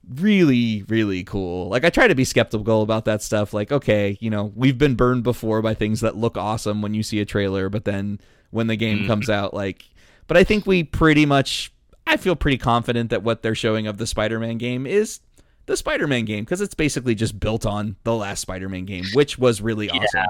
really 0.09 0.85
really 0.89 1.25
cool. 1.25 1.69
Like 1.69 1.85
I 1.85 1.91
try 1.91 2.09
to 2.09 2.15
be 2.15 2.25
skeptical 2.25 2.83
about 2.83 3.05
that 3.05 3.23
stuff 3.23 3.53
like 3.53 3.73
okay, 3.73 4.17
you 4.21 4.31
know, 4.31 4.53
we've 4.55 4.79
been 4.79 4.95
burned 4.95 5.23
before 5.23 5.63
by 5.63 5.75
things 5.75 6.01
that 6.01 6.17
look 6.17 6.37
awesome 6.37 6.83
when 6.83 6.95
you 6.95 7.03
see 7.03 7.21
a 7.21 7.25
trailer, 7.25 7.69
but 7.69 7.85
then 7.85 8.21
when 8.51 8.67
the 8.67 8.77
game 8.77 9.01
mm. 9.01 9.07
comes 9.07 9.31
out 9.31 9.55
like 9.55 9.85
but 10.27 10.37
I 10.37 10.45
think 10.45 10.67
we 10.67 10.85
pretty 10.85 11.27
much 11.27 11.73
I 12.07 12.17
feel 12.17 12.37
pretty 12.37 12.59
confident 12.59 13.11
that 13.11 13.23
what 13.23 13.43
they're 13.43 13.55
showing 13.55 13.87
of 13.87 13.99
the 13.99 14.07
Spider-Man 14.07 14.59
game 14.59 14.87
is 14.87 15.21
the 15.67 15.77
Spider-Man 15.77 16.25
game 16.25 16.45
because 16.45 16.61
it's 16.61 16.75
basically 16.75 17.15
just 17.15 17.39
built 17.39 17.65
on 17.65 17.97
the 18.05 18.15
last 18.15 18.41
Spider-Man 18.41 18.85
game, 18.85 19.05
which 19.15 19.39
was 19.39 19.61
really 19.61 19.87
yeah. 19.87 20.01
awesome. 20.01 20.27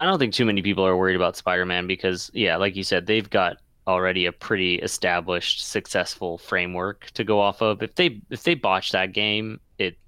I 0.00 0.06
don't 0.06 0.18
think 0.18 0.34
too 0.34 0.44
many 0.44 0.62
people 0.62 0.84
are 0.86 0.96
worried 0.96 1.16
about 1.16 1.36
Spider-Man 1.36 1.86
because 1.86 2.30
yeah, 2.34 2.56
like 2.56 2.76
you 2.76 2.84
said, 2.84 3.06
they've 3.06 3.28
got 3.28 3.56
already 3.86 4.26
a 4.26 4.32
pretty 4.32 4.76
established 4.76 5.66
successful 5.66 6.38
framework 6.38 7.10
to 7.12 7.24
go 7.24 7.40
off 7.40 7.60
of. 7.62 7.82
If 7.82 7.94
they 7.94 8.20
if 8.30 8.42
they 8.42 8.54
botch 8.54 8.92
that 8.92 9.12
game, 9.12 9.60
it 9.78 9.98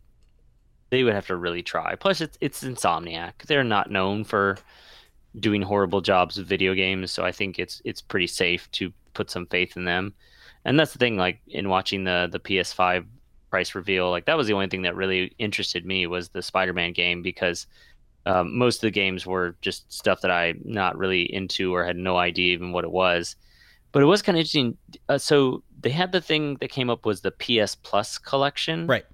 they 0.90 1.04
would 1.04 1.14
have 1.14 1.26
to 1.26 1.36
really 1.36 1.62
try. 1.62 1.94
Plus 1.94 2.20
it's 2.20 2.38
it's 2.40 2.64
Insomniac. 2.64 3.42
They're 3.46 3.64
not 3.64 3.90
known 3.90 4.24
for 4.24 4.58
doing 5.38 5.62
horrible 5.62 6.00
jobs 6.00 6.38
of 6.38 6.46
video 6.46 6.74
games, 6.74 7.12
so 7.12 7.24
I 7.24 7.32
think 7.32 7.58
it's 7.58 7.82
it's 7.84 8.00
pretty 8.00 8.26
safe 8.26 8.70
to 8.72 8.92
put 9.14 9.30
some 9.30 9.46
faith 9.46 9.76
in 9.76 9.84
them. 9.84 10.14
And 10.64 10.78
that's 10.78 10.92
the 10.92 10.98
thing 10.98 11.16
like 11.16 11.40
in 11.48 11.68
watching 11.68 12.04
the 12.04 12.28
the 12.30 12.40
PS5 12.40 13.06
price 13.50 13.74
reveal, 13.74 14.10
like 14.10 14.26
that 14.26 14.36
was 14.36 14.46
the 14.46 14.54
only 14.54 14.68
thing 14.68 14.82
that 14.82 14.96
really 14.96 15.34
interested 15.38 15.86
me 15.86 16.06
was 16.06 16.30
the 16.30 16.42
Spider-Man 16.42 16.92
game 16.92 17.22
because 17.22 17.66
um, 18.26 18.58
most 18.58 18.76
of 18.76 18.80
the 18.82 18.90
games 18.90 19.24
were 19.24 19.56
just 19.60 19.90
stuff 19.92 20.20
that 20.22 20.32
I'm 20.32 20.60
not 20.64 20.98
really 20.98 21.22
into 21.32 21.72
or 21.74 21.84
had 21.84 21.96
no 21.96 22.16
idea 22.16 22.52
even 22.52 22.72
what 22.72 22.84
it 22.84 22.90
was. 22.90 23.36
But 23.96 24.02
it 24.02 24.06
was 24.08 24.20
kind 24.20 24.36
of 24.36 24.40
interesting. 24.40 24.76
Uh, 25.08 25.16
so 25.16 25.62
they 25.80 25.88
had 25.88 26.12
the 26.12 26.20
thing 26.20 26.58
that 26.60 26.68
came 26.68 26.90
up 26.90 27.06
was 27.06 27.22
the 27.22 27.30
PS 27.30 27.74
Plus 27.76 28.18
collection. 28.18 28.86
Right. 28.86 29.06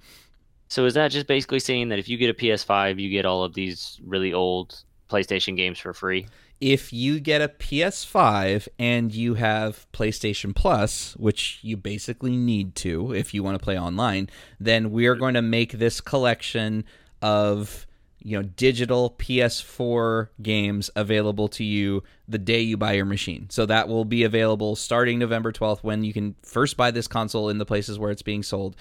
So 0.67 0.87
is 0.87 0.95
that 0.95 1.13
just 1.13 1.29
basically 1.29 1.61
saying 1.61 1.91
that 1.91 2.01
if 2.01 2.09
you 2.09 2.19
get 2.19 2.31
a 2.31 2.35
PS5, 2.35 2.99
you 2.99 3.09
get 3.09 3.25
all 3.25 3.45
of 3.45 3.55
these 3.55 4.01
really 4.05 4.33
old 4.33 4.83
PlayStation 5.09 5.57
games 5.57 5.79
for 5.79 5.95
free? 5.95 6.27
If 6.61 6.93
you 6.93 7.21
get 7.21 7.41
a 7.41 7.47
PS5 7.47 8.67
and 8.77 9.15
you 9.15 9.35
have 9.35 9.87
PlayStation 9.93 10.53
Plus, 10.53 11.13
which 11.13 11.61
you 11.63 11.77
basically 11.77 12.37
need 12.37 12.75
to 12.75 13.15
if 13.15 13.33
you 13.33 13.45
want 13.45 13.57
to 13.57 13.63
play 13.63 13.79
online, 13.79 14.31
then 14.59 14.91
we 14.91 15.07
are 15.07 15.15
going 15.15 15.35
to 15.35 15.43
make 15.43 15.75
this 15.75 16.01
collection 16.01 16.85
of 17.23 17.87
you 18.25 18.37
know 18.37 18.43
digital 18.43 19.17
PS4 19.19 20.29
games 20.41 20.91
available 20.95 21.49
to 21.49 21.65
you 21.65 22.03
the 22.29 22.39
day 22.39 22.61
you 22.61 22.77
buy 22.77 22.93
your 22.93 23.05
machine. 23.05 23.49
So 23.51 23.67
that 23.67 23.89
will 23.89 24.05
be 24.05 24.25
available 24.25 24.77
starting 24.77 25.19
November 25.19 25.53
12th 25.53 25.83
when 25.83 26.05
you 26.05 26.13
can 26.13 26.37
first 26.43 26.77
buy 26.77 26.91
this 26.91 27.09
console 27.09 27.49
in 27.49 27.59
the 27.59 27.67
places 27.67 27.99
where 27.99 28.11
it's 28.11 28.23
being 28.23 28.43
sold. 28.43 28.77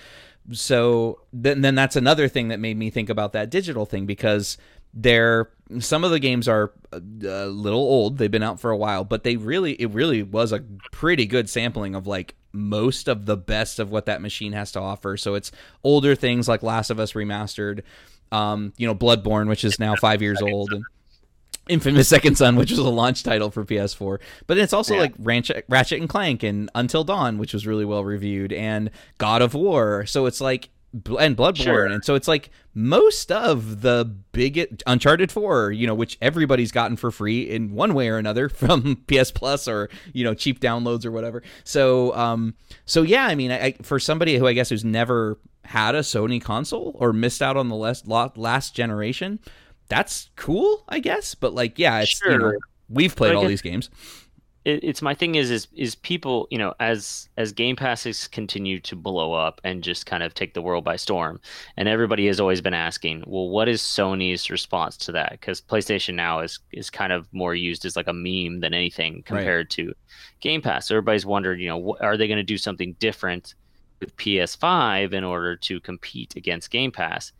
So 0.52 1.22
then 1.34 1.62
then 1.62 1.76
that's 1.76 1.96
another 1.96 2.28
thing 2.28 2.50
that 2.50 2.60
made 2.60 2.78
me 2.78 2.90
think 2.90 3.10
about 3.10 3.34
that 3.34 3.50
digital 3.50 3.86
thing 3.86 4.06
because 4.06 4.58
they're 4.94 5.50
some 5.80 6.04
of 6.04 6.12
the 6.12 6.20
games 6.20 6.48
are 6.48 6.74
uh, 6.94 7.00
a 7.24 7.48
little 7.48 7.80
old. 7.80 8.18
They've 8.18 8.30
been 8.30 8.44
out 8.44 8.60
for 8.60 8.72
a 8.72 8.78
while, 8.78 9.04
but 9.04 9.24
they 9.24 9.38
really 9.38 9.74
it 9.74 9.92
really 9.92 10.24
was 10.24 10.52
a 10.52 10.64
pretty 10.92 11.26
good 11.26 11.50
sampling 11.50 11.96
of 11.96 12.08
like 12.08 12.36
most 12.54 13.08
of 13.08 13.26
the 13.26 13.38
best 13.38 13.80
of 13.80 13.92
what 13.92 14.06
that 14.08 14.22
machine 14.22 14.54
has 14.54 14.72
to 14.74 14.80
offer. 14.80 15.16
So 15.16 15.36
it's 15.36 15.52
older 15.84 16.16
things 16.16 16.48
like 16.48 16.64
Last 16.64 16.90
of 16.90 17.00
Us 17.00 17.14
remastered 17.14 17.82
um, 18.32 18.74
you 18.78 18.88
know, 18.88 18.96
Bloodborne, 18.96 19.48
which 19.48 19.64
is 19.64 19.80
now 19.80 19.96
five 19.96 20.22
years 20.22 20.42
old, 20.42 20.72
and 20.72 20.84
Infamous 21.70 22.08
Second 22.08 22.38
Son, 22.38 22.56
which 22.56 22.72
was 22.72 22.80
a 22.80 22.90
launch 22.90 23.24
title 23.24 23.52
for 23.52 23.64
PS4. 23.64 24.20
But 24.48 24.58
it's 24.58 24.74
also 24.74 24.96
yeah. 24.96 25.02
like 25.02 25.14
Ratchet, 25.20 25.66
Ratchet 25.70 26.00
and 26.00 26.10
Clank 26.10 26.44
and 26.44 26.70
Until 26.76 27.04
Dawn, 27.04 27.38
which 27.38 27.54
was 27.54 27.68
really 27.68 27.86
well 27.86 28.04
reviewed, 28.04 28.52
and 28.52 28.90
God 29.18 29.42
of 29.42 29.54
War. 29.54 30.06
So 30.06 30.26
it's 30.26 30.42
like 30.42 30.70
and 30.94 31.38
Bloodborne, 31.38 31.64
sure. 31.64 31.86
and 31.86 32.04
so 32.04 32.16
it's 32.16 32.28
like 32.28 32.50
most 32.74 33.32
of 33.32 33.82
the 33.82 34.14
big 34.32 34.82
Uncharted 34.86 35.32
Four, 35.32 35.72
you 35.72 35.88
know, 35.88 35.96
which 35.96 36.18
everybody's 36.22 36.72
gotten 36.72 36.98
for 36.98 37.12
free 37.12 37.50
in 37.50 37.74
one 37.74 37.94
way 37.94 38.10
or 38.10 38.18
another 38.18 38.50
from 38.50 39.04
PS 39.08 39.32
Plus 39.32 39.68
or 39.68 39.90
you 40.14 40.24
know 40.24 40.34
cheap 40.34 40.60
downloads 40.60 41.06
or 41.06 41.12
whatever. 41.12 41.44
So, 41.64 42.14
um, 42.16 42.56
so 42.86 43.02
yeah, 43.02 43.26
I 43.26 43.36
mean, 43.36 43.52
I, 43.52 43.74
for 43.82 44.00
somebody 44.00 44.38
who 44.38 44.48
I 44.48 44.54
guess 44.54 44.70
who's 44.70 44.86
never 44.86 45.40
had 45.64 45.96
a 45.96 46.00
Sony 46.00 46.42
console 46.42 46.96
or 47.00 47.14
missed 47.14 47.42
out 47.42 47.56
on 47.56 47.70
the 47.70 47.76
last 47.76 48.08
last 48.08 48.76
generation, 48.76 49.40
that's 49.88 50.30
cool, 50.36 50.84
I 50.90 51.00
guess. 51.00 51.36
But 51.36 51.54
like, 51.54 51.80
yeah, 51.80 52.00
it's 52.00 52.18
sure. 52.18 52.32
you 52.32 52.38
know, 52.38 52.54
we've 52.90 53.16
played 53.16 53.36
all 53.36 53.46
these 53.46 53.62
games. 53.62 53.90
It, 54.64 54.84
it's 54.84 55.02
my 55.02 55.14
thing 55.14 55.36
is 55.36 55.50
is 55.50 55.68
is 55.76 55.96
people 55.96 56.48
you 56.52 56.58
know 56.58 56.74
as 56.80 57.30
as 57.38 57.52
Game 57.52 57.76
Passes 57.76 58.28
continue 58.28 58.80
to 58.82 58.96
blow 58.96 59.34
up 59.34 59.60
and 59.64 59.84
just 59.84 60.06
kind 60.06 60.24
of 60.24 60.34
take 60.34 60.54
the 60.54 60.62
world 60.62 60.84
by 60.84 60.96
storm, 60.96 61.40
and 61.78 61.88
everybody 61.88 62.28
has 62.28 62.40
always 62.40 62.62
been 62.62 62.74
asking, 62.74 63.24
well, 63.26 63.50
what 63.50 63.68
is 63.68 63.82
Sony's 63.82 64.50
response 64.50 64.98
to 64.98 65.12
that? 65.14 65.32
Because 65.32 65.62
PlayStation 65.62 66.16
Now 66.16 66.40
is 66.42 66.60
is 66.72 66.90
kind 66.90 67.12
of 67.12 67.28
more 67.34 67.56
used 67.56 67.86
as 67.86 67.96
like 67.96 68.08
a 68.08 68.14
meme 68.14 68.60
than 68.60 68.74
anything 68.74 69.24
compared 69.24 69.66
right. 69.66 69.70
to 69.72 69.94
Game 70.42 70.62
Pass. 70.62 70.88
So 70.88 70.96
everybody's 70.96 71.26
wondered, 71.26 71.60
you 71.60 71.68
know, 71.68 71.98
are 72.00 72.18
they 72.18 72.28
going 72.28 72.38
to 72.38 72.44
do 72.44 72.58
something 72.58 72.96
different? 73.00 73.56
with 74.02 74.18
PS5 74.18 75.14
in 75.14 75.24
order 75.24 75.56
to 75.56 75.80
compete 75.80 76.36
against 76.36 76.72
Game 76.72 76.92
Pass. 76.92 77.32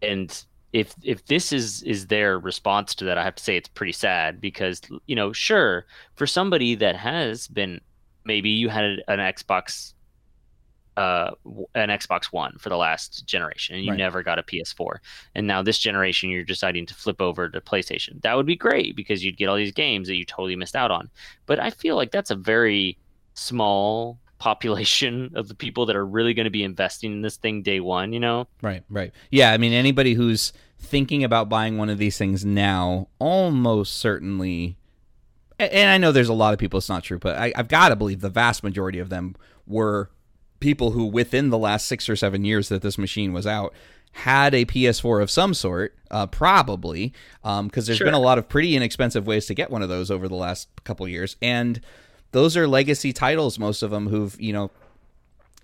And 0.00 0.44
if 0.72 0.94
if 1.02 1.24
this 1.26 1.52
is 1.52 1.82
is 1.82 2.06
their 2.06 2.38
response 2.38 2.94
to 2.96 3.04
that, 3.06 3.18
I 3.18 3.24
have 3.24 3.34
to 3.36 3.42
say 3.42 3.56
it's 3.56 3.68
pretty 3.68 3.92
sad 3.92 4.40
because 4.40 4.82
you 5.06 5.16
know, 5.16 5.32
sure, 5.32 5.86
for 6.14 6.26
somebody 6.26 6.74
that 6.76 6.96
has 6.96 7.48
been 7.48 7.80
maybe 8.24 8.50
you 8.50 8.68
had 8.68 8.84
an 9.08 9.18
Xbox 9.18 9.94
uh, 10.98 11.30
an 11.76 11.90
Xbox 11.90 12.26
One 12.26 12.58
for 12.58 12.68
the 12.70 12.76
last 12.76 13.24
generation, 13.24 13.76
and 13.76 13.84
you 13.84 13.92
right. 13.92 13.98
never 13.98 14.22
got 14.22 14.40
a 14.40 14.42
PS4. 14.42 14.96
And 15.36 15.46
now 15.46 15.62
this 15.62 15.78
generation, 15.78 16.28
you're 16.28 16.42
deciding 16.42 16.86
to 16.86 16.94
flip 16.94 17.22
over 17.22 17.48
to 17.48 17.60
PlayStation. 17.60 18.20
That 18.22 18.36
would 18.36 18.46
be 18.46 18.56
great 18.56 18.96
because 18.96 19.24
you'd 19.24 19.36
get 19.36 19.48
all 19.48 19.56
these 19.56 19.72
games 19.72 20.08
that 20.08 20.16
you 20.16 20.24
totally 20.24 20.56
missed 20.56 20.74
out 20.74 20.90
on. 20.90 21.08
But 21.46 21.60
I 21.60 21.70
feel 21.70 21.94
like 21.94 22.10
that's 22.10 22.32
a 22.32 22.34
very 22.34 22.98
small 23.34 24.18
population 24.38 25.32
of 25.34 25.48
the 25.48 25.54
people 25.54 25.86
that 25.86 25.96
are 25.96 26.06
really 26.06 26.34
going 26.34 26.44
to 26.44 26.50
be 26.50 26.64
investing 26.64 27.12
in 27.12 27.22
this 27.22 27.36
thing 27.36 27.62
day 27.62 27.80
one, 27.80 28.12
you 28.12 28.20
know? 28.20 28.46
Right, 28.62 28.82
right. 28.88 29.12
Yeah, 29.30 29.52
I 29.52 29.58
mean, 29.58 29.72
anybody 29.72 30.14
who's 30.14 30.52
thinking 30.78 31.24
about 31.24 31.48
buying 31.48 31.76
one 31.76 31.90
of 31.90 31.98
these 31.98 32.16
things 32.16 32.44
now 32.44 33.08
almost 33.18 33.94
certainly. 33.94 34.76
And 35.58 35.90
I 35.90 35.98
know 35.98 36.12
there's 36.12 36.28
a 36.28 36.34
lot 36.34 36.52
of 36.52 36.60
people 36.60 36.78
it's 36.78 36.88
not 36.88 37.02
true, 37.02 37.18
but 37.18 37.36
I, 37.36 37.52
I've 37.56 37.68
got 37.68 37.88
to 37.88 37.96
believe 37.96 38.20
the 38.20 38.30
vast 38.30 38.62
majority 38.62 39.00
of 39.00 39.08
them 39.08 39.34
were 39.66 40.10
people 40.60 40.92
who, 40.92 41.06
within 41.06 41.50
the 41.50 41.58
last 41.58 41.86
six 41.86 42.08
or 42.08 42.16
seven 42.16 42.44
years 42.44 42.68
that 42.68 42.82
this 42.82 42.96
machine 42.96 43.32
was 43.32 43.46
out, 43.46 43.74
had 44.12 44.54
a 44.54 44.64
PS4 44.64 45.22
of 45.22 45.30
some 45.30 45.54
sort, 45.54 45.96
uh, 46.10 46.26
probably, 46.26 47.12
because 47.42 47.58
um, 47.58 47.70
there's 47.72 47.96
sure. 47.96 48.06
been 48.06 48.14
a 48.14 48.20
lot 48.20 48.38
of 48.38 48.48
pretty 48.48 48.76
inexpensive 48.76 49.26
ways 49.26 49.46
to 49.46 49.54
get 49.54 49.70
one 49.70 49.82
of 49.82 49.88
those 49.88 50.10
over 50.10 50.28
the 50.28 50.34
last 50.34 50.68
couple 50.84 51.06
years. 51.08 51.36
And 51.42 51.80
those 52.32 52.56
are 52.56 52.66
legacy 52.68 53.12
titles, 53.12 53.58
most 53.58 53.82
of 53.82 53.90
them 53.90 54.08
who've, 54.08 54.38
you 54.40 54.52
know, 54.52 54.70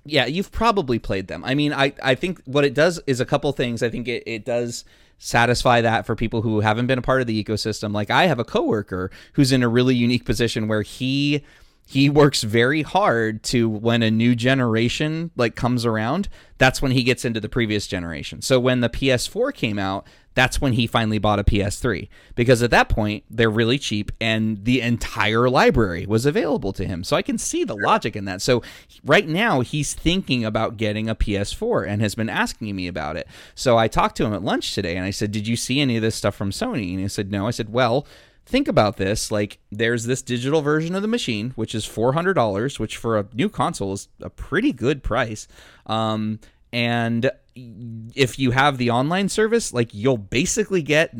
yeah, 0.06 0.26
you've 0.26 0.52
probably 0.52 0.98
played 0.98 1.28
them. 1.28 1.42
I 1.44 1.54
mean, 1.54 1.72
I, 1.72 1.92
I 2.02 2.14
think 2.14 2.42
what 2.44 2.64
it 2.64 2.74
does 2.74 3.00
is 3.06 3.20
a 3.20 3.24
couple 3.24 3.50
things. 3.52 3.82
I 3.82 3.88
think 3.88 4.06
it, 4.06 4.22
it 4.26 4.44
does 4.44 4.84
satisfy 5.18 5.80
that 5.80 6.04
for 6.04 6.14
people 6.14 6.42
who 6.42 6.60
haven't 6.60 6.86
been 6.86 6.98
a 6.98 7.02
part 7.02 7.20
of 7.20 7.26
the 7.26 7.42
ecosystem. 7.42 7.92
Like 7.92 8.10
I 8.10 8.26
have 8.26 8.38
a 8.38 8.44
coworker 8.44 9.10
who's 9.34 9.52
in 9.52 9.62
a 9.62 9.68
really 9.68 9.94
unique 9.94 10.24
position 10.24 10.68
where 10.68 10.82
he 10.82 11.44
he 11.86 12.08
works 12.08 12.42
very 12.42 12.82
hard 12.82 13.42
to 13.42 13.68
when 13.68 14.02
a 14.02 14.10
new 14.10 14.34
generation 14.34 15.30
like 15.36 15.54
comes 15.54 15.84
around 15.84 16.28
that's 16.58 16.80
when 16.80 16.92
he 16.92 17.02
gets 17.02 17.24
into 17.24 17.40
the 17.40 17.48
previous 17.48 17.86
generation 17.86 18.40
so 18.40 18.58
when 18.58 18.80
the 18.80 18.88
ps4 18.88 19.52
came 19.52 19.78
out 19.78 20.06
that's 20.34 20.60
when 20.60 20.72
he 20.72 20.86
finally 20.86 21.18
bought 21.18 21.38
a 21.38 21.44
PS3 21.44 22.08
because 22.34 22.62
at 22.62 22.70
that 22.72 22.88
point 22.88 23.24
they're 23.30 23.50
really 23.50 23.78
cheap 23.78 24.10
and 24.20 24.64
the 24.64 24.80
entire 24.80 25.48
library 25.48 26.06
was 26.06 26.26
available 26.26 26.72
to 26.72 26.84
him. 26.84 27.04
So 27.04 27.16
I 27.16 27.22
can 27.22 27.38
see 27.38 27.64
the 27.64 27.76
logic 27.76 28.16
in 28.16 28.24
that. 28.24 28.42
So 28.42 28.62
right 29.04 29.26
now 29.26 29.60
he's 29.60 29.94
thinking 29.94 30.44
about 30.44 30.76
getting 30.76 31.08
a 31.08 31.14
PS4 31.14 31.86
and 31.86 32.02
has 32.02 32.14
been 32.14 32.28
asking 32.28 32.74
me 32.74 32.88
about 32.88 33.16
it. 33.16 33.28
So 33.54 33.78
I 33.78 33.88
talked 33.88 34.16
to 34.16 34.24
him 34.24 34.34
at 34.34 34.42
lunch 34.42 34.74
today 34.74 34.96
and 34.96 35.04
I 35.04 35.10
said, 35.10 35.30
"Did 35.30 35.46
you 35.46 35.56
see 35.56 35.80
any 35.80 35.96
of 35.96 36.02
this 36.02 36.16
stuff 36.16 36.34
from 36.34 36.50
Sony?" 36.50 36.90
And 36.90 37.00
he 37.00 37.08
said, 37.08 37.30
"No." 37.30 37.46
I 37.46 37.52
said, 37.52 37.72
"Well, 37.72 38.06
think 38.46 38.68
about 38.68 38.96
this 38.96 39.30
like 39.30 39.58
there's 39.72 40.04
this 40.04 40.20
digital 40.22 40.60
version 40.60 40.94
of 40.94 41.02
the 41.02 41.08
machine 41.08 41.50
which 41.56 41.74
is 41.74 41.86
$400 41.86 42.78
which 42.78 42.96
for 42.96 43.18
a 43.18 43.26
new 43.32 43.48
console 43.48 43.94
is 43.94 44.08
a 44.20 44.30
pretty 44.30 44.72
good 44.72 45.02
price 45.02 45.48
um, 45.86 46.38
and 46.72 47.30
if 47.56 48.38
you 48.38 48.50
have 48.50 48.78
the 48.78 48.90
online 48.90 49.28
service, 49.28 49.72
like 49.72 49.94
you'll 49.94 50.18
basically 50.18 50.82
get 50.82 51.14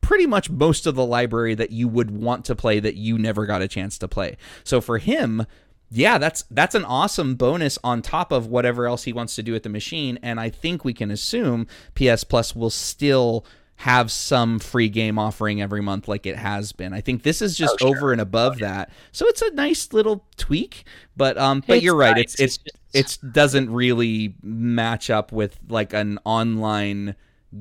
pretty 0.00 0.26
much 0.26 0.50
most 0.50 0.86
of 0.86 0.94
the 0.94 1.04
library 1.04 1.54
that 1.54 1.70
you 1.70 1.88
would 1.88 2.10
want 2.10 2.44
to 2.46 2.54
play 2.54 2.80
that 2.80 2.94
you 2.94 3.18
never 3.18 3.46
got 3.46 3.62
a 3.62 3.68
chance 3.68 3.98
to 3.98 4.08
play. 4.08 4.36
So 4.64 4.80
for 4.80 4.98
him, 4.98 5.46
yeah, 5.90 6.18
that's 6.18 6.44
that's 6.50 6.74
an 6.74 6.84
awesome 6.84 7.34
bonus 7.34 7.78
on 7.84 8.02
top 8.02 8.32
of 8.32 8.46
whatever 8.46 8.86
else 8.86 9.04
he 9.04 9.12
wants 9.12 9.36
to 9.36 9.42
do 9.42 9.52
with 9.52 9.62
the 9.62 9.68
machine 9.68 10.18
and 10.22 10.40
I 10.40 10.48
think 10.48 10.84
we 10.84 10.94
can 10.94 11.10
assume 11.10 11.66
PS 11.94 12.24
Plus 12.24 12.56
will 12.56 12.70
still 12.70 13.44
have 13.76 14.10
some 14.10 14.58
free 14.58 14.88
game 14.88 15.18
offering 15.18 15.60
every 15.60 15.82
month 15.82 16.08
like 16.08 16.26
it 16.26 16.36
has 16.36 16.72
been. 16.72 16.92
I 16.92 17.00
think 17.00 17.22
this 17.22 17.42
is 17.42 17.56
just 17.56 17.74
oh, 17.74 17.88
sure. 17.88 17.96
over 17.96 18.12
and 18.12 18.20
above 18.20 18.54
oh, 18.54 18.58
yeah. 18.60 18.72
that. 18.72 18.90
So 19.12 19.26
it's 19.26 19.42
a 19.42 19.50
nice 19.50 19.92
little 19.92 20.24
tweak, 20.36 20.84
but 21.16 21.36
um 21.36 21.62
but 21.66 21.76
it's 21.76 21.84
you're 21.84 21.96
right. 21.96 22.16
Nice. 22.16 22.38
It's 22.38 22.58
it's 22.92 23.18
it 23.22 23.32
doesn't 23.32 23.70
really 23.70 24.34
match 24.42 25.10
up 25.10 25.32
with 25.32 25.58
like 25.68 25.92
an 25.92 26.18
online 26.24 27.16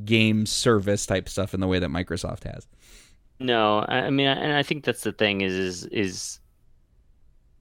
game 0.06 0.46
service 0.46 1.06
type 1.06 1.28
stuff 1.28 1.54
in 1.54 1.60
the 1.60 1.68
way 1.68 1.80
that 1.80 1.90
Microsoft 1.90 2.44
has. 2.44 2.68
No, 3.40 3.80
I 3.88 4.10
mean 4.10 4.28
and 4.28 4.54
I 4.54 4.64
think 4.64 4.86
that's 4.86 5.02
the 5.02 5.12
thing 5.12 5.42
is 5.42 5.54
is 5.54 5.86
is 5.86 6.40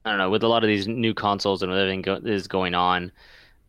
I 0.05 0.09
don't 0.09 0.19
know, 0.19 0.29
with 0.29 0.43
a 0.43 0.47
lot 0.47 0.63
of 0.63 0.67
these 0.67 0.87
new 0.87 1.13
consoles 1.13 1.63
and 1.63 1.71
everything 1.71 2.01
go- 2.01 2.21
is 2.23 2.47
going 2.47 2.75
on, 2.75 3.11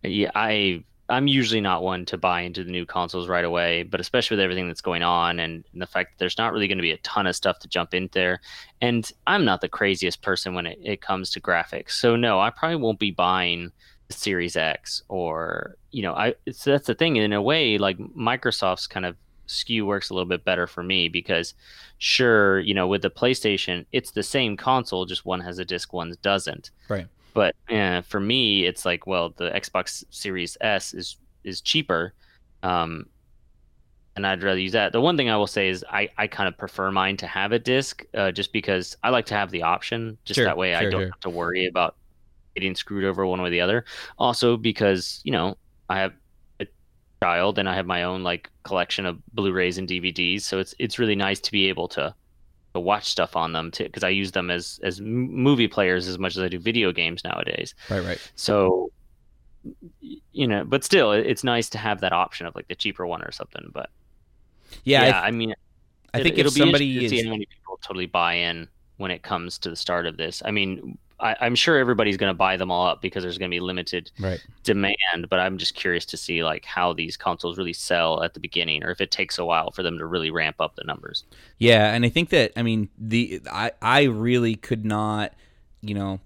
yeah, 0.03 0.31
I 0.35 0.83
I'm 1.09 1.27
usually 1.27 1.61
not 1.61 1.83
one 1.83 2.07
to 2.07 2.17
buy 2.17 2.41
into 2.41 2.65
the 2.65 2.71
new 2.71 2.87
consoles 2.87 3.29
right 3.29 3.45
away, 3.45 3.83
but 3.83 4.01
especially 4.01 4.37
with 4.37 4.45
everything 4.45 4.69
that's 4.69 4.81
going 4.81 5.03
on 5.03 5.39
and, 5.39 5.65
and 5.73 5.83
the 5.83 5.87
fact 5.87 6.13
that 6.13 6.19
there's 6.19 6.39
not 6.39 6.53
really 6.53 6.67
going 6.67 6.79
to 6.79 6.83
be 6.83 6.93
a 6.93 6.99
ton 6.99 7.27
of 7.27 7.37
stuff 7.37 7.59
to 7.61 7.69
jump 7.69 7.93
in 7.93 8.09
there. 8.13 8.41
And 8.81 9.11
I'm 9.27 9.45
not 9.45 9.61
the 9.61 9.69
craziest 9.69 10.23
person 10.23 10.55
when 10.55 10.67
it, 10.67 10.79
it 10.83 11.01
comes 11.03 11.31
to 11.31 11.41
graphics. 11.41 11.93
So, 11.93 12.17
no, 12.17 12.41
I 12.41 12.51
probably 12.51 12.77
won't 12.77 12.99
be 12.99 13.11
buying 13.11 13.71
the 14.09 14.15
Series 14.15 14.57
X 14.57 15.03
or, 15.09 15.77
you 15.91 16.03
know, 16.03 16.15
I 16.15 16.35
so 16.51 16.71
that's 16.71 16.87
the 16.87 16.95
thing. 16.95 17.17
In 17.17 17.33
a 17.33 17.43
way, 17.43 17.77
like 17.77 17.99
Microsoft's 17.99 18.87
kind 18.87 19.05
of 19.05 19.17
SKU 19.47 19.85
works 19.85 20.09
a 20.09 20.15
little 20.15 20.29
bit 20.29 20.45
better 20.45 20.67
for 20.67 20.83
me 20.83 21.09
because, 21.09 21.55
sure, 21.99 22.61
you 22.61 22.73
know, 22.73 22.87
with 22.87 23.03
the 23.03 23.11
PlayStation, 23.11 23.85
it's 23.93 24.11
the 24.11 24.23
same 24.23 24.57
console, 24.57 25.05
just 25.05 25.27
one 25.27 25.41
has 25.41 25.59
a 25.59 25.65
disc, 25.65 25.93
one 25.93 26.15
doesn't. 26.23 26.71
Right. 26.89 27.07
But 27.35 27.57
uh, 27.69 28.01
for 28.03 28.21
me, 28.21 28.65
it's 28.65 28.85
like, 28.85 29.07
well, 29.07 29.31
the 29.37 29.51
Xbox 29.51 30.05
Series 30.11 30.57
S 30.61 30.95
is 30.95 31.17
is 31.43 31.61
cheaper, 31.61 32.15
um, 32.63 33.07
and 34.17 34.27
I'd 34.27 34.43
rather 34.43 34.61
use 34.61 34.73
that. 34.73 34.93
The 34.93 35.01
one 35.01 35.17
thing 35.17 35.29
I 35.29 35.37
will 35.37 35.49
say 35.49 35.69
is 35.69 35.85
I, 35.91 36.09
I 36.17 36.29
kind 36.29 36.49
of 36.49 36.57
prefer 36.57 36.91
mine 36.93 37.17
to 37.19 37.27
have 37.27 37.51
a 37.53 37.59
disc, 37.59 38.05
uh, 38.15 38.31
just 38.31 38.53
because 38.53 38.97
I 39.03 39.11
like 39.11 39.27
to 39.27 39.35
have 39.35 39.51
the 39.51 39.63
option. 39.63 40.17
Just 40.25 40.37
sure, 40.37 40.45
that 40.45 40.57
way, 40.57 40.71
sure, 40.71 40.79
I 40.79 40.83
don't 40.85 40.93
sure. 40.93 41.07
have 41.07 41.21
to 41.21 41.31
worry 41.31 41.67
about 41.67 41.97
getting 42.55 42.77
screwed 42.77 43.05
over 43.05 43.27
one 43.27 43.43
way 43.43 43.49
or 43.49 43.51
the 43.51 43.61
other. 43.61 43.85
Also, 44.17 44.57
because 44.57 45.21
you 45.25 45.33
know 45.33 45.57
I 45.91 45.99
have 45.99 46.13
a 46.61 46.67
child 47.21 47.59
and 47.59 47.69
I 47.69 47.75
have 47.75 47.87
my 47.87 48.05
own 48.05 48.23
like 48.23 48.49
collection 48.63 49.07
of 49.07 49.19
Blu-rays 49.35 49.77
and 49.77 49.89
DVDs, 49.89 50.43
so 50.43 50.61
it's 50.61 50.73
it's 50.79 51.01
really 51.01 51.17
nice 51.17 51.41
to 51.41 51.51
be 51.51 51.69
able 51.69 51.89
to 51.89 52.15
to 52.75 52.81
watch 52.81 53.09
stuff 53.09 53.37
on 53.37 53.53
them 53.53 53.71
too 53.71 53.85
because 53.85 54.05
I 54.05 54.11
use 54.11 54.33
them 54.33 54.51
as 54.51 54.81
as 54.83 55.01
movie 55.01 55.69
players 55.69 56.07
as 56.09 56.19
much 56.19 56.37
as 56.37 56.43
I 56.43 56.49
do 56.49 56.59
video 56.59 56.93
games 56.93 57.25
nowadays. 57.25 57.75
Right, 57.89 58.05
right. 58.05 58.31
So 58.37 58.91
you 60.33 60.47
know, 60.47 60.65
but 60.65 60.85
still, 60.85 61.13
it's 61.13 61.45
nice 61.45 61.71
to 61.71 61.79
have 61.79 62.01
that 62.01 62.13
option 62.13 62.47
of 62.47 62.55
like 62.55 62.69
the 62.69 62.75
cheaper 62.75 63.07
one 63.07 63.23
or 63.23 63.33
something. 63.33 63.71
But 63.73 63.89
yeah, 64.85 65.07
yeah 65.07 65.21
I, 65.21 65.29
I 65.29 65.31
mean, 65.31 65.55
I 66.13 66.23
think 66.23 66.37
it, 66.37 66.47
if 66.47 66.53
somebody 66.53 67.05
is... 67.05 67.11
see 67.11 67.25
how 67.25 67.31
many 67.31 67.47
people 67.47 67.79
totally 67.83 68.07
buy 68.07 68.35
in 68.35 68.69
when 68.97 69.11
it 69.11 69.23
comes 69.23 69.59
to 69.59 69.71
the 69.71 69.77
start 69.77 70.07
of 70.07 70.17
this. 70.17 70.43
I 70.45 70.51
mean, 70.51 70.99
I, 71.25 71.47
am 71.47 71.55
sure 71.55 71.79
everybody's 71.79 72.19
going 72.19 72.31
to 72.31 72.37
buy 72.37 72.59
them 72.59 72.71
all 72.71 72.87
up 72.87 73.01
because 73.01 73.23
there's 73.23 73.39
going 73.39 73.51
to 73.51 73.55
be 73.55 73.61
limited 73.61 74.11
right. 74.21 74.45
demand. 74.63 75.29
But 75.31 75.41
I'm 75.41 75.57
just 75.57 75.75
curious 75.75 76.05
to 76.07 76.17
see 76.19 76.45
like 76.45 76.67
how 76.67 76.93
these 76.93 77.17
consoles 77.17 77.57
really 77.57 77.73
sell 77.73 78.23
at 78.23 78.35
the 78.35 78.41
beginning, 78.41 78.85
or 78.85 78.91
if 78.91 79.01
it 79.01 79.11
takes 79.11 79.39
a 79.39 79.45
while 79.45 79.71
for 79.71 79.83
them 79.83 79.99
to 79.99 80.07
really 80.07 80.31
ramp 80.31 80.57
up 80.61 80.77
the 80.77 80.85
numbers. 80.85 81.25
Yeah, 81.59 81.93
and 81.95 82.05
I 82.05 82.11
think 82.11 82.29
that 82.29 82.53
I 82.57 82.63
mean 82.63 82.91
the 82.99 83.41
I 83.51 83.73
I 83.81 84.03
really 84.05 84.55
could 84.55 84.85
not, 84.85 85.33
you 85.81 85.95
know. 85.95 86.21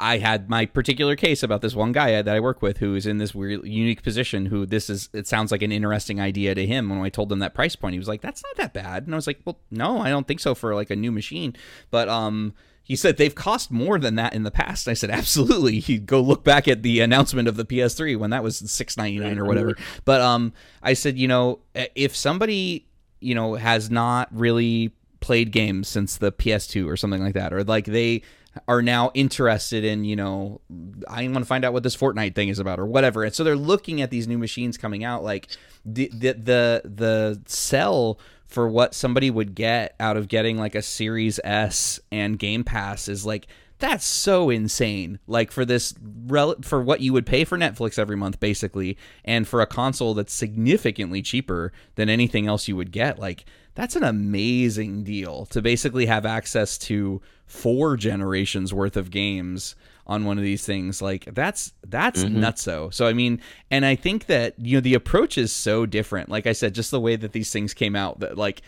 I 0.00 0.18
had 0.18 0.50
my 0.50 0.66
particular 0.66 1.14
case 1.14 1.44
about 1.44 1.62
this 1.62 1.76
one 1.76 1.92
guy 1.92 2.20
that 2.20 2.34
I 2.34 2.40
work 2.40 2.60
with 2.60 2.78
who 2.78 2.96
is 2.96 3.06
in 3.06 3.18
this 3.18 3.36
weird, 3.36 3.64
unique 3.64 4.02
position. 4.02 4.46
Who 4.46 4.66
this 4.66 4.90
is, 4.90 5.08
it 5.12 5.28
sounds 5.28 5.52
like 5.52 5.62
an 5.62 5.70
interesting 5.70 6.20
idea 6.20 6.56
to 6.56 6.66
him. 6.66 6.88
When 6.88 6.98
I 7.02 7.08
told 7.08 7.30
him 7.30 7.38
that 7.38 7.54
price 7.54 7.76
point, 7.76 7.92
he 7.92 7.98
was 8.00 8.08
like, 8.08 8.20
"That's 8.20 8.42
not 8.42 8.56
that 8.56 8.74
bad," 8.74 9.04
and 9.04 9.14
I 9.14 9.16
was 9.16 9.28
like, 9.28 9.38
"Well, 9.44 9.60
no, 9.70 10.00
I 10.00 10.08
don't 10.08 10.26
think 10.26 10.40
so 10.40 10.56
for 10.56 10.74
like 10.74 10.90
a 10.90 10.96
new 10.96 11.12
machine." 11.12 11.54
But 11.92 12.08
um, 12.08 12.54
he 12.86 12.94
said 12.94 13.16
they've 13.16 13.34
cost 13.34 13.72
more 13.72 13.98
than 13.98 14.14
that 14.14 14.32
in 14.32 14.44
the 14.44 14.50
past. 14.52 14.86
I 14.86 14.94
said 14.94 15.10
absolutely. 15.10 15.80
He 15.80 15.98
go 15.98 16.20
look 16.20 16.44
back 16.44 16.68
at 16.68 16.84
the 16.84 17.00
announcement 17.00 17.48
of 17.48 17.56
the 17.56 17.64
PS3 17.64 18.16
when 18.16 18.30
that 18.30 18.44
was 18.44 18.58
six 18.70 18.96
ninety 18.96 19.18
nine 19.18 19.40
or 19.40 19.44
whatever. 19.44 19.76
But 20.04 20.20
um, 20.20 20.52
I 20.84 20.92
said 20.92 21.18
you 21.18 21.26
know 21.26 21.58
if 21.74 22.14
somebody 22.14 22.86
you 23.18 23.34
know 23.34 23.54
has 23.54 23.90
not 23.90 24.28
really 24.30 24.92
played 25.18 25.50
games 25.50 25.88
since 25.88 26.16
the 26.16 26.30
PS2 26.30 26.86
or 26.86 26.96
something 26.96 27.20
like 27.20 27.34
that, 27.34 27.52
or 27.52 27.64
like 27.64 27.86
they 27.86 28.22
are 28.68 28.82
now 28.82 29.10
interested 29.14 29.84
in, 29.84 30.04
you 30.04 30.14
know, 30.14 30.60
I 31.08 31.22
want 31.24 31.38
to 31.38 31.44
find 31.44 31.64
out 31.64 31.72
what 31.72 31.82
this 31.82 31.96
Fortnite 31.96 32.34
thing 32.36 32.48
is 32.48 32.60
about 32.60 32.78
or 32.78 32.86
whatever. 32.86 33.24
And 33.24 33.34
so 33.34 33.42
they're 33.42 33.56
looking 33.56 34.00
at 34.00 34.10
these 34.10 34.28
new 34.28 34.38
machines 34.38 34.78
coming 34.78 35.02
out 35.02 35.24
like 35.24 35.48
the 35.84 36.08
the 36.12 36.32
the, 36.32 36.82
the 36.84 37.42
sell 37.46 38.20
for 38.46 38.68
what 38.68 38.94
somebody 38.94 39.30
would 39.30 39.54
get 39.54 39.94
out 39.98 40.16
of 40.16 40.28
getting 40.28 40.58
like 40.58 40.74
a 40.74 40.82
Series 40.82 41.40
S 41.44 42.00
and 42.10 42.38
Game 42.38 42.64
Pass 42.64 43.08
is 43.08 43.26
like 43.26 43.46
that's 43.78 44.06
so 44.06 44.48
insane. 44.48 45.18
Like 45.26 45.50
for 45.50 45.64
this 45.64 45.94
rel- 46.26 46.56
for 46.62 46.82
what 46.82 47.00
you 47.00 47.12
would 47.12 47.26
pay 47.26 47.44
for 47.44 47.58
Netflix 47.58 47.98
every 47.98 48.16
month 48.16 48.40
basically 48.40 48.96
and 49.24 49.46
for 49.46 49.60
a 49.60 49.66
console 49.66 50.14
that's 50.14 50.32
significantly 50.32 51.20
cheaper 51.20 51.72
than 51.96 52.08
anything 52.08 52.46
else 52.46 52.68
you 52.68 52.76
would 52.76 52.90
get. 52.90 53.18
Like 53.18 53.44
that's 53.74 53.96
an 53.96 54.04
amazing 54.04 55.04
deal 55.04 55.44
to 55.46 55.60
basically 55.60 56.06
have 56.06 56.24
access 56.24 56.78
to 56.78 57.20
four 57.44 57.96
generations 57.96 58.72
worth 58.72 58.96
of 58.96 59.10
games 59.10 59.74
on 60.06 60.24
one 60.24 60.38
of 60.38 60.44
these 60.44 60.64
things 60.64 61.02
like 61.02 61.24
that's 61.34 61.72
that's 61.86 62.22
mm-hmm. 62.22 62.42
nutso 62.42 62.92
so 62.92 63.06
i 63.06 63.12
mean 63.12 63.40
and 63.70 63.84
i 63.84 63.94
think 63.94 64.26
that 64.26 64.54
you 64.58 64.76
know 64.76 64.80
the 64.80 64.94
approach 64.94 65.36
is 65.36 65.52
so 65.52 65.84
different 65.84 66.28
like 66.28 66.46
i 66.46 66.52
said 66.52 66.74
just 66.74 66.90
the 66.90 67.00
way 67.00 67.16
that 67.16 67.32
these 67.32 67.52
things 67.52 67.74
came 67.74 67.96
out 67.96 68.20
that 68.20 68.36
like 68.36 68.62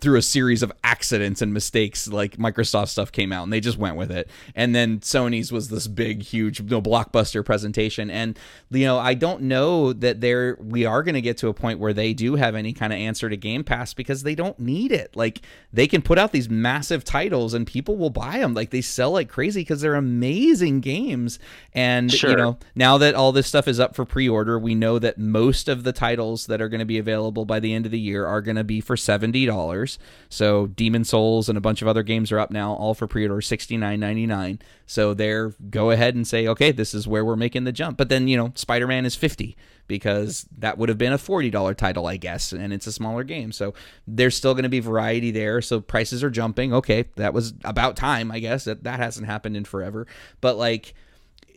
through 0.00 0.16
a 0.16 0.22
series 0.22 0.62
of 0.62 0.70
accidents 0.84 1.42
and 1.42 1.52
mistakes 1.52 2.06
like 2.06 2.36
Microsoft 2.36 2.88
stuff 2.88 3.10
came 3.10 3.32
out 3.32 3.42
and 3.42 3.52
they 3.52 3.58
just 3.58 3.78
went 3.78 3.96
with 3.96 4.12
it. 4.12 4.30
And 4.54 4.74
then 4.74 5.00
Sony's 5.00 5.50
was 5.50 5.70
this 5.70 5.88
big 5.88 6.22
huge 6.22 6.60
you 6.60 6.66
know, 6.66 6.80
blockbuster 6.80 7.44
presentation 7.44 8.08
and 8.08 8.38
you 8.70 8.86
know 8.86 8.98
I 8.98 9.14
don't 9.14 9.42
know 9.42 9.92
that 9.92 10.20
there 10.20 10.56
we 10.60 10.86
are 10.86 11.02
going 11.02 11.16
to 11.16 11.20
get 11.20 11.38
to 11.38 11.48
a 11.48 11.54
point 11.54 11.80
where 11.80 11.92
they 11.92 12.14
do 12.14 12.36
have 12.36 12.54
any 12.54 12.72
kind 12.72 12.92
of 12.92 12.98
answer 13.00 13.28
to 13.28 13.36
Game 13.36 13.64
Pass 13.64 13.92
because 13.92 14.22
they 14.22 14.36
don't 14.36 14.58
need 14.60 14.92
it. 14.92 15.16
Like 15.16 15.42
they 15.72 15.88
can 15.88 16.00
put 16.00 16.16
out 16.16 16.30
these 16.30 16.48
massive 16.48 17.02
titles 17.02 17.52
and 17.52 17.66
people 17.66 17.96
will 17.96 18.10
buy 18.10 18.38
them 18.38 18.54
like 18.54 18.70
they 18.70 18.82
sell 18.82 19.10
like 19.10 19.28
crazy 19.28 19.64
cuz 19.64 19.80
they're 19.80 19.96
amazing 19.96 20.80
games 20.80 21.40
and 21.72 22.12
sure. 22.12 22.30
you 22.30 22.36
know 22.36 22.58
now 22.76 22.98
that 22.98 23.16
all 23.16 23.32
this 23.32 23.48
stuff 23.48 23.66
is 23.66 23.80
up 23.80 23.96
for 23.96 24.04
pre-order 24.04 24.58
we 24.58 24.74
know 24.76 24.98
that 25.00 25.18
most 25.18 25.68
of 25.68 25.82
the 25.82 25.92
titles 25.92 26.46
that 26.46 26.60
are 26.60 26.68
going 26.68 26.78
to 26.78 26.84
be 26.84 26.98
available 26.98 27.44
by 27.44 27.58
the 27.58 27.72
end 27.74 27.84
of 27.84 27.92
the 27.92 27.98
year 27.98 28.26
are 28.26 28.40
going 28.40 28.56
to 28.56 28.64
be 28.64 28.80
for 28.80 28.94
$70 28.94 29.71
dollars. 29.72 29.98
So 30.28 30.66
Demon 30.66 31.04
Souls 31.04 31.48
and 31.48 31.58
a 31.58 31.60
bunch 31.60 31.82
of 31.82 31.88
other 31.88 32.02
games 32.02 32.30
are 32.32 32.38
up 32.38 32.50
now, 32.50 32.74
all 32.74 32.94
for 32.94 33.06
pre-order, 33.06 33.40
sixty 33.40 33.76
nine 33.76 34.00
ninety 34.00 34.26
nine. 34.26 34.60
So 34.86 35.14
they're 35.14 35.54
go 35.70 35.90
ahead 35.90 36.14
and 36.14 36.26
say, 36.26 36.46
okay, 36.48 36.72
this 36.72 36.94
is 36.94 37.08
where 37.08 37.24
we're 37.24 37.36
making 37.36 37.64
the 37.64 37.72
jump. 37.72 37.96
But 37.96 38.08
then 38.08 38.28
you 38.28 38.36
know, 38.36 38.52
Spider 38.54 38.86
Man 38.86 39.06
is 39.06 39.14
fifty 39.14 39.56
because 39.88 40.46
that 40.58 40.78
would 40.78 40.88
have 40.88 40.98
been 40.98 41.12
a 41.12 41.18
forty 41.18 41.50
dollar 41.50 41.74
title, 41.74 42.06
I 42.06 42.16
guess, 42.16 42.52
and 42.52 42.72
it's 42.72 42.86
a 42.86 42.92
smaller 42.92 43.24
game. 43.24 43.52
So 43.52 43.74
there's 44.06 44.36
still 44.36 44.54
going 44.54 44.64
to 44.64 44.68
be 44.68 44.80
variety 44.80 45.30
there. 45.30 45.60
So 45.60 45.80
prices 45.80 46.22
are 46.22 46.30
jumping. 46.30 46.72
Okay, 46.74 47.04
that 47.16 47.34
was 47.34 47.54
about 47.64 47.96
time, 47.96 48.30
I 48.30 48.38
guess. 48.38 48.64
That 48.64 48.84
that 48.84 49.00
hasn't 49.00 49.26
happened 49.26 49.56
in 49.56 49.64
forever. 49.64 50.06
But 50.40 50.56
like 50.56 50.94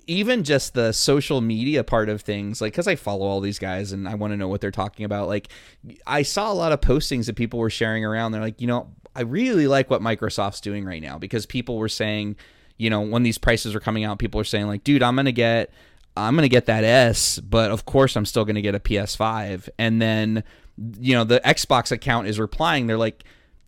even 0.07 0.43
just 0.43 0.73
the 0.73 0.91
social 0.91 1.41
media 1.41 1.83
part 1.83 2.09
of 2.09 2.21
things, 2.21 2.61
like 2.61 2.73
because 2.73 2.87
I 2.87 2.95
follow 2.95 3.25
all 3.25 3.41
these 3.41 3.59
guys 3.59 3.91
and 3.91 4.07
I 4.07 4.15
want 4.15 4.31
to 4.33 4.37
know 4.37 4.47
what 4.47 4.61
they're 4.61 4.71
talking 4.71 5.05
about. 5.05 5.27
Like, 5.27 5.49
I 6.05 6.21
saw 6.21 6.51
a 6.51 6.53
lot 6.53 6.71
of 6.71 6.81
postings 6.81 7.25
that 7.25 7.35
people 7.35 7.59
were 7.59 7.69
sharing 7.69 8.05
around. 8.05 8.31
They're 8.31 8.41
like, 8.41 8.61
you 8.61 8.67
know, 8.67 8.89
I 9.15 9.21
really 9.21 9.67
like 9.67 9.89
what 9.89 10.01
Microsoft's 10.01 10.61
doing 10.61 10.85
right 10.85 11.01
now 11.01 11.17
because 11.17 11.45
people 11.45 11.77
were 11.77 11.89
saying, 11.89 12.35
you 12.77 12.89
know, 12.89 13.01
when 13.01 13.23
these 13.23 13.37
prices 13.37 13.73
are 13.73 13.79
coming 13.79 14.03
out, 14.03 14.19
people 14.19 14.39
are 14.41 14.45
saying 14.45 14.67
like, 14.67 14.83
dude, 14.83 15.01
I'm 15.01 15.15
gonna 15.15 15.31
get, 15.31 15.71
I'm 16.17 16.35
gonna 16.35 16.49
get 16.49 16.65
that 16.65 16.83
S, 16.83 17.39
but 17.39 17.71
of 17.71 17.85
course 17.85 18.15
I'm 18.15 18.25
still 18.25 18.45
gonna 18.45 18.61
get 18.61 18.75
a 18.75 18.79
PS5. 18.79 19.69
And 19.79 20.01
then, 20.01 20.43
you 20.99 21.13
know, 21.15 21.23
the 21.23 21.39
Xbox 21.39 21.91
account 21.91 22.27
is 22.27 22.39
replying, 22.39 22.87
they're 22.87 22.97
like 22.97 23.23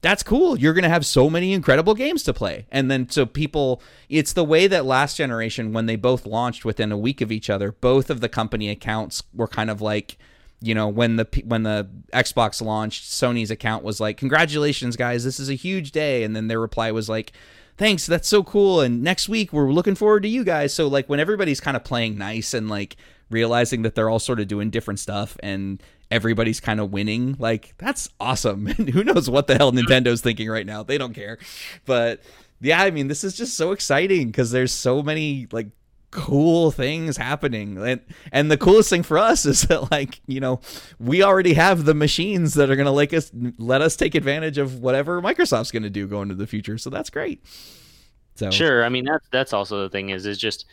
that's 0.07 0.23
cool. 0.23 0.57
You're 0.57 0.73
going 0.73 0.83
to 0.83 0.89
have 0.89 1.05
so 1.05 1.29
many 1.29 1.51
incredible 1.51 1.93
games 1.93 2.23
to 2.23 2.33
play. 2.33 2.65
And 2.71 2.89
then 2.89 3.09
so 3.09 3.25
people 3.25 3.81
it's 4.07 4.31
the 4.31 4.43
way 4.43 4.65
that 4.67 4.85
last 4.85 5.17
generation 5.17 5.73
when 5.73 5.85
they 5.85 5.97
both 5.97 6.25
launched 6.25 6.63
within 6.63 6.93
a 6.93 6.97
week 6.97 7.19
of 7.19 7.29
each 7.29 7.49
other, 7.49 7.73
both 7.73 8.09
of 8.09 8.21
the 8.21 8.29
company 8.29 8.69
accounts 8.69 9.23
were 9.33 9.49
kind 9.49 9.69
of 9.69 9.81
like 9.81 10.17
you 10.61 10.73
know 10.73 10.87
when 10.87 11.17
the 11.17 11.27
when 11.45 11.63
the 11.63 11.89
Xbox 12.13 12.61
launched, 12.61 13.03
Sony's 13.03 13.51
account 13.51 13.83
was 13.83 13.99
like, 13.99 14.15
"Congratulations, 14.15 14.95
guys! 14.95 15.25
This 15.25 15.41
is 15.41 15.49
a 15.49 15.55
huge 15.55 15.91
day," 15.91 16.23
and 16.23 16.33
then 16.33 16.47
their 16.47 16.59
reply 16.59 16.89
was 16.89 17.09
like, 17.09 17.33
"Thanks, 17.75 18.05
that's 18.05 18.29
so 18.29 18.43
cool." 18.43 18.79
And 18.79 19.03
next 19.03 19.27
week 19.27 19.51
we're 19.51 19.73
looking 19.73 19.95
forward 19.95 20.23
to 20.23 20.29
you 20.29 20.45
guys. 20.45 20.73
So 20.73 20.87
like 20.87 21.09
when 21.09 21.19
everybody's 21.19 21.59
kind 21.59 21.75
of 21.75 21.83
playing 21.83 22.17
nice 22.17 22.53
and 22.53 22.69
like 22.69 22.95
realizing 23.29 23.81
that 23.81 23.95
they're 23.95 24.09
all 24.09 24.19
sort 24.19 24.39
of 24.39 24.47
doing 24.47 24.69
different 24.69 24.99
stuff 24.99 25.37
and 25.41 25.81
everybody's 26.09 26.59
kind 26.59 26.79
of 26.79 26.91
winning. 26.91 27.35
Like 27.39 27.73
that's 27.77 28.09
awesome. 28.19 28.67
And 28.77 28.89
who 28.89 29.03
knows 29.03 29.29
what 29.29 29.47
the 29.47 29.55
hell 29.55 29.71
Nintendo's 29.71 30.21
thinking 30.21 30.49
right 30.49 30.65
now? 30.65 30.83
They 30.83 30.97
don't 30.97 31.13
care. 31.13 31.37
But 31.85 32.21
yeah, 32.61 32.81
I 32.81 32.91
mean, 32.91 33.07
this 33.07 33.23
is 33.23 33.35
just 33.35 33.55
so 33.55 33.71
exciting 33.71 34.27
because 34.27 34.51
there's 34.51 34.71
so 34.71 35.01
many 35.01 35.47
like 35.51 35.67
cool 36.09 36.71
things 36.71 37.17
happening 37.17 37.77
and 37.77 37.99
and 38.31 38.49
the 38.49 38.57
coolest 38.57 38.89
thing 38.89 39.03
for 39.03 39.17
us 39.17 39.45
is 39.45 39.63
that 39.63 39.91
like 39.91 40.21
you 40.25 40.39
know 40.39 40.61
we 40.99 41.21
already 41.21 41.53
have 41.53 41.83
the 41.83 41.93
machines 41.93 42.53
that 42.53 42.69
are 42.69 42.77
going 42.77 42.85
to 42.85 42.91
like 42.91 43.13
us 43.13 43.29
let 43.57 43.81
us 43.81 43.97
take 43.97 44.15
advantage 44.15 44.57
of 44.57 44.79
whatever 44.79 45.21
microsoft's 45.21 45.69
going 45.69 45.83
to 45.83 45.89
do 45.89 46.07
going 46.07 46.23
into 46.23 46.35
the 46.35 46.47
future 46.47 46.77
so 46.77 46.89
that's 46.89 47.09
great 47.09 47.43
so 48.35 48.49
sure 48.49 48.85
i 48.85 48.89
mean 48.89 49.03
that's 49.03 49.27
that's 49.31 49.51
also 49.51 49.81
the 49.81 49.89
thing 49.89 50.09
is 50.09 50.25
is 50.25 50.37
just 50.37 50.65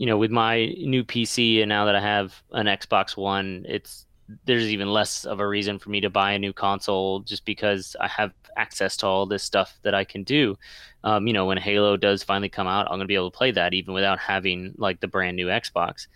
you 0.00 0.06
know 0.06 0.16
with 0.16 0.30
my 0.30 0.64
new 0.78 1.04
pc 1.04 1.60
and 1.60 1.68
now 1.68 1.84
that 1.84 1.94
i 1.94 2.00
have 2.00 2.42
an 2.52 2.64
xbox 2.66 3.18
one 3.18 3.66
it's 3.68 4.06
there's 4.46 4.68
even 4.68 4.88
less 4.88 5.26
of 5.26 5.40
a 5.40 5.46
reason 5.46 5.78
for 5.78 5.90
me 5.90 6.00
to 6.00 6.08
buy 6.08 6.32
a 6.32 6.38
new 6.38 6.52
console 6.52 7.20
just 7.20 7.44
because 7.44 7.96
I 8.00 8.08
have 8.08 8.32
access 8.56 8.96
to 8.98 9.06
all 9.06 9.26
this 9.26 9.42
stuff 9.42 9.78
that 9.82 9.94
I 9.94 10.04
can 10.04 10.22
do. 10.22 10.56
Um, 11.02 11.26
you 11.26 11.32
know, 11.32 11.46
when 11.46 11.58
Halo 11.58 11.96
does 11.96 12.22
finally 12.22 12.48
come 12.48 12.66
out, 12.66 12.86
I'm 12.86 12.92
to 13.00 13.06
be 13.06 13.14
able 13.14 13.30
to 13.30 13.36
play 13.36 13.50
that 13.50 13.74
even 13.74 13.92
without 13.92 14.18
having 14.18 14.74
like 14.78 15.00
the 15.00 15.08
brand 15.08 15.36
new 15.36 15.46
Xbox. 15.46 16.06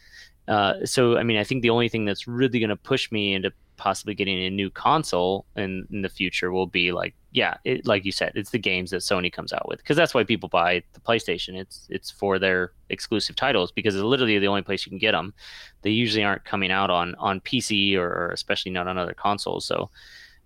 Uh, 0.47 0.85
so, 0.85 1.16
I 1.16 1.22
mean, 1.22 1.39
I 1.39 1.45
think 1.45 1.62
the 1.62 1.70
only 1.70 1.89
thing 1.89 2.05
that's 2.05 2.28
really 2.28 2.59
to 2.68 2.76
push 2.76 3.11
me 3.11 3.35
into 3.35 3.53
possibly 3.77 4.14
getting 4.14 4.39
a 4.39 4.51
new 4.51 4.70
console 4.70 5.47
in, 5.57 5.87
in 5.91 6.03
the 6.03 6.09
future 6.09 6.53
will 6.53 6.66
be 6.66 6.93
like 6.93 7.14
yeah 7.33 7.57
it, 7.64 7.87
like 7.87 8.05
you 8.05 8.12
said 8.12 8.33
it's 8.35 8.51
the 8.51 8.59
games 8.59 8.91
that 8.91 8.99
sony 8.99 9.33
comes 9.33 9.53
out 9.53 9.68
with. 9.68 9.79
Because 9.79 9.97
that's 9.97 10.14
why 10.14 10.25
people 10.25 10.49
buy 10.49 10.83
the 10.93 11.01
playstation. 11.01 11.59
It's 11.59 11.87
it's 11.91 12.11
for 12.11 12.39
their 12.39 12.72
exclusive 12.91 13.37
titles 13.37 13.72
because 13.72 13.95
it's 13.95 14.05
literally 14.05 14.39
the 14.39 14.47
only 14.47 14.62
place 14.62 14.87
you 14.87 14.91
can 14.91 14.99
get 14.99 15.12
them 15.12 15.35
they 15.83 15.91
usually 15.91 16.25
aren't 16.25 16.45
coming 16.45 16.70
out 16.70 16.91
on 16.91 17.14
on 17.16 17.41
pc 17.41 17.97
or, 17.97 18.07
or 18.07 18.31
especially 18.31 18.72
not 18.72 18.87
on 18.87 18.99
other 18.99 19.14
consoles. 19.14 19.64
So 19.64 19.91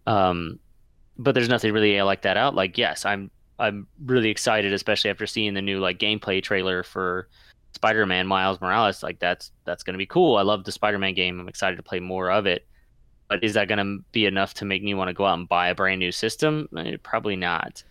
um 0.07 0.59
but 1.19 1.35
there's 1.35 1.49
nothing 1.49 1.73
really 1.73 2.01
like 2.03 2.23
that 2.23 2.37
out. 2.37 2.55
Like 2.55 2.79
yes 2.79 3.05
i'm 3.05 3.31
i'm 3.59 3.87
really 4.05 4.31
excited 4.31 4.73
especially 4.73 5.11
after 5.11 5.27
seeing 5.27 5.55
the 5.55 5.63
new 5.63 5.81
like 5.81 5.99
gameplay 5.99 6.43
trailer 6.43 6.83
for 6.83 7.29
spider-man 7.75 8.27
miles 8.27 8.61
morales. 8.61 9.03
Like 9.03 9.19
that's 9.19 9.53
that's 9.65 9.83
going 9.83 9.95
to 9.95 9.99
be 9.99 10.07
cool. 10.07 10.37
I 10.37 10.43
love 10.43 10.65
the 10.65 10.73
spider-man 10.73 11.15
game. 11.15 11.41
I'm 11.41 11.49
excited 11.49 11.77
to 11.77 11.83
play 11.83 12.01
more 12.01 12.31
of 12.31 12.47
it 12.47 12.68
but 13.29 13.45
is 13.45 13.55
that 13.55 13.69
going 13.69 13.79
to 13.79 14.05
be 14.13 14.27
enough 14.27 14.55
to 14.55 14.65
make 14.65 14.83
me 14.83 14.95
want 14.95 15.09
to 15.09 15.15
go 15.15 15.27
out 15.27 15.39
and 15.39 15.49
buy 15.49 15.69
a 15.69 15.75
brand 15.75 16.01
new 16.01 16.13
system? 16.13 16.69
Eh, 16.77 16.97
probably 17.03 17.37
not. 17.37 17.83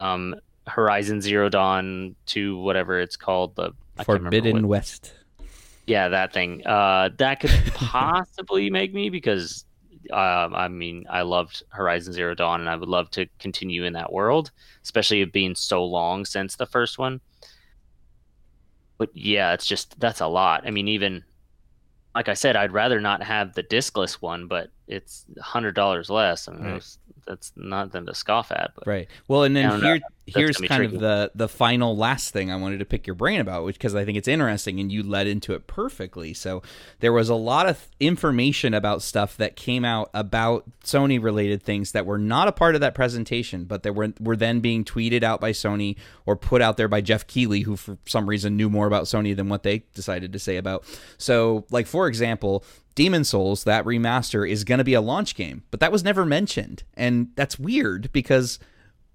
Um, 0.00 0.36
Horizon 0.66 1.20
Zero 1.20 1.48
Dawn 1.48 2.14
to 2.26 2.58
whatever 2.58 3.00
it's 3.00 3.16
called, 3.16 3.54
the 3.56 3.72
Forbidden 4.04 4.68
West. 4.68 5.12
Yeah, 5.86 6.08
that 6.08 6.32
thing. 6.32 6.66
Uh, 6.66 7.10
that 7.18 7.40
could 7.40 7.50
possibly 7.74 8.70
make 8.70 8.94
me 8.94 9.10
because 9.10 9.64
uh, 10.12 10.48
I 10.52 10.68
mean, 10.68 11.04
I 11.10 11.22
loved 11.22 11.62
Horizon 11.70 12.12
Zero 12.12 12.34
Dawn, 12.34 12.60
and 12.60 12.68
I 12.68 12.76
would 12.76 12.88
love 12.88 13.10
to 13.12 13.26
continue 13.38 13.84
in 13.84 13.94
that 13.94 14.12
world, 14.12 14.50
especially 14.82 15.22
it 15.22 15.32
being 15.32 15.54
so 15.54 15.84
long 15.84 16.24
since 16.24 16.56
the 16.56 16.66
first 16.66 16.98
one. 16.98 17.20
But 18.98 19.10
yeah, 19.14 19.52
it's 19.52 19.66
just 19.66 19.98
that's 19.98 20.20
a 20.20 20.26
lot. 20.26 20.66
I 20.66 20.70
mean, 20.70 20.88
even 20.88 21.24
like 22.14 22.28
I 22.28 22.34
said, 22.34 22.56
I'd 22.56 22.72
rather 22.72 23.00
not 23.00 23.22
have 23.22 23.54
the 23.54 23.62
discless 23.62 24.14
one, 24.14 24.46
but 24.46 24.70
it's 24.86 25.24
hundred 25.40 25.74
dollars 25.74 26.10
less. 26.10 26.48
I 26.48 26.52
mean, 26.52 26.64
right. 26.64 26.96
that's 27.26 27.52
not 27.56 27.92
them 27.92 28.06
to 28.06 28.14
scoff 28.14 28.52
at. 28.52 28.72
But 28.74 28.86
right. 28.86 29.08
Well, 29.28 29.44
and 29.44 29.56
then 29.56 29.80
here, 29.80 30.00
here's 30.26 30.56
kind 30.58 30.80
tricky. 30.80 30.94
of 30.96 31.00
the 31.00 31.30
the 31.34 31.48
final 31.48 31.96
last 31.96 32.32
thing 32.32 32.50
I 32.50 32.56
wanted 32.56 32.78
to 32.80 32.84
pick 32.84 33.06
your 33.06 33.14
brain 33.14 33.40
about, 33.40 33.64
which 33.64 33.76
because 33.76 33.94
I 33.94 34.04
think 34.04 34.18
it's 34.18 34.28
interesting, 34.28 34.80
and 34.80 34.92
you 34.92 35.02
led 35.02 35.26
into 35.26 35.54
it 35.54 35.66
perfectly. 35.66 36.34
So 36.34 36.62
there 37.00 37.12
was 37.12 37.30
a 37.30 37.34
lot 37.34 37.66
of 37.66 37.88
information 37.98 38.74
about 38.74 39.00
stuff 39.00 39.38
that 39.38 39.56
came 39.56 39.84
out 39.86 40.10
about 40.12 40.64
Sony 40.84 41.22
related 41.22 41.62
things 41.62 41.92
that 41.92 42.04
were 42.04 42.18
not 42.18 42.46
a 42.46 42.52
part 42.52 42.74
of 42.74 42.82
that 42.82 42.94
presentation, 42.94 43.64
but 43.64 43.84
that 43.84 43.94
were 43.94 44.12
were 44.20 44.36
then 44.36 44.60
being 44.60 44.84
tweeted 44.84 45.22
out 45.22 45.40
by 45.40 45.52
Sony 45.52 45.96
or 46.26 46.36
put 46.36 46.60
out 46.60 46.76
there 46.76 46.88
by 46.88 47.00
Geoff 47.00 47.26
Keighley, 47.26 47.62
who 47.62 47.76
for 47.76 47.96
some 48.04 48.28
reason 48.28 48.56
knew 48.56 48.68
more 48.68 48.86
about 48.86 49.04
Sony 49.04 49.34
than 49.34 49.48
what 49.48 49.62
they 49.62 49.84
decided 49.94 50.32
to 50.34 50.38
say 50.38 50.58
about. 50.58 50.84
So, 51.16 51.64
like 51.70 51.86
for 51.86 52.06
example, 52.06 52.64
Demon 52.94 53.24
Souls, 53.24 53.64
that 53.64 53.84
remaster, 53.84 54.48
is 54.48 54.64
going 54.64 54.78
to 54.78 54.84
be 54.84 54.94
a 54.94 55.00
launch 55.00 55.34
game, 55.34 55.62
but 55.70 55.80
that 55.80 55.92
was 55.92 56.04
never 56.04 56.24
mentioned. 56.24 56.84
And 56.94 57.28
that's 57.34 57.58
weird 57.58 58.12
because 58.12 58.58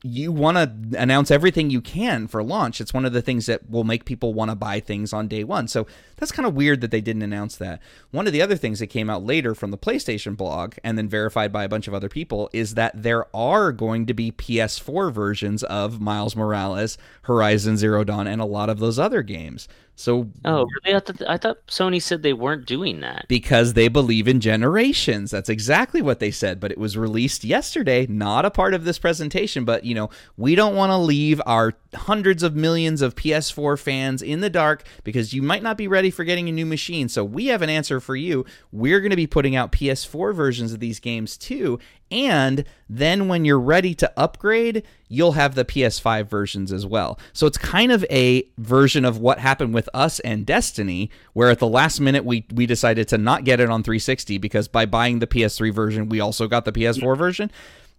you 0.02 0.32
want 0.32 0.58
to 0.58 1.02
announce 1.02 1.30
everything 1.30 1.70
you 1.70 1.82
can 1.82 2.28
for 2.28 2.42
launch. 2.42 2.80
It's 2.80 2.94
one 2.94 3.06
of 3.06 3.12
the 3.12 3.22
things 3.22 3.48
that 3.48 3.70
will 3.70 3.84
make 3.84 4.06
people 4.06 4.34
want 4.34 4.50
to 4.50 4.56
buy 4.56 4.80
things 4.80 5.12
on 5.12 5.28
day 5.28 5.44
one. 5.44 5.68
So 5.68 5.88
that's 6.16 6.32
kind 6.32 6.48
of 6.48 6.56
weird 6.56 6.80
that 6.82 6.92
they 6.92 7.02
didn't 7.02 7.22
announce 7.22 7.58
that. 7.58 7.82
One 8.12 8.26
of 8.26 8.32
the 8.34 8.42
other 8.42 8.56
things 8.56 8.80
that 8.80 8.88
came 8.88 9.10
out 9.10 9.26
later 9.26 9.54
from 9.54 9.72
the 9.72 9.78
PlayStation 9.78 10.38
blog 10.38 10.76
and 10.84 10.98
then 10.98 11.10
verified 11.10 11.52
by 11.52 11.66
a 11.66 11.70
bunch 11.70 11.88
of 11.88 11.94
other 11.94 12.10
people 12.10 12.50
is 12.54 12.76
that 12.76 13.02
there 13.02 13.26
are 13.36 13.74
going 13.74 14.06
to 14.06 14.14
be 14.14 14.32
PS4 14.32 15.12
versions 15.12 15.64
of 15.64 16.00
Miles 16.00 16.36
Morales, 16.36 16.98
Horizon 17.24 17.76
Zero 17.76 18.06
Dawn, 18.06 18.28
and 18.28 18.42
a 18.42 18.46
lot 18.46 18.70
of 18.70 18.80
those 18.80 19.00
other 19.00 19.22
games. 19.22 19.68
So 20.00 20.30
oh, 20.46 20.66
really? 20.86 20.96
I 20.96 21.02
thought, 21.02 21.22
I 21.28 21.38
thought 21.38 21.68
Sony 21.68 22.02
said 22.02 22.24
they 22.24 22.32
weren't 22.32 22.66
doing 22.66 23.02
that 23.02 23.26
because 23.28 23.74
they 23.74 23.90
believe 23.90 24.30
in 24.30 24.40
generations. 24.40 25.30
That's 25.30 25.50
exactly 25.50 26.02
what 26.02 26.20
they 26.20 26.32
said. 26.32 26.62
But 26.62 26.72
it 26.72 26.78
was 26.78 26.96
released 26.96 27.44
yesterday, 27.44 28.08
not 28.08 28.46
a 28.46 28.50
part 28.50 28.74
of 28.74 28.86
this 28.86 28.98
presentation. 28.98 29.66
But 29.66 29.84
you 29.90 29.96
know, 29.96 30.10
we 30.38 30.56
don't 30.56 30.76
want 30.76 30.92
to 30.92 30.98
leave 30.98 31.42
our 31.46 31.74
hundreds 31.96 32.44
of 32.44 32.56
millions 32.56 33.02
of 33.02 33.16
PS4 33.16 33.78
fans 33.80 34.22
in 34.22 34.42
the 34.42 34.50
dark 34.50 34.84
because 35.04 35.34
you 35.34 35.42
might 35.42 35.64
not 35.64 35.78
be 35.78 35.88
ready 35.88 36.12
for 36.12 36.24
getting 36.24 36.48
a 36.48 36.52
new 36.52 36.66
machine. 36.66 37.10
So 37.10 37.24
we 37.26 37.48
have 37.48 37.62
an 37.62 37.70
answer 37.70 38.00
for 38.00 38.16
you. 38.16 38.46
We're 38.72 39.00
going 39.00 39.10
to 39.10 39.16
be 39.16 39.28
putting 39.28 39.56
out 39.56 39.72
PS4 39.72 40.34
versions 40.34 40.72
of 40.72 40.80
these 40.80 41.00
games 41.00 41.36
too, 41.36 41.80
and 42.12 42.64
then 42.90 43.28
when 43.28 43.46
you're 43.46 43.60
ready 43.60 43.94
to 43.96 44.12
upgrade, 44.18 44.84
you'll 45.08 45.34
have 45.34 45.56
the 45.56 45.66
PS5 45.66 46.28
versions 46.28 46.72
as 46.72 46.86
well. 46.86 47.20
So 47.34 47.46
it's 47.46 47.58
kind 47.58 47.92
of 47.92 48.04
a 48.10 48.48
version 48.58 49.06
of 49.06 49.20
what 49.20 49.40
happened 49.40 49.74
with 49.74 49.90
us 49.94 50.20
and 50.22 50.46
Destiny, 50.46 51.12
where 51.34 51.50
at 51.50 51.60
the 51.60 51.68
last 51.68 52.00
minute 52.00 52.26
we 52.26 52.46
we 52.54 52.66
decided 52.66 53.08
to 53.10 53.18
not 53.18 53.44
get 53.44 53.60
it 53.60 53.70
on 53.70 53.84
360 53.84 54.38
because 54.38 54.68
by 54.68 54.86
buying 54.86 55.20
the 55.20 55.28
PS3 55.28 55.74
version, 55.74 56.10
we 56.10 56.20
also 56.20 56.48
got 56.48 56.66
the 56.66 56.72
PS4 56.72 57.18
version 57.18 57.52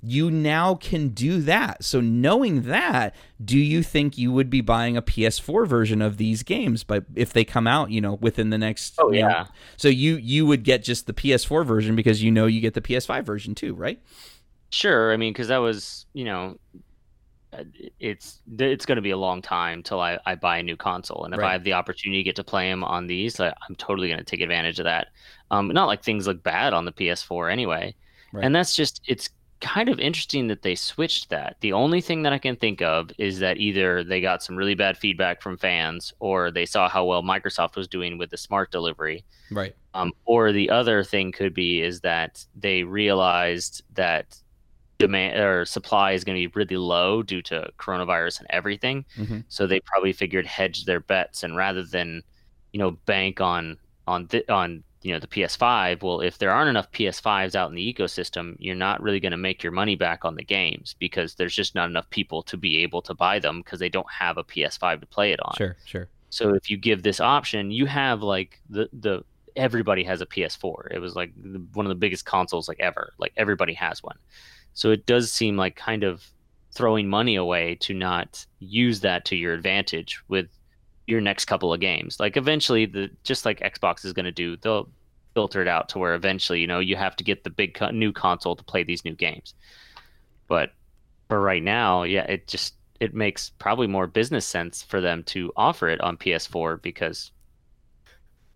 you 0.02 0.30
now 0.30 0.74
can 0.74 1.08
do 1.08 1.40
that. 1.42 1.84
So 1.84 2.00
knowing 2.00 2.62
that, 2.62 3.14
do 3.44 3.58
you 3.58 3.82
think 3.82 4.16
you 4.16 4.32
would 4.32 4.48
be 4.48 4.60
buying 4.60 4.96
a 4.96 5.02
PS4 5.02 5.66
version 5.66 6.00
of 6.00 6.16
these 6.16 6.42
games 6.42 6.84
but 6.84 7.04
if 7.14 7.32
they 7.32 7.44
come 7.44 7.66
out, 7.66 7.90
you 7.90 8.00
know, 8.00 8.14
within 8.14 8.50
the 8.50 8.58
next 8.58 8.94
Oh 8.98 9.12
yeah. 9.12 9.28
Know, 9.28 9.44
so 9.76 9.88
you 9.88 10.16
you 10.16 10.46
would 10.46 10.62
get 10.62 10.82
just 10.82 11.06
the 11.06 11.12
PS4 11.12 11.66
version 11.66 11.96
because 11.96 12.22
you 12.22 12.30
know 12.30 12.46
you 12.46 12.60
get 12.60 12.74
the 12.74 12.80
PS5 12.80 13.24
version 13.24 13.54
too, 13.54 13.74
right? 13.74 14.00
Sure. 14.70 15.12
I 15.12 15.16
mean, 15.16 15.34
cuz 15.34 15.48
that 15.48 15.58
was, 15.58 16.06
you 16.14 16.24
know, 16.24 16.58
it's 17.98 18.40
it's 18.58 18.86
going 18.86 18.96
to 18.96 19.02
be 19.02 19.10
a 19.10 19.16
long 19.16 19.42
time 19.42 19.82
till 19.82 20.00
I, 20.00 20.18
I 20.24 20.36
buy 20.36 20.58
a 20.58 20.62
new 20.62 20.76
console 20.76 21.24
and 21.24 21.34
if 21.34 21.40
right. 21.40 21.48
i 21.48 21.52
have 21.52 21.64
the 21.64 21.72
opportunity 21.72 22.20
to 22.20 22.24
get 22.24 22.36
to 22.36 22.44
play 22.44 22.70
them 22.70 22.84
on 22.84 23.08
these 23.08 23.40
I, 23.40 23.52
i'm 23.68 23.74
totally 23.74 24.06
going 24.06 24.18
to 24.18 24.24
take 24.24 24.40
advantage 24.40 24.78
of 24.78 24.84
that 24.84 25.08
um, 25.50 25.66
not 25.68 25.86
like 25.86 26.04
things 26.04 26.28
look 26.28 26.44
bad 26.44 26.72
on 26.72 26.84
the 26.84 26.92
ps4 26.92 27.50
anyway 27.50 27.94
right. 28.32 28.44
and 28.44 28.54
that's 28.54 28.76
just 28.76 29.02
it's 29.08 29.30
kind 29.60 29.88
of 29.88 30.00
interesting 30.00 30.48
that 30.48 30.62
they 30.62 30.74
switched 30.74 31.28
that. 31.28 31.56
The 31.60 31.72
only 31.72 32.00
thing 32.00 32.22
that 32.22 32.32
I 32.32 32.38
can 32.38 32.56
think 32.56 32.80
of 32.80 33.10
is 33.18 33.38
that 33.40 33.58
either 33.58 34.02
they 34.02 34.20
got 34.20 34.42
some 34.42 34.56
really 34.56 34.74
bad 34.74 34.96
feedback 34.96 35.42
from 35.42 35.56
fans 35.56 36.12
or 36.18 36.50
they 36.50 36.66
saw 36.66 36.88
how 36.88 37.04
well 37.04 37.22
Microsoft 37.22 37.76
was 37.76 37.86
doing 37.86 38.18
with 38.18 38.30
the 38.30 38.36
smart 38.36 38.70
delivery. 38.70 39.24
Right. 39.50 39.74
Um, 39.94 40.12
or 40.24 40.52
the 40.52 40.70
other 40.70 41.04
thing 41.04 41.32
could 41.32 41.52
be 41.52 41.82
is 41.82 42.00
that 42.00 42.44
they 42.54 42.84
realized 42.84 43.82
that 43.94 44.36
demand 44.98 45.38
or 45.38 45.64
supply 45.64 46.12
is 46.12 46.24
going 46.24 46.36
to 46.36 46.48
be 46.48 46.52
really 46.54 46.76
low 46.76 47.22
due 47.22 47.42
to 47.42 47.70
coronavirus 47.78 48.40
and 48.40 48.46
everything. 48.50 49.04
Mm-hmm. 49.16 49.40
So 49.48 49.66
they 49.66 49.80
probably 49.80 50.12
figured 50.12 50.46
hedge 50.46 50.84
their 50.84 51.00
bets 51.00 51.42
and 51.42 51.56
rather 51.56 51.82
than, 51.82 52.22
you 52.72 52.78
know, 52.78 52.92
bank 52.92 53.40
on 53.40 53.78
on 54.06 54.26
th- 54.26 54.48
on 54.48 54.84
you 55.02 55.12
know 55.12 55.18
the 55.18 55.26
PS5 55.26 56.02
well 56.02 56.20
if 56.20 56.38
there 56.38 56.50
aren't 56.50 56.68
enough 56.68 56.90
PS5s 56.92 57.54
out 57.54 57.70
in 57.70 57.76
the 57.76 57.94
ecosystem 57.94 58.56
you're 58.58 58.74
not 58.74 59.02
really 59.02 59.20
going 59.20 59.32
to 59.32 59.38
make 59.38 59.62
your 59.62 59.72
money 59.72 59.96
back 59.96 60.24
on 60.24 60.34
the 60.34 60.44
games 60.44 60.94
because 60.98 61.34
there's 61.34 61.54
just 61.54 61.74
not 61.74 61.88
enough 61.88 62.08
people 62.10 62.42
to 62.42 62.56
be 62.56 62.78
able 62.78 63.02
to 63.02 63.14
buy 63.14 63.38
them 63.38 63.60
because 63.60 63.80
they 63.80 63.88
don't 63.88 64.10
have 64.10 64.36
a 64.36 64.44
PS5 64.44 65.00
to 65.00 65.06
play 65.06 65.32
it 65.32 65.40
on. 65.42 65.54
Sure 65.56 65.76
sure. 65.84 66.08
So 66.30 66.54
if 66.54 66.70
you 66.70 66.76
give 66.76 67.02
this 67.02 67.20
option 67.20 67.70
you 67.70 67.86
have 67.86 68.22
like 68.22 68.60
the 68.68 68.88
the 68.92 69.24
everybody 69.56 70.04
has 70.04 70.20
a 70.20 70.26
PS4 70.26 70.92
it 70.92 71.00
was 71.00 71.16
like 71.16 71.32
one 71.72 71.86
of 71.86 71.90
the 71.90 71.94
biggest 71.94 72.24
consoles 72.24 72.68
like 72.68 72.80
ever. 72.80 73.12
Like 73.18 73.32
everybody 73.36 73.74
has 73.74 74.02
one. 74.02 74.18
So 74.74 74.90
it 74.90 75.06
does 75.06 75.32
seem 75.32 75.56
like 75.56 75.76
kind 75.76 76.04
of 76.04 76.24
throwing 76.72 77.08
money 77.08 77.36
away 77.36 77.74
to 77.76 77.94
not 77.94 78.46
use 78.60 79.00
that 79.00 79.24
to 79.26 79.36
your 79.36 79.54
advantage 79.54 80.22
with 80.28 80.48
your 81.10 81.20
next 81.20 81.46
couple 81.46 81.72
of 81.72 81.80
games. 81.80 82.18
Like 82.20 82.36
eventually, 82.36 82.86
the 82.86 83.10
just 83.24 83.44
like 83.44 83.60
Xbox 83.60 84.04
is 84.04 84.12
going 84.12 84.24
to 84.24 84.32
do, 84.32 84.56
they'll 84.56 84.88
filter 85.34 85.62
it 85.62 85.68
out 85.68 85.88
to 85.90 85.98
where 85.98 86.14
eventually, 86.14 86.60
you 86.60 86.66
know, 86.66 86.80
you 86.80 86.96
have 86.96 87.16
to 87.16 87.24
get 87.24 87.44
the 87.44 87.50
big 87.50 87.74
co- 87.74 87.90
new 87.90 88.12
console 88.12 88.56
to 88.56 88.64
play 88.64 88.82
these 88.82 89.04
new 89.04 89.14
games. 89.14 89.54
But 90.48 90.72
for 91.28 91.40
right 91.40 91.62
now, 91.62 92.02
yeah, 92.02 92.24
it 92.24 92.46
just 92.48 92.74
it 93.00 93.14
makes 93.14 93.50
probably 93.58 93.86
more 93.86 94.06
business 94.06 94.46
sense 94.46 94.82
for 94.82 95.00
them 95.00 95.22
to 95.24 95.52
offer 95.56 95.88
it 95.88 96.00
on 96.00 96.16
PS4 96.16 96.82
because 96.82 97.30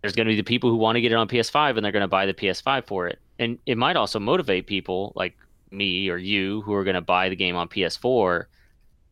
there's 0.02 0.12
going 0.12 0.26
to 0.26 0.32
be 0.32 0.36
the 0.36 0.44
people 0.44 0.68
who 0.68 0.76
want 0.76 0.96
to 0.96 1.00
get 1.00 1.12
it 1.12 1.14
on 1.14 1.28
PS5 1.28 1.76
and 1.76 1.84
they're 1.84 1.92
going 1.92 2.02
to 2.02 2.08
buy 2.08 2.26
the 2.26 2.34
PS5 2.34 2.86
for 2.86 3.08
it. 3.08 3.18
And 3.38 3.58
it 3.64 3.78
might 3.78 3.96
also 3.96 4.20
motivate 4.20 4.66
people 4.66 5.12
like 5.16 5.36
me 5.70 6.10
or 6.10 6.18
you 6.18 6.60
who 6.62 6.74
are 6.74 6.84
going 6.84 6.94
to 6.94 7.00
buy 7.00 7.30
the 7.30 7.36
game 7.36 7.56
on 7.56 7.68
PS4. 7.68 8.44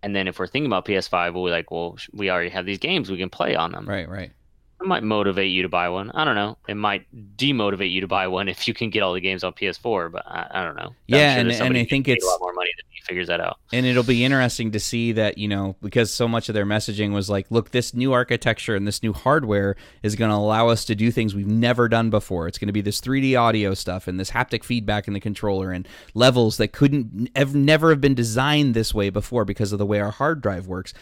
And 0.03 0.15
then 0.17 0.29
if 0.29 0.39
we're 0.39 0.47
thinking 0.47 0.67
about 0.67 0.85
PS5, 0.85 1.35
we'll 1.35 1.45
be 1.45 1.51
like, 1.51 1.71
well, 1.71 1.97
we 2.13 2.31
already 2.31 2.51
have 2.51 2.67
these 2.67 2.79
games 2.79 3.11
we 3.11 3.19
can 3.19 3.31
play 3.31 3.55
on 3.55 3.73
them. 3.73 3.89
Right, 3.89 4.09
right. 4.09 4.33
It 4.81 4.87
might 4.87 5.05
motivate 5.05 5.53
you 5.53 5.63
to 5.63 5.69
buy 5.69 5.89
one. 5.89 6.11
I 6.11 6.25
don't 6.25 6.35
know. 6.35 6.59
It 6.69 6.75
might 6.75 7.07
demotivate 7.37 7.93
you 7.93 8.01
to 8.01 8.09
buy 8.09 8.27
one 8.27 8.49
if 8.49 8.67
you 8.67 8.75
can 8.75 8.91
get 8.91 9.03
all 9.03 9.15
the 9.15 9.21
games 9.21 9.45
on 9.45 9.53
PS4. 9.53 10.11
But 10.11 10.27
I, 10.27 10.49
I 10.51 10.65
don't 10.65 10.75
know. 10.75 10.93
Yeah, 11.07 11.35
sure 11.35 11.41
and, 11.41 11.53
and 11.53 11.77
I 11.77 11.85
think 11.85 12.09
it's 12.09 12.25
a 12.25 12.29
lot 12.29 12.41
more 12.41 12.53
money 12.53 12.71
than 12.77 12.87
figures 13.03 13.29
that 13.29 13.41
out. 13.41 13.59
And 13.73 13.85
it'll 13.85 14.03
be 14.03 14.25
interesting 14.25 14.73
to 14.73 14.81
see 14.81 15.13
that 15.13 15.39
you 15.39 15.49
know 15.49 15.77
because 15.83 16.13
so 16.13 16.27
much 16.29 16.49
of 16.49 16.55
their 16.55 16.67
messaging 16.67 17.13
was 17.13 17.29
like, 17.29 17.47
look, 17.51 17.71
this 17.71 17.95
new 17.95 18.13
architecture 18.13 18.75
and 18.75 18.87
this 18.87 19.03
new 19.03 19.13
hardware 19.13 19.77
is 20.03 20.15
going 20.17 20.31
to 20.31 20.37
allow 20.37 20.69
us 20.69 20.85
to 20.87 20.95
do 20.95 21.11
things 21.11 21.35
we've 21.35 21.47
never 21.47 21.89
done 21.89 22.11
before. 22.11 22.49
It's 22.49 22.59
going 22.59 22.69
to 22.69 22.73
be 22.73 22.81
this 22.81 23.01
3D 23.01 23.39
audio 23.39 23.75
stuff 23.75 24.09
and 24.09 24.19
this 24.19 24.31
haptic 24.31 24.65
feedback 24.65 25.07
in 25.07 25.15
the 25.15 25.21
controller 25.21 25.73
and 25.73 25.87
levels 26.15 26.57
that 26.57 26.73
couldn't 26.73 27.31
have 27.37 27.55
never 27.55 27.91
have 27.91 28.01
been 28.01 28.15
designed 28.15 28.75
this 28.75 28.95
way 28.95 29.11
before 29.11 29.45
because 29.45 29.73
of 29.73 29.79
the 29.79 29.87
way 29.87 30.01
our 30.01 30.11
hard 30.11 30.41
drive 30.41 30.67
works 30.67 30.95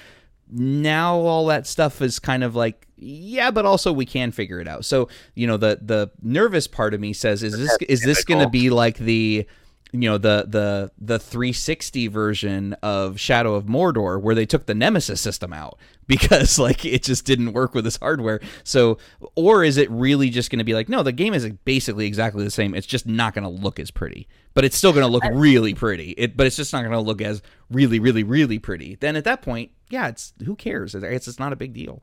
now 0.53 1.15
all 1.17 1.47
that 1.47 1.67
stuff 1.67 2.03
is 2.03 2.19
kind 2.19 2.43
of 2.43 2.57
like 2.57 2.87
yeah 2.97 3.51
but 3.51 3.65
also 3.65 3.93
we 3.93 4.05
can 4.05 4.33
figure 4.33 4.61
it 4.61 4.67
out 4.67 4.85
so 4.85 5.09
you 5.35 5.47
know 5.47 5.57
the 5.57 5.79
the 5.81 6.11
nervous 6.23 6.67
part 6.67 6.93
of 6.93 7.01
me 7.01 7.13
says 7.13 7.43
is 7.43 7.57
this 7.57 7.77
is 7.89 8.03
this 8.03 8.25
going 8.25 8.41
to 8.41 8.49
be 8.49 8.69
like 8.69 8.99
the 8.99 9.47
you 9.93 10.09
know 10.09 10.19
the 10.19 10.45
the 10.47 10.91
the 10.99 11.19
360 11.19 12.07
version 12.09 12.75
of 12.83 13.19
Shadow 13.19 13.55
of 13.55 13.65
Mordor 13.65 14.21
where 14.21 14.35
they 14.35 14.47
took 14.47 14.67
the 14.67 14.75
Nemesis 14.75 15.21
system 15.21 15.53
out 15.53 15.79
because 16.07 16.59
like 16.59 16.85
it 16.85 17.03
just 17.03 17.25
didn't 17.25 17.53
work 17.53 17.75
with 17.75 17.85
this 17.85 17.97
hardware. 17.97 18.41
So 18.65 18.99
or 19.35 19.65
is 19.65 19.77
it 19.77 19.91
really 19.91 20.31
just 20.31 20.51
going 20.51 20.59
to 20.59 20.65
be 20.65 20.75
like 20.75 20.89
no, 20.89 21.03
the 21.03 21.13
game 21.13 21.35
is 21.35 21.49
basically 21.65 22.07
exactly 22.07 22.45
the 22.45 22.51
same. 22.51 22.75
It's 22.75 22.87
just 22.87 23.07
not 23.07 23.35
going 23.35 23.45
to 23.45 23.51
look 23.51 23.79
as 23.79 23.91
pretty. 23.91 24.29
But 24.53 24.65
it's 24.65 24.77
still 24.77 24.93
going 24.93 25.07
to 25.07 25.13
look 25.13 25.23
really 25.33 25.75
pretty. 25.75 26.11
It 26.13 26.37
but 26.37 26.47
it's 26.47 26.57
just 26.57 26.73
not 26.73 26.81
going 26.81 26.93
to 26.93 27.01
look 27.01 27.23
as 27.23 27.43
really 27.71 28.01
really 28.01 28.25
really 28.25 28.59
pretty. 28.59 28.97
Then 28.97 29.17
at 29.17 29.25
that 29.25 29.43
point, 29.43 29.71
yeah, 29.89 30.09
it's 30.09 30.33
who 30.45 30.57
cares? 30.57 30.95
It's 30.95 31.29
it's 31.29 31.39
not 31.39 31.53
a 31.53 31.57
big 31.57 31.73
deal. 31.73 32.03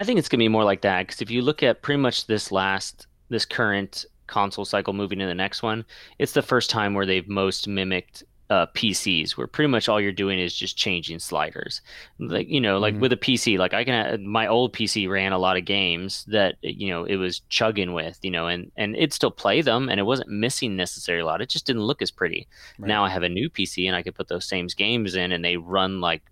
I 0.00 0.04
think 0.04 0.18
it's 0.18 0.28
going 0.28 0.40
to 0.40 0.44
be 0.44 0.48
more 0.48 0.64
like 0.64 0.82
that 0.82 1.06
cuz 1.08 1.20
if 1.20 1.30
you 1.30 1.42
look 1.42 1.62
at 1.62 1.82
pretty 1.82 2.00
much 2.00 2.26
this 2.26 2.50
last 2.50 3.06
this 3.28 3.44
current 3.44 4.04
console 4.32 4.64
cycle 4.64 4.94
moving 4.94 5.18
to 5.18 5.26
the 5.26 5.34
next 5.34 5.62
one, 5.62 5.84
it's 6.18 6.32
the 6.32 6.42
first 6.42 6.70
time 6.70 6.94
where 6.94 7.06
they've 7.06 7.28
most 7.28 7.68
mimicked 7.68 8.24
uh, 8.52 8.66
PCs, 8.74 9.30
where 9.32 9.46
pretty 9.46 9.68
much 9.68 9.88
all 9.88 9.98
you're 9.98 10.12
doing 10.12 10.38
is 10.38 10.54
just 10.54 10.76
changing 10.76 11.18
sliders. 11.18 11.80
Like 12.18 12.48
you 12.48 12.60
know, 12.60 12.78
like 12.78 12.92
mm-hmm. 12.92 13.00
with 13.00 13.12
a 13.14 13.16
PC, 13.16 13.56
like 13.56 13.72
I 13.72 13.82
can 13.82 14.26
my 14.26 14.46
old 14.46 14.74
PC 14.74 15.08
ran 15.08 15.32
a 15.32 15.38
lot 15.38 15.56
of 15.56 15.64
games 15.64 16.24
that 16.28 16.56
you 16.60 16.90
know 16.90 17.04
it 17.04 17.16
was 17.16 17.40
chugging 17.48 17.94
with, 17.94 18.18
you 18.22 18.30
know, 18.30 18.48
and 18.48 18.70
and 18.76 18.94
it'd 18.94 19.14
still 19.14 19.30
play 19.30 19.62
them, 19.62 19.88
and 19.88 19.98
it 19.98 20.04
wasn't 20.04 20.28
missing 20.28 20.76
necessarily 20.76 21.22
a 21.22 21.24
lot. 21.26 21.40
It 21.40 21.48
just 21.48 21.66
didn't 21.66 21.84
look 21.84 22.02
as 22.02 22.10
pretty. 22.10 22.46
Right. 22.78 22.88
Now 22.88 23.04
I 23.04 23.08
have 23.08 23.22
a 23.22 23.28
new 23.28 23.48
PC, 23.48 23.86
and 23.86 23.96
I 23.96 24.02
can 24.02 24.12
put 24.12 24.28
those 24.28 24.44
same 24.44 24.66
games 24.76 25.14
in, 25.14 25.32
and 25.32 25.42
they 25.42 25.56
run 25.56 26.02
like 26.02 26.22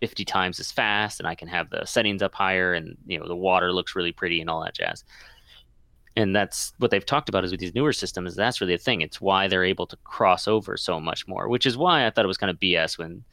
50 0.00 0.24
times 0.24 0.58
as 0.58 0.72
fast 0.72 1.20
and 1.20 1.28
I 1.28 1.34
can 1.34 1.48
have 1.48 1.70
the 1.70 1.84
settings 1.84 2.22
up 2.22 2.34
higher 2.34 2.72
and 2.72 2.96
you 3.06 3.18
know 3.18 3.28
the 3.28 3.36
water 3.36 3.72
looks 3.72 3.94
really 3.94 4.12
pretty 4.12 4.40
and 4.40 4.48
all 4.48 4.62
that 4.62 4.74
jazz 4.74 5.04
and 6.16 6.34
that's 6.34 6.72
what 6.78 6.90
they've 6.90 7.06
talked 7.06 7.28
about 7.28 7.44
is 7.44 7.50
with 7.50 7.60
these 7.60 7.74
newer 7.74 7.92
systems 7.92 8.34
that's 8.34 8.60
really 8.60 8.74
the 8.74 8.82
thing. 8.82 9.00
It's 9.00 9.20
why 9.20 9.48
they're 9.48 9.64
able 9.64 9.86
to 9.86 9.96
cross 10.04 10.46
over 10.46 10.76
so 10.76 11.00
much 11.00 11.26
more 11.26 11.48
which 11.48 11.66
is 11.66 11.76
why 11.76 12.06
i 12.06 12.10
thought 12.10 12.24
it 12.24 12.28
was 12.28 12.38
kind 12.38 12.50
of 12.50 12.58
bs 12.58 12.98
when 12.98 13.24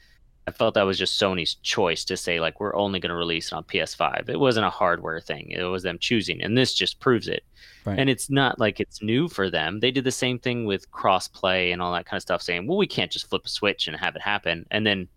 i 0.47 0.51
felt 0.51 0.73
that 0.73 0.83
was 0.83 0.97
just 0.97 1.19
sony's 1.19 1.55
choice 1.55 2.03
to 2.05 2.17
say 2.17 2.39
like 2.39 2.59
we're 2.59 2.75
only 2.75 2.99
going 2.99 3.09
to 3.09 3.15
release 3.15 3.47
it 3.47 3.53
on 3.53 3.63
ps5 3.63 4.29
it 4.29 4.39
wasn't 4.39 4.65
a 4.65 4.69
hardware 4.69 5.19
thing. 5.19 5.51
It 5.51 5.63
was 5.63 5.83
them 5.83 5.99
choosing 5.99 6.41
and 6.41 6.57
this 6.57 6.73
just 6.73 6.99
proves 6.99 7.27
it. 7.27 7.43
Right. 7.85 7.97
and 7.97 8.09
it's 8.09 8.29
not 8.29 8.59
like 8.59 8.79
it's 8.79 9.01
new 9.01 9.29
for 9.29 9.49
them. 9.49 9.79
They 9.79 9.91
did 9.91 10.03
the 10.03 10.11
same 10.11 10.37
thing 10.37 10.65
with 10.65 10.91
crossplay 10.91 11.71
and 11.71 11.81
all 11.81 11.93
that 11.93 12.05
kind 12.05 12.17
of 12.17 12.21
stuff 12.21 12.41
saying 12.41 12.67
well 12.67 12.77
we 12.77 12.87
can't 12.87 13.11
just 13.11 13.29
flip 13.29 13.45
a 13.45 13.49
switch 13.49 13.87
and 13.87 13.95
have 13.97 14.15
it 14.15 14.21
happen. 14.21 14.65
And 14.71 14.85
then 14.85 15.07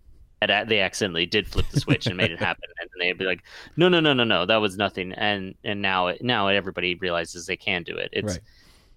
had 0.50 0.68
they 0.68 0.80
accidentally 0.80 1.26
did 1.26 1.46
flip 1.48 1.66
the 1.70 1.80
switch 1.80 2.06
and 2.06 2.16
made 2.16 2.30
it 2.30 2.38
happen, 2.38 2.68
and 2.80 2.90
they'd 2.98 3.18
be 3.18 3.24
like, 3.24 3.42
"No, 3.76 3.88
no, 3.88 4.00
no, 4.00 4.12
no, 4.12 4.24
no, 4.24 4.46
that 4.46 4.56
was 4.56 4.76
nothing." 4.76 5.12
And 5.12 5.54
and 5.64 5.82
now 5.82 6.08
it, 6.08 6.22
now 6.22 6.48
everybody 6.48 6.94
realizes 6.96 7.46
they 7.46 7.56
can 7.56 7.82
do 7.82 7.96
it. 7.96 8.10
It's 8.12 8.34
right. 8.34 8.40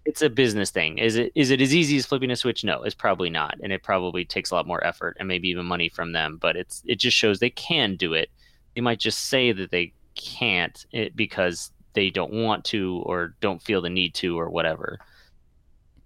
it's 0.05 0.21
a 0.21 0.29
business 0.29 0.71
thing. 0.71 0.97
Is 0.97 1.15
it 1.15 1.31
is 1.35 1.51
it 1.51 1.61
as 1.61 1.73
easy 1.73 1.97
as 1.97 2.05
flipping 2.05 2.31
a 2.31 2.35
switch? 2.35 2.63
No, 2.63 2.83
it's 2.83 2.95
probably 2.95 3.29
not, 3.29 3.55
and 3.61 3.71
it 3.71 3.83
probably 3.83 4.25
takes 4.25 4.51
a 4.51 4.55
lot 4.55 4.67
more 4.67 4.85
effort 4.85 5.17
and 5.19 5.27
maybe 5.27 5.49
even 5.49 5.65
money 5.65 5.89
from 5.89 6.11
them. 6.11 6.37
But 6.41 6.55
it's 6.55 6.83
it 6.85 6.99
just 6.99 7.17
shows 7.17 7.39
they 7.39 7.49
can 7.49 7.95
do 7.95 8.13
it. 8.13 8.29
They 8.75 8.81
might 8.81 8.99
just 8.99 9.29
say 9.29 9.51
that 9.51 9.71
they 9.71 9.93
can't 10.15 10.85
it 10.91 11.15
because 11.15 11.71
they 11.93 12.09
don't 12.09 12.33
want 12.33 12.65
to 12.65 13.01
or 13.05 13.35
don't 13.39 13.61
feel 13.61 13.81
the 13.81 13.89
need 13.89 14.13
to 14.15 14.37
or 14.37 14.49
whatever. 14.49 14.99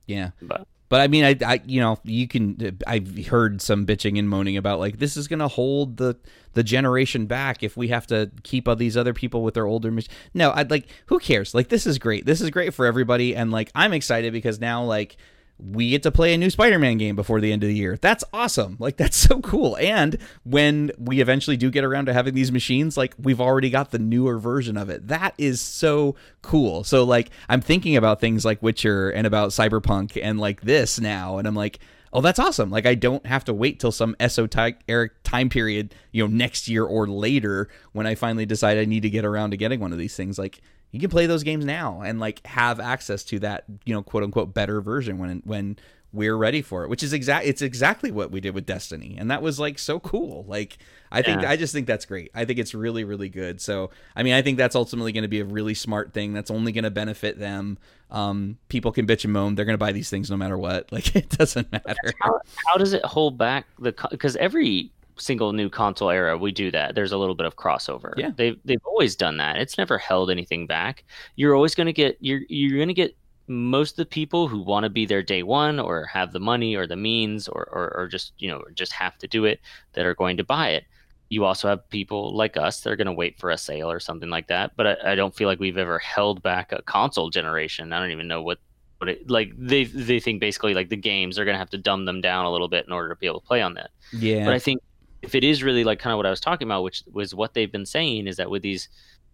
Yeah. 0.06 0.32
But 0.42 0.68
but 0.90 1.02
I 1.02 1.08
mean, 1.08 1.24
I, 1.24 1.36
I, 1.46 1.62
you 1.66 1.80
know, 1.80 2.00
you 2.04 2.28
can. 2.28 2.80
I've 2.88 3.28
heard 3.28 3.62
some 3.62 3.86
bitching 3.86 4.18
and 4.18 4.28
moaning 4.28 4.58
about 4.58 4.80
like 4.80 4.98
this 4.98 5.16
is 5.16 5.28
going 5.28 5.40
to 5.40 5.48
hold 5.48 5.98
the 5.98 6.18
the 6.54 6.64
generation 6.64 7.28
back 7.28 7.62
if 7.62 7.78
we 7.78 7.90
have 7.90 8.08
to 8.08 8.32
keep 8.42 8.68
all 8.68 8.76
these 8.76 8.98
other 8.98 9.14
people 9.14 9.44
with 9.44 9.54
their 9.54 9.68
older. 9.68 9.96
No, 10.34 10.52
I'd 10.52 10.72
like. 10.72 10.88
Who 11.06 11.20
cares? 11.20 11.54
Like 11.54 11.70
this 11.70 11.86
is 11.86 12.00
great. 12.00 12.26
This 12.26 12.42
is 12.42 12.50
great 12.50 12.74
for 12.74 12.88
everybody, 12.88 13.36
and 13.36 13.52
like 13.52 13.72
I'm 13.76 13.94
excited 13.94 14.34
because 14.34 14.60
now 14.60 14.84
like 14.84 15.18
we 15.62 15.90
get 15.90 16.04
to 16.04 16.12
play 16.12 16.34
a 16.34 16.38
new 16.38 16.50
Spider-Man 16.50 16.98
game 16.98 17.16
before 17.16 17.42
the 17.42 17.52
end 17.52 17.64
of 17.64 17.68
the 17.68 17.76
year. 17.76 17.98
That's 18.00 18.24
awesome. 18.34 18.78
Like 18.80 18.98
that's 18.98 19.18
so 19.18 19.42
cool. 19.42 19.78
And 19.78 20.18
when 20.44 20.92
we 20.98 21.20
eventually 21.20 21.58
do 21.58 21.70
get 21.70 21.84
around 21.84 22.06
to 22.06 22.14
having 22.14 22.34
these 22.34 22.52
machines, 22.52 22.96
like 22.96 23.14
we've 23.20 23.42
already 23.42 23.70
got 23.70 23.92
the 23.92 24.00
newer 24.00 24.40
version 24.40 24.78
of 24.78 24.90
it. 24.90 25.08
That 25.08 25.34
is 25.38 25.60
so 25.60 26.16
cool. 26.42 26.84
So 26.84 27.04
like 27.04 27.30
I'm 27.50 27.62
thinking 27.62 27.98
about 27.98 28.22
things 28.22 28.46
like 28.46 28.64
Witcher 28.64 29.10
and 29.10 29.28
about 29.28 29.50
Cyberpunk 29.50 30.18
and 30.22 30.40
like 30.40 30.62
this 30.62 31.00
now 31.00 31.38
and 31.38 31.48
I'm 31.48 31.56
like, 31.56 31.80
"Oh, 32.14 32.22
that's 32.22 32.40
awesome. 32.40 32.70
Like 32.70 32.86
I 32.86 32.96
don't 32.96 33.26
have 33.26 33.44
to 33.46 33.54
wait 33.54 33.82
till 33.82 33.92
some 33.92 34.16
esoteric 34.20 35.24
time 35.24 35.50
period, 35.50 35.94
you 36.12 36.24
know, 36.24 36.34
next 36.34 36.70
year 36.70 36.86
or 36.86 37.06
later 37.06 37.68
when 37.92 38.08
I 38.08 38.16
finally 38.16 38.46
decide 38.46 38.78
I 38.78 38.86
need 38.86 39.02
to 39.02 39.10
get 39.10 39.26
around 39.26 39.52
to 39.52 39.58
getting 39.58 39.82
one 39.82 39.92
of 39.92 40.00
these 40.00 40.16
things. 40.16 40.40
Like 40.40 40.62
you 40.92 41.00
can 41.00 41.10
play 41.10 41.26
those 41.26 41.44
games 41.44 41.66
now 41.66 42.02
and 42.02 42.20
like 42.20 42.46
have 42.46 42.80
access 42.80 43.24
to 43.26 43.40
that 43.40 43.66
you 43.86 43.94
know 43.94 44.02
quote 44.02 44.24
unquote 44.24 44.54
better 44.54 44.82
version 44.82 45.18
when 45.18 45.42
when 45.46 45.78
we're 46.12 46.36
ready 46.36 46.64
for 46.64 46.84
it 46.84 46.90
which 46.90 47.04
is 47.04 47.14
exact 47.14 47.46
it's 47.46 47.62
exactly 47.62 48.10
what 48.10 48.32
we 48.32 48.42
did 48.42 48.56
with 48.56 48.66
destiny 48.66 49.16
and 49.20 49.30
that 49.30 49.44
was 49.44 49.60
like 49.60 49.78
so 49.78 50.00
cool. 50.00 50.44
Like 50.48 50.78
i 51.12 51.22
think 51.22 51.44
i 51.44 51.56
just 51.56 51.74
think 51.74 51.88
that's 51.88 52.06
great. 52.06 52.32
I 52.34 52.46
think 52.46 52.60
it's 52.60 52.74
really 52.74 53.04
really 53.04 53.30
good. 53.30 53.62
So 53.62 53.92
i 54.16 54.24
mean 54.24 54.34
i 54.34 54.42
think 54.42 54.58
that's 54.58 54.76
ultimately 54.76 55.12
going 55.12 55.24
to 55.24 55.28
be 55.28 55.40
a 55.40 55.46
really 55.46 55.76
smart 55.76 56.14
thing 56.14 56.34
that's 56.34 56.50
only 56.50 56.72
going 56.72 56.84
to 56.84 56.92
benefit 56.92 57.38
them. 57.38 57.78
Um, 58.12 58.58
people 58.70 58.92
can 58.92 59.06
bitch 59.06 59.24
and 59.24 59.34
moan. 59.34 59.54
They're 59.54 59.66
going 59.66 59.76
to 59.76 59.78
buy 59.78 59.92
these 59.92 60.10
things 60.10 60.32
no 60.32 60.38
matter 60.38 60.58
what. 60.58 60.92
Like 61.00 61.16
it 61.16 61.30
doesn't 61.30 61.72
matter. 61.72 62.14
How, 62.22 62.42
how 62.66 62.78
does 62.78 62.94
it 62.94 63.06
hold 63.06 63.38
back 63.38 63.68
the 63.78 63.94
because 64.10 64.36
every 64.38 64.92
single 65.20 65.54
new 65.54 65.70
console 65.70 66.10
era, 66.10 66.38
we 66.38 66.52
do 66.52 66.72
that. 66.72 66.96
There's 66.96 67.12
a 67.12 67.18
little 67.18 67.36
bit 67.36 67.46
of 67.46 67.56
crossover. 67.56 68.14
Yeah, 68.18 68.32
they've 68.36 68.58
they've 68.66 68.86
always 68.86 69.16
done 69.16 69.38
that. 69.38 69.58
It's 69.58 69.78
never 69.78 69.98
held 69.98 70.32
anything 70.32 70.68
back. 70.68 71.04
You're 71.36 71.56
always 71.56 71.76
going 71.76 71.88
to 71.88 71.94
get 71.94 72.18
you're 72.20 72.42
you're 72.48 72.78
going 72.78 72.88
to 72.88 72.94
get 72.94 73.16
most 73.50 73.94
of 73.94 73.98
the 73.98 74.06
people 74.06 74.48
who 74.48 74.62
want 74.62 74.84
to 74.84 74.90
be 74.90 75.06
there 75.06 75.24
day 75.24 75.42
one 75.42 75.80
or 75.80 76.06
have 76.06 76.32
the 76.32 76.40
money 76.40 76.76
or 76.76 76.86
the 76.86 76.96
means 76.96 77.48
or, 77.48 77.68
or, 77.72 77.92
or 77.98 78.08
just 78.08 78.34
you 78.38 78.48
know 78.48 78.64
just 78.76 78.92
have 78.92 79.18
to 79.18 79.28
do 79.28 79.46
it 79.46 79.60
that 79.94 80.06
are 80.06 80.14
going 80.14 80.38
to 80.38 80.44
buy 80.44 80.70
it 80.70 80.86
you 81.30 81.44
also 81.44 81.68
have 81.68 81.90
people 81.90 82.36
like 82.36 82.58
us 82.58 82.82
that 82.82 82.92
are 82.92 82.96
going 82.96 83.08
to 83.08 83.12
wait 83.12 83.40
for 83.40 83.50
a 83.50 83.58
sale 83.58 83.90
or 83.90 84.00
something 84.00 84.30
like 84.30 84.48
that 84.48 84.72
but 84.78 84.86
I, 84.86 85.12
I, 85.12 85.16
don't 85.16 85.36
feel 85.36 85.48
like 85.48 85.60
we've 85.60 85.78
ever 85.78 85.98
held 85.98 86.44
back 86.44 86.72
a 86.72 86.84
console 86.84 87.32
generation 87.32 87.92
i 87.92 88.00
don't 88.00 88.12
even 88.12 88.28
know 88.28 88.44
what 88.44 88.60
what 89.00 89.10
it 89.10 89.30
like 89.30 89.52
they 89.58 89.86
they 89.86 90.20
think 90.20 90.40
basically 90.40 90.76
like 90.76 90.90
the 90.90 90.96
games 90.96 91.40
are 91.40 91.46
going 91.46 91.56
to 91.56 91.60
have 91.60 91.70
to 91.72 91.78
dumb 91.78 92.06
them 92.06 92.22
down 92.22 92.46
a 92.46 92.52
little 92.52 92.68
bit 92.68 92.86
in 92.86 92.92
order 92.92 93.10
to 93.10 93.16
be 93.16 93.26
able 93.26 93.40
to 93.40 93.48
play 93.48 93.62
on 93.62 93.74
that 93.74 93.90
yeah 94.14 94.46
but 94.46 94.54
i 94.54 94.60
think 94.60 94.80
if 95.22 95.36
it 95.36 95.44
is 95.44 95.64
really 95.64 95.84
like 95.84 96.00
kind 96.00 96.14
of 96.14 96.18
what 96.18 96.26
I 96.26 96.30
was 96.30 96.40
talking 96.40 96.68
about, 96.68 96.84
which 96.84 97.04
was 97.12 97.36
what 97.36 97.54
they've 97.54 97.72
been 97.72 97.86
saying, 97.86 98.28
is 98.28 98.38
that 98.38 98.50
with 98.50 98.62
these, 98.62 98.90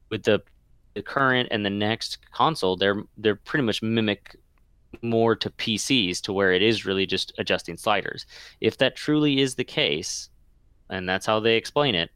with 0.10 0.24
the 0.24 0.42
the 0.94 1.02
current 1.02 1.50
and 1.52 1.66
the 1.66 1.70
next 1.70 2.20
console, 2.32 2.76
they're 2.76 3.04
they're 3.18 3.36
pretty 3.36 3.64
much 3.66 3.82
mimic 3.82 4.36
more 5.02 5.36
to 5.36 5.50
PCs 5.50 6.22
to 6.22 6.34
where 6.34 6.54
it 6.54 6.62
is 6.62 6.86
really 6.86 7.06
just 7.06 7.34
adjusting 7.38 7.78
sliders. 7.78 8.26
If 8.62 8.78
that 8.78 8.96
truly 8.96 9.42
is 9.42 9.56
the 9.56 9.64
case, 9.64 10.30
and 10.90 11.08
that's 11.08 11.26
how 11.26 11.40
they 11.40 11.58
explain 11.58 11.96
it, 11.96 12.10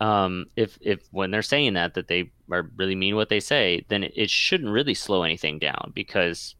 um, 0.00 0.46
if 0.56 0.78
if 0.80 1.00
when 1.10 1.30
they're 1.30 1.42
saying 1.42 1.74
that 1.74 1.94
that 1.94 2.08
they 2.08 2.30
are 2.50 2.70
really 2.76 2.94
mean 2.94 3.16
what 3.16 3.28
they 3.28 3.40
say, 3.40 3.84
then 3.88 4.04
it, 4.04 4.12
it 4.16 4.30
shouldn't 4.30 4.70
really 4.70 4.94
slow 4.94 5.22
anything 5.22 5.58
down 5.58 5.92
because 5.94 6.54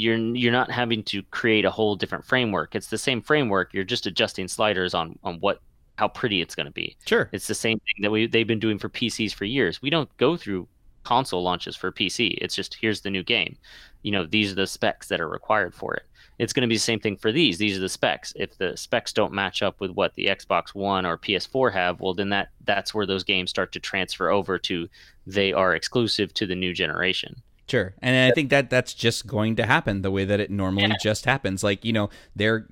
you're 0.00 0.16
you're 0.16 0.52
not 0.52 0.70
having 0.70 1.02
to 1.04 1.22
create 1.24 1.64
a 1.64 1.70
whole 1.70 1.94
different 1.94 2.24
framework. 2.24 2.74
It's 2.74 2.88
the 2.88 2.98
same 2.98 3.20
framework. 3.20 3.74
You're 3.74 3.84
just 3.84 4.06
adjusting 4.06 4.48
sliders 4.48 4.94
on 4.94 5.18
on 5.22 5.36
what 5.40 5.60
how 5.96 6.08
pretty 6.08 6.40
it's 6.40 6.54
going 6.54 6.66
to 6.66 6.72
be. 6.72 6.96
Sure, 7.06 7.28
it's 7.32 7.46
the 7.46 7.54
same 7.54 7.78
thing 7.78 8.02
that 8.02 8.10
we 8.10 8.26
they've 8.26 8.46
been 8.46 8.60
doing 8.60 8.78
for 8.78 8.88
PCs 8.88 9.34
for 9.34 9.44
years. 9.44 9.82
We 9.82 9.90
don't 9.90 10.14
go 10.16 10.36
through 10.36 10.66
console 11.04 11.42
launches 11.42 11.76
for 11.76 11.92
PC. 11.92 12.36
It's 12.40 12.54
just 12.54 12.74
here's 12.74 13.02
the 13.02 13.10
new 13.10 13.22
game. 13.22 13.56
You 14.02 14.12
know, 14.12 14.26
these 14.26 14.52
are 14.52 14.56
the 14.56 14.66
specs 14.66 15.08
that 15.08 15.20
are 15.20 15.28
required 15.28 15.74
for 15.74 15.94
it. 15.94 16.04
It's 16.38 16.54
going 16.54 16.62
to 16.62 16.68
be 16.68 16.76
the 16.76 16.80
same 16.80 17.00
thing 17.00 17.18
for 17.18 17.32
these. 17.32 17.58
These 17.58 17.76
are 17.76 17.82
the 17.82 17.88
specs. 17.88 18.32
If 18.34 18.56
the 18.56 18.74
specs 18.74 19.12
don't 19.12 19.34
match 19.34 19.62
up 19.62 19.78
with 19.78 19.90
what 19.90 20.14
the 20.14 20.28
Xbox 20.28 20.74
One 20.74 21.04
or 21.04 21.18
PS4 21.18 21.70
have, 21.74 22.00
well, 22.00 22.14
then 22.14 22.30
that 22.30 22.48
that's 22.64 22.94
where 22.94 23.04
those 23.04 23.24
games 23.24 23.50
start 23.50 23.72
to 23.72 23.80
transfer 23.80 24.30
over 24.30 24.58
to. 24.60 24.88
They 25.26 25.52
are 25.52 25.74
exclusive 25.74 26.32
to 26.34 26.46
the 26.46 26.54
new 26.54 26.72
generation. 26.72 27.42
Sure, 27.70 27.94
and 28.02 28.30
I 28.30 28.34
think 28.34 28.50
that 28.50 28.68
that's 28.68 28.92
just 28.92 29.28
going 29.28 29.54
to 29.56 29.64
happen 29.64 30.02
the 30.02 30.10
way 30.10 30.24
that 30.24 30.40
it 30.40 30.50
normally 30.50 30.88
yeah. 30.88 30.96
just 31.00 31.24
happens. 31.24 31.62
Like 31.62 31.84
you 31.84 31.92
know, 31.92 32.10
they're 32.34 32.66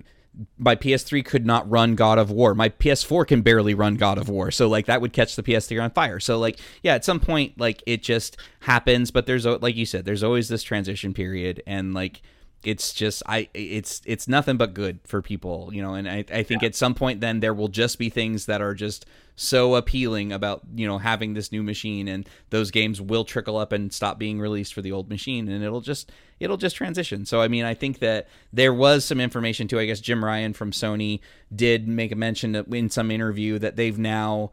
my 0.58 0.74
PS3 0.74 1.24
could 1.24 1.46
not 1.46 1.70
run 1.70 1.94
God 1.94 2.18
of 2.18 2.32
War. 2.32 2.52
My 2.52 2.68
PS4 2.68 3.26
can 3.26 3.42
barely 3.42 3.74
run 3.74 3.94
God 3.94 4.18
of 4.18 4.28
War. 4.28 4.50
So 4.50 4.68
like 4.68 4.86
that 4.86 5.00
would 5.00 5.12
catch 5.12 5.36
the 5.36 5.42
PS3 5.44 5.84
on 5.84 5.90
fire. 5.92 6.18
So 6.18 6.36
like 6.36 6.58
yeah, 6.82 6.94
at 6.94 7.04
some 7.04 7.20
point 7.20 7.60
like 7.60 7.80
it 7.86 8.02
just 8.02 8.38
happens, 8.60 9.12
but 9.12 9.26
there's 9.26 9.46
like 9.46 9.76
you 9.76 9.86
said, 9.86 10.04
there's 10.04 10.24
always 10.24 10.48
this 10.48 10.64
transition 10.64 11.14
period 11.14 11.62
and 11.64 11.94
like 11.94 12.20
it's 12.64 12.92
just 12.92 13.22
I 13.26 13.48
it's 13.54 14.02
it's 14.04 14.26
nothing 14.26 14.56
but 14.56 14.74
good 14.74 14.98
for 15.04 15.22
people, 15.22 15.70
you 15.72 15.80
know, 15.80 15.94
and 15.94 16.08
I, 16.08 16.24
I 16.32 16.42
think 16.42 16.62
yeah. 16.62 16.68
at 16.68 16.74
some 16.74 16.94
point 16.94 17.20
then 17.20 17.40
there 17.40 17.54
will 17.54 17.68
just 17.68 17.98
be 17.98 18.10
things 18.10 18.46
that 18.46 18.60
are 18.60 18.74
just 18.74 19.06
so 19.36 19.76
appealing 19.76 20.32
about, 20.32 20.62
you 20.74 20.86
know, 20.86 20.98
having 20.98 21.34
this 21.34 21.52
new 21.52 21.62
machine 21.62 22.08
and 22.08 22.28
those 22.50 22.72
games 22.72 23.00
will 23.00 23.24
trickle 23.24 23.56
up 23.56 23.70
and 23.70 23.92
stop 23.92 24.18
being 24.18 24.40
released 24.40 24.74
for 24.74 24.82
the 24.82 24.90
old 24.90 25.08
machine 25.08 25.48
and 25.48 25.62
it'll 25.62 25.80
just 25.80 26.10
it'll 26.40 26.56
just 26.56 26.74
transition. 26.74 27.24
So 27.24 27.40
I 27.40 27.46
mean 27.46 27.64
I 27.64 27.74
think 27.74 28.00
that 28.00 28.26
there 28.52 28.74
was 28.74 29.04
some 29.04 29.20
information 29.20 29.68
too. 29.68 29.78
I 29.78 29.86
guess 29.86 30.00
Jim 30.00 30.24
Ryan 30.24 30.52
from 30.52 30.72
Sony 30.72 31.20
did 31.54 31.86
make 31.86 32.10
a 32.10 32.16
mention 32.16 32.56
in 32.56 32.90
some 32.90 33.12
interview 33.12 33.60
that 33.60 33.76
they've 33.76 33.98
now 33.98 34.50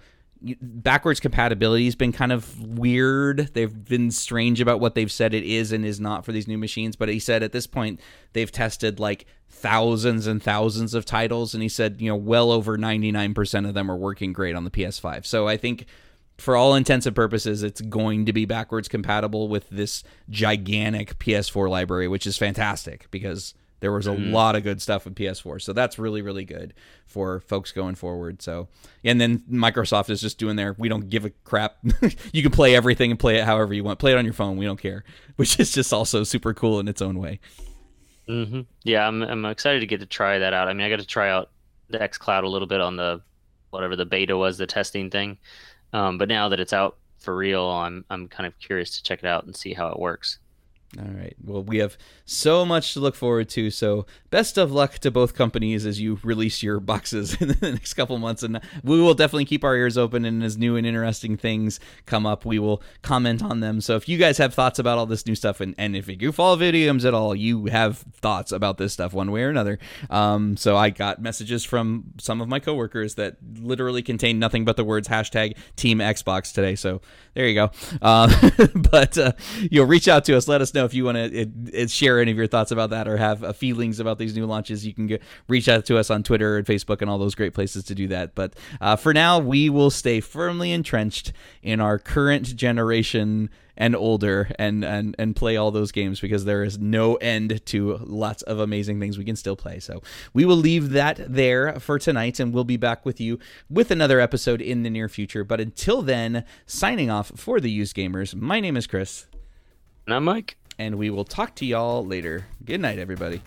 backwards 0.62 1.20
compatibility 1.20 1.86
has 1.86 1.96
been 1.96 2.12
kind 2.12 2.32
of 2.32 2.60
weird. 2.62 3.52
They've 3.54 3.86
been 3.86 4.12
strange 4.12 4.62
about 4.62 4.80
what 4.80 4.96
they've 4.96 5.12
said 5.12 5.34
it 5.34 5.44
is 5.44 5.72
and 5.72 5.86
is 5.86 6.00
not 6.00 6.26
for 6.26 6.32
these 6.32 6.48
new 6.48 6.58
machines. 6.58 6.96
But 6.96 7.10
he 7.10 7.20
said 7.20 7.44
at 7.44 7.52
this 7.52 7.68
point 7.68 8.00
they've 8.34 8.52
tested 8.52 9.00
like 9.00 9.26
thousands 9.50 10.28
and 10.28 10.42
thousands 10.42 10.94
of 10.94 11.06
titles, 11.06 11.54
and 11.54 11.64
he 11.64 11.70
said 11.70 12.02
you 12.02 12.10
know 12.10 12.16
well 12.16 12.52
over 12.52 12.78
ninety 12.78 13.12
nine 13.12 13.34
percent 13.34 13.66
of 13.66 13.74
them 13.74 13.90
are 13.90 13.98
working 13.98 14.34
great 14.34 14.56
on 14.56 14.64
the 14.64 14.72
PS5. 14.72 15.26
So 15.26 15.48
I 15.48 15.58
think 15.58 15.86
for 16.38 16.56
all 16.56 16.76
intents 16.76 17.06
and 17.06 17.16
purposes, 17.16 17.64
it's 17.64 17.82
going 17.82 18.26
to 18.26 18.34
be 18.34 18.46
backwards 18.46 18.88
compatible 18.88 19.48
with 19.48 19.70
this 19.70 20.04
gigantic 20.30 21.18
PS4 21.18 21.70
library, 21.70 22.08
which 22.08 22.28
is 22.28 22.38
fantastic 22.38 23.08
because 23.10 23.54
there 23.86 23.92
was 23.92 24.08
a 24.08 24.16
mm. 24.16 24.32
lot 24.32 24.56
of 24.56 24.64
good 24.64 24.82
stuff 24.82 25.06
with 25.06 25.14
PS4, 25.14 25.62
so 25.62 25.72
that's 25.72 26.00
really 26.00 26.24
really 26.24 26.44
good 26.44 26.74
for 27.06 27.40
folks 27.42 27.72
going 27.72 27.94
forward. 27.94 28.42
So, 28.42 28.68
and 29.04 29.22
then 29.22 29.44
Microsoft 29.48 30.10
is 30.10 30.20
just 30.20 30.40
doing 30.40 30.56
their 30.56 30.74
we 30.80 30.90
don't 30.90 31.08
give 31.08 31.24
a 31.24 31.30
crap. 31.30 31.78
you 32.34 32.42
can 32.42 32.52
play 32.52 32.76
everything 32.76 33.12
and 33.12 33.20
play 33.20 33.38
it 33.38 33.44
however 33.44 33.76
you 33.76 33.84
want. 33.84 34.00
Play 34.00 34.14
it 34.14 34.18
on 34.18 34.26
your 34.26 34.34
phone, 34.34 34.58
we 34.58 34.66
don't 34.66 34.80
care, 34.80 35.04
which 35.36 35.60
is 35.60 35.72
just 35.72 35.94
also 35.94 36.24
super 36.24 36.52
cool 36.52 36.80
in 36.80 36.88
its 36.88 37.00
own 37.00 37.20
way. 37.20 37.40
Mm-hmm. 38.28 38.62
Yeah, 38.82 39.08
I'm 39.08 39.22
I'm 39.22 39.46
excited 39.46 39.82
to 39.82 39.86
get 39.86 40.00
to 40.00 40.08
try 40.08 40.40
that 40.40 40.52
out. 40.52 40.68
I 40.68 40.74
mean, 40.74 40.88
I 40.88 40.90
got 40.90 41.00
to 41.00 41.06
try 41.06 41.30
out 41.30 41.52
the 41.90 42.02
X 42.02 42.18
Cloud 42.18 42.44
a 42.44 42.50
little 42.50 42.68
bit 42.68 42.82
on 42.82 42.96
the 42.96 43.22
whatever 43.70 43.96
the 43.96 44.08
beta 44.08 44.36
was, 44.36 44.58
the 44.58 44.66
testing 44.66 45.12
thing. 45.12 45.38
Um, 45.94 46.18
but 46.18 46.28
now 46.28 46.50
that 46.50 46.60
it's 46.60 46.74
out 46.74 46.98
for 47.20 47.36
real, 47.36 47.68
I'm 47.70 48.04
I'm 48.10 48.28
kind 48.30 48.48
of 48.48 48.58
curious 48.58 48.98
to 48.98 49.04
check 49.04 49.20
it 49.20 49.28
out 49.28 49.46
and 49.46 49.56
see 49.56 49.74
how 49.74 49.90
it 49.90 50.00
works. 50.00 50.40
All 50.98 51.12
right. 51.12 51.36
Well, 51.44 51.62
we 51.62 51.80
have 51.80 51.98
so 52.24 52.66
much 52.66 52.94
to 52.94 53.02
look 53.02 53.16
forward 53.16 53.50
to. 53.50 53.70
So, 53.70 54.06
best 54.30 54.58
of 54.58 54.72
luck 54.72 55.00
to 55.00 55.12
both 55.12 55.34
companies 55.34 55.86
as 55.86 56.00
you 56.00 56.20
release 56.24 56.64
your 56.64 56.80
boxes 56.80 57.36
in 57.42 57.50
the 57.50 57.72
next 57.72 57.96
couple 57.96 58.18
months. 58.18 58.44
And 58.44 58.62
we 58.84 59.02
will 59.02 59.14
definitely 59.14 59.46
keep 59.46 59.64
our 59.64 59.76
ears 59.76 59.98
open. 59.98 60.24
And 60.24 60.42
as 60.42 60.58
new 60.58 60.78
and 60.78 60.88
interesting 60.88 61.36
things 61.36 61.80
come 62.06 62.26
up, 62.26 62.46
we 62.46 62.60
will 62.60 62.82
comment 63.02 63.44
on 63.44 63.60
them. 63.60 63.82
So, 63.82 63.96
if 63.96 64.08
you 64.08 64.18
guys 64.18 64.38
have 64.38 64.54
thoughts 64.54 64.80
about 64.80 64.98
all 64.98 65.06
this 65.06 65.26
new 65.26 65.36
stuff, 65.36 65.60
and, 65.60 65.76
and 65.78 65.98
if 65.98 66.08
you 66.08 66.32
follow 66.32 66.56
video 66.56 66.88
games 66.88 67.04
at 67.04 67.14
all, 67.14 67.36
you 67.36 67.66
have 67.66 67.98
thoughts 67.98 68.54
about 68.54 68.78
this 68.78 68.94
stuff 68.94 69.14
one 69.14 69.32
way 69.32 69.44
or 69.44 69.50
another. 69.50 69.80
Um, 70.10 70.56
so, 70.56 70.78
I 70.78 70.92
got 70.92 71.22
messages 71.22 71.66
from 71.66 72.14
some 72.20 72.40
of 72.40 72.48
my 72.48 72.60
coworkers 72.60 73.16
that 73.16 73.36
literally 73.60 74.02
contain 74.02 74.40
nothing 74.40 74.64
but 74.64 74.78
the 74.78 74.86
words 74.86 75.10
hashtag 75.10 75.58
Team 75.76 76.00
Xbox 76.00 76.54
today. 76.54 76.76
So, 76.76 77.02
there 77.34 77.48
you 77.48 77.56
go. 77.56 77.72
Um, 78.02 78.32
but 78.76 79.18
uh, 79.18 79.34
you'll 79.60 79.88
reach 79.88 80.08
out 80.08 80.24
to 80.26 80.38
us. 80.38 80.48
Let 80.48 80.62
us 80.62 80.74
know 80.74 80.85
if 80.86 80.94
you 80.94 81.06
want 81.06 81.18
to 81.18 81.88
share 81.88 82.20
any 82.20 82.32
of 82.32 82.38
your 82.38 82.48
thoughts 82.48 82.72
about 82.72 82.92
that 82.92 83.08
or 83.08 83.18
have 83.18 83.44
uh, 83.44 83.54
feelings 83.54 84.00
about 84.00 84.18
these 84.18 84.36
new 84.36 84.46
launches. 84.46 84.86
You 84.86 84.94
can 84.94 85.08
get, 85.08 85.22
reach 85.48 85.68
out 85.68 85.86
to 85.86 85.98
us 85.98 86.10
on 86.10 86.24
Twitter 86.24 86.58
and 86.58 86.66
Facebook 86.66 87.02
and 87.02 87.10
all 87.10 87.18
those 87.18 87.36
great 87.36 87.54
places 87.54 87.84
to 87.86 87.96
do 87.96 88.08
that. 88.08 88.36
But 88.36 88.54
uh, 88.80 88.96
for 88.96 89.14
now, 89.14 89.40
we 89.40 89.70
will 89.70 89.90
stay 89.90 90.20
firmly 90.20 90.72
entrenched 90.72 91.34
in 91.62 91.80
our 91.80 92.00
current 92.00 92.56
generation 92.56 93.50
and 93.78 93.96
older 93.96 94.50
and, 94.58 94.84
and 94.86 95.16
and 95.20 95.36
play 95.36 95.58
all 95.58 95.72
those 95.72 95.92
games 95.92 96.20
because 96.20 96.46
there 96.46 96.64
is 96.64 96.78
no 96.80 97.16
end 97.16 97.66
to 97.66 97.98
lots 98.02 98.42
of 98.44 98.60
amazing 98.60 99.00
things 99.00 99.18
we 99.18 99.26
can 99.26 99.36
still 99.36 99.56
play. 99.56 99.80
So 99.80 100.02
we 100.34 100.46
will 100.46 100.56
leave 100.56 100.92
that 100.92 101.20
there 101.28 101.80
for 101.80 102.00
tonight 102.00 102.40
and 102.40 102.54
we'll 102.54 102.64
be 102.64 102.78
back 102.78 103.06
with 103.06 103.20
you 103.20 103.40
with 103.70 103.92
another 103.92 104.20
episode 104.20 104.62
in 104.62 104.84
the 104.84 104.90
near 104.90 105.10
future. 105.10 105.44
But 105.44 105.60
until 105.60 106.02
then, 106.02 106.46
signing 106.66 107.10
off 107.10 107.32
for 107.36 107.60
the 107.60 107.72
used 107.72 107.96
gamers, 107.96 108.36
my 108.36 108.60
name 108.60 108.78
is 108.78 108.88
Chris. 108.88 109.28
And 110.06 110.14
I'm 110.16 110.24
Mike 110.24 110.58
and 110.78 110.96
we 110.96 111.10
will 111.10 111.26
talk 111.26 111.56
to 111.56 111.66
y'all 111.66 112.06
later. 112.06 112.46
Good 112.64 112.82
night, 112.82 113.00
everybody. 113.00 113.42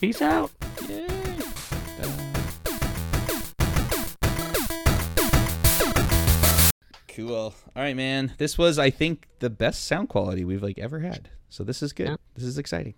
Peace 0.00 0.22
out. 0.22 0.50
Yay. 0.88 1.06
Cool. 7.16 7.34
All 7.34 7.54
right, 7.82 7.96
man. 7.96 8.34
This 8.36 8.58
was, 8.58 8.78
I 8.78 8.90
think, 8.90 9.26
the 9.38 9.48
best 9.48 9.86
sound 9.86 10.10
quality 10.10 10.44
we've 10.44 10.62
like 10.62 10.78
ever 10.78 11.00
had. 11.00 11.30
So 11.48 11.64
this 11.64 11.82
is 11.82 11.94
good. 11.94 12.08
Yeah. 12.08 12.16
This 12.34 12.44
is 12.44 12.58
exciting. 12.58 12.92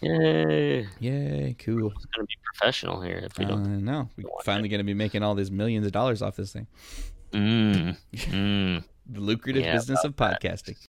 Yay! 0.00 0.88
Yay! 0.98 1.54
Cool. 1.58 1.92
It's 1.92 2.06
gonna 2.06 2.26
be 2.26 2.34
professional 2.44 3.02
here 3.02 3.20
if 3.22 3.38
we 3.38 3.44
don't. 3.44 3.62
Uh, 3.62 3.78
no, 3.78 4.08
we're 4.16 4.30
finally 4.42 4.70
gonna 4.70 4.84
be 4.84 4.94
making 4.94 5.22
all 5.22 5.34
these 5.34 5.50
millions 5.50 5.84
of 5.84 5.92
dollars 5.92 6.22
off 6.22 6.34
this 6.34 6.52
thing. 6.52 6.66
Mm. 7.32 7.96
mm. 8.14 8.84
the 9.06 9.20
lucrative 9.20 9.64
yeah, 9.64 9.74
business 9.74 10.02
of 10.02 10.16
podcasting. 10.16 10.78
That. 10.80 10.86